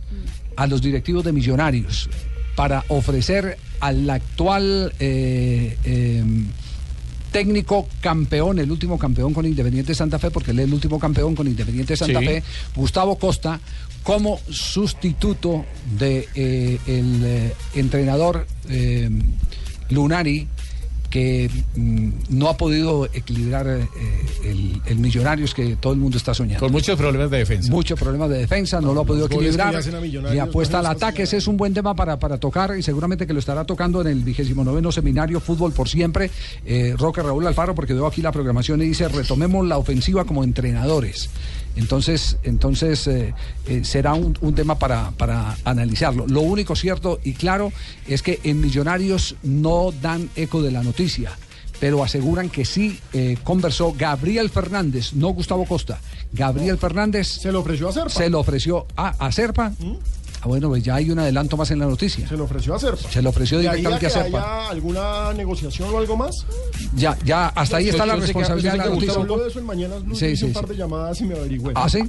a 0.57 0.67
los 0.67 0.83
directivos 0.83 1.25
de 1.25 1.33
Millonarios 1.33 2.11
para 2.55 2.85
ofrecer 2.89 3.57
al 3.81 4.09
actual 4.11 4.93
eh, 5.01 5.77
eh, 5.85 6.23
técnico 7.33 7.89
campeón, 8.01 8.59
el 8.59 8.71
último 8.71 8.99
campeón 8.99 9.33
con 9.33 9.47
Independiente 9.47 9.95
Santa 9.95 10.19
Fe, 10.19 10.31
porque 10.31 10.51
él 10.51 10.59
es 10.59 10.67
el 10.67 10.75
último 10.75 10.99
campeón 10.99 11.35
con 11.35 11.47
Independiente 11.47 11.97
Santa 11.97 12.21
Sí. 12.21 12.27
Fe, 12.27 12.43
Gustavo 12.77 13.17
Costa, 13.17 13.61
como 14.03 14.39
sustituto 14.51 15.65
de 15.99 16.29
eh, 16.35 16.79
el 16.87 17.53
entrenador 17.75 18.47
eh, 18.69 19.09
Lunari 19.91 20.49
que 21.11 21.51
mm, 21.75 22.09
no 22.31 22.49
ha 22.49 22.57
podido 22.57 23.07
equilibrar 23.07 23.67
eh, 23.67 23.89
el, 24.45 24.81
el 24.87 24.99
Millonarios 24.99 25.55
que 25.55 25.77
todo 25.77 25.93
el 25.93 25.99
mundo 25.99 26.17
está 26.17 26.33
soñando. 26.33 26.61
Con 26.61 26.73
muchos 26.73 26.97
problemas 26.97 27.31
de 27.31 27.39
defensa. 27.39 27.71
Muchos 27.71 27.99
problemas 27.99 28.31
de 28.31 28.39
defensa, 28.39 28.81
no 28.81 28.95
lo 28.95 29.01
ha 29.01 29.05
podido 29.05 29.27
equilibrar. 29.27 29.75
Y 30.33 30.39
apuesta 30.39 30.79
al 30.79 30.87
ataque, 30.87 31.25
ese 31.25 31.39
es 31.39 31.49
un 31.49 31.57
buen 31.57 31.75
tema 31.75 31.95
para, 31.95 32.19
para 32.19 32.39
tocar 32.39 32.79
y 32.79 32.83
seguramente 32.83 33.27
que 33.27 33.33
lo 33.33 33.41
estará 33.41 33.65
tocando 33.65 34.01
en 34.01 34.07
el 34.07 34.21
vigésimo 34.21 34.63
noveno 34.63 34.93
seminario 34.93 35.41
Fútbol 35.41 35.73
por 35.73 35.89
Siempre, 35.89 36.31
eh, 36.65 36.95
Roque 36.97 37.23
Raúl 37.23 37.47
Alfaro, 37.47 37.75
porque 37.75 37.93
veo 37.93 38.07
aquí 38.07 38.23
la 38.23 38.31
programación 38.31 38.81
y 38.83 38.87
dice 38.87 39.09
retomemos 39.09 39.67
la 39.67 39.79
ofensiva 39.79 40.25
como 40.25 40.45
entrenadores. 40.45 41.29
Entonces, 41.81 42.37
entonces 42.43 43.07
eh, 43.07 43.35
eh, 43.67 43.85
será 43.85 44.13
un, 44.13 44.37
un 44.43 44.55
tema 44.55 44.79
para, 44.79 45.13
para 45.13 45.57
analizarlo. 45.65 46.27
Lo 46.27 46.43
único 46.43 46.77
cierto 46.77 47.19
y 47.25 47.33
claro 47.33 47.73
es 48.07 48.23
que 48.23 48.39
en 48.45 48.61
Millonarios 48.61 49.37
no 49.43 49.91
dan 50.03 50.29
eco 50.37 50.63
de 50.63 50.71
la 50.71 50.83
noticia 50.83 51.33
pero 51.81 52.05
aseguran 52.05 52.51
que 52.51 52.67
sí 52.67 53.01
eh, 53.15 53.39
conversó 53.43 53.95
Gabriel 53.97 54.51
Fernández, 54.51 55.15
no 55.15 55.29
Gustavo 55.29 55.65
Costa. 55.65 55.99
Gabriel 56.31 56.77
Fernández. 56.77 57.27
Se 57.27 57.51
lo 57.51 57.61
ofreció 57.61 57.89
a 57.89 57.93
Serpa. 57.93 58.11
Se 58.11 58.29
lo 58.29 58.41
ofreció 58.41 58.87
a, 58.97 59.09
a 59.09 59.33
Serpa. 59.33 59.73
Ah, 60.43 60.49
bueno, 60.49 60.69
pues 60.69 60.83
ya 60.83 60.95
hay 60.95 61.11
un 61.11 61.19
adelanto 61.19 61.57
más 61.57 61.71
en 61.71 61.79
la 61.81 61.87
noticia. 61.87 62.27
Se 62.27 62.37
lo 62.37 62.45
ofreció 62.45 62.75
a 62.75 62.79
Serpa. 62.79 63.11
Se 63.11 63.21
lo 63.21 63.29
ofreció 63.31 63.59
¿De 63.59 63.69
ahí 63.69 63.77
directamente 63.83 64.07
a 64.07 64.09
que 64.09 64.15
Serpa. 64.15 64.61
haya 64.63 64.71
alguna 64.71 65.33
negociación 65.35 65.95
o 65.95 65.99
algo 65.99 66.17
más? 66.17 66.35
Ya, 66.95 67.17
ya, 67.25 67.49
hasta 67.49 67.77
ahí 67.77 67.89
está 67.91 68.07
la 68.07 68.17
responsabilidad 68.17 68.73
de 68.73 68.79
la 68.79 68.85
noticia. 68.87 69.07
Gustavo 69.09 69.21
habló 69.35 69.45
de 69.45 69.51
eso 69.51 69.59
en 69.59 69.67
Mañanas 69.67 70.03
Blue, 70.05 70.15
Sí, 70.17 70.27
hice 70.27 70.37
sí, 70.37 70.45
un 70.47 70.53
par 70.55 70.67
de 70.67 70.77
llamadas 70.77 71.21
y 71.21 71.25
me 71.25 71.35
averigüé. 71.37 71.73
¿Ah, 71.77 71.89
sí? 71.91 72.01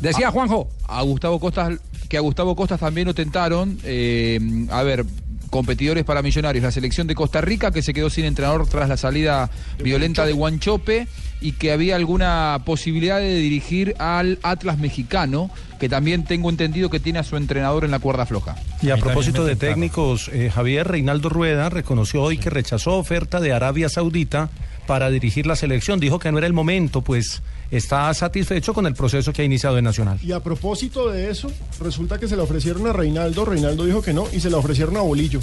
Decía 0.00 0.30
Juanjo. 0.30 0.68
A 0.88 1.02
Gustavo 1.02 1.38
Costas, 1.38 1.78
que 2.08 2.16
a 2.16 2.20
Gustavo 2.20 2.56
Costas 2.56 2.80
también 2.80 3.06
lo 3.06 3.14
tentaron. 3.14 3.78
eh, 3.84 4.40
a 4.70 4.82
ver, 4.82 5.04
competidores 5.50 6.04
para 6.04 6.22
Millonarios, 6.22 6.62
la 6.64 6.72
selección 6.72 7.06
de 7.06 7.14
Costa 7.14 7.40
Rica 7.40 7.70
que 7.70 7.82
se 7.82 7.92
quedó 7.92 8.08
sin 8.10 8.24
entrenador 8.24 8.66
tras 8.68 8.88
la 8.88 8.96
salida 8.96 9.50
violenta 9.82 10.24
de 10.24 10.32
Guanchope 10.32 11.06
y 11.40 11.52
que 11.52 11.72
había 11.72 11.96
alguna 11.96 12.62
posibilidad 12.64 13.18
de 13.18 13.34
dirigir 13.34 13.94
al 13.98 14.38
Atlas 14.42 14.78
mexicano, 14.78 15.50
que 15.80 15.88
también 15.88 16.24
tengo 16.24 16.50
entendido 16.50 16.90
que 16.90 17.00
tiene 17.00 17.18
a 17.18 17.24
su 17.24 17.36
entrenador 17.36 17.84
en 17.84 17.90
la 17.90 17.98
cuerda 17.98 18.26
floja. 18.26 18.54
Y 18.82 18.90
a 18.90 18.96
propósito 18.98 19.44
de 19.44 19.56
técnicos, 19.56 20.28
eh, 20.32 20.50
Javier 20.54 20.86
Reinaldo 20.86 21.28
Rueda 21.30 21.70
reconoció 21.70 22.22
hoy 22.22 22.38
que 22.38 22.50
rechazó 22.50 22.96
oferta 22.98 23.40
de 23.40 23.52
Arabia 23.52 23.88
Saudita 23.88 24.50
para 24.86 25.08
dirigir 25.10 25.46
la 25.46 25.56
selección. 25.56 25.98
Dijo 25.98 26.18
que 26.18 26.30
no 26.30 26.38
era 26.38 26.46
el 26.46 26.52
momento, 26.52 27.00
pues 27.02 27.42
está 27.70 28.12
satisfecho 28.14 28.74
con 28.74 28.86
el 28.86 28.94
proceso 28.94 29.32
que 29.32 29.42
ha 29.42 29.44
iniciado 29.44 29.78
en 29.78 29.84
Nacional. 29.84 30.18
Y 30.22 30.32
a 30.32 30.40
propósito 30.40 31.08
de 31.10 31.30
eso, 31.30 31.50
resulta 31.80 32.18
que 32.18 32.28
se 32.28 32.36
la 32.36 32.42
ofrecieron 32.42 32.86
a 32.86 32.92
Reinaldo, 32.92 33.44
Reinaldo 33.44 33.84
dijo 33.86 34.02
que 34.02 34.12
no, 34.12 34.26
y 34.32 34.40
se 34.40 34.50
la 34.50 34.58
ofrecieron 34.58 34.96
a 34.96 35.00
Bolillo. 35.00 35.40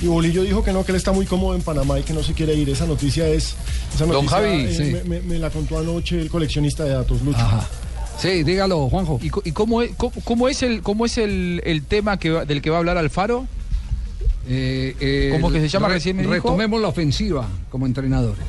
Y 0.00 0.06
Bolillo 0.06 0.42
dijo 0.42 0.62
que 0.62 0.72
no, 0.72 0.84
que 0.84 0.92
él 0.92 0.96
está 0.96 1.10
muy 1.10 1.26
cómodo 1.26 1.56
en 1.56 1.62
Panamá 1.62 1.98
y 1.98 2.04
que 2.04 2.12
no 2.12 2.22
se 2.22 2.32
quiere 2.32 2.54
ir. 2.54 2.70
Esa 2.70 2.86
noticia 2.86 3.26
es. 3.26 3.56
Esa 3.92 4.06
Don 4.06 4.24
noticia, 4.24 4.36
Javi, 4.38 4.62
eh, 4.62 4.74
sí. 4.74 4.82
me, 4.84 5.02
me- 5.02 5.20
me 5.22 5.38
la 5.40 5.50
contó 5.50 5.76
anoche 5.76 6.20
el 6.20 6.30
coleccionista 6.30 6.84
de 6.84 6.90
datos, 6.90 7.20
Lucho. 7.22 7.38
Sí, 8.18 8.42
dígalo, 8.42 8.88
Juanjo. 8.88 9.20
¿Y, 9.22 9.30
cómo, 9.52 9.82
es, 9.82 9.90
cómo, 9.96 10.12
cómo 10.24 10.48
es 10.48 10.62
el 10.62 10.82
cómo 10.82 11.06
es 11.06 11.18
el, 11.18 11.62
el 11.64 11.82
tema 11.84 12.18
que 12.18 12.30
va- 12.30 12.44
del 12.44 12.60
que 12.60 12.70
va 12.70 12.76
a 12.76 12.78
hablar 12.80 12.98
Alfaro? 12.98 13.46
¿Cómo 15.32 15.50
que 15.52 15.60
se 15.60 15.68
llama 15.68 15.88
Re- 15.88 15.94
recién 15.94 16.16
me 16.16 16.22
dijo? 16.22 16.34
Retomemos 16.34 16.80
la 16.80 16.88
ofensiva 16.88 17.46
como 17.70 17.86
entrenadores. 17.86 18.44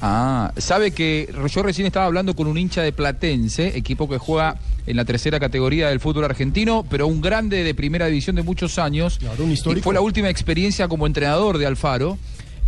Ah, 0.00 0.52
sabe 0.56 0.90
que 0.90 1.32
yo 1.48 1.62
recién 1.62 1.86
estaba 1.86 2.06
hablando 2.06 2.34
con 2.34 2.46
un 2.48 2.58
hincha 2.58 2.82
de 2.82 2.92
Platense, 2.92 3.76
equipo 3.76 4.08
que 4.08 4.18
juega 4.18 4.56
en 4.86 4.96
la 4.96 5.04
tercera 5.04 5.38
categoría 5.38 5.88
del 5.90 6.00
fútbol 6.00 6.24
argentino, 6.24 6.84
pero 6.90 7.06
un 7.06 7.20
grande 7.20 7.62
de 7.62 7.74
primera 7.74 8.06
división 8.06 8.34
de 8.36 8.42
muchos 8.42 8.78
años. 8.78 9.18
un 9.38 9.52
y 9.52 9.56
fue 9.80 9.94
la 9.94 10.00
última 10.00 10.28
experiencia 10.28 10.88
como 10.88 11.06
entrenador 11.06 11.58
de 11.58 11.66
Alfaro. 11.66 12.18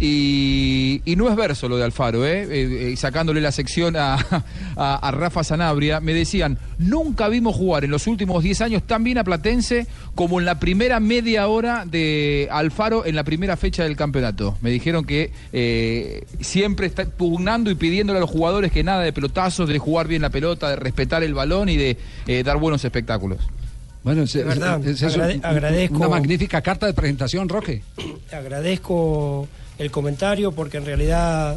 Y, 0.01 1.03
y 1.05 1.15
no 1.17 1.29
es 1.31 1.37
verso 1.37 1.69
lo 1.69 1.77
de 1.77 1.85
Alfaro, 1.85 2.27
¿eh? 2.27 2.43
Eh, 2.51 2.93
eh, 2.93 2.97
sacándole 2.97 3.41
la 3.41 3.53
sección 3.53 3.95
a, 3.97 4.15
a- 4.77 4.97
a 5.09 5.11
Rafa 5.13 5.45
Sanabria, 5.45 6.01
me 6.01 6.13
decían, 6.13 6.59
nunca 6.79 7.29
vimos 7.29 7.55
jugar 7.55 7.85
en 7.85 7.91
los 7.93 8.07
últimos 8.07 8.43
10 8.43 8.61
años 8.63 8.83
tan 8.83 9.05
bien 9.05 9.19
a 9.19 9.25
Platense 9.25 9.87
como 10.17 10.41
en 10.41 10.47
la 10.47 10.59
primera 10.59 10.99
media 11.01 11.47
hora 11.47 11.85
de 11.87 12.49
Alfaro 12.51 13.07
en 13.07 13.15
la 13.15 13.23
primera 13.25 13.57
fecha 13.57 13.85
del 13.85 13.97
campeonato. 13.97 14.59
Me 14.63 14.71
dijeron 14.71 15.05
que 15.05 15.31
eh, 15.53 16.25
siempre 16.41 16.87
está 16.87 17.05
pugnando 17.07 17.71
y 17.71 17.77
pidiéndole 17.77 18.19
a 18.19 18.21
los 18.21 18.31
jugadores 18.31 18.73
que 18.73 18.83
nada 18.83 19.03
de 19.03 19.13
pelotazos, 19.13 19.69
de 19.69 19.79
jugar 19.79 20.09
bien 20.09 20.23
la 20.23 20.31
pelota, 20.31 20.71
de 20.71 20.77
respetar 20.77 21.23
el 21.23 21.35
balón 21.35 21.69
y 21.69 21.77
de 21.77 21.97
eh, 22.27 22.43
dar 22.43 22.57
buenos 22.59 22.85
espectáculos. 22.85 23.39
Bueno, 24.03 24.25
es, 24.25 24.35
verdad, 24.35 24.87
es- 24.87 25.01
es 25.03 25.17
agrade- 25.17 25.37
un- 25.37 25.43
agradezco- 25.45 25.97
una 25.97 26.09
magnífica 26.09 26.61
carta 26.63 26.87
de 26.87 26.95
presentación, 26.95 27.49
Roque. 27.49 27.83
agradezco 28.33 29.49
el 29.79 29.91
comentario 29.91 30.53
porque 30.53 30.77
en 30.79 30.87
realidad 30.87 31.57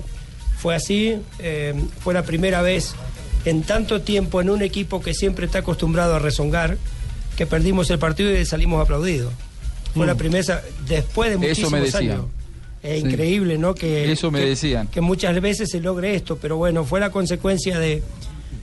fue 0.60 0.76
así. 0.76 1.18
eh, 1.40 1.74
fue 2.02 2.14
la 2.14 2.24
primera 2.24 2.62
vez 2.62 2.96
en 3.46 3.64
tanto 3.64 4.02
tiempo 4.02 4.42
en 4.42 4.50
un 4.50 4.62
equipo 4.62 5.02
que 5.02 5.14
siempre 5.14 5.46
está 5.46 5.60
acostumbrado 5.60 6.16
a 6.16 6.20
rezongar 6.20 6.78
que 7.38 7.46
perdimos 7.46 7.90
el 7.92 8.00
partido 8.00 8.32
y 8.36 8.46
salimos 8.46 8.82
aplaudidos. 8.82 9.32
Fue 9.94 10.06
Mm. 10.06 10.08
la 10.10 10.16
primera 10.16 10.64
después 10.88 11.30
de 11.30 11.36
Eso 11.36 11.40
muchísimos 11.70 11.72
me 11.72 11.80
decían. 11.82 12.12
años. 12.12 12.26
Es 12.84 13.02
Sí. 13.02 13.08
increíble, 13.08 13.58
¿no? 13.58 13.74
Que, 13.76 14.12
Eso 14.12 14.32
me 14.32 14.40
que- 14.40 14.46
decían. 14.48 14.88
Que 14.88 15.02
muchas 15.02 15.40
veces 15.42 15.70
se 15.70 15.80
logre 15.80 16.16
esto, 16.16 16.38
pero 16.38 16.58
bueno, 16.58 16.84
fue 16.86 17.00
la 17.00 17.10
consecuencia 17.12 17.80
de, 17.80 18.02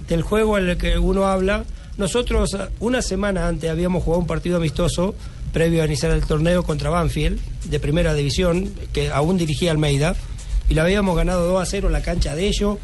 del 0.09 0.23
juego 0.23 0.59
en 0.59 0.69
el 0.71 0.77
que 0.77 0.99
uno 0.99 1.27
habla. 1.27 1.65
Nosotros 1.97 2.57
una 2.81 3.03
semana 3.03 3.47
antes 3.49 3.71
habíamos 3.71 4.03
jugado 4.03 4.21
un 4.21 4.27
partido 4.27 4.57
amistoso 4.57 5.15
previo 5.55 5.83
a 5.83 5.87
iniciar 5.87 6.13
el 6.13 6.23
torneo 6.27 6.63
contra 6.65 6.91
Banfield, 6.91 7.41
de 7.65 7.81
primera 7.81 8.13
división, 8.13 8.71
que 8.93 9.09
aún 9.11 9.39
dirigía 9.39 9.71
Almeida, 9.71 10.15
y 10.69 10.75
la 10.75 10.83
habíamos 10.83 11.17
ganado 11.17 11.47
2 11.47 11.63
a 11.63 11.65
0 11.65 11.87
en 11.87 11.93
la 11.95 12.03
cancha 12.03 12.35
de 12.35 12.47
ellos, 12.49 12.77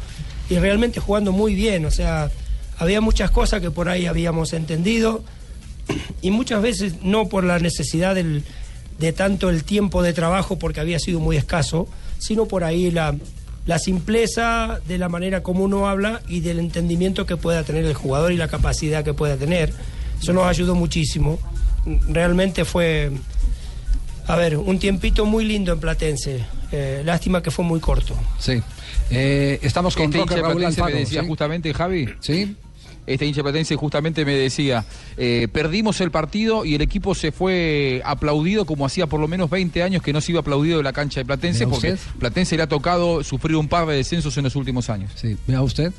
y 0.49 0.57
realmente 0.57 0.99
jugando 0.99 1.31
muy 1.31 1.53
bien, 1.53 1.85
o 1.85 1.91
sea, 1.91 2.31
había 2.79 2.99
muchas 3.01 3.29
cosas 3.29 3.61
que 3.61 3.69
por 3.69 3.89
ahí 3.89 4.07
habíamos 4.07 4.53
entendido, 4.53 5.23
y 6.21 6.31
muchas 6.31 6.61
veces 6.63 7.03
no 7.03 7.27
por 7.27 7.43
la 7.43 7.59
necesidad 7.59 8.15
del- 8.15 8.43
de 8.99 9.13
tanto 9.13 9.49
el 9.49 9.63
tiempo 9.63 10.01
de 10.03 10.13
trabajo, 10.13 10.57
porque 10.57 10.79
había 10.79 10.97
sido 10.99 11.19
muy 11.19 11.35
escaso, 11.37 11.87
sino 12.19 12.45
por 12.45 12.63
ahí 12.63 12.91
la, 12.91 13.15
la 13.65 13.79
simpleza 13.79 14.79
de 14.87 14.97
la 14.97 15.09
manera 15.09 15.43
como 15.43 15.63
uno 15.63 15.87
habla 15.89 16.21
y 16.27 16.39
del 16.41 16.59
entendimiento 16.59 17.25
que 17.25 17.35
pueda 17.35 17.63
tener 17.63 17.83
el 17.85 17.93
jugador 17.95 18.31
y 18.31 18.37
la 18.37 18.47
capacidad 18.47 19.03
que 19.03 19.13
pueda 19.13 19.37
tener. 19.37 19.73
Eso 20.21 20.33
nos 20.33 20.45
ayudó 20.45 20.75
muchísimo. 20.75 21.39
Realmente 22.07 22.65
fue, 22.65 23.11
a 24.27 24.35
ver, 24.35 24.57
un 24.57 24.79
tiempito 24.79 25.25
muy 25.25 25.45
lindo 25.45 25.73
en 25.73 25.79
Platense. 25.79 26.43
Eh, 26.71 27.01
lástima 27.03 27.41
que 27.41 27.51
fue 27.51 27.65
muy 27.65 27.79
corto. 27.79 28.15
Sí. 28.39 28.61
Eh, 29.09 29.59
estamos 29.61 29.95
con 29.95 30.05
Este 30.05 30.19
Roque 30.19 30.33
hincha 30.33 30.35
de 30.35 30.41
Raúl 30.47 30.93
me 30.93 30.99
decía 30.99 31.21
¿sí? 31.21 31.27
justamente, 31.27 31.73
Javi. 31.73 32.09
Sí. 32.19 32.55
Este 33.07 33.25
hincha 33.25 33.41
platense 33.41 33.75
justamente 33.75 34.23
me 34.25 34.33
decía, 34.33 34.85
eh, 35.17 35.47
perdimos 35.51 35.99
el 36.01 36.11
partido 36.11 36.65
y 36.65 36.75
el 36.75 36.81
equipo 36.81 37.15
se 37.15 37.31
fue 37.31 38.01
aplaudido 38.05 38.65
como 38.65 38.85
hacía 38.85 39.07
por 39.07 39.19
lo 39.19 39.27
menos 39.27 39.49
20 39.49 39.81
años 39.81 40.03
que 40.03 40.13
no 40.13 40.21
se 40.21 40.31
iba 40.31 40.41
aplaudido 40.41 40.77
de 40.77 40.83
la 40.83 40.93
cancha 40.93 41.19
de 41.19 41.25
Platense, 41.25 41.65
porque 41.65 41.93
usted. 41.93 42.11
Platense 42.19 42.55
le 42.57 42.63
ha 42.63 42.67
tocado 42.67 43.23
sufrir 43.23 43.55
un 43.57 43.67
par 43.67 43.87
de 43.87 43.95
descensos 43.95 44.37
en 44.37 44.43
los 44.43 44.55
últimos 44.55 44.89
años. 44.89 45.11
Sí, 45.15 45.35
vea 45.47 45.61
usted. 45.61 45.91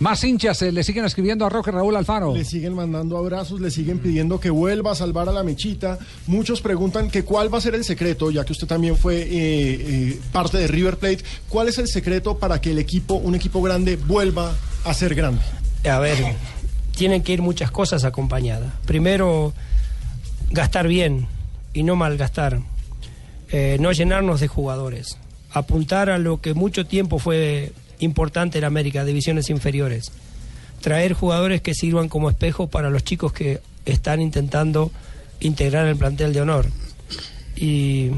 Más 0.00 0.22
hinchas 0.22 0.62
eh, 0.62 0.70
le 0.70 0.84
siguen 0.84 1.04
escribiendo 1.04 1.44
a 1.44 1.48
Roque 1.48 1.72
Raúl 1.72 1.96
Alfaro. 1.96 2.34
Le 2.34 2.44
siguen 2.44 2.74
mandando 2.74 3.16
abrazos, 3.16 3.60
le 3.60 3.70
siguen 3.70 3.98
pidiendo 3.98 4.38
que 4.38 4.48
vuelva 4.48 4.92
a 4.92 4.94
salvar 4.94 5.28
a 5.28 5.32
la 5.32 5.42
mechita. 5.42 5.98
Muchos 6.28 6.60
preguntan 6.60 7.10
que 7.10 7.24
cuál 7.24 7.52
va 7.52 7.58
a 7.58 7.60
ser 7.60 7.74
el 7.74 7.84
secreto, 7.84 8.30
ya 8.30 8.44
que 8.44 8.52
usted 8.52 8.68
también 8.68 8.96
fue 8.96 9.22
eh, 9.22 9.28
eh, 9.30 10.20
parte 10.30 10.56
de 10.58 10.68
River 10.68 10.98
Plate. 10.98 11.24
¿Cuál 11.48 11.68
es 11.68 11.78
el 11.78 11.88
secreto 11.88 12.38
para 12.38 12.60
que 12.60 12.70
el 12.70 12.78
equipo, 12.78 13.14
un 13.14 13.34
equipo 13.34 13.60
grande, 13.60 13.96
vuelva 13.96 14.54
a 14.84 14.94
ser 14.94 15.16
grande? 15.16 15.42
A 15.90 15.98
ver, 15.98 16.16
tienen 16.96 17.22
que 17.22 17.32
ir 17.32 17.42
muchas 17.42 17.72
cosas 17.72 18.04
acompañadas. 18.04 18.72
Primero, 18.86 19.52
gastar 20.50 20.86
bien 20.86 21.26
y 21.74 21.82
no 21.82 21.96
malgastar. 21.96 22.60
Eh, 23.50 23.78
no 23.80 23.90
llenarnos 23.90 24.38
de 24.40 24.46
jugadores. 24.46 25.18
Apuntar 25.50 26.08
a 26.08 26.18
lo 26.18 26.40
que 26.40 26.54
mucho 26.54 26.86
tiempo 26.86 27.18
fue 27.18 27.72
importante 28.00 28.58
en 28.58 28.64
América, 28.64 29.04
divisiones 29.04 29.50
inferiores. 29.50 30.10
Traer 30.80 31.12
jugadores 31.12 31.60
que 31.60 31.74
sirvan 31.74 32.08
como 32.08 32.30
espejo 32.30 32.68
para 32.68 32.90
los 32.90 33.04
chicos 33.04 33.32
que 33.32 33.60
están 33.84 34.20
intentando 34.20 34.90
integrar 35.40 35.86
el 35.86 35.96
plantel 35.96 36.32
de 36.32 36.40
honor. 36.40 36.66
Y 37.56 38.10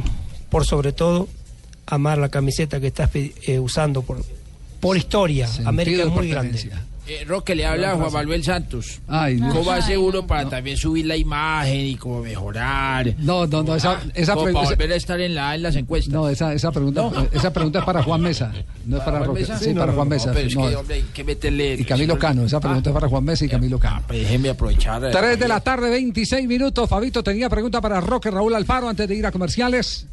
por 0.50 0.66
sobre 0.66 0.92
todo, 0.92 1.28
amar 1.86 2.18
la 2.18 2.28
camiseta 2.28 2.80
que 2.80 2.88
estás 2.88 3.10
eh, 3.14 3.58
usando 3.58 4.02
por, 4.02 4.24
por 4.80 4.96
historia. 4.96 5.46
Sentido 5.46 5.68
América 5.68 6.02
es 6.02 6.08
muy 6.08 6.28
grande. 6.28 6.70
Eh, 7.12 7.24
Roque 7.26 7.56
le 7.56 7.66
habla 7.66 7.90
a 7.90 7.96
Juan 7.96 8.12
Manuel 8.12 8.44
Santos. 8.44 9.00
Ay, 9.08 9.34
no. 9.34 9.52
¿Cómo 9.52 9.72
hace 9.72 9.98
uno 9.98 10.24
para 10.28 10.48
también 10.48 10.76
subir 10.76 11.06
la 11.06 11.16
imagen 11.16 11.80
y 11.86 11.96
cómo 11.96 12.20
mejorar? 12.22 13.16
No, 13.18 13.48
no, 13.48 13.64
no, 13.64 13.74
esa, 13.74 14.00
esa 14.14 14.34
Como 14.34 14.44
pregunta- 14.44 14.64
para 14.68 14.76
volver 14.76 14.92
a 14.92 14.96
estar 14.96 15.20
en, 15.20 15.34
la, 15.34 15.56
en 15.56 15.62
las 15.62 15.74
encuestas. 15.74 16.14
No, 16.14 16.28
esa, 16.28 16.52
esa, 16.54 16.70
pregunta, 16.70 17.10
esa 17.32 17.52
pregunta 17.52 17.80
es 17.80 17.84
para 17.84 18.04
Juan 18.04 18.20
Mesa, 18.20 18.52
no 18.86 18.98
es 18.98 19.02
para 19.02 19.18
Juan 19.18 19.28
Roque. 19.28 19.40
Mesa? 19.40 19.58
Sí, 19.58 19.74
No, 19.74 19.80
para 19.80 19.92
Juan 19.92 20.08
no, 20.08 20.14
Mesa. 20.14 20.30
pero 20.32 20.46
es 20.46 20.54
que, 20.54 20.76
hombre, 20.76 20.94
hay 20.94 21.02
que 21.12 21.24
meterle... 21.24 21.74
y 21.74 21.84
Camilo 21.84 22.16
Cano, 22.16 22.44
esa 22.44 22.60
pregunta 22.60 22.90
es 22.90 22.94
para 22.94 23.08
Juan 23.08 23.24
Mesa 23.24 23.44
y 23.44 23.48
Camilo 23.48 23.78
Cano. 23.80 24.02
Pues 24.06 24.20
déjeme 24.20 24.50
aprovechar. 24.50 25.04
eh, 25.04 25.08
3 25.10 25.36
de 25.40 25.48
la 25.48 25.60
tarde, 25.60 25.90
26 25.90 26.46
minutos. 26.46 26.88
Fabito 26.88 27.24
tenía 27.24 27.48
pregunta 27.48 27.80
para 27.80 28.00
Roque 28.00 28.30
Raúl 28.30 28.54
Alfaro 28.54 28.88
antes 28.88 29.08
de 29.08 29.16
ir 29.16 29.26
a 29.26 29.32
comerciales. 29.32 30.06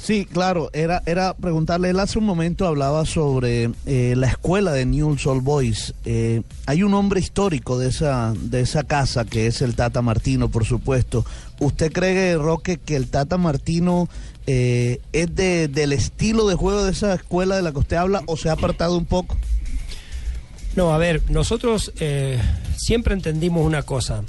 Sí, 0.00 0.24
claro, 0.24 0.70
era, 0.72 1.02
era 1.06 1.34
preguntarle, 1.34 1.90
él 1.90 1.98
hace 2.00 2.18
un 2.18 2.24
momento 2.24 2.66
hablaba 2.66 3.04
sobre 3.04 3.70
eh, 3.84 4.14
la 4.16 4.28
escuela 4.28 4.72
de 4.72 4.86
Newell's 4.86 5.26
Old 5.26 5.42
Boys. 5.42 5.92
Eh, 6.04 6.42
hay 6.66 6.82
un 6.82 6.94
hombre 6.94 7.20
histórico 7.20 7.78
de 7.78 7.88
esa, 7.88 8.32
de 8.34 8.60
esa 8.60 8.84
casa 8.84 9.24
que 9.24 9.48
es 9.48 9.60
el 9.60 9.74
Tata 9.74 10.00
Martino, 10.00 10.48
por 10.48 10.64
supuesto. 10.64 11.26
¿Usted 11.58 11.92
cree, 11.92 12.36
Roque, 12.38 12.78
que 12.78 12.96
el 12.96 13.08
Tata 13.08 13.38
Martino 13.38 14.08
eh, 14.46 15.00
es 15.12 15.34
de, 15.34 15.68
del 15.68 15.92
estilo 15.92 16.46
de 16.46 16.54
juego 16.54 16.84
de 16.84 16.92
esa 16.92 17.12
escuela 17.14 17.56
de 17.56 17.62
la 17.62 17.72
que 17.72 17.80
usted 17.80 17.96
habla 17.96 18.22
o 18.26 18.36
se 18.36 18.48
ha 18.48 18.52
apartado 18.52 18.96
un 18.96 19.04
poco? 19.04 19.36
No, 20.76 20.94
a 20.94 20.98
ver, 20.98 21.28
nosotros 21.28 21.92
eh, 21.98 22.40
siempre 22.76 23.14
entendimos 23.14 23.66
una 23.66 23.82
cosa. 23.82 24.22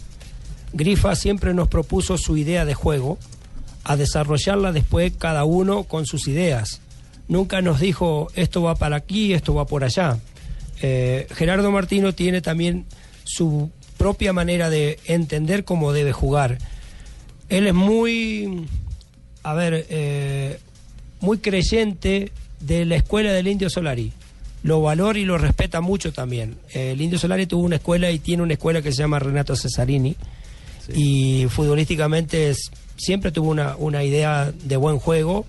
Grifa 0.73 1.15
siempre 1.15 1.53
nos 1.53 1.67
propuso 1.67 2.17
su 2.17 2.37
idea 2.37 2.65
de 2.65 2.73
juego, 2.73 3.19
a 3.83 3.95
desarrollarla 3.95 4.71
después 4.71 5.13
cada 5.17 5.43
uno 5.45 5.83
con 5.83 6.05
sus 6.05 6.27
ideas. 6.27 6.81
Nunca 7.27 7.61
nos 7.61 7.79
dijo 7.79 8.27
esto 8.35 8.61
va 8.63 8.75
para 8.75 8.97
aquí, 8.97 9.33
esto 9.33 9.53
va 9.53 9.65
por 9.65 9.83
allá. 9.83 10.17
Eh, 10.81 11.27
Gerardo 11.35 11.71
Martino 11.71 12.13
tiene 12.13 12.41
también 12.41 12.85
su 13.23 13.69
propia 13.97 14.33
manera 14.33 14.69
de 14.69 14.97
entender 15.05 15.63
cómo 15.63 15.91
debe 15.91 16.11
jugar. 16.13 16.57
Él 17.49 17.67
es 17.67 17.73
muy, 17.73 18.65
a 19.43 19.53
ver, 19.53 19.85
eh, 19.89 20.59
muy 21.19 21.39
creyente 21.39 22.31
de 22.61 22.85
la 22.85 22.95
escuela 22.95 23.31
del 23.33 23.47
Indio 23.47 23.69
Solari. 23.69 24.13
Lo 24.63 24.81
valora 24.81 25.17
y 25.19 25.25
lo 25.25 25.37
respeta 25.37 25.81
mucho 25.81 26.11
también. 26.11 26.57
Eh, 26.73 26.91
el 26.91 27.01
Indio 27.01 27.17
Solari 27.19 27.45
tuvo 27.45 27.63
una 27.63 27.77
escuela 27.77 28.11
y 28.11 28.19
tiene 28.19 28.43
una 28.43 28.53
escuela 28.53 28.81
que 28.81 28.91
se 28.91 28.99
llama 28.99 29.19
Renato 29.19 29.55
Cesarini. 29.55 30.15
Y 30.95 31.45
futbolísticamente 31.49 32.49
es- 32.49 32.71
siempre 32.99 33.31
tuvo 33.31 33.49
una, 33.49 33.75
una 33.77 34.03
idea 34.03 34.51
de 34.51 34.77
buen 34.77 34.99
juego, 34.99 35.45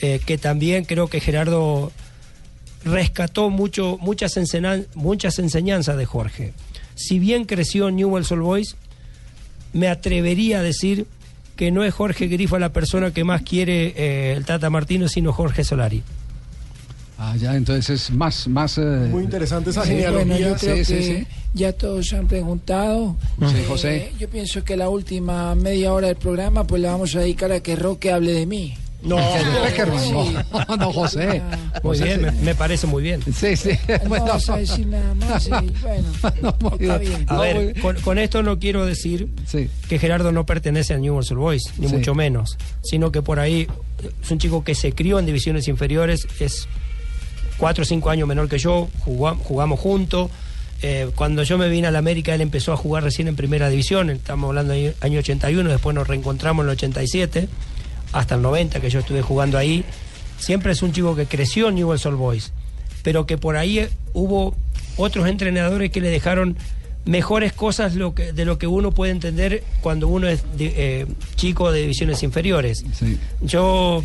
eh, 0.00 0.20
que 0.24 0.38
también 0.38 0.84
creo 0.84 1.08
que 1.08 1.20
Gerardo 1.20 1.90
rescató 2.84 3.50
mucho, 3.50 3.98
muchas, 4.00 4.38
muchas 4.94 5.38
enseñanzas 5.38 5.96
de 5.96 6.04
Jorge. 6.04 6.52
Si 6.94 7.18
bien 7.18 7.44
creció 7.44 7.88
en 7.88 7.96
Newell's 7.96 8.30
Old 8.30 8.42
Boys, 8.42 8.76
me 9.72 9.88
atrevería 9.88 10.58
a 10.58 10.62
decir 10.62 11.06
que 11.56 11.70
no 11.70 11.84
es 11.84 11.94
Jorge 11.94 12.26
Grifa 12.26 12.58
la 12.58 12.72
persona 12.72 13.12
que 13.12 13.24
más 13.24 13.42
quiere 13.42 13.94
eh, 13.96 14.34
el 14.36 14.44
Tata 14.44 14.68
Martino, 14.70 15.08
sino 15.08 15.32
Jorge 15.32 15.64
Solari. 15.64 16.02
Ah, 17.18 17.36
ya, 17.36 17.54
entonces 17.54 17.88
es 17.90 18.10
más, 18.10 18.48
más. 18.48 18.78
eh, 18.78 18.82
Muy 19.10 19.24
interesante 19.24 19.70
esa 19.70 19.82
Sí, 19.84 19.90
genealogía. 19.90 20.24
bueno, 20.26 20.38
yo 20.50 20.56
creo 20.56 20.76
Sí, 20.76 20.84
sí, 20.84 20.94
que 20.94 21.02
sí. 21.20 21.26
ya 21.54 21.72
todos 21.72 22.12
han 22.14 22.26
preguntado. 22.26 23.16
Sí, 23.38 23.56
Eh, 23.58 23.64
José. 23.68 24.12
yo 24.18 24.28
pienso 24.28 24.64
que 24.64 24.76
la 24.76 24.88
última 24.88 25.54
media 25.54 25.92
hora 25.92 26.08
del 26.08 26.16
programa 26.16 26.66
pues 26.66 26.82
la 26.82 26.90
vamos 26.92 27.14
a 27.14 27.20
dedicar 27.20 27.52
a 27.52 27.60
que 27.60 27.76
Roque 27.76 28.10
hable 28.12 28.32
de 28.32 28.46
mí. 28.46 28.74
No, 29.04 29.16
Sí. 29.98 30.34
no, 30.68 30.76
no, 30.76 30.92
José. 30.92 31.42
Muy 31.82 31.98
José, 31.98 32.04
bien, 32.04 32.18
sí. 32.20 32.24
me, 32.26 32.32
me 32.42 32.54
parece 32.54 32.86
muy 32.86 33.02
bien. 33.02 33.20
Sí, 33.34 33.56
sí. 33.56 33.70
No 33.88 33.98
Bueno, 34.08 34.24
vamos 34.26 34.48
a 34.50 34.56
decir 34.58 34.86
nada 34.86 35.14
más 35.14 35.46
y 35.46 35.50
bueno, 35.50 36.08
está 36.78 36.98
bien. 36.98 37.24
A 37.28 37.40
ver, 37.40 37.80
con, 37.80 38.00
con 38.00 38.18
esto 38.18 38.42
no 38.42 38.58
quiero 38.58 38.86
decir 38.86 39.28
Sí. 39.46 39.68
que 39.88 39.98
Gerardo 39.98 40.30
no 40.32 40.46
pertenece 40.46 40.94
a 40.94 40.98
Newell's 40.98 41.30
Old 41.32 41.40
Boys, 41.40 41.62
ni 41.78 41.88
Sí. 41.88 41.94
mucho 41.94 42.14
menos, 42.14 42.56
sino 42.82 43.10
que 43.12 43.22
por 43.22 43.38
ahí 43.40 43.66
es 44.22 44.30
un 44.30 44.38
chico 44.38 44.62
que 44.64 44.74
se 44.76 44.92
crió 44.92 45.18
en 45.18 45.26
divisiones 45.26 45.66
inferiores, 45.68 46.26
es 46.40 46.66
cuatro 47.62 47.82
o 47.82 47.84
cinco 47.84 48.10
años 48.10 48.26
menor 48.26 48.48
que 48.48 48.58
yo, 48.58 48.88
jugamos 49.04 49.78
juntos. 49.78 50.32
Eh, 50.82 51.10
cuando 51.14 51.44
yo 51.44 51.58
me 51.58 51.68
vine 51.68 51.86
a 51.86 51.90
la 51.92 52.00
América, 52.00 52.34
él 52.34 52.40
empezó 52.40 52.72
a 52.72 52.76
jugar 52.76 53.04
recién 53.04 53.28
en 53.28 53.36
primera 53.36 53.68
división, 53.70 54.10
estamos 54.10 54.48
hablando 54.48 54.72
del 54.72 54.96
año 55.00 55.20
81, 55.20 55.70
después 55.70 55.94
nos 55.94 56.08
reencontramos 56.08 56.64
en 56.64 56.70
el 56.70 56.72
87, 56.72 57.48
hasta 58.12 58.34
el 58.34 58.42
90 58.42 58.80
que 58.80 58.90
yo 58.90 58.98
estuve 58.98 59.22
jugando 59.22 59.58
ahí. 59.58 59.84
Siempre 60.40 60.72
es 60.72 60.82
un 60.82 60.90
chico 60.92 61.14
que 61.14 61.26
creció 61.26 61.68
en 61.68 61.76
Newell's 61.76 62.04
Old 62.04 62.18
Boys, 62.18 62.52
pero 63.04 63.26
que 63.26 63.38
por 63.38 63.56
ahí 63.56 63.78
eh, 63.78 63.90
hubo 64.12 64.56
otros 64.96 65.28
entrenadores 65.28 65.92
que 65.92 66.00
le 66.00 66.08
dejaron 66.08 66.56
mejores 67.04 67.52
cosas 67.52 67.94
lo 67.94 68.12
que, 68.12 68.32
de 68.32 68.44
lo 68.44 68.58
que 68.58 68.66
uno 68.66 68.90
puede 68.90 69.12
entender 69.12 69.62
cuando 69.82 70.08
uno 70.08 70.26
es 70.26 70.42
de- 70.58 70.74
eh, 70.76 71.06
chico 71.36 71.70
de 71.70 71.82
divisiones 71.82 72.24
inferiores. 72.24 72.84
Yo, 73.40 74.02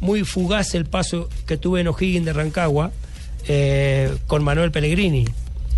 muy 0.00 0.24
fugaz 0.24 0.74
el 0.74 0.86
paso 0.86 1.28
que 1.46 1.56
tuve 1.56 1.80
en 1.80 1.88
O'Higgins 1.88 2.24
de 2.24 2.32
Rancagua 2.32 2.90
eh, 3.46 4.14
con 4.26 4.42
Manuel 4.42 4.70
Pellegrini, 4.70 5.26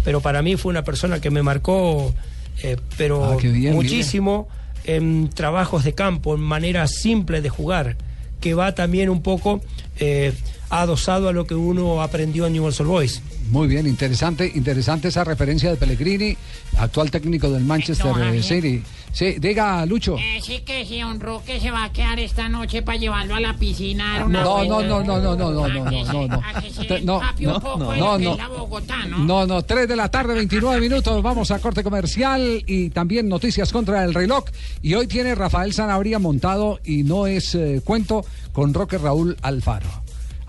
pero 0.05 0.21
para 0.21 0.43
mí 0.43 0.57
fue 0.57 0.71
una 0.71 0.83
persona 0.85 1.21
que 1.21 1.31
me 1.31 1.43
marcó, 1.43 2.15
eh, 2.63 2.77
pero 2.97 3.25
Ah, 3.25 3.37
bien, 3.37 3.75
muchísimo 3.75 4.49
en 4.85 5.31
trabajos 5.31 5.85
de 5.85 5.95
campo, 5.95 6.35
en 6.35 6.41
maneras 6.41 6.93
simples 6.93 7.43
de 7.43 7.49
jugar, 7.49 7.97
que 8.41 8.55
va 8.55 8.75
también 8.75 9.11
un 9.11 9.23
poco 9.23 9.61
eh, 10.01 10.33
adosado 10.71 11.29
a 11.29 11.33
lo 11.33 11.47
que 11.47 11.55
uno 11.55 12.03
aprendió 12.03 12.47
en 12.47 12.55
Newell's 12.55 12.81
Old 12.81 12.89
Boys. 12.91 13.23
Muy 13.51 13.69
bien, 13.69 13.87
interesante, 13.87 14.51
interesante 14.55 15.09
esa 15.09 15.23
referencia 15.23 15.71
de 15.71 15.77
Pellegrini, 15.77 16.37
actual 16.79 17.11
técnico 17.11 17.51
del 17.51 17.63
Manchester 17.65 18.07
No, 18.07 18.33
eh. 18.33 18.43
City. 18.43 18.83
Sí, 19.13 19.37
diga, 19.39 19.85
Lucho. 19.85 20.17
Eh, 20.17 20.41
sí 20.43 20.61
que 20.61 20.87
si 20.87 21.01
don 21.01 21.21
Roque 21.21 21.61
se 21.61 21.71
va 21.71 21.85
a 21.85 21.93
quedar 21.93 22.19
esta 22.19 22.49
noche 22.49 22.83
para 22.83 22.97
llevarlo 22.97 23.35
a 23.35 23.41
la 23.41 23.55
piscina. 23.57 24.11
a 24.11 24.13
dar 24.15 24.27
una 24.27 24.43
No, 24.43 24.65
no, 24.65 24.83
no, 24.83 25.03
no, 25.05 25.21
no, 25.21 25.37
no, 25.37 25.53
no, 25.53 25.69
no, 25.69 25.69
no, 25.69 26.05
no. 26.05 26.05
no, 26.07 26.23
un 26.23 26.29
no, 26.29 27.21
no, 27.39 27.93
de 27.93 27.99
no, 27.99 28.19
¿no? 28.19 29.19
No, 29.19 29.47
no, 29.47 29.63
3 29.63 29.87
de 29.87 29.97
la 29.97 30.09
tarde, 30.11 30.35
29 30.35 30.81
minutos. 30.81 31.23
Vamos 31.23 31.51
a 31.51 31.59
corte 31.59 31.85
comercial 31.85 32.63
y 32.67 32.91
también 32.91 33.29
noticias 33.29 33.71
contra 33.71 34.03
el 34.05 34.15
reloj. 34.15 34.45
Y 34.81 34.95
hoy 34.95 35.07
tiene 35.07 35.35
Rafael 35.35 35.75
Sanabria 35.75 36.19
montado 36.19 36.81
y 36.85 37.03
no 37.03 37.27
es 37.27 37.55
eh, 37.55 37.83
cuento 37.85 38.25
con 38.53 38.73
Roque 38.73 38.97
Raúl 38.97 39.37
Alfaro. 39.43 40.02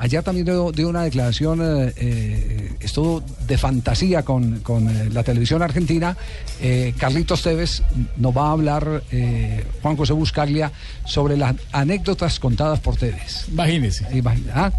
Ayer 0.04 0.22
también 0.22 0.46
dio, 0.46 0.70
dio 0.74 0.90
una 0.90 1.04
declaración, 1.04 1.62
eh, 1.62 1.94
eh, 1.96 2.72
estuvo 2.82 3.24
de 3.48 3.58
fantasía 3.58 4.24
con, 4.24 4.60
con, 4.60 4.90
eh, 4.90 5.10
la 5.10 5.24
televisión 5.24 5.62
argentina. 5.62 6.18
Eh, 6.60 6.94
Carlitos 6.98 7.42
Tevez 7.42 7.82
nos 8.18 8.36
va 8.36 8.48
a 8.48 8.52
hablar, 8.52 9.04
eh, 9.14 9.64
Juan 9.82 9.96
José 9.96 10.12
Buscaglia, 10.12 10.74
sobre 11.06 11.38
las 11.38 11.56
anécdotas 11.72 12.38
contadas 12.42 12.82
por 12.82 12.98
Tevez. 12.98 13.48
Imagínese. 13.48 14.06
Imagina, 14.14 14.52
¿ah? 14.54 14.72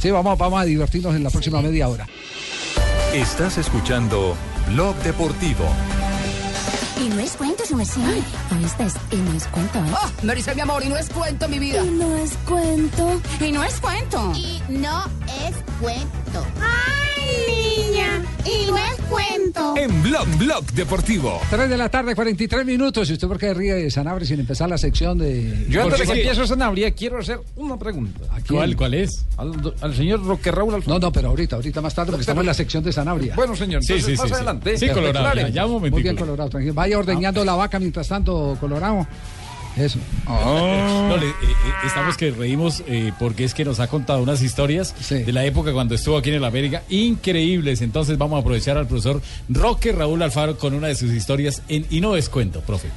Sí, 0.00 0.12
vamos, 0.12 0.38
vamos 0.38 0.60
a 0.60 0.64
divertirnos 0.64 1.16
en 1.16 1.24
la 1.24 1.30
próxima 1.30 1.60
media 1.60 1.88
hora. 1.88 2.06
Estás 3.12 3.58
escuchando 3.58 4.36
Blog 4.68 4.94
Deportivo. 5.02 5.64
Y 7.00 7.08
no 7.10 7.20
es 7.20 7.36
cuento, 7.36 7.64
su 7.64 7.76
merced. 7.76 8.00
¿Oíste? 8.56 8.86
Y 9.12 9.16
no 9.16 9.32
es 9.32 9.46
cuento, 9.46 9.78
¿eh? 9.78 9.92
Oh, 9.92 10.10
Maricel, 10.24 10.56
mi 10.56 10.62
amor, 10.62 10.84
y 10.84 10.88
no 10.88 10.96
es 10.96 11.08
cuento, 11.08 11.48
mi 11.48 11.58
vida. 11.58 11.84
Y 11.84 11.90
no 11.90 12.16
es 12.16 12.32
cuento. 12.46 13.20
Y 13.40 13.52
no 13.52 13.62
es 13.62 13.80
cuento. 13.80 14.32
Y 14.34 14.60
no 14.68 15.04
es 15.46 15.56
cuento. 15.80 16.46
¡Ay, 16.60 17.07
niña! 17.46 18.22
Y 18.44 18.70
no 18.70 18.76
es 18.78 18.94
cuento. 19.08 19.74
En 19.76 20.02
Blog 20.02 20.26
Blog 20.38 20.64
Deportivo. 20.72 21.40
3 21.50 21.68
de 21.68 21.76
la 21.76 21.88
tarde, 21.88 22.14
43 22.14 22.64
minutos. 22.64 23.08
¿Y 23.10 23.12
usted 23.14 23.28
por 23.28 23.38
qué 23.38 23.52
ríe 23.54 23.74
de 23.74 23.90
Sanabria 23.90 24.26
sin 24.26 24.40
empezar 24.40 24.68
la 24.68 24.78
sección 24.78 25.18
de. 25.18 25.66
Yo 25.68 25.82
antes 25.84 25.98
de 26.00 26.06
que 26.06 26.12
empiece 26.20 26.46
Sanabria 26.46 26.90
quiero 26.92 27.18
hacer 27.18 27.40
una 27.56 27.78
pregunta. 27.78 28.20
quién? 28.46 28.58
¿Cuál- 28.58 28.76
cuál 28.76 28.94
es? 28.94 29.24
Al, 29.36 29.94
señor 29.94 30.24
Roque 30.24 30.50
Raúl 30.50 30.74
Alfonso. 30.74 30.98
No, 30.98 31.06
no, 31.06 31.12
pero 31.12 31.28
ahorita, 31.28 31.56
ahorita 31.56 31.80
más 31.80 31.94
tarde, 31.94 32.10
porque 32.12 32.22
estamos 32.22 32.42
en 32.42 32.46
la 32.46 32.54
sección 32.54 32.82
de 32.84 32.92
Sanabria. 32.92 33.34
Bueno, 33.34 33.54
señor, 33.56 33.82
Sí, 33.82 33.92
entonces 33.94 34.16
sí, 34.16 34.20
más 34.22 34.28
sí, 34.28 34.34
adelante. 34.34 34.78
Sí, 34.78 34.88
Colorado, 34.88 35.34
ya, 35.34 35.48
ya 35.48 35.66
un 35.66 35.72
momentico. 35.72 35.96
Muy 35.96 36.02
bien, 36.02 36.16
Colorado, 36.16 36.48
tranquilo. 36.50 36.74
Vaya 36.74 36.98
ordeñando 36.98 37.44
la 37.44 37.54
vaca 37.54 37.78
mientras 37.78 38.08
tanto, 38.08 38.56
Colorado. 38.60 39.06
Eso. 39.78 39.98
No, 40.26 41.16
le- 41.16 41.26
eh, 41.28 41.32
eh, 41.42 41.54
estamos 41.86 42.16
que 42.16 42.30
reímos 42.30 42.82
eh, 42.86 43.12
porque 43.18 43.44
es 43.44 43.54
que 43.54 43.64
nos 43.64 43.80
ha 43.80 43.86
contado 43.88 44.22
unas 44.22 44.42
historias 44.42 44.94
de 45.08 45.32
la 45.32 45.44
época 45.44 45.72
cuando 45.72 45.94
estuvo 45.94 46.16
aquí 46.16 46.30
en 46.30 46.36
el 46.36 46.44
América 46.44 46.82
increíbles. 46.88 47.80
Entonces 47.82 48.18
vamos 48.18 48.36
a 48.36 48.40
aprovechar 48.40 48.76
al 48.76 48.86
profesor 48.88 49.22
Roque 49.48 49.92
Raúl 49.92 50.22
Alfaro 50.22 50.58
con 50.58 50.74
una 50.74 50.88
de 50.88 50.94
sus 50.94 51.12
historias 51.12 51.62
en 51.68 51.86
Y 51.90 52.00
no 52.00 52.16
es 52.16 52.28
cuento, 52.28 52.60
profe. 52.60 52.88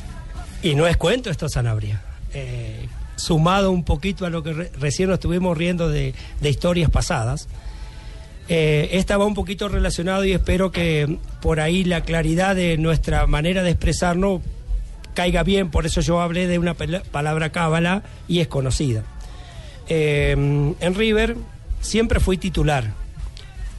Y 0.64 0.76
no 0.76 0.88
es 0.88 0.98
cuento 0.98 1.30
esto, 1.30 1.48
Sanabria. 1.50 2.02
Eh, 2.34 2.88
sumado 3.16 3.72
un 3.72 3.84
poquito 3.84 4.26
a 4.26 4.30
lo 4.30 4.42
que 4.42 4.54
re- 4.54 4.72
recién 4.80 5.10
nos 5.10 5.16
estuvimos 5.16 5.58
riendo 5.58 5.90
de, 5.90 6.14
de 6.40 6.50
historias 6.50 6.90
pasadas, 6.90 7.48
eh, 8.50 8.90
esta 8.94 9.18
va 9.18 9.26
un 9.26 9.34
poquito 9.36 9.70
relacionado 9.70 10.26
y 10.26 10.34
espero 10.34 10.72
que 10.72 11.18
por 11.42 11.60
ahí 11.60 11.84
la 11.84 12.02
claridad 12.02 12.56
de 12.56 12.78
nuestra 12.78 13.28
manera 13.28 13.64
de 13.64 13.70
expresarnos 13.72 14.42
caiga 15.14 15.44
bien, 15.44 15.70
por 15.72 15.86
eso 15.86 16.02
yo 16.02 16.22
hablé 16.22 16.48
de 16.48 16.60
una 16.60 16.74
pala- 16.74 17.04
palabra 17.12 17.52
cábala 17.52 18.04
y 18.28 18.40
es 18.40 18.48
conocida. 18.48 19.04
Eh, 19.88 20.32
en 20.80 20.96
River 20.96 21.36
siempre 21.82 22.20
fui 22.20 22.38
titular. 22.38 22.94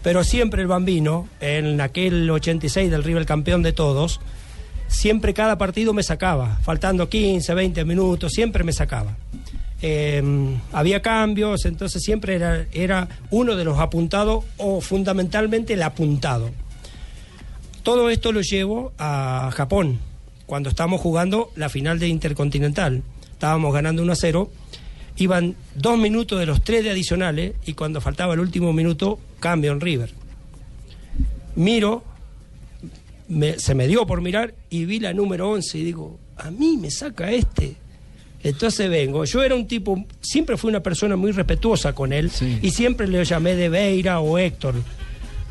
Pero 0.02 0.24
siempre 0.24 0.60
el 0.62 0.66
bambino, 0.68 1.28
en 1.40 1.80
aquel 1.80 2.28
86 2.28 2.90
del 2.90 3.04
River 3.04 3.24
campeón 3.24 3.62
de 3.62 3.72
todos, 3.72 4.20
siempre 4.88 5.32
cada 5.32 5.58
partido 5.58 5.92
me 5.94 6.02
sacaba, 6.02 6.58
faltando 6.64 7.08
15, 7.08 7.54
20 7.54 7.84
minutos, 7.84 8.32
siempre 8.32 8.64
me 8.64 8.72
sacaba. 8.72 9.16
Eh, 9.80 10.22
había 10.72 11.02
cambios, 11.02 11.64
entonces 11.66 12.02
siempre 12.02 12.34
era, 12.34 12.66
era 12.72 13.08
uno 13.30 13.54
de 13.54 13.64
los 13.64 13.78
apuntados 13.78 14.44
o 14.56 14.80
fundamentalmente 14.80 15.74
el 15.74 15.82
apuntado. 15.82 16.50
Todo 17.84 18.10
esto 18.10 18.32
lo 18.32 18.40
llevo 18.42 18.92
a 18.98 19.50
Japón, 19.54 19.98
cuando 20.46 20.68
estábamos 20.68 21.00
jugando 21.00 21.50
la 21.56 21.68
final 21.68 21.98
de 21.98 22.08
Intercontinental. 22.08 23.02
Estábamos 23.32 23.72
ganando 23.74 24.02
1 24.02 24.12
a 24.12 24.16
0, 24.16 24.50
iban 25.16 25.56
dos 25.74 25.98
minutos 25.98 26.38
de 26.38 26.46
los 26.46 26.62
tres 26.62 26.84
de 26.84 26.90
adicionales 26.90 27.54
y 27.66 27.74
cuando 27.74 28.00
faltaba 28.00 28.34
el 28.34 28.40
último 28.40 28.72
minuto, 28.72 29.18
cambio 29.40 29.72
en 29.72 29.80
River. 29.80 30.12
Miro, 31.54 32.02
me- 33.28 33.58
se 33.58 33.74
me 33.74 33.86
dio 33.88 34.06
por 34.06 34.20
mirar 34.20 34.54
y 34.70 34.84
vi 34.84 35.00
la 35.00 35.12
número 35.12 35.50
11 35.50 35.78
y 35.78 35.84
digo, 35.84 36.18
a 36.36 36.50
mí 36.50 36.76
me 36.80 36.90
saca 36.90 37.30
este. 37.30 37.76
Entonces 38.44 38.90
vengo, 38.90 39.24
yo 39.24 39.42
era 39.42 39.54
un 39.54 39.68
tipo, 39.68 40.04
siempre 40.20 40.56
fui 40.56 40.70
una 40.70 40.80
persona 40.82 41.14
muy 41.16 41.30
respetuosa 41.30 41.94
con 41.94 42.12
él 42.12 42.30
y 42.60 42.70
siempre 42.70 43.06
le 43.06 43.24
llamé 43.24 43.54
de 43.54 43.68
Beira 43.68 44.18
o 44.20 44.36
Héctor. 44.38 44.74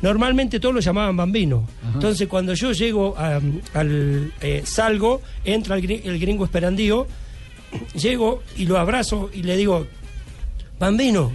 Normalmente 0.02 0.60
todos 0.60 0.74
lo 0.76 0.82
llamaban 0.82 1.16
Bambino. 1.16 1.68
Entonces 1.94 2.28
cuando 2.28 2.54
yo 2.54 2.72
llego 2.72 3.16
a- 3.18 3.40
al, 3.74 4.32
eh, 4.42 4.64
salgo, 4.66 5.22
entra 5.44 5.76
el, 5.76 5.84
gri- 5.84 6.02
el 6.04 6.20
gringo 6.20 6.44
esperandío, 6.46 7.06
llego 7.94 8.42
y 8.58 8.66
lo 8.66 8.78
abrazo 8.80 9.30
y 9.34 9.44
le 9.44 9.56
digo, 9.58 9.88
Bambino, 10.80 11.32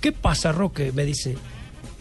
¿qué 0.00 0.10
pasa 0.12 0.50
Roque? 0.52 0.90
Me 0.92 1.04
dice, 1.04 1.36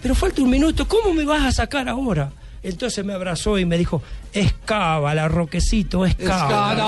pero 0.01 0.15
falta 0.15 0.41
un 0.41 0.49
minuto, 0.49 0.87
¿cómo 0.87 1.13
me 1.13 1.23
vas 1.25 1.43
a 1.43 1.51
sacar 1.51 1.87
ahora? 1.87 2.31
Entonces 2.63 3.05
me 3.05 3.13
abrazó 3.13 3.59
y 3.59 3.65
me 3.65 3.77
dijo, 3.77 4.01
es 4.33 4.53
cábala, 4.65 5.27
Roquecito, 5.27 6.03
es 6.03 6.15
cábala. 6.15 6.85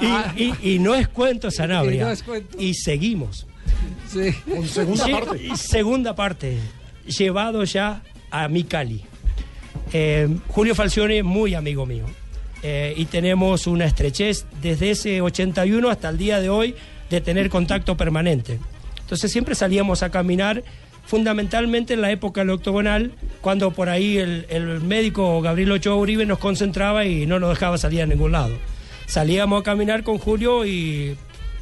Y, 0.00 0.42
y- 0.44 0.54
y 0.74 0.78
no 0.78 0.94
es 0.94 1.08
cuento, 1.08 1.50
Sanabria. 1.50 2.02
Y 2.02 2.04
no 2.04 2.10
es 2.10 2.22
cuento. 2.22 2.56
Y 2.60 2.74
seguimos. 2.74 3.46
Con 4.12 4.66
segunda 4.66 5.06
parte. 5.08 5.56
Segunda 5.56 6.14
parte. 6.14 6.58
Llevado 7.06 7.64
ya 7.64 8.02
a 8.30 8.48
mi 8.48 8.64
Cali. 8.64 9.02
Eh, 9.92 10.28
Julio 10.48 10.74
Falcione 10.74 11.18
es 11.18 11.24
muy 11.24 11.54
amigo 11.54 11.86
mío. 11.86 12.04
Eh, 12.62 12.94
y 12.96 13.04
tenemos 13.04 13.66
una 13.66 13.84
estrechez 13.84 14.46
desde 14.60 14.90
ese 14.90 15.20
81 15.20 15.88
hasta 15.88 16.08
el 16.08 16.18
día 16.18 16.40
de 16.40 16.48
hoy 16.48 16.74
de 17.10 17.20
tener 17.20 17.48
contacto 17.50 17.96
permanente. 17.96 18.58
Entonces 19.00 19.30
siempre 19.30 19.54
salíamos 19.54 20.02
a 20.02 20.10
caminar, 20.10 20.64
fundamentalmente 21.04 21.94
en 21.94 22.00
la 22.00 22.10
época 22.10 22.40
del 22.40 22.50
octogonal, 22.50 23.12
cuando 23.40 23.70
por 23.70 23.88
ahí 23.88 24.18
el, 24.18 24.46
el 24.48 24.80
médico 24.80 25.40
Gabriel 25.40 25.72
Ochoa 25.72 25.94
Uribe 25.94 26.26
nos 26.26 26.38
concentraba 26.38 27.04
y 27.04 27.26
no 27.26 27.38
nos 27.38 27.50
dejaba 27.50 27.78
salir 27.78 28.02
a 28.02 28.06
ningún 28.06 28.32
lado. 28.32 28.56
Salíamos 29.06 29.60
a 29.60 29.62
caminar 29.62 30.02
con 30.02 30.18
Julio 30.18 30.66
y 30.66 31.16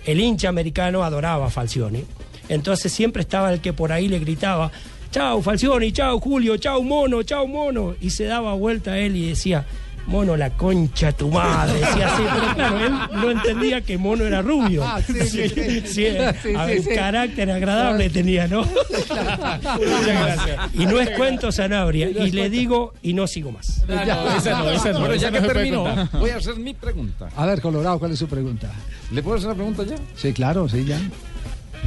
el 0.06 0.20
hincha 0.20 0.48
americano 0.48 1.04
adoraba 1.04 1.46
a 1.46 1.50
Falcioni. 1.50 2.04
Entonces 2.48 2.92
siempre 2.92 3.22
estaba 3.22 3.52
el 3.52 3.60
que 3.60 3.72
por 3.72 3.92
ahí 3.92 4.08
le 4.08 4.18
gritaba, 4.18 4.70
chau 5.10 5.40
Falcioni, 5.42 5.92
chau 5.92 6.20
Julio, 6.20 6.56
chau 6.56 6.82
Mono, 6.82 7.22
chau 7.22 7.46
Mono. 7.46 7.94
Y 8.00 8.10
se 8.10 8.24
daba 8.24 8.54
vuelta 8.54 8.92
a 8.92 8.98
él 8.98 9.16
y 9.16 9.28
decía, 9.28 9.64
Mono, 10.06 10.36
la 10.36 10.50
concha 10.50 11.12
tu 11.12 11.30
madre. 11.30 11.80
Decía 11.80 12.12
así, 12.14 12.22
pero 12.28 12.54
claro, 12.54 12.78
él 12.80 12.92
no 13.12 13.30
entendía 13.30 13.80
que 13.80 13.96
Mono 13.96 14.24
era 14.24 14.42
rubio. 14.42 14.84
Ah, 14.84 15.00
sí, 15.00 15.14
sí, 15.22 15.48
sí. 15.48 15.80
Sí, 15.80 15.86
Sí, 15.86 16.06
a 16.18 16.34
sí, 16.34 16.52
ver, 16.52 16.82
sí. 16.82 16.88
carácter 16.94 17.50
agradable 17.50 18.10
tenía, 18.10 18.46
¿no? 18.46 18.64
Muchas 18.64 20.06
gracias. 20.06 20.60
Y 20.74 20.84
no 20.86 21.00
es 21.00 21.08
cuento 21.10 21.50
Sanabria. 21.52 22.10
Y 22.10 22.30
le 22.32 22.50
digo, 22.50 22.92
y 23.02 23.14
no 23.14 23.26
sigo 23.26 23.50
más. 23.50 23.82
Bueno, 23.86 25.14
ya 25.14 25.30
que 25.30 25.40
termino, 25.40 26.08
voy 26.18 26.30
a 26.30 26.36
hacer 26.36 26.56
mi 26.56 26.74
pregunta. 26.74 27.28
A 27.36 27.46
ver, 27.46 27.60
Colorado, 27.62 27.98
¿cuál 27.98 28.12
es 28.12 28.18
su 28.18 28.26
pregunta? 28.28 28.70
¿Le 29.10 29.22
puedo 29.22 29.36
hacer 29.38 29.48
la 29.48 29.54
pregunta 29.54 29.84
ya? 29.84 29.96
Sí, 30.16 30.32
claro, 30.34 30.68
sí, 30.68 30.84
ya. 30.84 30.98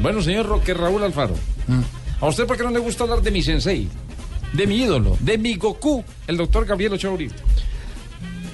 Bueno, 0.02 0.22
señor 0.22 0.46
Roque 0.46 0.74
Raúl 0.74 1.04
Alfaro. 1.04 1.36
¿A 2.20 2.26
usted 2.28 2.46
por 2.46 2.58
qué 2.58 2.64
no 2.64 2.72
le 2.72 2.80
gusta 2.80 3.04
hablar 3.04 3.22
de 3.22 3.32
mi 3.32 3.42
sensei? 3.42 3.88
De 4.54 4.66
mi 4.66 4.78
ídolo, 4.78 5.18
de 5.20 5.38
mi 5.38 5.56
Goku, 5.56 6.04
el 6.28 6.38
doctor 6.38 6.66
Gabriel 6.66 6.94
Ochoa 6.94 7.12
Uribe. 7.12 7.34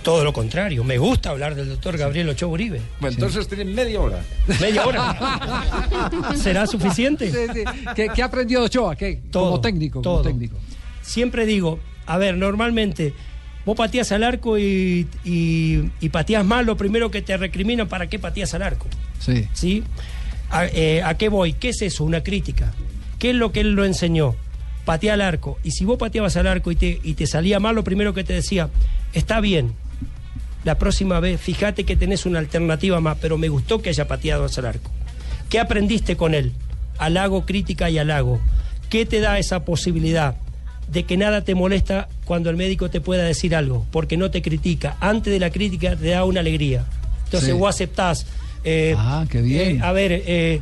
Todo 0.02 0.24
lo 0.26 0.34
contrario, 0.34 0.84
me 0.84 0.98
gusta 0.98 1.30
hablar 1.30 1.56
del 1.56 1.70
doctor 1.70 1.98
Gabriel 1.98 2.28
Ochoa 2.30 2.50
Uribe. 2.50 2.82
Bueno, 3.00 3.14
entonces 3.16 3.48
tienen 3.48 3.74
media 3.74 4.02
hora. 4.02 4.22
¿Media 4.60 4.86
hora? 4.86 6.12
¿Será 6.36 6.68
suficiente? 6.68 7.32
Sí, 7.32 7.54
sí. 7.54 7.64
¿Qué, 7.96 8.10
qué 8.14 8.24
aprendió 8.24 8.64
Ochoa? 8.64 8.96
¿Qué? 8.98 9.22
Todo, 9.32 9.46
como 9.46 9.62
técnico, 9.62 10.02
como 10.02 10.04
todo. 10.16 10.22
técnico. 10.24 10.58
Siempre 11.02 11.46
digo, 11.46 11.80
a 12.06 12.18
ver, 12.18 12.36
normalmente 12.36 13.14
vos 13.66 13.78
pateas 13.78 14.12
al 14.12 14.24
arco 14.24 14.58
y, 14.58 15.08
y, 15.24 15.90
y 16.02 16.10
pateas 16.10 16.44
mal, 16.44 16.66
lo 16.66 16.76
primero 16.76 17.10
que 17.10 17.22
te 17.22 17.38
recriminan, 17.38 17.88
¿para 17.88 18.08
qué 18.08 18.20
pateas 18.20 18.54
al 18.56 18.64
arco? 18.64 18.88
Sí. 19.20 19.48
¿Sí? 19.54 19.84
¿A, 20.54 20.68
eh, 20.68 21.02
¿a 21.04 21.18
qué 21.18 21.30
voy? 21.30 21.54
¿Qué 21.54 21.70
es 21.70 21.82
eso? 21.82 22.04
Una 22.04 22.22
crítica. 22.24 22.72
¿Qué 23.20 23.32
es 23.32 23.36
lo 23.36 23.52
que 23.52 23.62
él 23.62 23.72
lo 23.72 23.86
enseñó? 23.86 24.36
Patea 24.86 25.14
al 25.16 25.22
arco. 25.22 25.58
Y 25.64 25.72
si 25.72 25.84
vos 25.84 25.98
pateabas 25.98 26.38
al 26.38 26.46
arco 26.48 26.72
y 26.72 26.76
te, 26.76 27.00
y 27.04 27.16
te 27.16 27.26
salía 27.26 27.60
mal, 27.60 27.74
lo 27.76 27.84
primero 27.84 28.14
que 28.14 28.24
te 28.24 28.34
decía, 28.34 28.70
está 29.14 29.40
bien. 29.42 29.74
La 30.64 30.78
próxima 30.78 31.20
vez, 31.20 31.42
fíjate 31.42 31.86
que 31.86 31.96
tenés 31.96 32.26
una 32.26 32.40
alternativa 32.40 33.00
más, 33.00 33.18
pero 33.20 33.38
me 33.38 33.50
gustó 33.50 33.82
que 33.82 33.90
haya 33.90 34.08
pateado 34.08 34.46
al 34.56 34.66
arco. 34.66 34.92
¿Qué 35.50 35.60
aprendiste 35.60 36.16
con 36.16 36.34
él? 36.34 36.54
Halago, 37.00 37.46
crítica 37.46 37.90
y 37.90 37.98
halago. 37.98 38.40
¿Qué 38.90 39.06
te 39.06 39.20
da 39.20 39.40
esa 39.40 39.66
posibilidad 39.66 40.36
de 40.88 41.04
que 41.04 41.18
nada 41.18 41.44
te 41.44 41.56
molesta 41.56 42.08
cuando 42.26 42.50
el 42.50 42.58
médico 42.58 42.90
te 42.90 43.02
pueda 43.02 43.24
decir 43.24 43.56
algo? 43.56 43.86
Porque 43.92 44.18
no 44.18 44.30
te 44.32 44.42
critica. 44.42 44.98
Antes 45.00 45.34
de 45.34 45.40
la 45.40 45.50
crítica 45.50 45.96
te 45.96 46.10
da 46.10 46.24
una 46.26 46.42
alegría. 46.42 46.86
Entonces 47.26 47.50
Sí. 47.50 47.56
vos 47.58 47.70
aceptás. 47.74 48.26
Eh, 48.64 48.96
Ah, 48.98 49.26
qué 49.30 49.42
bien. 49.42 49.78
eh, 49.78 49.80
a 49.84 49.92
ver, 49.92 50.12
eh, 50.26 50.62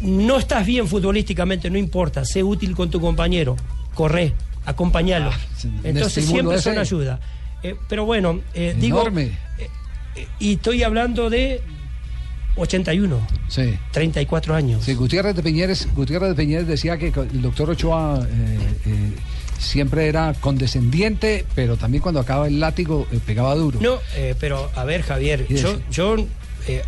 no 0.00 0.38
estás 0.38 0.66
bien 0.66 0.86
futbolísticamente, 0.88 1.70
no 1.70 1.78
importa. 1.78 2.24
Sé 2.24 2.42
útil 2.42 2.74
con 2.74 2.90
tu 2.90 3.00
compañero. 3.00 3.56
Corre, 3.94 4.32
acompañalo. 4.64 5.30
Ah, 5.32 5.38
Entonces 5.84 6.24
siempre 6.24 6.60
son 6.60 6.78
ayuda. 6.78 7.20
Pero 7.88 8.04
bueno, 8.06 8.40
digo. 8.76 9.04
Y 10.38 10.54
estoy 10.54 10.82
hablando 10.82 11.30
de 11.30 11.60
81, 12.56 13.18
Sí. 13.48 13.74
34 13.92 14.54
años. 14.54 14.84
Sí, 14.84 14.94
Gutiérrez 14.94 15.36
de 15.36 15.42
Piñeres, 15.42 15.88
Gutiérrez 15.94 16.30
de 16.30 16.34
Piñeres 16.34 16.66
decía 16.66 16.98
que 16.98 17.08
el 17.08 17.42
doctor 17.42 17.70
Ochoa 17.70 18.26
eh, 18.28 18.58
eh, 18.86 19.12
siempre 19.60 20.08
era 20.08 20.34
condescendiente, 20.40 21.44
pero 21.54 21.76
también 21.76 22.02
cuando 22.02 22.20
acaba 22.20 22.48
el 22.48 22.58
látigo 22.58 23.06
eh, 23.12 23.20
pegaba 23.24 23.54
duro. 23.54 23.78
No, 23.80 23.98
eh, 24.16 24.34
pero 24.40 24.70
a 24.74 24.84
ver, 24.84 25.02
Javier, 25.02 25.46
yo, 25.48 25.78
yo 25.90 26.16
eh, 26.66 26.82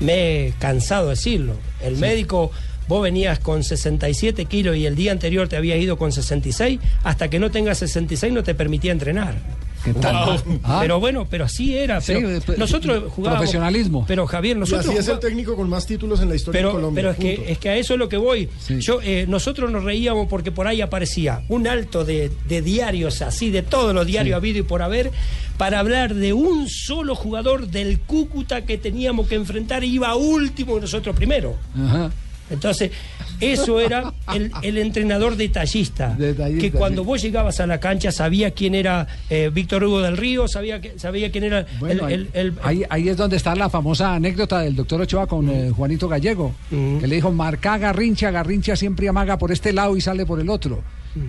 me 0.00 0.46
he 0.46 0.52
cansado 0.58 1.04
de 1.04 1.10
decirlo. 1.10 1.54
El 1.80 1.98
médico, 1.98 2.50
vos 2.88 3.02
venías 3.02 3.38
con 3.38 3.62
67 3.62 4.46
kilos 4.46 4.76
y 4.76 4.86
el 4.86 4.96
día 4.96 5.12
anterior 5.12 5.48
te 5.48 5.56
había 5.56 5.76
ido 5.76 5.96
con 5.96 6.12
66, 6.12 6.80
hasta 7.04 7.28
que 7.28 7.38
no 7.38 7.50
tengas 7.50 7.78
66 7.78 8.32
no 8.32 8.42
te 8.42 8.54
permitía 8.54 8.92
entrenar. 8.92 9.36
¿Qué 9.84 9.92
tal? 9.94 10.40
Ah. 10.62 10.78
Pero 10.80 10.98
bueno, 10.98 11.26
pero 11.28 11.44
así 11.44 11.76
era. 11.76 12.00
Pero 12.00 12.40
pe- 12.40 12.56
nosotros 12.56 13.04
jugábamos. 13.12 13.40
profesionalismo. 13.42 14.04
Pero 14.08 14.26
Javier, 14.26 14.56
Y 14.56 14.60
nosotros. 14.60 14.86
así 14.88 14.96
es 14.98 15.08
el 15.08 15.18
técnico 15.18 15.54
con 15.56 15.68
más 15.68 15.86
títulos 15.86 16.20
en 16.20 16.30
la 16.30 16.36
historia 16.36 16.58
pero, 16.58 16.68
de 16.70 16.74
Colombia. 16.74 16.96
pero 17.02 17.10
es 17.10 17.16
punto. 17.16 17.42
que, 17.44 17.52
es 17.52 17.58
que 17.58 17.68
a 17.68 17.76
eso 17.76 17.92
es 17.94 17.98
lo 17.98 18.08
que 18.08 18.16
voy. 18.16 18.48
Yo, 18.80 19.00
eh, 19.02 19.26
nosotros 19.28 19.70
nos 19.70 19.84
reíamos 19.84 20.26
porque 20.28 20.50
por 20.52 20.66
ahí 20.66 20.80
aparecía 20.80 21.42
un 21.48 21.66
alto 21.66 22.04
de, 22.04 22.30
de 22.48 22.62
diarios 22.62 23.20
así, 23.22 23.50
de 23.50 23.62
todos 23.62 23.94
los 23.94 24.06
diarios 24.06 24.34
Sí. 24.34 24.36
habido 24.36 24.58
y 24.60 24.62
por 24.62 24.80
haber, 24.82 25.10
para 25.58 25.78
hablar 25.80 26.14
de 26.14 26.32
un 26.32 26.68
solo 26.68 27.14
jugador 27.14 27.68
del 27.68 28.00
Cúcuta 28.00 28.64
que 28.64 28.78
teníamos 28.78 29.28
que 29.28 29.34
enfrentar 29.34 29.84
y 29.84 29.88
iba 29.94 30.14
último 30.16 30.78
y 30.78 30.80
nosotros 30.80 31.14
primero. 31.14 31.56
Ajá. 31.76 32.10
Entonces, 32.50 32.90
eso 33.40 33.80
era 33.80 34.12
el, 34.34 34.52
el 34.62 34.78
entrenador 34.78 35.36
detallista, 35.36 36.14
Detallista, 36.16 36.60
que 36.60 36.70
cuando 36.70 37.02
sí. 37.02 37.06
vos 37.06 37.22
llegabas 37.22 37.58
a 37.60 37.66
la 37.66 37.80
cancha 37.80 38.12
sabía 38.12 38.50
quién 38.50 38.74
era 38.74 39.06
eh, 39.30 39.50
Víctor 39.52 39.82
Hugo 39.84 40.02
del 40.02 40.16
Río, 40.16 40.46
sabía, 40.46 40.80
que, 40.80 40.98
sabía 40.98 41.32
quién 41.32 41.44
era 41.44 41.60
el- 41.60 41.66
Bueno, 41.80 42.08
el- 42.08 42.28
el- 42.34 42.54
ahí, 42.62 42.84
ahí 42.90 43.08
es 43.08 43.16
donde 43.16 43.36
está 43.36 43.54
la 43.56 43.70
famosa 43.70 44.14
anécdota 44.14 44.60
del 44.60 44.76
doctor 44.76 45.00
Ochoa 45.00 45.26
con 45.26 45.48
eh, 45.48 45.70
Juanito 45.74 46.06
Gallego, 46.08 46.54
que 46.70 47.06
le 47.06 47.14
dijo, 47.16 47.32
marca 47.32 47.78
Garrincha, 47.78 48.30
Garrincha 48.30 48.76
siempre 48.76 49.08
amaga 49.08 49.38
por 49.38 49.50
este 49.50 49.72
lado 49.72 49.96
y 49.96 50.00
sale 50.00 50.26
por 50.26 50.38
el 50.38 50.48
otro. 50.50 50.82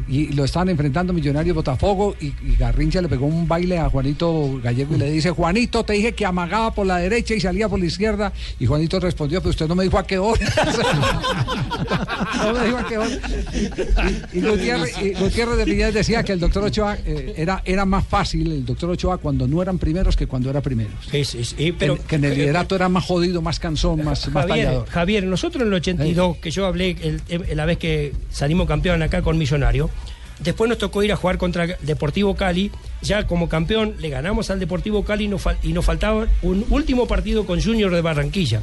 Y 0.07 0.27
lo 0.33 0.43
estaban 0.45 0.69
enfrentando 0.69 1.13
Millonarios 1.13 1.55
Botafogo 1.55 2.15
y, 2.19 2.27
y 2.27 2.55
Garrincha 2.57 3.01
le 3.01 3.07
pegó 3.09 3.25
un 3.27 3.47
baile 3.47 3.77
a 3.77 3.89
Juanito 3.89 4.59
Gallego 4.63 4.95
y 4.95 4.97
le 4.99 5.11
dice, 5.11 5.29
Juanito, 5.31 5.83
te 5.83 5.93
dije 5.93 6.13
que 6.13 6.25
amagaba 6.25 6.73
por 6.73 6.88
la 6.88 6.97
derecha 6.97 7.33
y 7.36 7.39
salía 7.39 7.69
por 7.69 7.79
la 7.79 7.86
izquierda. 7.86 8.33
Y 8.59 8.65
Juanito 8.65 8.99
respondió, 8.99 9.39
pero 9.41 9.51
usted 9.51 9.67
no 9.67 9.75
me 9.75 9.83
dijo 9.83 9.97
a 9.97 10.05
qué 10.07 10.17
hora. 10.17 10.39
no 12.43 12.53
me 12.53 12.65
dijo 12.65 12.77
a 12.77 12.88
qué 12.88 12.97
hora. 12.97 13.09
Y, 14.33 14.38
y 14.38 14.41
Gutiérrez, 14.41 15.01
y 15.01 15.13
Gutiérrez 15.13 15.57
de 15.57 15.65
Piñez 15.65 15.93
decía 15.93 16.23
que 16.23 16.33
el 16.33 16.39
doctor 16.39 16.63
Ochoa 16.63 16.97
eh, 17.05 17.33
era, 17.38 17.61
era 17.65 17.86
más 17.86 18.05
fácil, 18.05 18.51
el 18.51 18.65
doctor 18.65 18.89
Ochoa, 18.91 19.17
cuando 19.17 19.47
no 19.47 19.61
eran 19.61 19.77
primeros 19.77 20.15
que 20.15 20.27
cuando 20.27 20.49
era 20.49 20.61
primeros. 20.61 20.93
pero- 21.71 21.95
que, 21.97 22.03
que 22.03 22.15
en 22.15 22.25
el 22.25 22.36
liderato 22.36 22.75
era 22.75 22.89
más 22.89 23.05
jodido, 23.05 23.41
más 23.41 23.59
cansón, 23.59 24.03
más, 24.03 24.27
más 24.29 24.45
Javier, 24.47 24.65
tallador. 24.67 24.88
Javier, 24.89 25.23
nosotros 25.25 25.61
en 25.61 25.67
el 25.69 25.73
82, 25.75 26.38
que 26.38 26.51
yo 26.51 26.65
hablé 26.65 26.91
el- 27.01 27.21
el- 27.29 27.55
la 27.57 27.65
vez 27.65 27.77
que 27.77 28.13
salimos 28.31 28.67
campeón 28.67 29.01
acá 29.01 29.21
con 29.21 29.38
Después 30.39 30.67
nos 30.69 30.78
tocó 30.78 31.01
ir 31.01 31.13
a 31.13 31.15
jugar 31.15 31.38
contra 31.38 31.65
Deportivo 31.82 32.36
Cali, 32.36 32.69
ya 33.01 33.26
como 33.26 33.47
campeón 33.47 33.95
le 33.99 34.09
ganamos 34.09 34.49
al 34.49 34.59
Deportivo 34.59 35.05
Cali 35.05 35.26
y 35.26 35.28
nos, 35.30 35.41
fal- 35.45 35.57
y 35.63 35.71
nos 35.71 35.86
faltaba 35.86 36.28
un 36.41 36.65
último 36.69 37.07
partido 37.07 37.45
con 37.45 37.61
Junior 37.61 37.93
de 37.93 38.01
Barranquilla. 38.01 38.61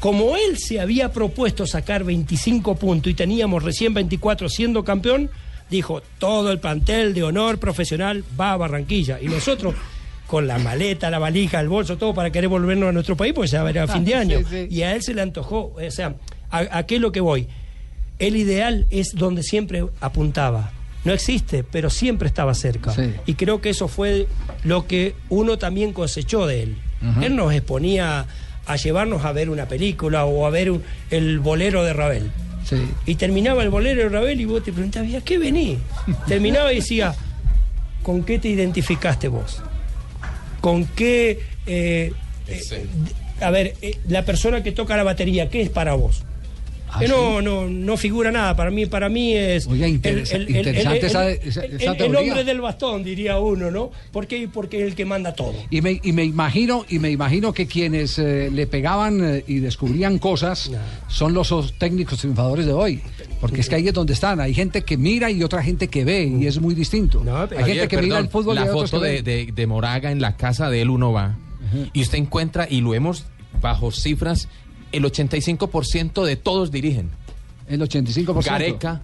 Como 0.00 0.36
él 0.36 0.58
se 0.58 0.80
había 0.80 1.12
propuesto 1.12 1.66
sacar 1.66 2.02
25 2.04 2.74
puntos 2.76 3.10
y 3.10 3.14
teníamos 3.14 3.62
recién 3.62 3.94
24 3.94 4.48
siendo 4.48 4.84
campeón, 4.84 5.30
dijo, 5.70 6.02
todo 6.18 6.50
el 6.50 6.58
plantel 6.58 7.14
de 7.14 7.22
honor 7.22 7.58
profesional 7.58 8.24
va 8.38 8.52
a 8.52 8.56
Barranquilla. 8.56 9.18
Y 9.22 9.26
nosotros, 9.28 9.74
con 10.26 10.46
la 10.48 10.58
maleta, 10.58 11.10
la 11.10 11.20
valija, 11.20 11.60
el 11.60 11.68
bolso, 11.68 11.96
todo 11.96 12.12
para 12.12 12.30
querer 12.32 12.48
volvernos 12.48 12.88
a 12.88 12.92
nuestro 12.92 13.16
país, 13.16 13.32
porque 13.32 13.50
ya 13.52 13.66
era 13.68 13.86
fin 13.86 14.04
de 14.04 14.14
Ah, 14.16 14.20
año. 14.20 14.38
sí, 14.40 14.44
sí. 14.50 14.66
Y 14.68 14.82
a 14.82 14.94
él 14.94 15.02
se 15.02 15.14
le 15.14 15.22
antojó, 15.22 15.72
o 15.76 15.90
sea, 15.90 16.16
¿a, 16.50 16.78
a 16.78 16.82
qué 16.86 16.96
es 16.96 17.00
lo 17.00 17.12
que 17.12 17.20
voy? 17.20 17.46
El 18.18 18.36
ideal 18.36 18.86
es 18.90 19.14
donde 19.14 19.42
siempre 19.42 19.84
apuntaba. 20.00 20.72
No 21.04 21.12
existe, 21.12 21.64
pero 21.64 21.90
siempre 21.90 22.28
estaba 22.28 22.54
cerca. 22.54 22.92
Y 23.26 23.34
creo 23.34 23.60
que 23.60 23.70
eso 23.70 23.88
fue 23.88 24.26
lo 24.62 24.86
que 24.86 25.14
uno 25.28 25.58
también 25.58 25.92
cosechó 25.92 26.46
de 26.46 26.62
él. 26.62 26.76
Él 27.22 27.36
nos 27.36 27.52
exponía 27.52 28.26
a 28.66 28.76
llevarnos 28.76 29.24
a 29.26 29.32
ver 29.32 29.50
una 29.50 29.66
película 29.68 30.24
o 30.24 30.46
a 30.46 30.50
ver 30.50 30.70
un- 30.70 30.82
el 31.10 31.38
bolero 31.40 31.84
de 31.84 31.92
Ravel. 31.92 32.30
Y 33.04 33.16
terminaba 33.16 33.62
el 33.62 33.68
bolero 33.68 34.04
de 34.04 34.08
Ravel 34.08 34.40
y 34.40 34.46
vos 34.46 34.64
te 34.64 34.72
preguntabas, 34.72 35.10
¿y 35.10 35.16
a 35.16 35.20
qué 35.20 35.36
vení? 35.36 35.76
Terminaba 36.26 36.72
y 36.72 36.76
decía, 36.76 37.14
¿con 38.02 38.24
qué 38.24 38.38
te 38.38 38.48
identificaste 38.48 39.28
vos? 39.28 39.60
¿Con 40.62 40.86
qué... 40.86 41.40
eh, 41.66 42.12
eh, 42.46 42.60
a 43.40 43.50
ver, 43.50 43.74
eh, 43.82 43.98
la 44.08 44.24
persona 44.24 44.62
que 44.62 44.72
toca 44.72 44.96
la 44.96 45.02
batería, 45.02 45.50
¿qué 45.50 45.60
es 45.60 45.68
para 45.68 45.92
vos? 45.94 46.22
Que 46.98 47.08
no, 47.08 47.42
no, 47.42 47.68
no 47.68 47.96
figura 47.96 48.30
nada. 48.30 48.54
Para 48.56 48.70
mí, 48.70 48.86
para 48.86 49.08
mí 49.08 49.34
es 49.34 49.66
Oiga, 49.66 49.86
interesa- 49.88 50.38
interesante 50.38 51.06
esa- 51.06 51.30
esa- 51.30 51.64
el- 51.64 51.76
esa 51.80 51.90
el 51.92 51.96
teoría. 51.96 52.20
hombre 52.20 52.44
del 52.44 52.60
bastón, 52.60 53.02
diría 53.04 53.38
uno, 53.38 53.70
¿no? 53.70 53.90
Porque, 54.12 54.48
porque 54.52 54.80
es 54.82 54.88
el 54.88 54.94
que 54.94 55.04
manda 55.04 55.34
todo. 55.34 55.54
Y 55.70 55.80
me, 55.80 56.00
y 56.02 56.12
me 56.12 56.24
imagino, 56.24 56.84
y 56.88 56.98
me 56.98 57.10
imagino 57.10 57.52
que 57.52 57.66
quienes 57.66 58.18
eh, 58.18 58.50
le 58.52 58.66
pegaban 58.66 59.20
eh, 59.24 59.44
y 59.46 59.58
descubrían 59.58 60.18
cosas 60.18 60.70
son 61.08 61.34
los 61.34 61.50
os- 61.52 61.78
técnicos 61.78 62.18
triunfadores 62.20 62.66
de 62.66 62.72
hoy. 62.72 63.00
Porque 63.40 63.60
es 63.60 63.68
que 63.68 63.74
ahí 63.74 63.88
es 63.88 63.94
donde 63.94 64.12
están. 64.14 64.40
Hay 64.40 64.54
gente 64.54 64.82
que 64.82 64.96
mira 64.96 65.30
y 65.30 65.42
otra 65.42 65.62
gente 65.62 65.88
que 65.88 66.04
ve, 66.04 66.24
y 66.24 66.46
es 66.46 66.58
muy 66.60 66.74
distinto. 66.74 67.22
Hay 67.56 67.64
gente 67.64 67.88
que 67.88 67.98
mira 67.98 68.18
el 68.18 68.28
fútbol 68.28 68.56
y 68.56 68.60
la 68.60 68.64
otros 68.66 68.90
foto 68.90 69.00
de 69.02 69.66
Moraga 69.66 70.10
en 70.10 70.20
la 70.20 70.36
casa 70.36 70.70
de 70.70 70.82
él 70.82 70.90
uno 70.90 71.12
va 71.12 71.36
y 71.92 72.02
usted 72.02 72.18
encuentra 72.18 72.66
y 72.70 72.80
lo 72.80 72.94
hemos 72.94 73.24
bajo 73.60 73.90
cifras 73.90 74.48
el 74.96 75.04
85% 75.04 76.24
de 76.24 76.36
todos 76.36 76.70
dirigen. 76.70 77.10
El 77.68 77.80
85% 77.80 78.44
Gareca 78.44 79.02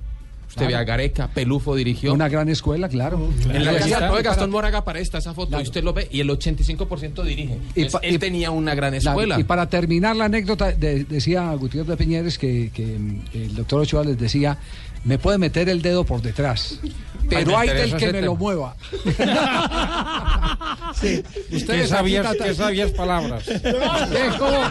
usted 0.48 0.62
Claro. 0.62 0.70
ve 0.70 0.76
a 0.80 0.84
Gareca 0.84 1.28
Pelufo 1.28 1.76
dirigió. 1.76 2.12
Una 2.12 2.28
gran 2.28 2.48
escuela, 2.48 2.88
claro. 2.88 3.28
en 3.52 3.64
la 3.64 3.72
casa 3.78 4.10
de 4.12 4.22
Gastón 4.22 4.50
Moraga 4.50 4.84
para 4.84 4.98
esta 4.98 5.18
esa 5.18 5.32
foto 5.32 5.58
y 5.60 5.62
usted 5.62 5.84
lo 5.84 5.92
ve 5.92 6.08
y 6.10 6.18
el 6.20 6.28
85% 6.28 7.22
dirige. 7.22 7.56
Y 7.76 7.82
él 7.82 8.14
y- 8.16 8.18
tenía 8.18 8.50
una 8.50 8.74
gran 8.74 8.92
escuela. 8.94 9.38
y 9.38 9.44
para 9.44 9.68
terminar 9.68 10.16
la 10.16 10.24
anécdota, 10.24 10.72
de- 10.72 11.04
decía 11.04 11.54
Gutiérrez 11.54 11.88
de 11.90 11.96
Piñeres 11.96 12.36
que, 12.36 12.70
que, 12.74 12.96
el 13.32 13.54
doctor 13.54 13.82
Ochoa 13.82 14.02
les 14.04 14.18
decía, 14.18 14.58
me 15.04 15.18
puede 15.18 15.38
meter 15.38 15.68
el 15.68 15.82
dedo 15.82 16.04
por 16.04 16.20
detrás, 16.22 16.78
pero 17.28 17.56
hay 17.56 17.68
del 17.68 17.96
que 17.96 18.06
me 18.06 18.12
tema. 18.12 18.26
lo 18.26 18.36
mueva. 18.36 18.74
sí, 21.00 21.22
¿Qué 21.50 21.56
ustedes 21.56 21.88
sabias, 21.90 22.26
aquí- 22.26 22.38
qué 22.42 22.54
sabias 22.54 22.90
palabras? 22.92 23.46
Es 23.48 24.34
como- 24.38 24.62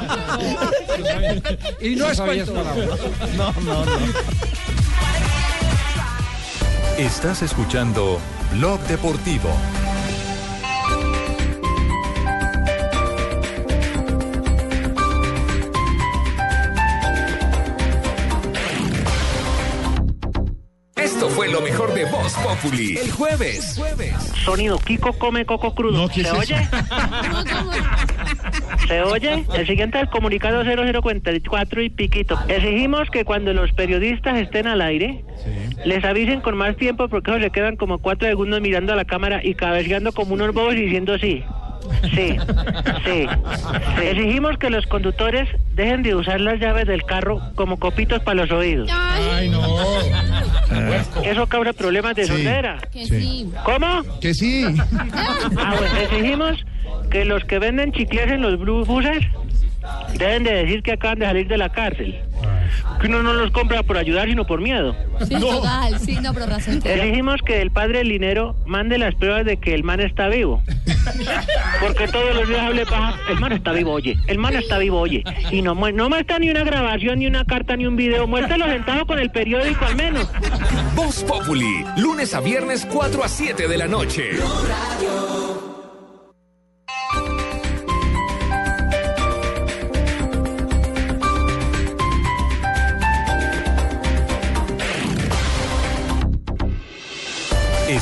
y 1.81 1.95
no 1.95 2.05
¿Qué 2.05 2.11
es 2.11 2.19
palabras? 2.19 2.49
No, 3.37 3.53
no, 3.63 3.85
no. 3.85 3.91
Estás 6.97 7.41
escuchando 7.43 8.19
Blog 8.53 8.79
Deportivo. 8.81 9.49
Fue 21.39 21.47
lo 21.47 21.61
mejor 21.61 21.93
de 21.93 22.03
Voz 22.03 22.33
Populi. 22.33 22.97
El 22.97 23.11
jueves. 23.11 23.81
Sonido, 24.43 24.77
Kiko 24.77 25.13
come 25.13 25.45
coco 25.45 25.73
crudo. 25.73 26.09
¿Se 26.09 26.29
oye? 26.31 26.67
¿Se 28.89 29.01
oye? 29.03 29.45
El 29.53 29.65
siguiente 29.65 29.99
es 29.99 30.03
el 30.03 30.09
comunicado 30.09 30.65
0044 30.65 31.81
y 31.81 31.89
piquito. 31.91 32.37
Exigimos 32.49 33.09
que 33.09 33.23
cuando 33.23 33.53
los 33.53 33.71
periodistas 33.71 34.35
estén 34.37 34.67
al 34.67 34.81
aire, 34.81 35.23
les 35.85 36.03
avisen 36.03 36.41
con 36.41 36.57
más 36.57 36.75
tiempo 36.75 37.07
porque 37.07 37.31
ellos 37.31 37.43
se 37.43 37.51
quedan 37.51 37.77
como 37.77 37.99
cuatro 37.99 38.27
segundos 38.27 38.59
mirando 38.59 38.91
a 38.91 38.97
la 38.97 39.05
cámara 39.05 39.39
y 39.41 39.55
cabeceando 39.55 40.11
como 40.11 40.33
unos 40.33 40.53
bobos 40.53 40.73
y 40.73 40.81
diciendo 40.81 41.17
sí. 41.19 41.45
Sí, 42.15 42.37
sí. 43.05 43.27
Exigimos 44.03 44.57
que 44.57 44.69
los 44.69 44.85
conductores 44.87 45.47
dejen 45.75 46.03
de 46.03 46.15
usar 46.15 46.39
las 46.41 46.59
llaves 46.59 46.85
del 46.87 47.03
carro 47.03 47.41
como 47.55 47.77
copitos 47.77 48.21
para 48.23 48.41
los 48.41 48.51
oídos. 48.51 48.89
Ay, 48.91 49.49
no. 49.49 49.61
Eso 51.23 51.47
causa 51.47 51.73
problemas 51.73 52.15
de 52.15 52.23
Sí. 52.25 52.29
sordera. 52.31 52.77
Que 52.91 53.05
sí. 53.05 53.49
¿Cómo? 53.63 54.19
Que 54.21 54.33
sí. 54.33 54.65
Ah, 55.57 55.75
bueno, 55.77 55.97
exigimos 56.01 56.65
que 57.09 57.25
los 57.25 57.43
que 57.45 57.59
venden 57.59 57.91
chicles 57.91 58.31
en 58.31 58.41
los 58.41 58.57
buses 58.87 59.25
deben 60.17 60.43
de 60.43 60.53
decir 60.53 60.83
que 60.83 60.93
acaban 60.93 61.19
de 61.19 61.25
salir 61.25 61.47
de 61.47 61.57
la 61.57 61.69
cárcel. 61.69 62.19
Que 62.99 63.07
uno 63.07 63.23
no 63.23 63.33
los 63.33 63.51
compra 63.51 63.83
por 63.83 63.97
ayudar, 63.97 64.27
sino 64.27 64.45
por 64.45 64.61
miedo. 64.61 64.95
Sí, 65.27 65.35
total, 65.39 65.99
sí, 65.99 66.17
no, 66.21 66.33
pero 66.33 66.45
razón. 66.47 66.81
Exigimos 66.83 67.41
que 67.45 67.61
el 67.61 67.71
padre 67.71 67.99
del 67.99 68.09
dinero 68.09 68.55
mande 68.65 68.97
las 68.97 69.15
pruebas 69.15 69.45
de 69.45 69.57
que 69.57 69.73
el 69.73 69.83
man 69.83 69.99
está 69.99 70.27
vivo. 70.27 70.61
Porque 71.81 72.07
todos 72.07 72.35
los 72.35 72.47
días 72.47 72.61
hable 72.61 72.85
paja. 72.85 73.15
El 73.29 73.39
man 73.39 73.51
está 73.53 73.71
vivo, 73.71 73.93
oye. 73.93 74.17
El 74.27 74.37
man 74.37 74.55
está 74.55 74.77
vivo, 74.77 74.99
oye. 74.99 75.23
Y 75.51 75.61
no, 75.61 75.75
no 75.75 76.09
muestra 76.09 76.39
ni 76.39 76.49
una 76.49 76.63
grabación, 76.63 77.19
ni 77.19 77.27
una 77.27 77.45
carta, 77.45 77.75
ni 77.75 77.85
un 77.85 77.95
video. 77.95 78.27
Muéstralo 78.27 78.65
sentado 78.65 79.05
con 79.05 79.19
el 79.19 79.31
periódico 79.31 79.85
al 79.85 79.95
menos. 79.95 80.27
Voz 80.95 81.23
Populi, 81.23 81.85
lunes 81.97 82.33
a 82.33 82.41
viernes 82.41 82.85
4 82.85 83.23
a 83.23 83.27
7 83.27 83.67
de 83.67 83.77
la 83.77 83.87
noche. 83.87 84.31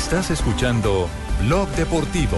Estás 0.08 0.32
escuchando 0.32 1.10
Blog 1.45 1.68
Deportivo. 1.76 2.38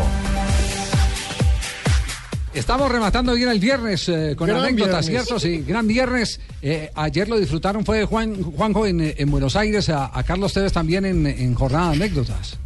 Estamos 2.52 2.92
rematando 2.92 3.36
bien 3.36 3.48
el 3.50 3.60
viernes 3.60 4.10
eh, 4.10 4.34
con 4.36 4.48
Gran 4.48 4.64
anécdotas, 4.64 5.08
viernes. 5.08 5.28
¿cierto? 5.28 5.40
Sí, 5.40 5.64
gran 5.68 5.86
viernes. 5.86 6.40
Eh, 6.64 6.90
ayer 6.96 7.30
lo 7.30 7.38
disfrutaron, 7.38 7.86
fue 7.86 8.06
Juan, 8.06 8.42
Juanjo 8.42 8.88
en, 8.88 9.02
eh, 9.02 9.16
en 9.20 9.30
Buenos 9.30 9.56
Aires, 9.56 9.88
a, 9.90 10.10
a 10.12 10.24
Carlos 10.24 10.52
Tevez 10.52 10.74
también 10.74 11.06
en, 11.06 11.28
en 11.28 11.54
jornada 11.54 11.92
de 11.92 11.98
anécdotas. 11.98 12.58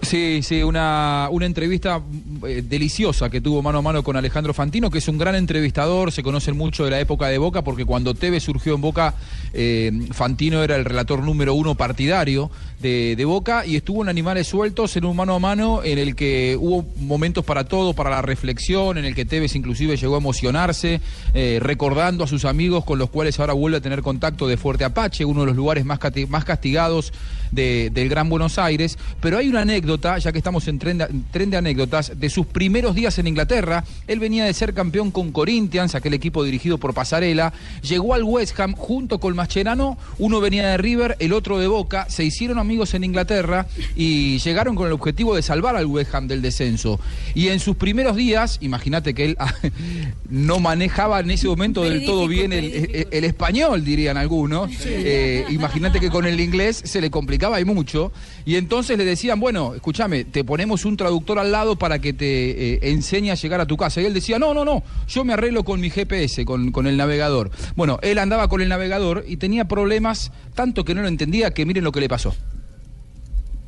Sí, 0.00 0.40
sí, 0.44 0.62
una, 0.62 1.28
una 1.30 1.44
entrevista 1.44 2.00
eh, 2.46 2.62
deliciosa 2.64 3.28
que 3.30 3.40
tuvo 3.40 3.62
mano 3.62 3.78
a 3.78 3.82
mano 3.82 4.04
con 4.04 4.16
Alejandro 4.16 4.54
Fantino, 4.54 4.90
que 4.90 4.98
es 4.98 5.08
un 5.08 5.18
gran 5.18 5.34
entrevistador, 5.34 6.12
se 6.12 6.22
conocen 6.22 6.56
mucho 6.56 6.84
de 6.84 6.92
la 6.92 7.00
época 7.00 7.26
de 7.26 7.36
Boca, 7.38 7.62
porque 7.62 7.84
cuando 7.84 8.14
Tevez 8.14 8.44
surgió 8.44 8.76
en 8.76 8.80
Boca, 8.80 9.14
eh, 9.52 9.90
Fantino 10.12 10.62
era 10.62 10.76
el 10.76 10.84
relator 10.84 11.22
número 11.22 11.52
uno 11.54 11.74
partidario 11.74 12.48
de, 12.80 13.16
de 13.16 13.24
Boca 13.24 13.66
y 13.66 13.76
estuvo 13.76 14.02
en 14.02 14.08
Animales 14.08 14.46
Sueltos 14.46 14.96
en 14.96 15.04
un 15.04 15.16
mano 15.16 15.34
a 15.34 15.38
mano 15.38 15.82
en 15.82 15.98
el 15.98 16.14
que 16.14 16.56
hubo 16.60 16.86
momentos 17.00 17.44
para 17.44 17.64
todo, 17.64 17.92
para 17.94 18.10
la 18.10 18.22
reflexión, 18.22 18.98
en 18.98 19.04
el 19.04 19.14
que 19.14 19.24
Tevez 19.24 19.56
inclusive 19.56 19.96
llegó 19.96 20.14
a 20.14 20.18
emocionarse, 20.18 21.00
eh, 21.34 21.58
recordando 21.60 22.24
a 22.24 22.26
sus 22.26 22.44
amigos 22.44 22.84
con 22.84 22.98
los 22.98 23.10
cuales 23.10 23.38
ahora 23.40 23.52
vuelve 23.52 23.78
a 23.78 23.80
tener 23.80 24.02
contacto 24.02 24.46
de 24.46 24.56
Fuerte 24.56 24.84
Apache, 24.84 25.24
uno 25.24 25.40
de 25.40 25.46
los 25.46 25.56
lugares 25.56 25.84
más, 25.84 25.98
más 26.28 26.44
castigados 26.44 27.12
de- 27.50 27.90
del 27.92 28.08
Gran 28.08 28.28
Buenos 28.28 28.58
Aires, 28.58 28.98
pero 29.20 29.38
hay 29.38 29.48
una 29.48 29.62
anécdota 29.62 30.18
ya 30.18 30.32
que 30.32 30.38
estamos 30.38 30.68
en 30.68 30.78
tren, 30.78 30.98
de, 30.98 31.08
tren 31.32 31.50
de 31.50 31.56
anécdotas, 31.56 32.12
de 32.18 32.30
sus 32.30 32.46
primeros 32.46 32.94
días 32.94 33.18
en 33.18 33.26
Inglaterra. 33.26 33.84
Él 34.06 34.20
venía 34.20 34.44
de 34.44 34.52
ser 34.54 34.74
campeón 34.74 35.10
con 35.10 35.32
Corinthians, 35.32 35.94
aquel 35.94 36.14
equipo 36.14 36.44
dirigido 36.44 36.78
por 36.78 36.94
Pasarela. 36.94 37.52
Llegó 37.82 38.14
al 38.14 38.22
West 38.22 38.58
Ham 38.60 38.74
junto 38.74 39.18
con 39.18 39.34
Mascherano. 39.34 39.96
Uno 40.18 40.40
venía 40.40 40.68
de 40.68 40.76
River, 40.76 41.16
el 41.18 41.32
otro 41.32 41.58
de 41.58 41.66
Boca. 41.66 42.06
Se 42.10 42.22
hicieron 42.24 42.58
amigos 42.68 42.92
en 42.92 43.02
Inglaterra 43.02 43.66
y 43.96 44.38
llegaron 44.40 44.74
con 44.76 44.86
el 44.88 44.92
objetivo 44.92 45.34
de 45.34 45.40
salvar 45.40 45.74
al 45.74 45.86
West 45.86 46.14
Ham 46.14 46.28
del 46.28 46.42
descenso. 46.42 47.00
Y 47.34 47.48
en 47.48 47.60
sus 47.60 47.76
primeros 47.76 48.14
días, 48.14 48.58
imagínate 48.60 49.14
que 49.14 49.24
él 49.24 49.36
no 50.28 50.60
manejaba 50.60 51.20
en 51.20 51.30
ese 51.30 51.46
momento 51.48 51.82
del 51.82 52.04
todo 52.04 52.28
bien 52.28 52.52
el, 52.52 52.64
el- 52.64 53.08
el 53.10 53.24
español, 53.24 53.84
dirían 53.84 54.18
algunos. 54.18 54.70
Eh, 54.84 55.44
imagínate 55.48 55.98
que 55.98 56.10
con 56.10 56.26
el 56.26 56.38
inglés 56.40 56.82
se 56.84 57.00
le 57.00 57.10
complicaba 57.10 57.58
y 57.60 57.64
mucho. 57.64 58.12
Y 58.44 58.56
entonces 58.56 58.98
le 58.98 59.04
decían, 59.06 59.40
bueno, 59.40 59.74
escúchame, 59.74 60.24
te 60.24 60.44
ponemos 60.44 60.84
un 60.84 60.96
traductor 60.98 61.38
al 61.38 61.50
lado 61.50 61.76
para 61.76 62.00
que 62.00 62.12
te 62.12 62.74
eh, 62.74 62.78
enseñe 62.82 63.30
a 63.30 63.34
llegar 63.34 63.60
a 63.62 63.66
tu 63.66 63.76
casa. 63.78 64.02
Y 64.02 64.04
él 64.04 64.12
decía, 64.14 64.38
no, 64.38 64.52
no, 64.52 64.64
no, 64.66 64.82
yo 65.08 65.24
me 65.24 65.32
arreglo 65.32 65.64
con 65.64 65.80
mi 65.80 65.88
GPS, 65.90 66.44
con, 66.44 66.70
con 66.70 66.86
el 66.86 66.96
navegador. 66.98 67.50
Bueno, 67.76 67.98
él 68.02 68.18
andaba 68.18 68.48
con 68.48 68.60
el 68.60 68.68
navegador 68.68 69.24
y 69.26 69.38
tenía 69.38 69.64
problemas 69.66 70.32
tanto 70.54 70.84
que 70.84 70.94
no 70.94 71.00
lo 71.02 71.08
entendía 71.08 71.52
que 71.52 71.64
miren 71.64 71.84
lo 71.84 71.92
que 71.92 72.00
le 72.00 72.08
pasó. 72.08 72.34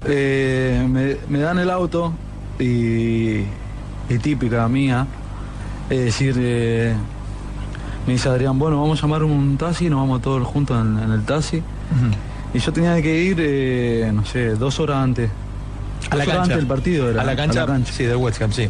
Eh, 0.04 0.86
me, 0.88 1.16
me 1.28 1.40
dan 1.40 1.58
el 1.58 1.70
auto 1.70 2.12
y, 2.58 3.40
y 4.08 4.18
típica 4.22 4.66
mía, 4.68 5.06
es 5.90 6.04
decir, 6.04 6.36
eh, 6.38 6.94
me 8.06 8.14
dice 8.14 8.28
Adrián, 8.28 8.58
bueno, 8.58 8.80
vamos 8.80 8.98
a 8.98 9.02
llamar 9.02 9.24
un 9.24 9.56
taxi, 9.58 9.90
nos 9.90 10.00
vamos 10.00 10.22
todos 10.22 10.46
juntos 10.46 10.80
en, 10.80 10.98
en 10.98 11.10
el 11.10 11.22
taxi. 11.24 11.62
Y 12.54 12.58
yo 12.58 12.72
tenía 12.72 13.00
que 13.02 13.22
ir, 13.22 13.36
eh, 13.40 14.10
no 14.12 14.24
sé, 14.24 14.54
dos 14.56 14.80
horas 14.80 14.98
antes. 14.98 15.30
A 16.10 16.16
la 16.16 16.22
horas 16.22 16.26
cancha. 16.26 16.42
antes 16.42 16.56
del 16.56 16.66
partido 16.66 17.10
era. 17.10 17.22
A 17.22 17.24
la 17.24 17.36
cancha, 17.36 17.66
sí, 17.84 18.04
del 18.04 18.16
West 18.16 18.40
Ham, 18.42 18.52
sí. 18.52 18.68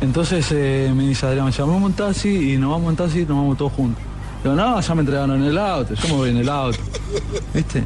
Entonces 0.00 0.46
eh, 0.50 0.92
me 0.94 1.04
dice 1.06 1.26
Adrián, 1.26 1.50
llamamos 1.50 1.82
un 1.82 1.92
taxi 1.92 2.54
y 2.54 2.56
nos 2.56 2.70
vamos 2.72 2.90
en 2.90 2.96
taxi 2.96 3.20
y 3.20 3.26
nos 3.26 3.36
vamos 3.36 3.56
todos 3.56 3.72
juntos. 3.72 4.02
Digo, 4.42 4.54
no, 4.56 4.80
ya 4.80 4.94
me 4.94 5.00
entregaron 5.00 5.36
en 5.42 5.44
el 5.44 5.58
auto, 5.58 5.94
yo 5.94 6.08
me 6.08 6.14
voy 6.14 6.30
en 6.30 6.38
el 6.38 6.48
auto. 6.48 6.78
¿Viste? 7.54 7.84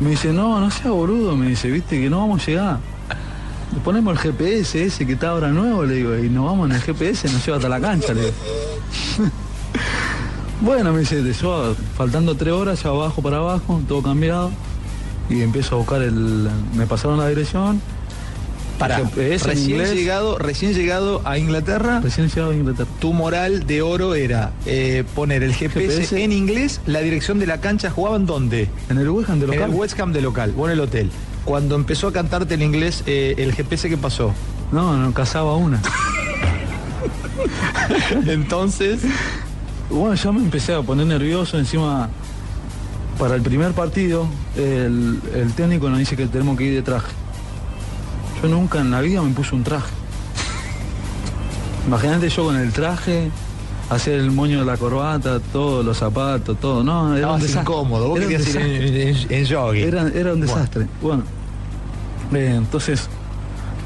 Me 0.00 0.10
dice, 0.10 0.32
no, 0.32 0.58
no 0.60 0.70
sea 0.70 0.90
boludo, 0.90 1.36
me 1.36 1.48
dice, 1.48 1.70
viste 1.70 2.00
que 2.00 2.08
no 2.08 2.20
vamos 2.20 2.42
a 2.42 2.46
llegar. 2.46 2.78
Le 3.74 3.80
ponemos 3.80 4.12
el 4.12 4.18
GPS 4.18 4.82
ese 4.82 5.06
que 5.06 5.12
está 5.12 5.28
ahora 5.30 5.48
nuevo, 5.48 5.84
le 5.84 5.94
digo, 5.94 6.16
y 6.16 6.28
nos 6.28 6.46
vamos 6.46 6.70
en 6.70 6.76
el 6.76 6.82
GPS, 6.82 7.30
nos 7.30 7.44
lleva 7.44 7.58
hasta 7.58 7.68
la 7.68 7.80
cancha, 7.80 8.14
le 8.14 8.22
digo. 8.22 8.32
bueno, 10.62 10.92
me 10.92 11.00
dice, 11.00 11.22
yo 11.34 11.74
faltando 11.96 12.34
tres 12.34 12.52
horas, 12.52 12.82
ya 12.82 12.90
bajo 12.90 13.22
para 13.22 13.36
abajo, 13.36 13.80
todo 13.86 14.02
cambiado. 14.02 14.50
Y 15.28 15.42
empiezo 15.42 15.76
a 15.76 15.78
buscar 15.78 16.02
el. 16.02 16.50
Me 16.74 16.86
pasaron 16.86 17.18
la 17.18 17.28
dirección. 17.28 17.80
Para, 18.80 18.98
en 19.00 19.10
recién 19.14 19.58
inglés. 19.58 19.94
llegado, 19.94 20.38
recién 20.38 20.72
llegado 20.72 21.20
a 21.26 21.36
Inglaterra. 21.36 22.00
Recién 22.02 22.28
llegado 22.28 22.50
a 22.50 22.54
Inglaterra. 22.56 22.88
Tu 22.98 23.12
moral 23.12 23.66
de 23.66 23.82
oro 23.82 24.14
era 24.14 24.52
eh, 24.64 25.04
poner 25.14 25.42
el 25.42 25.52
GPS, 25.54 25.96
GPS. 25.96 26.24
en 26.24 26.32
inglés, 26.32 26.80
la 26.86 27.00
dirección 27.00 27.38
de 27.38 27.46
la 27.46 27.60
cancha. 27.60 27.90
¿Jugaban 27.90 28.24
dónde? 28.24 28.70
En 28.88 28.96
el 28.96 29.08
West 29.10 29.28
Ham 29.28 29.38
de 29.38 29.44
En 29.44 29.50
local. 29.52 29.70
el 29.70 29.76
West 29.76 30.00
Ham 30.00 30.12
de 30.12 30.22
local, 30.22 30.54
o 30.56 30.66
en 30.66 30.72
el 30.72 30.80
hotel. 30.80 31.10
Cuando 31.44 31.74
empezó 31.76 32.08
a 32.08 32.12
cantarte 32.12 32.54
el 32.54 32.62
inglés, 32.62 33.04
eh, 33.06 33.34
el 33.36 33.52
GPS, 33.54 33.88
¿qué 33.90 33.98
pasó? 33.98 34.32
No, 34.72 34.96
no 34.96 35.12
cazaba 35.12 35.56
una. 35.56 35.80
Entonces. 38.26 39.00
Bueno, 39.90 40.14
ya 40.14 40.32
me 40.32 40.40
empecé 40.40 40.74
a 40.74 40.82
poner 40.82 41.06
nervioso. 41.06 41.58
Encima, 41.58 42.08
para 43.18 43.34
el 43.34 43.42
primer 43.42 43.72
partido, 43.72 44.26
el, 44.56 45.20
el 45.34 45.52
técnico 45.52 45.88
nos 45.90 45.98
dice 45.98 46.16
que 46.16 46.26
tenemos 46.26 46.56
que 46.56 46.64
ir 46.64 46.74
de 46.74 46.82
traje. 46.82 47.12
Yo 48.42 48.48
nunca 48.48 48.80
en 48.80 48.90
la 48.90 49.00
vida 49.00 49.20
me 49.22 49.30
puse 49.32 49.54
un 49.54 49.62
traje. 49.64 49.90
Imagínate 51.86 52.28
yo 52.28 52.44
con 52.44 52.56
el 52.56 52.72
traje, 52.72 53.30
hacer 53.90 54.20
el 54.20 54.30
moño 54.30 54.60
de 54.60 54.64
la 54.64 54.76
corbata, 54.76 55.40
todos 55.52 55.84
los 55.84 55.96
zapatos, 55.98 56.58
todo. 56.58 56.82
No, 56.84 57.00
era 57.08 57.08
un 57.08 57.16
Estabas 57.16 57.42
desastre. 57.42 57.62
incómodo, 57.62 58.08
vos 58.08 58.18
Era 58.18 58.26
un 58.26 58.32
querías 58.32 58.54
ir 58.54 58.60
en, 58.60 59.08
en- 59.08 59.32
en 59.32 59.46
jogging. 59.46 59.84
Era, 59.88 60.00
era 60.08 60.32
un 60.32 60.40
Bueno. 60.40 60.46
desastre. 60.46 60.86
Bueno, 61.02 61.22
eh, 62.32 62.54
entonces, 62.56 63.08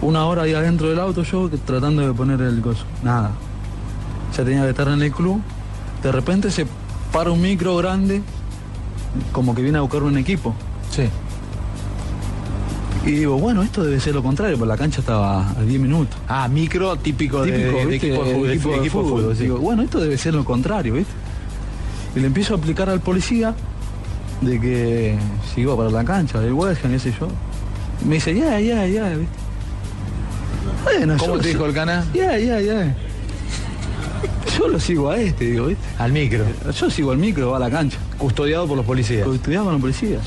una 0.03 0.25
hora 0.27 0.43
ahí 0.43 0.55
adentro 0.55 0.89
del 0.89 0.99
auto 1.01 1.23
yo 1.23 1.49
tratando 1.65 2.03
de 2.07 2.13
poner 2.13 2.41
el 2.43 2.61
coso. 2.61 2.85
Nada. 3.03 3.31
Ya 4.37 4.45
tenía 4.45 4.63
que 4.65 4.71
estar 4.71 4.89
en 4.89 5.01
el 5.03 5.13
club. 5.13 5.41
De 6.03 6.13
repente 6.13 6.51
se 6.51 6.67
para 7.13 7.31
un 7.31 7.41
micro 7.41 7.77
grande, 7.77 8.21
como 9.33 9.55
que 9.55 9.63
viene 9.63 9.79
a 9.79 9.81
buscar 9.81 10.03
un 10.03 10.19
equipo. 10.19 10.53
Sí. 10.91 11.09
Y 13.07 13.11
digo, 13.11 13.37
bueno, 13.39 13.63
esto 13.63 13.85
debe 13.85 14.01
ser 14.01 14.15
lo 14.15 14.23
contrario, 14.23 14.57
porque 14.57 14.69
la 14.71 14.77
cancha 14.79 15.01
estaba 15.01 15.51
a 15.51 15.63
10 15.63 15.79
minutos. 15.81 16.17
Ah, 16.27 16.49
micro 16.49 16.97
típico, 16.97 17.45
de- 17.45 17.53
Típico, 17.53 17.87
de, 17.89 17.97
equipo 17.97 18.25
de 18.25 18.33
fútbol. 18.33 18.47
de 18.49 18.55
Equipo 18.55 18.71
de 18.71 18.77
equipo 18.79 18.83
de 18.83 18.91
fútbol. 18.91 19.21
fútbol, 19.23 19.37
sí. 19.37 19.43
Digo, 19.43 19.59
bueno, 19.59 19.83
esto 19.83 20.01
debe 20.01 20.17
ser 20.17 20.35
lo 20.35 20.45
contrario, 20.45 20.95
¿viste? 20.95 21.13
Y 22.17 22.21
le 22.21 22.27
empiezo 22.29 22.55
a 22.55 22.57
aplicar 22.57 22.89
al 22.89 23.01
policía 23.01 23.55
de 24.41 24.59
que 24.61 25.17
si 25.55 25.61
iba 25.63 25.77
para 25.77 25.91
la 25.91 26.05
cancha, 26.05 26.41
del 26.41 26.53
West 26.55 26.81
qué 26.83 26.99
sé 26.99 27.13
yo. 27.19 27.29
Me 28.07 28.15
dice, 28.17 28.35
ya, 28.35 28.59
ya, 28.61 28.87
ya, 28.87 29.09
¿viste? 29.11 29.35
Bueno, 30.85 31.17
¿Cómo 31.19 31.37
yo 31.37 31.41
te 31.41 31.49
dijo 31.49 31.67
el 31.67 31.75
cana? 31.75 32.05
Ya, 32.15 32.39
ya, 32.39 32.61
ya. 32.61 32.95
Yo 34.59 34.69
lo 34.69 34.79
sigo 34.81 35.11
a 35.11 35.19
este, 35.19 35.45
digo, 35.51 35.67
¿viste? 35.67 35.83
Al 35.99 36.13
micro. 36.13 36.45
Yo 36.79 36.89
sigo 36.91 37.11
al 37.13 37.19
micro, 37.19 37.51
va 37.51 37.57
a 37.59 37.61
la 37.61 37.71
cancha. 37.71 37.99
Custodiado 38.17 38.67
por 38.67 38.77
los 38.77 38.87
policías. 38.87 39.27
Custodiado 39.27 39.65
por 39.65 39.73
los 39.75 39.83
policías. 39.83 40.23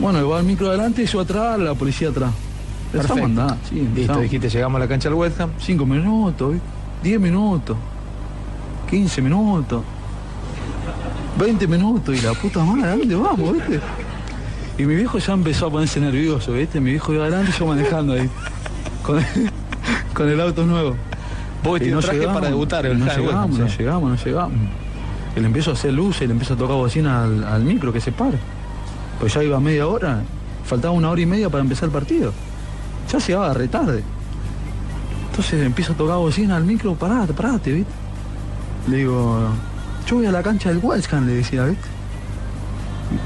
Bueno, 0.00 0.26
va 0.28 0.38
al 0.38 0.44
micro 0.44 0.68
adelante 0.68 1.02
y 1.02 1.06
yo 1.06 1.20
atrás, 1.20 1.58
la 1.58 1.74
policía 1.74 2.08
atrás. 2.08 2.30
Perfecto. 2.90 3.18
Empezamos 3.18 3.38
a 3.38 3.42
andar, 3.42 3.58
sí, 3.68 3.88
Listo, 3.94 4.20
dijiste, 4.20 4.48
llegamos 4.48 4.76
a 4.78 4.80
la 4.80 4.88
cancha 4.88 5.08
del 5.10 5.18
West 5.18 5.40
Ham. 5.40 5.50
Cinco 5.58 5.84
minutos, 5.84 6.52
¿viste? 6.52 6.66
diez 7.02 7.20
minutos, 7.20 7.76
15 8.90 9.22
minutos, 9.22 9.82
20 11.38 11.66
minutos 11.66 12.18
y 12.18 12.20
la 12.20 12.32
puta 12.32 12.64
madre, 12.64 12.90
¿a 12.90 12.96
dónde 12.96 13.14
vamos, 13.14 13.52
viste? 13.52 13.80
Y 14.78 14.84
mi 14.84 14.96
viejo 14.96 15.18
ya 15.18 15.34
empezó 15.34 15.66
a 15.66 15.70
ponerse 15.70 16.00
nervioso, 16.00 16.52
¿viste? 16.52 16.80
Mi 16.80 16.90
viejo 16.92 17.12
iba 17.12 17.24
adelante 17.24 17.52
y 17.54 17.58
yo 17.58 17.66
manejando 17.66 18.14
ahí, 18.14 18.28
con 19.02 19.18
el, 19.18 19.50
con 20.14 20.28
el 20.28 20.40
auto 20.40 20.64
nuevo. 20.64 20.96
Vos 21.62 21.80
Y 21.82 21.92
un 21.92 22.00
traje 22.00 22.26
para 22.26 22.48
debutar 22.48 22.86
el 22.86 22.98
no 22.98 23.04
West 23.04 23.18
Ham, 23.18 23.24
llegamos, 23.26 23.58
no 23.58 23.66
llegamos, 23.66 24.10
no 24.10 24.16
llegamos. 24.24 24.58
Y 25.36 25.40
le 25.40 25.46
empiezo 25.46 25.70
a 25.70 25.74
hacer 25.74 25.92
luces, 25.92 26.22
y 26.22 26.26
le 26.26 26.32
empiezo 26.32 26.54
a 26.54 26.56
tocar 26.56 26.76
bocina 26.76 27.24
al, 27.24 27.44
al 27.44 27.62
micro 27.62 27.92
que 27.92 28.00
se 28.00 28.12
pare. 28.12 28.38
Pues 29.20 29.34
ya 29.34 29.42
iba 29.44 29.60
media 29.60 29.86
hora, 29.86 30.22
faltaba 30.64 30.92
una 30.94 31.10
hora 31.10 31.20
y 31.20 31.26
media 31.26 31.48
para 31.50 31.62
empezar 31.62 31.84
el 31.84 31.92
partido. 31.92 32.32
Ya 33.12 33.18
llegaba 33.18 33.52
re 33.54 33.68
tarde. 33.68 34.02
Entonces 35.30 35.64
empiezo 35.64 35.92
a 35.92 35.96
tocar 35.96 36.16
bocina 36.16 36.56
al 36.56 36.64
micro, 36.64 36.94
parate, 36.94 37.32
parate, 37.34 37.72
¿viste? 37.72 37.92
Le 38.88 38.96
digo, 38.98 39.38
yo 40.06 40.16
voy 40.16 40.26
a 40.26 40.32
la 40.32 40.42
cancha 40.42 40.70
del 40.72 40.80
Ham, 41.12 41.26
le 41.26 41.34
decía, 41.34 41.64
¿viste? 41.66 41.84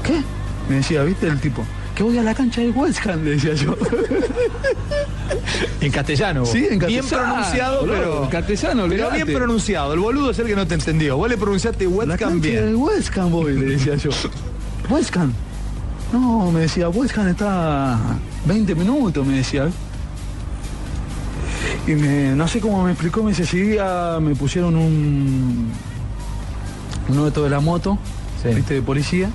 ¿Qué? 0.03 0.21
Me 0.69 0.75
decía, 0.77 1.03
¿viste? 1.03 1.27
El 1.27 1.39
tipo, 1.39 1.63
que 1.95 2.03
voy 2.03 2.17
a 2.17 2.23
la 2.23 2.33
cancha 2.35 2.61
del 2.61 2.73
Ham, 2.75 3.23
le 3.23 3.31
decía 3.31 3.53
yo. 3.53 3.75
En 5.81 5.91
castellano. 5.91 6.41
vos. 6.41 6.49
Sí, 6.49 6.67
en 6.69 6.79
Bien 6.79 6.99
castellano, 7.01 7.33
pronunciado, 7.33 7.79
boludo, 7.81 7.95
pero. 7.97 8.23
en 8.23 8.29
castellano, 8.29 8.83
Pero 8.83 8.83
olvidate. 9.07 9.23
bien 9.23 9.37
pronunciado. 9.37 9.93
El 9.93 9.99
boludo 9.99 10.31
es 10.31 10.39
el 10.39 10.47
que 10.47 10.55
no 10.55 10.67
te 10.67 10.73
entendió. 10.75 11.17
Vos 11.17 11.29
le 11.29 11.37
pronunciaste 11.37 11.87
West 11.87 12.07
La 12.07 12.13
Ham 12.15 12.19
cancha 12.19 12.47
bien. 12.49 12.65
del 12.65 12.75
West 12.75 13.17
Ham 13.17 13.31
voy, 13.31 13.53
le 13.53 13.65
decía 13.65 13.95
yo. 13.95 14.09
West 14.89 15.15
Ham. 15.17 15.33
No, 16.15 16.49
me 16.49 16.61
decía, 16.61 16.87
West 16.87 17.17
Ham 17.17 17.27
está 17.27 17.99
20 18.45 18.73
minutos, 18.73 19.27
me 19.27 19.35
decía. 19.35 19.67
Y 21.85 21.91
me, 21.91 22.29
no 22.35 22.47
sé 22.47 22.61
cómo 22.61 22.85
me 22.85 22.91
explicó, 22.91 23.21
me 23.21 23.31
dice, 23.31 23.45
seguía, 23.45 24.17
me 24.21 24.33
pusieron 24.33 24.77
un, 24.77 25.69
un 27.09 27.33
de 27.33 27.49
la 27.49 27.59
moto, 27.59 27.97
viste, 28.45 28.75
de 28.75 28.81
policía, 28.81 29.29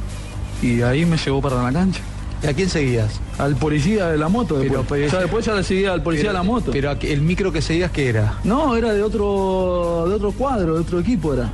y 0.63 0.81
ahí 0.81 1.05
me 1.05 1.19
llevó 1.19 1.43
para 1.43 1.63
la 1.63 1.71
cancha. 1.71 2.01
¿Y 2.43 2.47
a 2.47 2.55
quién 2.55 2.71
seguías? 2.71 3.21
Al 3.37 3.57
policía 3.57 4.07
de 4.07 4.17
la 4.17 4.31
moto, 4.31 4.59
después. 4.59 4.87
pero- 4.89 5.07
ya 5.13 5.19
después 5.21 5.45
ya 5.45 5.55
le 5.55 5.63
seguía 5.63 5.93
al 5.93 6.03
policía 6.03 6.31
Pero- 6.31 6.33
de 6.33 6.39
la 6.39 6.51
moto. 6.51 6.71
Pero 6.73 6.93
el 6.93 7.21
micro 7.21 7.53
que 7.53 7.61
seguías, 7.61 7.91
¿qué 7.91 8.09
era? 8.09 8.39
No, 8.45 8.75
era 8.75 8.95
de 8.95 9.03
otro, 9.03 10.07
de 10.09 10.15
otro 10.15 10.33
cuadro, 10.33 10.75
de 10.77 10.81
otro 10.81 10.99
equipo 11.01 11.35
era. 11.35 11.51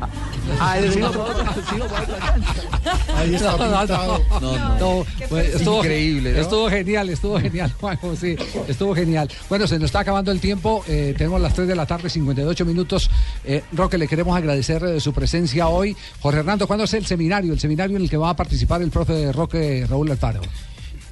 Ah, 0.60 0.76
otra 0.78 2.18
cancha. 2.18 3.16
Ahí 3.16 3.34
está 3.34 3.56
No, 3.56 3.58
no, 3.58 3.78
pintado. 3.78 4.22
no, 4.40 4.40
no. 4.40 4.78
No, 4.78 5.06
pues, 5.28 5.54
estuvo, 5.54 5.78
Increíble, 5.78 6.32
¿no? 6.32 6.40
Estuvo 6.40 6.68
genial, 6.70 7.08
estuvo 7.10 7.40
genial, 7.40 7.72
Juanjo, 7.80 8.16
sí, 8.16 8.36
estuvo 8.68 8.94
genial. 8.94 9.28
Bueno, 9.48 9.66
se 9.66 9.76
nos 9.78 9.86
está 9.86 10.00
acabando 10.00 10.30
el 10.32 10.40
tiempo, 10.40 10.84
eh, 10.88 11.14
tenemos 11.16 11.40
las 11.40 11.54
3 11.54 11.68
de 11.68 11.74
la 11.74 11.86
tarde, 11.86 12.08
58 12.08 12.64
minutos. 12.64 13.10
Eh, 13.44 13.64
Roque, 13.72 13.98
le 13.98 14.08
queremos 14.08 14.36
agradecer 14.36 14.82
eh, 14.84 15.00
su 15.00 15.12
presencia 15.12 15.68
hoy. 15.68 15.96
Jorge 16.20 16.40
Hernando, 16.40 16.66
¿cuándo 16.66 16.84
es 16.84 16.94
el 16.94 17.06
seminario? 17.06 17.52
El 17.52 17.60
seminario 17.60 17.96
en 17.96 18.02
el 18.02 18.10
que 18.10 18.16
va 18.16 18.30
a 18.30 18.36
participar 18.36 18.82
el 18.82 18.90
profe 18.90 19.32
Roque 19.32 19.86
Raúl 19.88 20.10
Alfaro. 20.10 20.40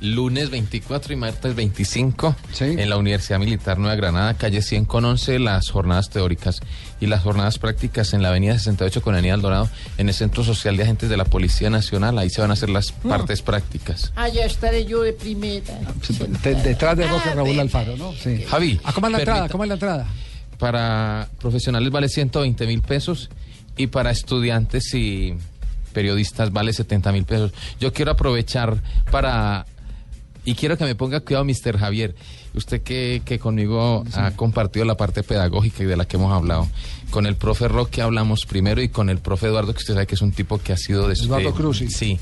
Lunes 0.05 0.51
24 0.51 1.13
y 1.13 1.17
martes 1.17 1.55
25 1.55 2.37
en 2.61 2.89
la 2.91 2.97
Universidad 2.97 3.39
Militar 3.39 3.79
Nueva 3.79 3.95
Granada, 3.97 4.35
calle 4.35 4.61
100 4.63 4.85
con 4.85 5.05
11, 5.05 5.39
las 5.39 5.71
jornadas 5.71 6.11
teóricas 6.11 6.61
y 7.01 7.07
las 7.07 7.23
jornadas 7.23 7.59
prácticas 7.59 8.13
en 8.13 8.23
la 8.23 8.29
avenida 8.29 8.55
68 8.59 9.03
con 9.03 9.15
Avenida 9.15 9.37
Dorado, 9.37 9.69
en 9.99 10.09
el 10.09 10.15
Centro 10.15 10.45
Social 10.45 10.77
de 10.77 10.83
Agentes 10.85 11.09
de 11.09 11.17
la 11.17 11.25
Policía 11.25 11.71
Nacional. 11.71 12.19
Ahí 12.19 12.31
se 12.31 12.41
van 12.41 12.51
a 12.51 12.55
hacer 12.55 12.71
las 12.71 12.93
partes 12.93 13.43
prácticas. 13.43 14.13
Allá 14.17 14.45
estaré 14.47 14.85
yo 14.85 15.03
de 15.03 15.13
primera. 15.13 15.79
De- 16.43 16.55
detrás 16.57 16.97
de 16.97 17.07
Roque 17.09 17.31
Raúl 17.35 17.59
Alfaro, 17.59 17.97
¿no? 17.97 18.13
Sí. 18.13 18.45
Javi. 18.49 18.81
Ah, 18.85 18.93
¿Cómo 18.93 19.07
es 19.09 19.13
la 19.13 19.19
entrada? 19.19 19.49
¿Cómo 19.49 19.65
es 19.65 19.69
la 19.69 19.75
entrada? 19.75 20.07
Para 20.59 21.29
profesionales 21.41 21.91
vale 21.91 22.09
120 22.09 22.67
mil 22.67 22.81
pesos 22.83 23.31
y 23.77 23.89
para 23.89 24.11
estudiantes 24.11 24.95
y 24.95 25.35
periodistas 25.93 26.53
vale 26.53 26.73
70 26.73 27.13
mil 27.13 27.25
pesos. 27.25 27.53
Yo 27.81 27.93
quiero 27.93 28.13
aprovechar 28.13 28.77
para... 29.11 29.67
Y 30.45 30.55
quiero 30.55 30.77
que 30.77 30.85
me 30.85 30.95
ponga 30.95 31.21
cuidado, 31.21 31.45
Mr. 31.45 31.79
Javier. 31.79 32.15
Usted 32.55 32.83
que, 32.83 33.23
que 33.25 33.39
conmigo 33.39 34.05
ha 34.15 34.31
compartido 34.33 34.85
la 34.85 34.97
parte 34.97 35.23
pedagógica 35.23 35.83
y 35.83 35.87
de 35.87 35.97
la 35.97 36.05
que 36.05 36.17
hemos 36.17 36.33
hablado. 36.33 36.69
Con 37.11 37.27
el 37.27 37.37
profe 37.37 37.67
Roque 37.69 38.03
hablamos 38.03 38.45
primero 38.47 38.83
y 38.83 38.89
con 38.89 39.09
el 39.09 39.19
profe 39.19 39.47
Eduardo, 39.47 39.73
que 39.73 39.79
usted 39.79 39.95
sabe 39.95 40.07
que 40.07 40.15
es 40.15 40.23
un 40.23 40.33
tipo 40.33 40.59
que 40.59 40.73
ha 40.73 40.77
sido 40.77 41.09
de 41.09 41.15
Eduardo 41.15 41.53
Cruz, 41.55 41.79
sí. 41.79 41.89
Sí. 41.89 42.19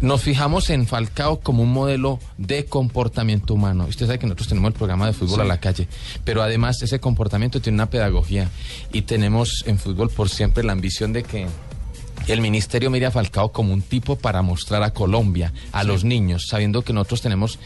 Nos 0.00 0.20
fijamos 0.22 0.70
en 0.70 0.86
Falcao 0.86 1.40
como 1.40 1.64
un 1.64 1.72
modelo 1.72 2.20
de 2.38 2.66
comportamiento 2.66 3.54
humano. 3.54 3.86
Usted 3.88 4.06
sabe 4.06 4.18
que 4.20 4.26
nosotros 4.26 4.48
tenemos 4.48 4.68
el 4.68 4.74
programa 4.74 5.06
de 5.06 5.12
fútbol 5.12 5.36
Sí. 5.36 5.40
a 5.40 5.44
la 5.44 5.58
calle, 5.58 5.88
pero 6.24 6.40
además 6.42 6.80
ese 6.82 7.00
comportamiento 7.00 7.60
tiene 7.60 7.76
una 7.76 7.90
pedagogía 7.90 8.48
y 8.92 9.02
tenemos 9.02 9.64
en 9.66 9.78
fútbol 9.78 10.08
por 10.10 10.28
siempre 10.28 10.62
la 10.62 10.72
ambición 10.72 11.12
de 11.12 11.24
que 11.24 11.46
el 12.26 12.40
ministerio 12.40 12.90
mire 12.90 13.06
a 13.06 13.10
Falcao 13.10 13.52
como 13.52 13.72
un 13.72 13.82
tipo 13.82 14.16
para 14.16 14.42
mostrar 14.42 14.82
a 14.82 14.92
Colombia, 14.92 15.52
a 15.72 15.84
los 15.84 16.04
niños, 16.04 16.46
sabiendo 16.48 16.82
que 16.82 16.92
nosotros 16.92 17.22
tenemos 17.22 17.58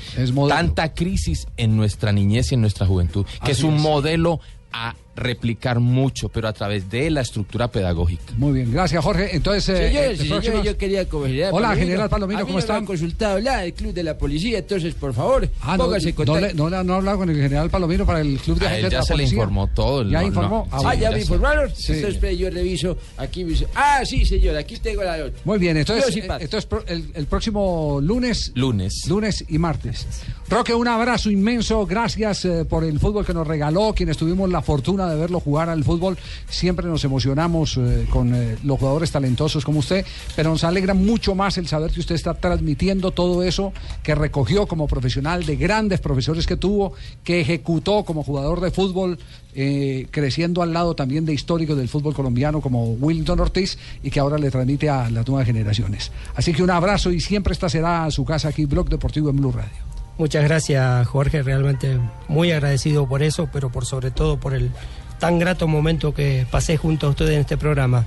tanta 0.48 0.94
crisis 0.94 1.46
en 1.56 1.76
nuestra 1.76 2.12
niñez 2.12 2.52
y 2.52 2.54
en 2.54 2.60
nuestra 2.60 2.86
juventud, 2.86 3.26
que 3.44 3.52
es 3.52 3.62
un 3.62 3.76
es. 3.76 3.80
modelo 3.80 4.40
a 4.72 4.94
replicar 5.16 5.80
mucho, 5.80 6.28
pero 6.28 6.46
a 6.48 6.52
través 6.52 6.88
de 6.90 7.10
la 7.10 7.22
estructura 7.22 7.68
pedagógica. 7.70 8.22
Muy 8.36 8.52
bien, 8.52 8.72
gracias 8.72 9.02
Jorge. 9.02 9.34
Entonces, 9.34 9.68
eh, 9.70 9.88
Señores 9.88 10.20
eh, 10.20 10.24
próximas- 10.28 10.62
yo 10.64 10.76
quería 10.78 11.08
considerar. 11.08 11.52
Hola, 11.52 11.68
Palomino. 11.68 11.86
general 11.86 12.08
Palomino, 12.10 12.38
A 12.38 12.42
mí 12.42 12.46
¿cómo 12.46 12.54
no 12.54 12.58
está? 12.60 12.76
Han 12.76 12.86
consultado 12.86 13.40
la 13.40 13.58
del 13.58 13.72
club 13.74 13.92
de 13.94 14.02
la 14.02 14.16
policía, 14.18 14.58
entonces, 14.58 14.94
por 14.94 15.14
favor, 15.14 15.48
Ah, 15.60 15.76
no, 15.76 15.84
póngase 15.84 16.14
no, 16.24 16.38
le- 16.38 16.54
no, 16.54 16.70
no 16.70 16.92
ha 16.94 16.96
hablado 16.96 17.18
con 17.18 17.30
el 17.30 17.36
general 17.36 17.70
Palomino 17.70 18.04
para 18.06 18.20
el 18.20 18.38
club 18.38 18.58
de 18.58 18.66
A 18.66 18.78
él 18.78 18.84
agentes 18.86 18.90
de 18.90 18.94
ya 18.94 18.98
la 18.98 19.04
se 19.04 19.16
le 19.16 19.22
informó 19.24 19.66
todo, 19.68 20.02
Ya 20.04 20.20
no, 20.20 20.26
informó. 20.28 20.68
no. 20.70 20.76
Ah, 20.76 20.80
Ah, 20.90 20.94
ya 20.94 21.00
ya 21.02 21.10
me 21.12 21.20
informaron. 21.20 21.70
Sí. 21.74 21.92
Entonces, 21.92 22.14
espere, 22.14 22.36
yo 22.36 22.50
reviso 22.50 22.96
aquí. 23.16 23.46
Ah, 23.74 24.00
sí, 24.04 24.24
señor, 24.24 24.56
aquí 24.56 24.76
tengo 24.78 25.02
la 25.02 25.16
nota. 25.16 25.38
Muy 25.44 25.58
bien, 25.58 25.76
entonces, 25.76 26.16
eh, 26.16 26.28
entonces 26.40 26.68
el, 26.88 27.10
el 27.14 27.26
próximo 27.26 28.00
lunes. 28.02 28.52
Lunes. 28.54 29.06
Lunes 29.08 29.44
y 29.48 29.58
martes. 29.58 30.06
Roque, 30.48 30.74
un 30.74 30.86
abrazo 30.88 31.30
inmenso. 31.30 31.86
Gracias 31.86 32.44
eh, 32.44 32.64
por 32.68 32.84
el 32.84 32.98
fútbol 33.00 33.24
que 33.24 33.34
nos 33.34 33.46
regaló. 33.46 33.92
Quienes 33.94 34.16
tuvimos 34.16 34.48
la 34.50 34.62
fortuna 34.62 35.05
de 35.10 35.16
verlo 35.16 35.40
jugar 35.40 35.68
al 35.68 35.84
fútbol, 35.84 36.16
siempre 36.48 36.86
nos 36.86 37.04
emocionamos 37.04 37.76
eh, 37.76 38.06
con 38.10 38.34
eh, 38.34 38.56
los 38.64 38.78
jugadores 38.78 39.10
talentosos 39.10 39.64
como 39.64 39.80
usted, 39.80 40.04
pero 40.34 40.50
nos 40.50 40.64
alegra 40.64 40.94
mucho 40.94 41.34
más 41.34 41.58
el 41.58 41.66
saber 41.66 41.90
que 41.90 42.00
usted 42.00 42.14
está 42.14 42.34
transmitiendo 42.34 43.10
todo 43.10 43.42
eso 43.42 43.72
que 44.02 44.14
recogió 44.14 44.66
como 44.66 44.86
profesional 44.86 45.44
de 45.44 45.56
grandes 45.56 46.00
profesores 46.00 46.46
que 46.46 46.56
tuvo, 46.56 46.92
que 47.24 47.40
ejecutó 47.40 48.04
como 48.04 48.22
jugador 48.22 48.60
de 48.60 48.70
fútbol, 48.70 49.18
eh, 49.54 50.06
creciendo 50.10 50.62
al 50.62 50.74
lado 50.74 50.94
también 50.94 51.24
de 51.24 51.32
históricos 51.32 51.78
del 51.78 51.88
fútbol 51.88 52.14
colombiano 52.14 52.60
como 52.60 52.92
Willington 52.92 53.40
Ortiz 53.40 53.78
y 54.02 54.10
que 54.10 54.20
ahora 54.20 54.36
le 54.36 54.50
transmite 54.50 54.90
a 54.90 55.08
las 55.08 55.26
nuevas 55.26 55.46
generaciones. 55.46 56.12
Así 56.34 56.52
que 56.52 56.62
un 56.62 56.70
abrazo 56.70 57.10
y 57.10 57.20
siempre 57.20 57.54
esta 57.54 57.68
será 57.68 58.10
su 58.10 58.24
casa 58.24 58.48
aquí, 58.48 58.66
Blog 58.66 58.90
Deportivo 58.90 59.30
en 59.30 59.36
Blue 59.36 59.52
Radio. 59.52 59.85
Muchas 60.18 60.44
gracias, 60.44 61.06
Jorge. 61.08 61.42
Realmente 61.42 61.98
muy 62.28 62.50
agradecido 62.52 63.06
por 63.06 63.22
eso, 63.22 63.48
pero 63.52 63.70
por 63.70 63.84
sobre 63.84 64.10
todo 64.10 64.38
por 64.38 64.54
el 64.54 64.70
tan 65.18 65.38
grato 65.38 65.68
momento 65.68 66.14
que 66.14 66.46
pasé 66.50 66.76
junto 66.76 67.06
a 67.06 67.10
ustedes 67.10 67.32
en 67.32 67.40
este 67.40 67.56
programa. 67.56 68.06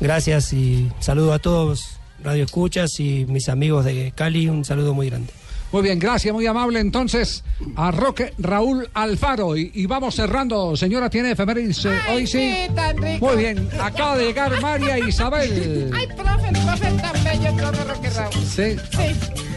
Gracias 0.00 0.52
y 0.52 0.90
saludo 1.00 1.32
a 1.32 1.38
todos, 1.38 1.98
Radio 2.22 2.44
Escuchas 2.44 2.98
y 3.00 3.26
mis 3.28 3.48
amigos 3.48 3.84
de 3.84 4.12
Cali. 4.14 4.48
Un 4.48 4.64
saludo 4.64 4.94
muy 4.94 5.10
grande. 5.10 5.32
Muy 5.72 5.82
bien, 5.82 6.00
gracias, 6.00 6.34
muy 6.34 6.46
amable. 6.46 6.80
Entonces, 6.80 7.44
a 7.76 7.92
Roque 7.92 8.32
Raúl 8.38 8.88
Alfaro. 8.92 9.56
Y, 9.56 9.70
y 9.74 9.86
vamos 9.86 10.16
cerrando. 10.16 10.76
Señora, 10.76 11.08
¿tiene 11.10 11.32
efemérides 11.32 11.84
eh, 11.84 11.90
hoy 12.12 12.26
sí? 12.26 12.66
tan 12.74 12.96
rico. 12.96 13.26
Muy 13.26 13.36
bien, 13.36 13.68
acaba 13.80 14.16
de 14.16 14.26
llegar 14.26 14.60
María 14.60 14.98
Isabel. 14.98 15.90
Ay, 15.94 16.06
profe, 16.08 16.52
profe 16.52 16.90
tan 17.00 17.24
bello, 17.24 17.56
profe 17.56 17.84
Roque 17.84 18.10
Raúl. 18.10 18.32
Sí, 18.46 18.76
Sí. 18.96 19.49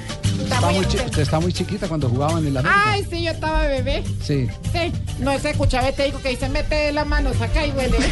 Está 0.44 0.62
muy 0.62 0.74
muy, 0.76 0.86
chi- 0.86 0.98
ente- 0.98 1.06
usted 1.06 1.22
está 1.22 1.40
muy 1.40 1.54
chiquita 1.54 1.88
cuando 1.88 2.10
jugaban 2.10 2.46
en 2.46 2.54
la 2.54 2.60
América. 2.62 2.82
Ay, 2.86 3.06
sí, 3.10 3.24
yo 3.24 3.32
estaba 3.32 3.64
bebé. 3.68 4.04
Sí. 4.24 4.48
Sí, 4.72 4.92
no 5.20 5.38
se 5.40 5.52
escuchaba 5.52 5.90
este 5.90 6.04
digo 6.06 6.20
que 6.22 6.30
dice 6.30 6.50
mete 6.50 6.92
la 6.92 7.06
mano, 7.06 7.34
saca 7.34 7.66
y 7.66 7.72
huele. 7.72 7.98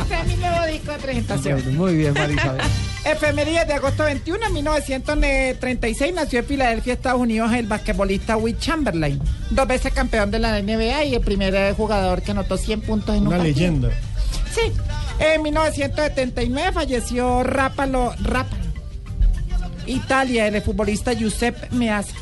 Este 0.00 0.14
es 0.20 0.26
mi 0.26 0.34
nuevo 0.36 0.66
disco 0.66 0.92
de 0.92 0.98
presentación. 0.98 1.62
Bueno, 1.62 1.78
muy 1.78 1.96
bien, 1.96 2.14
María 2.14 2.36
Isabel. 2.36 2.60
Efemérides 3.04 3.66
de 3.66 3.74
agosto 3.74 4.04
21 4.04 4.46
de 4.46 4.52
1936 4.52 6.14
nació 6.14 6.40
en 6.40 6.44
Filadelfia, 6.46 6.92
Estados 6.94 7.20
Unidos, 7.20 7.52
el 7.52 7.66
basquetbolista 7.66 8.36
Will 8.36 8.58
Chamberlain, 8.58 9.20
dos 9.50 9.66
veces 9.66 9.92
campeón 9.92 10.30
de 10.30 10.38
la 10.38 10.60
NBA 10.60 11.04
y 11.04 11.14
el 11.14 11.20
primer 11.20 11.54
eh, 11.54 11.72
jugador 11.76 12.22
que 12.22 12.32
anotó 12.32 12.56
100 12.56 12.80
puntos 12.82 13.14
en 13.16 13.22
un 13.22 13.28
Una 13.28 13.38
partido. 13.38 13.54
leyenda. 13.56 13.88
Sí. 14.54 14.72
En 15.18 15.42
1979 15.42 16.72
falleció 16.72 17.42
Rápalo, 17.42 18.14
Rápalo, 18.22 18.59
Italia, 19.90 20.46
el 20.46 20.62
futbolista 20.62 21.12
Giuseppe 21.12 21.68
Meazza. 21.74 22.14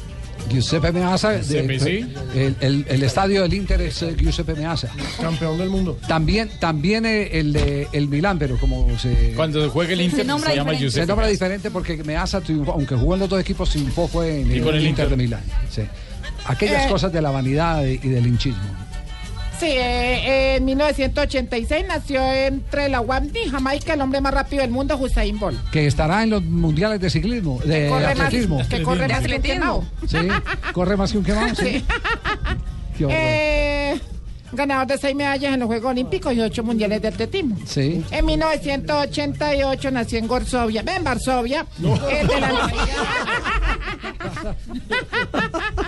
Giuseppe 0.50 0.92
Meazza. 0.92 1.30
de- 1.30 1.38
Giuseppe, 1.42 1.78
sí. 1.80 2.12
el, 2.34 2.56
el- 2.60 2.86
el 2.88 3.02
estadio 3.02 3.42
del 3.42 3.52
Inter 3.54 3.80
es 3.82 4.00
eh, 4.02 4.14
Giuseppe 4.16 4.54
Meazza. 4.54 4.88
Campeón 5.20 5.58
del 5.58 5.68
mundo. 5.68 5.98
También, 6.06 6.48
también 6.60 7.04
el 7.04 7.52
de 7.52 7.88
el 7.92 8.08
Milán, 8.08 8.38
pero 8.38 8.56
como 8.58 8.86
se. 8.98 9.32
Cuando 9.34 9.68
juegue 9.70 9.92
el 9.94 10.00
Inter 10.02 10.20
se, 10.20 10.24
nombra 10.24 10.50
llama 10.54 10.70
diferente. 10.72 10.84
Giuseppe. 10.84 11.02
Se 11.02 11.06
nombra 11.08 11.26
diferente 11.26 11.70
porque 11.70 11.96
Meazza, 12.04 12.40
triunfó, 12.40 12.72
aunque 12.72 12.94
jugó 12.94 13.14
en 13.14 13.20
los 13.20 13.28
dos 13.28 13.40
equipos, 13.40 13.68
triunfó 13.70 14.06
fue 14.08 14.40
en 14.42 14.50
el, 14.52 14.62
con 14.62 14.74
el 14.74 14.86
Inter, 14.86 15.06
Inter. 15.06 15.08
de 15.10 15.16
Milán. 15.16 15.42
sí. 15.70 15.82
Aquellas 16.46 16.86
Eh. 16.86 16.88
cosas 16.88 17.12
de 17.12 17.20
la 17.20 17.30
vanidad 17.30 17.84
y 17.84 17.98
del 17.98 18.26
hinchismo. 18.26 18.62
Sí, 19.58 19.66
eh, 19.66 20.56
en 20.56 20.64
1986 20.64 21.84
nació 21.88 22.22
entre 22.32 22.88
la 22.88 23.00
Wamdi, 23.00 23.48
Jamaica, 23.50 23.94
el 23.94 24.00
hombre 24.00 24.20
más 24.20 24.32
rápido 24.32 24.62
del 24.62 24.70
mundo, 24.70 24.96
Hussein 24.96 25.36
Bolt. 25.38 25.58
Que 25.70 25.86
estará 25.88 26.22
en 26.22 26.30
los 26.30 26.44
mundiales 26.44 27.00
de 27.00 27.10
ciclismo, 27.10 27.58
de 27.64 27.88
corre 27.88 28.02
más- 28.14 28.20
atletismo. 28.20 28.62
que 28.68 28.82
corre 28.84 29.08
más 29.08 29.20
que 29.26 29.34
un 29.34 29.42
quemado. 29.42 29.84
Sí, 30.06 30.16
corre 30.72 30.96
más 30.96 31.10
que 31.10 31.18
un 31.18 31.24
quemado. 31.24 31.54
Sí. 31.56 31.84
Qué 32.96 33.04
horror. 33.04 33.16
Eh, 33.18 34.00
ganador 34.52 34.86
de 34.86 34.98
seis 34.98 35.14
medallas 35.16 35.52
en 35.54 35.60
los 35.60 35.66
Juegos 35.66 35.90
Olímpicos 35.90 36.32
y 36.34 36.40
ocho 36.40 36.62
mundiales 36.62 37.02
de 37.02 37.08
atletismo. 37.08 37.56
Sí. 37.66 38.04
En 38.12 38.26
1988 38.26 39.90
nació 39.90 40.18
en 40.20 40.28
Varsovia, 40.28 40.84
en 40.86 41.02
Varsovia, 41.04 41.66
el 41.82 42.28
delan- 42.28 42.72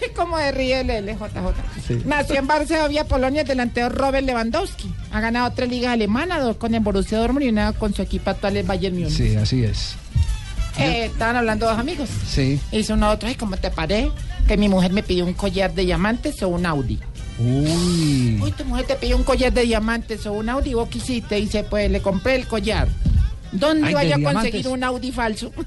Como 0.16 0.38
de 0.38 0.52
ríe 0.52 0.80
el 0.80 0.88
LJJ. 0.88 1.86
Sí. 1.86 2.02
Nació 2.04 2.36
en 2.36 2.46
Varsovia, 2.46 3.04
Polonia, 3.04 3.42
el 3.42 3.48
delantero 3.48 3.88
Robert 3.88 4.26
Lewandowski. 4.26 4.92
Ha 5.12 5.20
ganado 5.20 5.50
tres 5.52 5.70
ligas 5.70 5.92
alemanas, 5.92 6.42
dos 6.42 6.56
con 6.56 6.74
el 6.74 6.80
Borussia 6.80 7.18
Dortmund 7.18 7.44
y 7.44 7.48
una 7.48 7.72
con 7.72 7.94
su 7.94 8.02
equipo 8.02 8.30
actual, 8.30 8.56
el 8.56 8.66
Bayern 8.66 8.96
Múnich. 8.96 9.12
Sí, 9.16 9.36
así 9.36 9.64
es. 9.64 9.96
Eh, 10.78 11.06
estaban 11.06 11.36
hablando 11.36 11.66
dos 11.66 11.78
amigos. 11.78 12.08
Sí. 12.28 12.60
Hizo 12.70 12.94
uno 12.94 13.10
otro, 13.10 13.30
y 13.30 13.34
como 13.34 13.56
te 13.56 13.70
paré, 13.70 14.10
que 14.46 14.56
mi 14.56 14.68
mujer 14.68 14.92
me 14.92 15.02
pidió 15.02 15.24
un 15.24 15.32
collar 15.32 15.72
de 15.72 15.84
diamantes 15.84 16.42
o 16.42 16.48
un 16.48 16.66
Audi. 16.66 16.98
Uy. 17.38 18.38
Uy, 18.42 18.52
tu 18.52 18.64
mujer 18.64 18.86
te 18.86 18.96
pidió 18.96 19.16
un 19.16 19.24
collar 19.24 19.52
de 19.52 19.62
diamantes 19.62 20.26
o 20.26 20.32
un 20.32 20.48
Audi, 20.48 20.74
vos 20.74 20.88
quisiste, 20.88 21.38
y 21.38 21.42
dice, 21.42 21.64
pues 21.64 21.90
le 21.90 22.00
compré 22.00 22.36
el 22.36 22.46
collar. 22.46 22.88
¿Dónde 23.52 23.88
Ay, 23.88 23.94
vaya 23.94 24.16
a 24.16 24.20
conseguir 24.22 24.62
diamantes. 24.62 24.66
un 24.66 24.84
Audi 24.84 25.12
falso? 25.12 25.52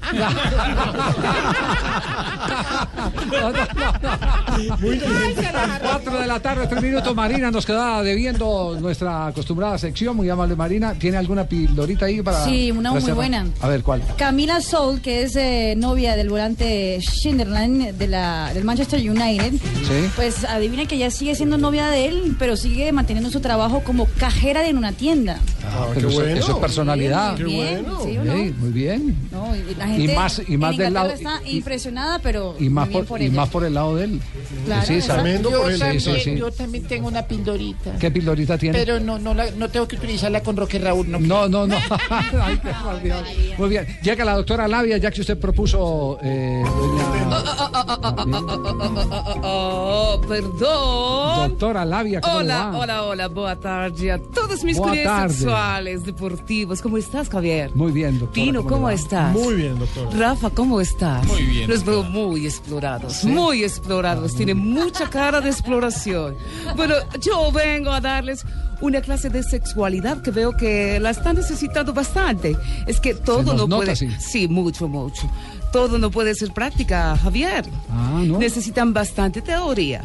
Se 5.36 5.52
la 5.52 5.62
agarró. 5.64 5.88
Cuatro 5.90 6.18
de 6.20 6.26
la 6.26 6.40
tarde, 6.40 6.66
tres 6.66 6.82
minutos. 6.82 7.14
Marina 7.14 7.50
nos 7.50 7.64
queda 7.66 8.02
debiendo 8.02 8.76
nuestra 8.80 9.28
acostumbrada 9.28 9.78
sección. 9.78 10.16
Muy 10.16 10.28
amable, 10.28 10.56
Marina. 10.56 10.94
¿Tiene 10.94 11.16
alguna 11.16 11.44
pildorita 11.44 12.06
ahí 12.06 12.22
para.? 12.22 12.44
Sí, 12.44 12.70
una 12.70 12.92
muy 12.92 13.12
buena. 13.12 13.46
A 13.60 13.68
ver, 13.68 13.82
¿cuál? 13.82 14.02
Camila 14.16 14.60
Soul, 14.60 15.00
que 15.00 15.22
es 15.22 15.36
eh, 15.36 15.74
novia 15.76 16.16
del 16.16 16.28
volante 16.28 16.98
Schinderland 17.00 17.92
de 17.96 18.06
la, 18.08 18.52
del 18.54 18.64
Manchester 18.64 19.00
United, 19.00 19.52
Sí. 19.52 20.10
pues 20.16 20.44
adivina 20.44 20.86
que 20.86 20.98
ya 20.98 21.10
sigue 21.10 21.34
siendo 21.34 21.58
novia 21.58 21.88
de 21.88 22.06
él, 22.06 22.36
pero 22.38 22.56
sigue 22.56 22.92
manteniendo 22.92 23.30
su 23.30 23.40
trabajo 23.40 23.80
como 23.84 24.06
cajera 24.18 24.66
en 24.68 24.76
una 24.76 24.92
tienda. 24.92 25.38
Ah, 25.64 25.86
qué 25.88 25.94
pero 25.96 26.08
eso, 26.08 26.20
bueno. 26.20 26.36
eso 26.38 26.52
es 26.52 26.58
personalidad. 26.58 27.36
Qué 27.36 27.44
Bien, 27.70 27.84
bueno. 27.84 28.00
sí, 28.04 28.18
¿o 28.18 28.24
no? 28.24 28.32
Ey, 28.32 28.54
muy 28.58 28.70
bien. 28.70 29.28
No, 29.30 29.54
y 29.56 29.74
la 29.74 29.88
Y 29.88 29.96
gente 29.98 30.14
más- 30.14 30.42
y 30.48 30.56
más 30.56 30.72
en 30.72 30.76
del 30.78 30.92
lado- 30.94 31.10
está 31.10 31.40
impresionada, 31.46 32.18
pero 32.18 32.54
Y 32.58 32.68
más 32.68 32.88
por, 32.88 33.04
por 33.06 33.20
y 33.22 33.30
más 33.30 33.48
por 33.48 33.64
el 33.64 33.74
lado 33.74 33.96
de 33.96 34.04
él. 34.04 34.20
Claro, 34.66 34.86
sí, 34.86 34.98
tremendo 35.06 35.50
Yo 35.50 35.62
por 35.62 35.72
él. 35.72 35.78
también, 35.78 36.00
Sí, 36.00 36.12
sí, 36.14 36.20
sí. 36.20 36.36
yo 36.36 36.50
también 36.50 36.84
tengo 36.84 37.08
una 37.08 37.22
pildorita. 37.26 37.96
¿Qué 37.98 38.10
pildorita 38.10 38.58
tiene? 38.58 38.78
Pero 38.78 39.00
no, 39.00 39.18
no, 39.18 39.34
la- 39.34 39.50
no 39.52 39.68
tengo 39.68 39.86
que 39.88 39.96
utilizarla 39.96 40.42
con 40.42 40.56
Roque 40.56 40.78
Raúl. 40.78 41.10
No, 41.10 41.18
No, 41.20 41.48
no, 41.48 41.66
no. 41.66 41.76
Ay, 42.10 42.58
qué 42.62 42.70
mal, 42.84 43.02
Dios. 43.02 43.22
Muy 43.58 43.68
bien. 43.68 43.86
Llega 44.02 44.24
la 44.24 44.34
doctora 44.36 44.66
Labia, 44.68 44.96
ya 44.98 45.10
que 45.10 45.20
usted 45.20 45.38
propuso, 45.38 46.18
eh, 46.22 46.62
Oh, 49.42 50.20
perdón. 50.28 51.50
doctora 51.50 51.84
Labia, 51.84 52.20
¿cómo 52.20 52.36
Hola, 52.38 52.66
va? 52.66 52.78
hola, 52.78 53.02
hola, 53.04 53.28
boa 53.28 53.56
tarde 53.56 54.12
a 54.12 54.18
todos 54.18 54.64
mis 54.64 54.78
clientes 54.80 55.32
sexuales, 55.32 56.04
deportivos. 56.04 56.80
¿Cómo 56.82 56.96
estás, 56.96 57.28
Javier? 57.28 57.59
Muy 57.74 57.92
bien, 57.92 58.18
doctora. 58.18 58.32
Pino, 58.44 58.62
¿cómo, 58.64 58.82
va? 58.86 58.92
estás? 58.94 59.32
Muy 59.32 59.54
bien, 59.54 59.78
doctora. 59.78 60.10
Rafa, 60.16 60.50
¿cómo 60.50 60.80
estás? 60.80 61.26
Muy 61.26 61.42
bien, 61.42 61.68
Los 61.70 61.84
veo 61.84 62.02
muy 62.04 62.46
explorados, 62.46 63.24
muy 63.24 63.62
explorados. 63.64 64.34
Tienen 64.34 64.58
mucha 64.58 65.08
cara 65.10 65.40
de 65.40 65.50
exploración. 65.50 66.34
Bueno, 66.76 66.94
yo 67.20 67.50
vengo 67.52 67.90
a 67.90 68.00
darles 68.00 68.44
una 68.80 69.00
clase 69.02 69.28
de 69.28 69.42
sexualidad 69.42 70.22
que 70.22 70.30
veo 70.30 70.56
que 70.56 70.98
la 71.00 71.10
están 71.10 71.36
necesitando 71.36 71.92
bastante. 71.92 72.56
Es 72.86 72.98
que 73.00 73.14
todo 73.14 73.42
nos 73.42 73.54
no 73.56 73.66
nota, 73.66 73.76
puede. 73.84 73.96
sí. 73.96 74.08
Sí, 74.18 74.48
mucho, 74.48 74.88
mucho. 74.88 75.30
Todo 75.72 75.98
no 75.98 76.10
puede 76.10 76.34
ser 76.34 76.52
práctica, 76.52 77.16
Javier. 77.22 77.64
Ah, 77.90 78.22
¿no? 78.24 78.38
Necesitan 78.38 78.92
bastante 78.92 79.42
teoría. 79.42 80.02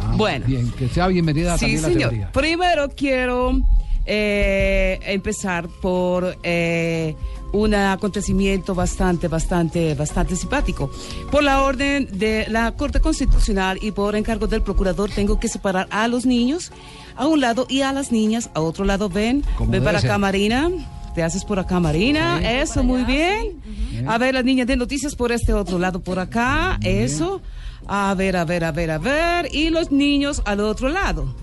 Ah, 0.00 0.14
bueno. 0.16 0.44
Bien, 0.46 0.70
que 0.72 0.88
sea 0.88 1.06
bienvenida 1.06 1.56
Sí, 1.56 1.60
también 1.60 1.82
la 1.82 1.88
señor. 1.88 2.08
teoría. 2.10 2.32
Primero 2.32 2.88
quiero 2.94 3.60
eh, 4.06 4.98
empezar 5.04 5.68
por 5.68 6.36
eh, 6.42 7.14
un 7.52 7.74
acontecimiento 7.74 8.74
bastante, 8.74 9.28
bastante, 9.28 9.94
bastante 9.94 10.36
simpático. 10.36 10.90
Por 11.30 11.42
la 11.42 11.62
orden 11.62 12.08
de 12.18 12.46
la 12.48 12.72
Corte 12.72 13.00
Constitucional 13.00 13.78
y 13.80 13.92
por 13.92 14.16
encargo 14.16 14.46
del 14.46 14.62
procurador 14.62 15.10
tengo 15.10 15.40
que 15.40 15.48
separar 15.48 15.86
a 15.90 16.08
los 16.08 16.26
niños 16.26 16.72
a 17.16 17.26
un 17.26 17.40
lado 17.40 17.66
y 17.68 17.82
a 17.82 17.92
las 17.92 18.12
niñas 18.12 18.50
a 18.54 18.60
otro 18.60 18.84
lado. 18.84 19.08
Ven, 19.08 19.42
Como 19.56 19.70
ven 19.70 19.82
para 19.82 20.00
ser. 20.00 20.10
acá, 20.10 20.18
Marina. 20.18 20.70
Te 21.14 21.22
haces 21.22 21.46
por 21.46 21.58
acá, 21.58 21.80
Marina. 21.80 22.40
Eso, 22.60 22.84
muy 22.84 23.04
bien. 23.04 23.62
A 24.06 24.18
ver, 24.18 24.34
las 24.34 24.44
niñas 24.44 24.66
de 24.66 24.76
noticias 24.76 25.14
por 25.16 25.32
este 25.32 25.54
otro 25.54 25.78
lado, 25.78 26.00
por 26.00 26.18
acá. 26.18 26.78
Eso. 26.82 27.40
A 27.88 28.12
ver, 28.14 28.36
a 28.36 28.44
ver, 28.44 28.64
a 28.64 28.72
ver, 28.72 28.90
a 28.90 28.98
ver. 28.98 29.48
Y 29.50 29.70
los 29.70 29.90
niños 29.90 30.42
al 30.44 30.60
otro 30.60 30.90
lado. 30.90 31.34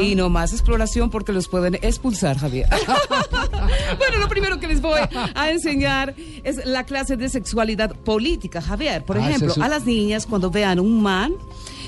Y 0.00 0.14
no 0.14 0.28
más 0.28 0.52
exploración 0.52 1.10
porque 1.10 1.32
los 1.32 1.48
pueden 1.48 1.74
expulsar, 1.76 2.38
Javier. 2.38 2.68
bueno, 3.98 4.18
lo 4.18 4.28
primero 4.28 4.58
que 4.60 4.66
les 4.68 4.80
voy 4.80 5.00
a 5.34 5.50
enseñar 5.50 6.14
es 6.44 6.64
la 6.66 6.84
clase 6.84 7.16
de 7.16 7.28
sexualidad 7.28 7.94
política, 7.94 8.60
Javier. 8.60 9.04
Por 9.04 9.16
Ah, 9.18 9.28
ejemplo, 9.28 9.52
es 9.52 9.58
a 9.58 9.68
las 9.68 9.84
niñas 9.86 10.26
cuando 10.26 10.50
vean 10.50 10.78
un 10.80 11.02
man, 11.02 11.32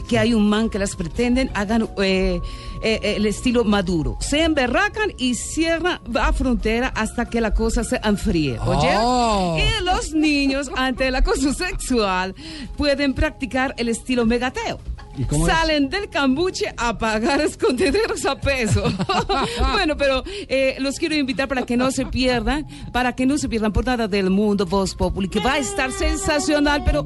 que 0.09 0.19
hay 0.19 0.33
un 0.33 0.49
man 0.49 0.71
que 0.71 0.79
las 0.79 0.97
pretenden, 0.97 1.51
hagan 1.55 1.89
eh, 2.03 2.41
eh, 2.83 3.01
el 3.17 3.27
estilo 3.27 3.65
maduro. 3.65 4.17
Se 4.21 4.43
emberracan 4.43 5.13
y 5.19 5.35
cierran 5.35 6.01
la 6.11 6.33
frontera 6.33 6.89
hasta 6.89 7.27
que 7.29 7.41
la 7.43 7.53
cosa 7.53 7.85
se 7.85 8.01
enfríe. 8.03 8.59
¿Oye? 8.61 8.89
Oh. 9.01 9.59
Y 9.59 9.85
los 9.85 10.13
niños, 10.15 10.71
ante 10.77 11.09
el 11.09 11.15
acoso 11.15 11.53
sexual, 11.53 12.35
pueden 12.77 13.13
practicar 13.13 13.75
el 13.77 13.89
estilo 13.91 14.25
megateo. 14.25 14.79
¿Y 15.19 15.25
cómo 15.25 15.47
es? 15.49 15.53
Salen 15.53 15.91
del 15.91 16.09
cambuche 16.09 16.73
a 16.77 16.97
pagar 16.97 17.41
escondederos 17.43 18.25
a 18.25 18.37
peso. 18.37 18.85
bueno, 19.73 19.97
pero 19.97 20.23
eh, 20.49 20.77
los 20.79 20.99
quiero 20.99 21.17
invitar 21.17 21.49
para 21.49 21.63
que 21.63 21.77
no 21.77 21.91
se 21.91 22.07
pierdan, 22.07 22.67
para 22.93 23.15
que 23.15 23.27
no 23.27 23.37
se 23.37 23.49
pierdan 23.49 23.73
por 23.73 23.85
nada 23.85 24.07
del 24.07 24.31
mundo 24.31 24.65
Voz 24.65 24.95
Populi, 24.95 25.29
que 25.29 25.41
va 25.41 25.55
a 25.55 25.59
estar 25.59 25.91
sensacional, 25.91 26.83
pero, 26.85 27.05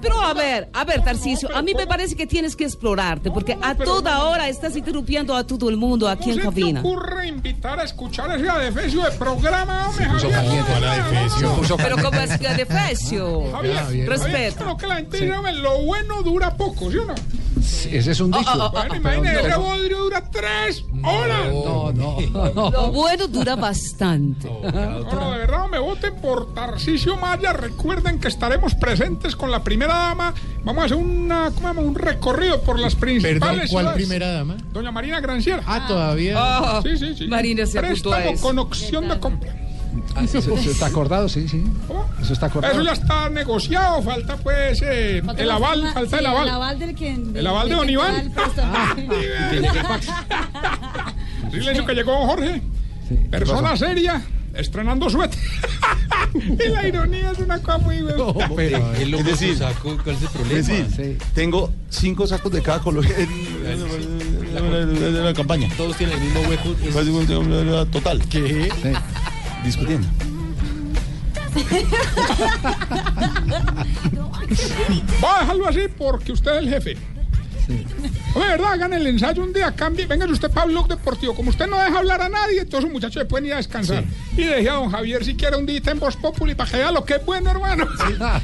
pero 0.00 0.20
a 0.20 0.32
ver, 0.32 0.70
a 0.72 0.84
ver, 0.84 1.02
Tarcisio, 1.02 1.54
a 1.54 1.62
mí 1.62 1.74
me 1.74 1.86
parece 1.86 2.14
que 2.14 2.26
tienes 2.26 2.54
que 2.54 2.64
explorarte, 2.64 3.30
porque 3.30 3.58
a 3.60 3.74
toda 3.74 4.24
hora 4.24 4.48
estás 4.48 4.76
interrumpiendo 4.76 5.34
a 5.34 5.44
todo 5.44 5.68
el 5.68 5.76
mundo 5.76 6.08
aquí 6.08 6.30
en 6.30 6.38
¿Cómo 6.38 6.50
cabina. 6.50 6.80
ocurre 6.80 7.26
invitar 7.26 7.80
a 7.80 7.84
escuchar 7.84 8.38
ese 8.38 8.48
adefesio 8.48 9.02
de 9.02 9.10
programa, 9.12 9.90
puso 10.12 10.30
caliente. 10.30 10.70
Pero 11.76 11.96
como 11.96 12.20
es 12.20 12.38
que 12.38 12.48
de 12.54 12.66
fecio. 12.66 13.50
Javier, 13.50 13.76
Javier, 13.76 14.08
Respeto. 14.08 14.76
que 14.76 14.86
la 14.86 14.96
gente 14.96 15.26
lo 15.54 15.82
bueno 15.82 16.22
dura 16.22 16.56
poco, 16.56 16.90
¿sí 16.90 16.98
o 16.98 17.04
no? 17.06 17.14
Ese 17.58 18.12
es 18.12 18.20
un 18.20 18.30
dicho. 18.30 18.44
Ah, 18.46 18.68
Bueno, 18.72 18.88
Pero 18.88 18.96
imagínate, 18.96 19.42
no. 19.42 19.48
ese 19.48 19.56
bodrio 19.58 19.98
dura 19.98 20.30
tres 20.30 20.84
horas. 21.02 21.46
No, 21.52 21.92
no, 21.92 22.16
no. 22.54 22.70
Lo 22.70 22.92
bueno 22.92 23.26
dura 23.28 23.56
bastante. 23.56 24.48
No, 24.48 25.30
de 25.32 25.38
verdad, 25.38 25.68
me 25.68 25.78
voten 25.78 26.14
por 26.16 26.54
Tarcisio 26.54 27.16
Maya. 27.16 27.52
Recuerden 27.52 28.18
que 28.20 28.28
estaremos 28.28 28.74
presentes 28.74 29.34
con 29.36 29.50
la 29.50 29.62
primera 29.64 29.94
dama. 29.94 30.32
Vamos 30.64 30.82
a 30.82 30.86
hacer 30.86 30.96
una, 30.98 31.50
¿cómo 31.60 31.80
un 31.82 31.94
recorrido 31.94 32.60
por 32.62 32.78
las 32.78 32.94
principales 32.94 33.40
Perdón, 33.40 33.58
¿cuál 33.58 33.68
ciudades. 33.84 33.96
primera 34.06 34.32
dama? 34.32 34.56
Doña 34.72 34.90
Marina 34.92 35.20
Granciera. 35.20 35.62
Ah, 35.66 35.84
todavía. 35.88 36.34
Ah, 36.38 36.80
Sí, 36.82 36.96
sí, 36.96 37.14
sí. 37.16 37.26
Marina 37.28 37.66
se 37.66 37.78
apuntó 37.78 38.12
a 38.12 38.16
Préstamo 38.16 38.34
eso. 38.36 38.42
con 38.46 38.58
opción 38.58 39.08
de 39.08 39.18
compra. 39.18 39.54
Ah, 40.14 40.24
Eso, 40.24 40.38
eso 40.38 40.54
está 40.54 40.86
acordado, 40.92 41.28
sí, 41.28 41.48
sí. 41.48 41.64
Eso 42.20 42.32
está 42.32 42.46
acordado. 42.46 42.74
Eso 42.74 42.82
ya 42.82 42.92
está 42.92 43.28
negociado. 43.30 44.02
Falta, 44.02 44.36
pues, 44.36 44.80
eh, 44.82 45.22
Falta 45.24 45.42
el 45.42 45.48
la 45.48 45.54
aval. 45.54 45.78
firma- 45.80 45.92
Falta 45.92 46.10
sí, 46.10 46.16
el 46.20 46.26
aval. 46.26 46.48
El 46.48 46.54
aval 46.54 46.78
del 46.78 46.94
que. 46.94 47.14
El 47.14 47.46
aval 47.46 47.68
de 47.68 47.74
Don 47.74 47.90
Iván. 47.90 48.14
el 48.16 48.30
préstamo. 48.30 48.72
Silencio 51.50 51.86
que 51.86 51.94
llegó 51.94 52.26
Jorge. 52.26 52.62
Persona 53.30 53.76
seria, 53.76 54.22
estrenando 54.54 55.10
suéter. 55.10 55.38
y 56.34 56.68
la 56.68 56.86
ironía 56.86 57.32
es 57.32 57.38
una 57.38 57.58
cosa 57.58 57.78
muy... 57.78 57.96
es 57.96 58.04
decir, 59.24 59.58
¿cuál 59.58 60.16
es 60.16 60.22
el 60.40 60.52
es 60.52 60.66
decir, 60.68 61.18
tengo 61.34 61.72
cinco 61.88 62.26
sacos 62.28 62.52
de 62.52 62.62
cada 62.62 62.78
color 62.78 63.04
en 63.06 64.54
la 65.24 65.34
campaña. 65.34 65.68
Todos 65.76 65.96
tienen 65.96 66.16
el 66.18 66.24
mismo 66.24 66.40
hueco. 66.48 67.86
Total. 67.90 68.20
¿Qué? 68.28 68.70
Discutiendo. 69.64 70.06
Voy 75.20 75.30
a 75.36 75.40
dejarlo 75.40 75.68
así 75.68 75.80
porque 75.96 76.32
usted 76.32 76.52
es 76.52 76.58
el 76.58 76.68
jefe. 76.68 76.96
De 77.70 78.40
verdad, 78.40 78.72
hagan 78.72 78.92
el 78.94 79.06
ensayo 79.06 79.44
un 79.44 79.52
día, 79.52 79.70
cambie, 79.72 80.04
venga 80.06 80.26
usted 80.26 80.50
para 80.50 80.66
Blog 80.66 80.88
Deportivo. 80.88 81.34
Como 81.36 81.50
usted 81.50 81.68
no 81.68 81.76
deja 81.76 81.98
hablar 81.98 82.20
a 82.20 82.28
nadie, 82.28 82.60
entonces 82.62 82.84
los 82.84 82.92
muchachos 82.92 83.22
se 83.22 83.26
pueden 83.26 83.46
ir 83.46 83.52
a 83.54 83.58
descansar. 83.58 84.02
Y 84.36 84.42
deje 84.42 84.68
a 84.68 84.74
don 84.74 84.90
Javier 84.90 85.24
si 85.24 85.34
quiere 85.36 85.56
un 85.56 85.66
día 85.66 85.80
en 85.86 86.00
Voz 86.00 86.16
Populi 86.16 86.54
para 86.56 86.68
que 86.70 86.76
vea 86.78 86.90
lo 86.90 87.04
que 87.04 87.14
es 87.14 87.24
bueno, 87.24 87.50
hermano. 87.50 87.86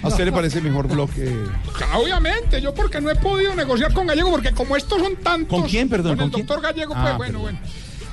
¿A 0.02 0.06
usted 0.06 0.24
le 0.26 0.32
parece 0.32 0.60
mejor 0.60 0.86
blog 0.86 1.10
que.? 1.10 1.24
Claro, 1.76 2.02
Obviamente, 2.02 2.60
yo 2.60 2.72
porque 2.72 3.00
no 3.00 3.10
he 3.10 3.16
podido 3.16 3.54
negociar 3.56 3.92
con 3.92 4.06
Gallego, 4.06 4.30
porque 4.30 4.52
como 4.52 4.76
estos 4.76 5.00
son 5.02 5.16
tantos. 5.16 5.60
¿Con 5.60 5.68
quién, 5.68 5.88
perdón? 5.88 6.16
Con 6.16 6.24
el 6.26 6.30
¿Con 6.30 6.30
quién? 6.30 6.46
doctor 6.46 6.62
Gallego, 6.62 6.94
Ah, 6.96 7.02
pues 7.02 7.16
bueno, 7.16 7.38
bueno. 7.40 7.58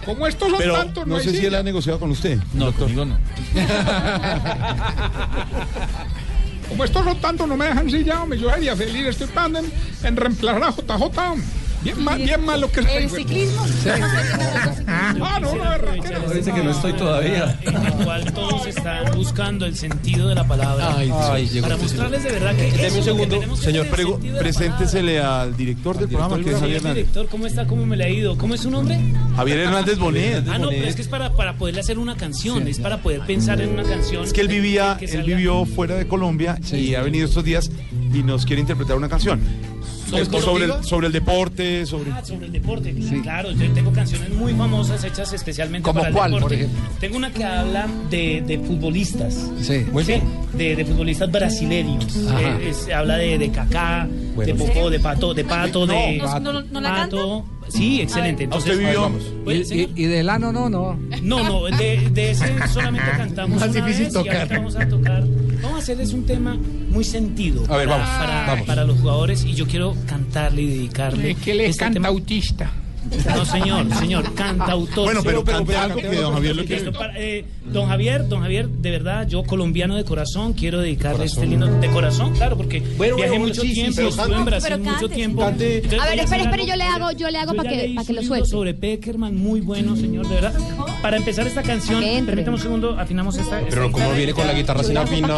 Como 0.05 0.27
estos 0.27 0.49
son 0.49 0.59
Pero 0.59 0.73
tantos, 0.73 1.07
no, 1.07 1.17
no 1.17 1.21
sé 1.21 1.31
si 1.31 1.45
él 1.45 1.55
ha 1.55 1.63
negociado 1.63 1.99
con 1.99 2.11
usted. 2.11 2.39
No, 2.53 2.71
conmigo 2.73 3.05
no. 3.05 3.17
Como 6.69 6.83
estos 6.83 7.03
son 7.03 7.17
tantos, 7.19 7.47
no 7.47 7.57
me 7.57 7.65
dejan 7.65 7.89
silla, 7.89 8.23
hombre. 8.23 8.39
Yo 8.39 8.49
sería 8.49 8.75
feliz, 8.75 9.07
estoy 9.07 9.27
pagando 9.27 9.59
en, 9.59 9.71
en 10.03 10.15
reemplazar 10.15 10.63
a 10.63 10.71
JJ. 10.71 11.19
hombre. 11.19 11.45
Bien 11.83 12.03
mal, 12.03 12.17
bien 12.17 12.45
mal 12.45 12.61
lo 12.61 12.71
que 12.71 12.79
El 12.79 13.09
ciclismo. 13.09 13.65
Ah, 14.87 15.13
no, 15.41 15.55
no, 15.55 15.77
no. 15.77 16.33
Dice 16.33 16.51
que 16.53 16.63
no 16.63 16.71
estoy 16.71 16.93
todavía. 16.93 17.59
en 17.61 17.85
el 17.85 17.93
cual 18.05 18.33
todos 18.33 18.65
están 18.67 19.13
buscando 19.15 19.65
el 19.65 19.75
sentido 19.75 20.29
de 20.29 20.35
la 20.35 20.47
palabra. 20.47 20.95
Ay, 20.97 21.11
Ay, 21.13 21.47
llegó 21.47 21.63
para 21.67 21.75
este 21.75 21.85
mostrarles 21.87 22.23
de 22.23 22.31
verdad 22.31 22.55
que 22.55 22.71
Deme 22.71 22.97
un 22.97 23.03
segundo, 23.03 23.55
señor 23.57 23.85
el 23.85 23.91
Prego, 23.91 24.19
preséntesele 24.39 25.19
al 25.19 25.55
director 25.57 25.97
del 25.97 26.07
programa, 26.07 26.39
que 26.41 26.51
es 26.51 26.59
Javier 26.59 26.77
Hernández. 26.77 26.95
director, 26.95 27.27
¿cómo 27.27 27.47
está? 27.47 27.67
¿Cómo 27.67 27.85
me 27.85 27.97
le 27.97 28.05
ha 28.05 28.09
ido? 28.09 28.37
¿Cómo 28.37 28.53
es 28.53 28.61
su 28.61 28.71
nombre? 28.71 28.99
Javier 29.35 29.59
Hernández 29.59 29.97
Bonet. 29.97 30.47
Ah, 30.47 30.57
no, 30.57 30.69
pero 30.69 30.85
es 30.87 30.95
que 30.95 31.01
es 31.01 31.07
para, 31.07 31.33
para 31.33 31.57
poderle 31.57 31.81
hacer 31.81 31.99
una 31.99 32.15
canción, 32.15 32.67
es 32.67 32.79
para 32.79 33.01
poder 33.01 33.21
pensar 33.21 33.59
en 33.61 33.69
una 33.69 33.83
canción. 33.83 34.23
Es 34.23 34.33
que 34.33 34.41
él 34.41 34.47
vivía, 34.47 34.97
él 35.01 35.23
vivió 35.23 35.65
fuera 35.65 35.95
de 35.95 36.07
Colombia 36.07 36.57
y 36.71 36.95
ha 36.95 37.01
venido 37.01 37.25
estos 37.27 37.43
días 37.43 37.69
y 38.13 38.23
nos 38.23 38.45
quiere 38.45 38.61
interpretar 38.61 38.95
una 38.95 39.09
canción. 39.09 39.41
¿Sobre 40.41 40.65
el, 40.65 40.83
sobre 40.83 41.07
el 41.07 41.13
deporte, 41.13 41.85
sobre... 41.85 42.11
Ah, 42.11 42.23
sobre 42.23 42.45
el 42.47 42.51
deporte, 42.51 42.93
claro, 43.21 43.51
yo 43.51 43.71
tengo 43.73 43.91
canciones 43.91 44.29
muy 44.29 44.53
famosas 44.53 45.03
hechas 45.03 45.33
especialmente 45.33 45.83
¿Como 45.85 45.99
para 45.99 46.09
el 46.09 46.15
cuál, 46.15 46.31
por 46.39 46.53
ejemplo? 46.53 46.79
Tengo 46.99 47.17
una 47.17 47.31
que 47.31 47.43
habla 47.43 47.87
de, 48.09 48.43
de 48.45 48.59
futbolistas. 48.59 49.33
Sí. 49.61 49.85
Sí, 50.05 50.21
de, 50.57 50.75
de 50.75 50.85
futbolistas 50.85 51.31
brasileños. 51.31 52.05
Eh, 52.15 52.69
es- 52.69 52.89
habla 52.93 53.17
de, 53.17 53.37
de 53.37 53.49
Kaká, 53.51 54.07
Bueno. 54.35 54.53
de 54.53 54.59
Popó, 54.59 54.89
de 54.89 54.99
Pato, 54.99 55.33
de 55.33 55.43
Pato, 55.43 55.87
de 55.87 56.17
¿No, 56.17 56.39
no, 56.39 56.61
no 56.61 56.81
la 56.81 56.89
canta? 56.95 57.15
Pato. 57.17 57.45
Sí, 57.69 58.01
excelente. 58.01 58.47
¿A 58.51 58.57
usted 58.57 58.73
Entonces, 58.73 58.77
vivió? 58.77 59.43
Pues, 59.45 59.71
Y, 59.71 59.79
y, 59.95 60.03
y 60.03 60.05
del 60.05 60.29
ano 60.29 60.51
no, 60.51 60.69
no. 60.69 60.99
no, 61.21 61.43
no, 61.43 61.65
de, 61.77 62.09
de 62.11 62.31
ese 62.31 62.45
solamente 62.67 63.09
cantamos 63.17 63.59
Más 63.59 63.69
una 63.69 63.85
difícil 63.85 64.05
vez 64.05 64.13
tocar. 64.13 64.33
y 64.33 64.37
ahorita 64.37 64.55
vamos 64.57 64.75
a 64.75 64.87
tocar. 64.87 65.23
Vamos 65.61 65.75
a 65.79 65.81
hacerles 65.81 66.13
un 66.13 66.25
tema 66.25 66.57
muy 66.93 67.03
sentido 67.03 67.63
A 67.67 67.77
ver, 67.77 67.87
para, 67.87 68.03
vamos, 68.03 68.17
para, 68.17 68.45
vamos. 68.45 68.67
para 68.67 68.83
los 68.85 68.99
jugadores 68.99 69.43
y 69.43 69.53
yo 69.53 69.67
quiero 69.67 69.95
cantarle 70.05 70.61
y 70.61 70.67
dedicarle 70.67 71.31
Es 71.31 71.37
que 71.37 71.51
él 71.51 71.61
es 71.61 71.71
este 71.71 71.89
tema. 71.91 72.09
No, 73.35 73.45
señor, 73.45 73.93
señor, 73.95 74.33
cantautor. 74.33 75.05
Bueno, 75.05 75.21
pero 75.23 75.39
Sí, 75.39 75.45
cante 75.45 75.75
algo 75.75 75.95
que 75.99 76.15
don 76.15 76.33
Javier 76.33 76.55
lo 76.55 76.65
quiere. 76.65 76.91
para- 76.91 77.19
eh, 77.19 77.45
don 77.65 77.87
Javier, 77.87 78.27
don 78.27 78.41
Javier, 78.41 78.69
de 78.69 78.91
verdad, 78.91 79.27
yo 79.27 79.43
colombiano 79.43 79.95
de 79.95 80.03
corazón, 80.03 80.53
quiero 80.53 80.79
dedicarle 80.79 81.25
este 81.25 81.45
lindo 81.45 81.67
de 81.67 81.87
corazón, 81.89 82.33
claro, 82.33 82.55
porque 82.57 82.81
Bueno, 82.97 83.15
viajé 83.15 83.31
bueno, 83.31 83.45
mucho 83.47 83.61
sí, 83.61 83.67
sí, 83.69 83.73
tiempo, 83.75 83.95
pero 83.97 84.09
estuve 84.09 84.35
en 84.35 84.45
Brasil 84.45 84.69
Pero 84.77 84.83
mucho 84.91 85.09
tiempo. 85.09 85.41
Cante. 85.41 85.75
Entonces, 85.77 85.99
A 86.01 86.05
ver, 86.05 86.19
espere, 86.19 86.43
espere, 86.43 86.65
yo 86.65 86.75
le 86.75 86.83
hago, 86.83 87.11
yo 87.11 87.29
le 87.29 87.37
hago 87.37 87.53
para 87.53 87.69
que, 87.69 87.91
para 87.95 88.07
que 88.07 88.13
lo 88.13 88.23
suelte. 88.23 88.49
sobre 88.49 88.73
Peckerman, 88.73 89.35
muy 89.35 89.61
bueno, 89.61 89.95
señor, 89.95 90.27
de 90.27 90.35
verdad. 90.35 90.53
Para 91.01 91.17
empezar 91.17 91.45
esta 91.47 91.61
canción, 91.63 92.03
permítame 92.25 92.55
un 92.57 92.61
segundo, 92.61 92.99
afinamos 92.99 93.35
esta. 93.37 93.59
esta 93.59 93.69
Pero 93.69 93.91
como 93.91 94.11
viene 94.13 94.33
con 94.33 94.47
la 94.47 94.53
guitarra 94.53 94.83
sin 94.83 94.97
afina. 94.97 95.37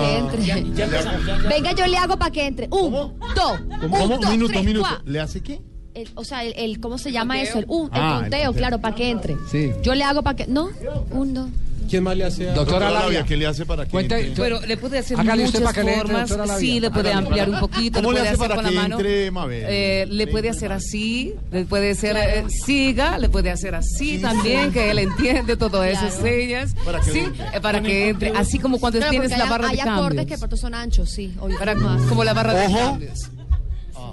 Venga, 1.50 1.72
yo 1.74 1.88
le 1.88 1.98
hago 1.98 2.18
para 2.18 2.32
que 2.32 2.46
entre. 2.46 2.68
Un, 2.72 2.92
dos, 2.92 3.60
un, 3.82 4.30
Minuto, 4.36 4.52
tres, 4.54 4.66
minuto. 4.66 4.90
¿Le 5.06 5.20
hace 5.20 5.42
qué? 5.42 5.60
El- 5.96 6.10
o 6.16 6.24
sea, 6.24 6.44
el, 6.44 6.54
el- 6.58 6.80
¿cómo 6.80 6.98
se 6.98 7.12
llama 7.12 7.42
eso? 7.42 7.60
El, 7.60 7.66
un, 7.70 7.90
Ah, 7.94 8.16
el 8.18 8.22
conteo, 8.24 8.46
conteo. 8.48 8.54
claro, 8.54 8.80
para 8.82 8.96
que 8.96 9.10
entre. 9.10 9.36
Sí. 9.52 9.72
Yo 9.82 9.96
le 9.96 10.04
hago 10.04 10.22
para 10.22 10.36
que. 10.36 10.46
No, 10.48 10.70
un, 11.12 11.34
dos. 11.34 11.50
¿Quién 11.88 12.04
más 12.04 12.18
le 12.18 12.24
hace 12.26 12.50
a 12.50 12.54
Doctora 12.54 12.90
Labia. 12.90 13.24
¿Qué 13.26 13.38
le 13.38 13.46
hace 13.46 13.64
para 13.64 13.86
que 13.86 13.96
entre? 14.00 14.32
Pero 14.36 14.60
le 14.60 14.76
puede 14.76 14.98
hacer 14.98 15.20
Hágale 15.20 15.44
usted 15.46 15.60
muchas 15.60 15.74
para 15.76 15.86
que 15.86 15.92
le 15.92 16.00
entre, 16.02 16.28
formas. 16.28 16.60
sí, 16.60 16.80
le 16.80 16.90
puede 16.90 17.10
Hágale. 17.12 17.28
ampliar 17.28 17.50
un 17.52 17.60
poquito. 17.60 18.00
¿Cómo 18.00 18.12
le 18.12 18.18
puede 18.22 18.30
hace 18.30 18.36
hacer 18.36 18.40
para 18.40 18.56
con 18.56 18.64
la 18.64 18.70
que 18.72 18.76
mano. 18.76 18.96
entre 18.96 19.30
Mabel? 19.32 19.64
Eh, 19.70 20.06
le 20.10 20.26
puede 20.28 20.50
hacer 20.50 20.72
así, 20.72 21.36
le 21.52 21.66
puede 21.66 21.92
hacer 21.92 22.18
eh, 22.18 22.46
siga, 22.50 23.20
le 23.20 23.30
puede 23.30 23.52
hacer 23.52 23.76
así 23.76 24.18
también, 24.18 24.72
que 24.72 24.90
él 24.90 24.98
entiende 24.98 25.56
todas 25.58 25.88
esas 25.88 26.16
Claro. 26.16 26.24
señas. 26.36 26.76
Para 26.84 27.00
que 27.02 27.12
sí, 27.12 27.20
entre. 27.20 27.46
eh, 27.54 27.62
para 27.62 27.82
que 27.84 28.10
entre, 28.10 28.30
así 28.32 28.58
como 28.58 28.80
cuando 28.80 28.98
Claro, 28.98 29.12
tienes 29.12 29.30
la 29.30 29.44
hay- 29.44 29.50
barra 29.52 29.70
hay 29.70 29.76
de 29.76 29.82
acordes 29.84 30.02
cambios. 30.18 30.26
que 30.26 30.38
pronto 30.40 30.58
son 30.58 30.74
anchos, 30.74 31.08
sí. 31.12 31.36
Para- 31.60 31.76
más. 31.76 32.02
como 32.10 32.24
la 32.24 32.34
barra 32.34 32.54
de 32.56 32.66
Ojo. 32.66 32.78
cambios. 32.80 33.30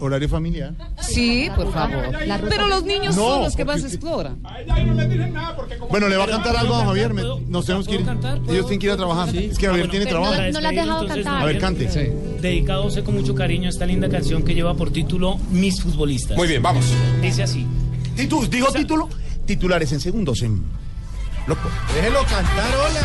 Horario 0.02 0.28
familiar. 0.28 0.74
Sí, 1.00 1.48
por 1.54 1.72
favor. 1.72 2.10
Pero 2.48 2.66
los 2.66 2.82
niños 2.84 3.14
No, 3.14 3.22
son 3.22 3.42
los 3.42 3.54
que 3.56 3.64
más 3.64 3.84
exploran. 3.84 4.38
A 4.44 4.60
ella 4.60 4.74
ahí 4.74 4.84
no 4.84 4.94
le 4.94 5.06
dicen 5.08 5.32
nada 5.32 5.54
porque 5.54 5.76
como... 5.78 5.90
Bueno, 5.90 6.08
le 6.08 6.16
va 6.16 6.24
a 6.24 6.28
cantar 6.28 6.56
algo 6.56 6.74
a 6.74 6.84
Javier. 6.86 7.14
me- 7.14 7.22
¿Puedo- 7.22 7.40
Nos 7.48 7.64
tenemos 7.66 7.86
que 7.86 7.94
ir. 7.94 8.04
cantar? 8.04 8.38
¿Puedo- 8.40 8.52
Ellos 8.52 8.66
tienen 8.66 8.80
que 8.80 8.86
ir 8.86 8.92
a 8.92 8.96
trabajar. 8.96 9.28
Es 9.36 9.56
que 9.58 9.66
Javier 9.68 9.86
Ah, 9.86 9.90
tiene 9.90 10.06
trabajo. 10.06 10.32
No 10.32 10.60
la 10.60 10.68
has 10.70 10.74
dejado 10.74 11.02
entonces, 11.02 11.24
cantar. 11.24 11.42
A 11.42 11.44
ver, 11.46 11.58
cante. 11.58 11.90
Sí. 11.90 12.10
Dedicado 12.40 12.90
sé 12.90 13.04
con 13.04 13.14
mucho 13.14 13.34
cariño 13.34 13.66
a 13.66 13.70
esta 13.70 13.86
linda 13.86 14.08
canción 14.08 14.42
que 14.42 14.54
lleva 14.54 14.74
por 14.74 14.90
título 14.90 15.38
Mis 15.52 15.80
futbolistas. 15.80 16.36
Muy 16.36 16.48
bien, 16.48 16.62
vamos. 16.62 16.84
Dice 17.20 17.44
así. 17.44 17.64
Titu- 18.16 18.48
digo 18.48 18.72
título. 18.72 19.08
Titulares 19.46 19.92
en 19.92 20.00
segundos 20.00 20.42
en. 20.42 20.64
Loco. 21.46 21.68
Déjelo 21.94 22.18
cantar, 22.24 22.70
hola. 22.76 23.00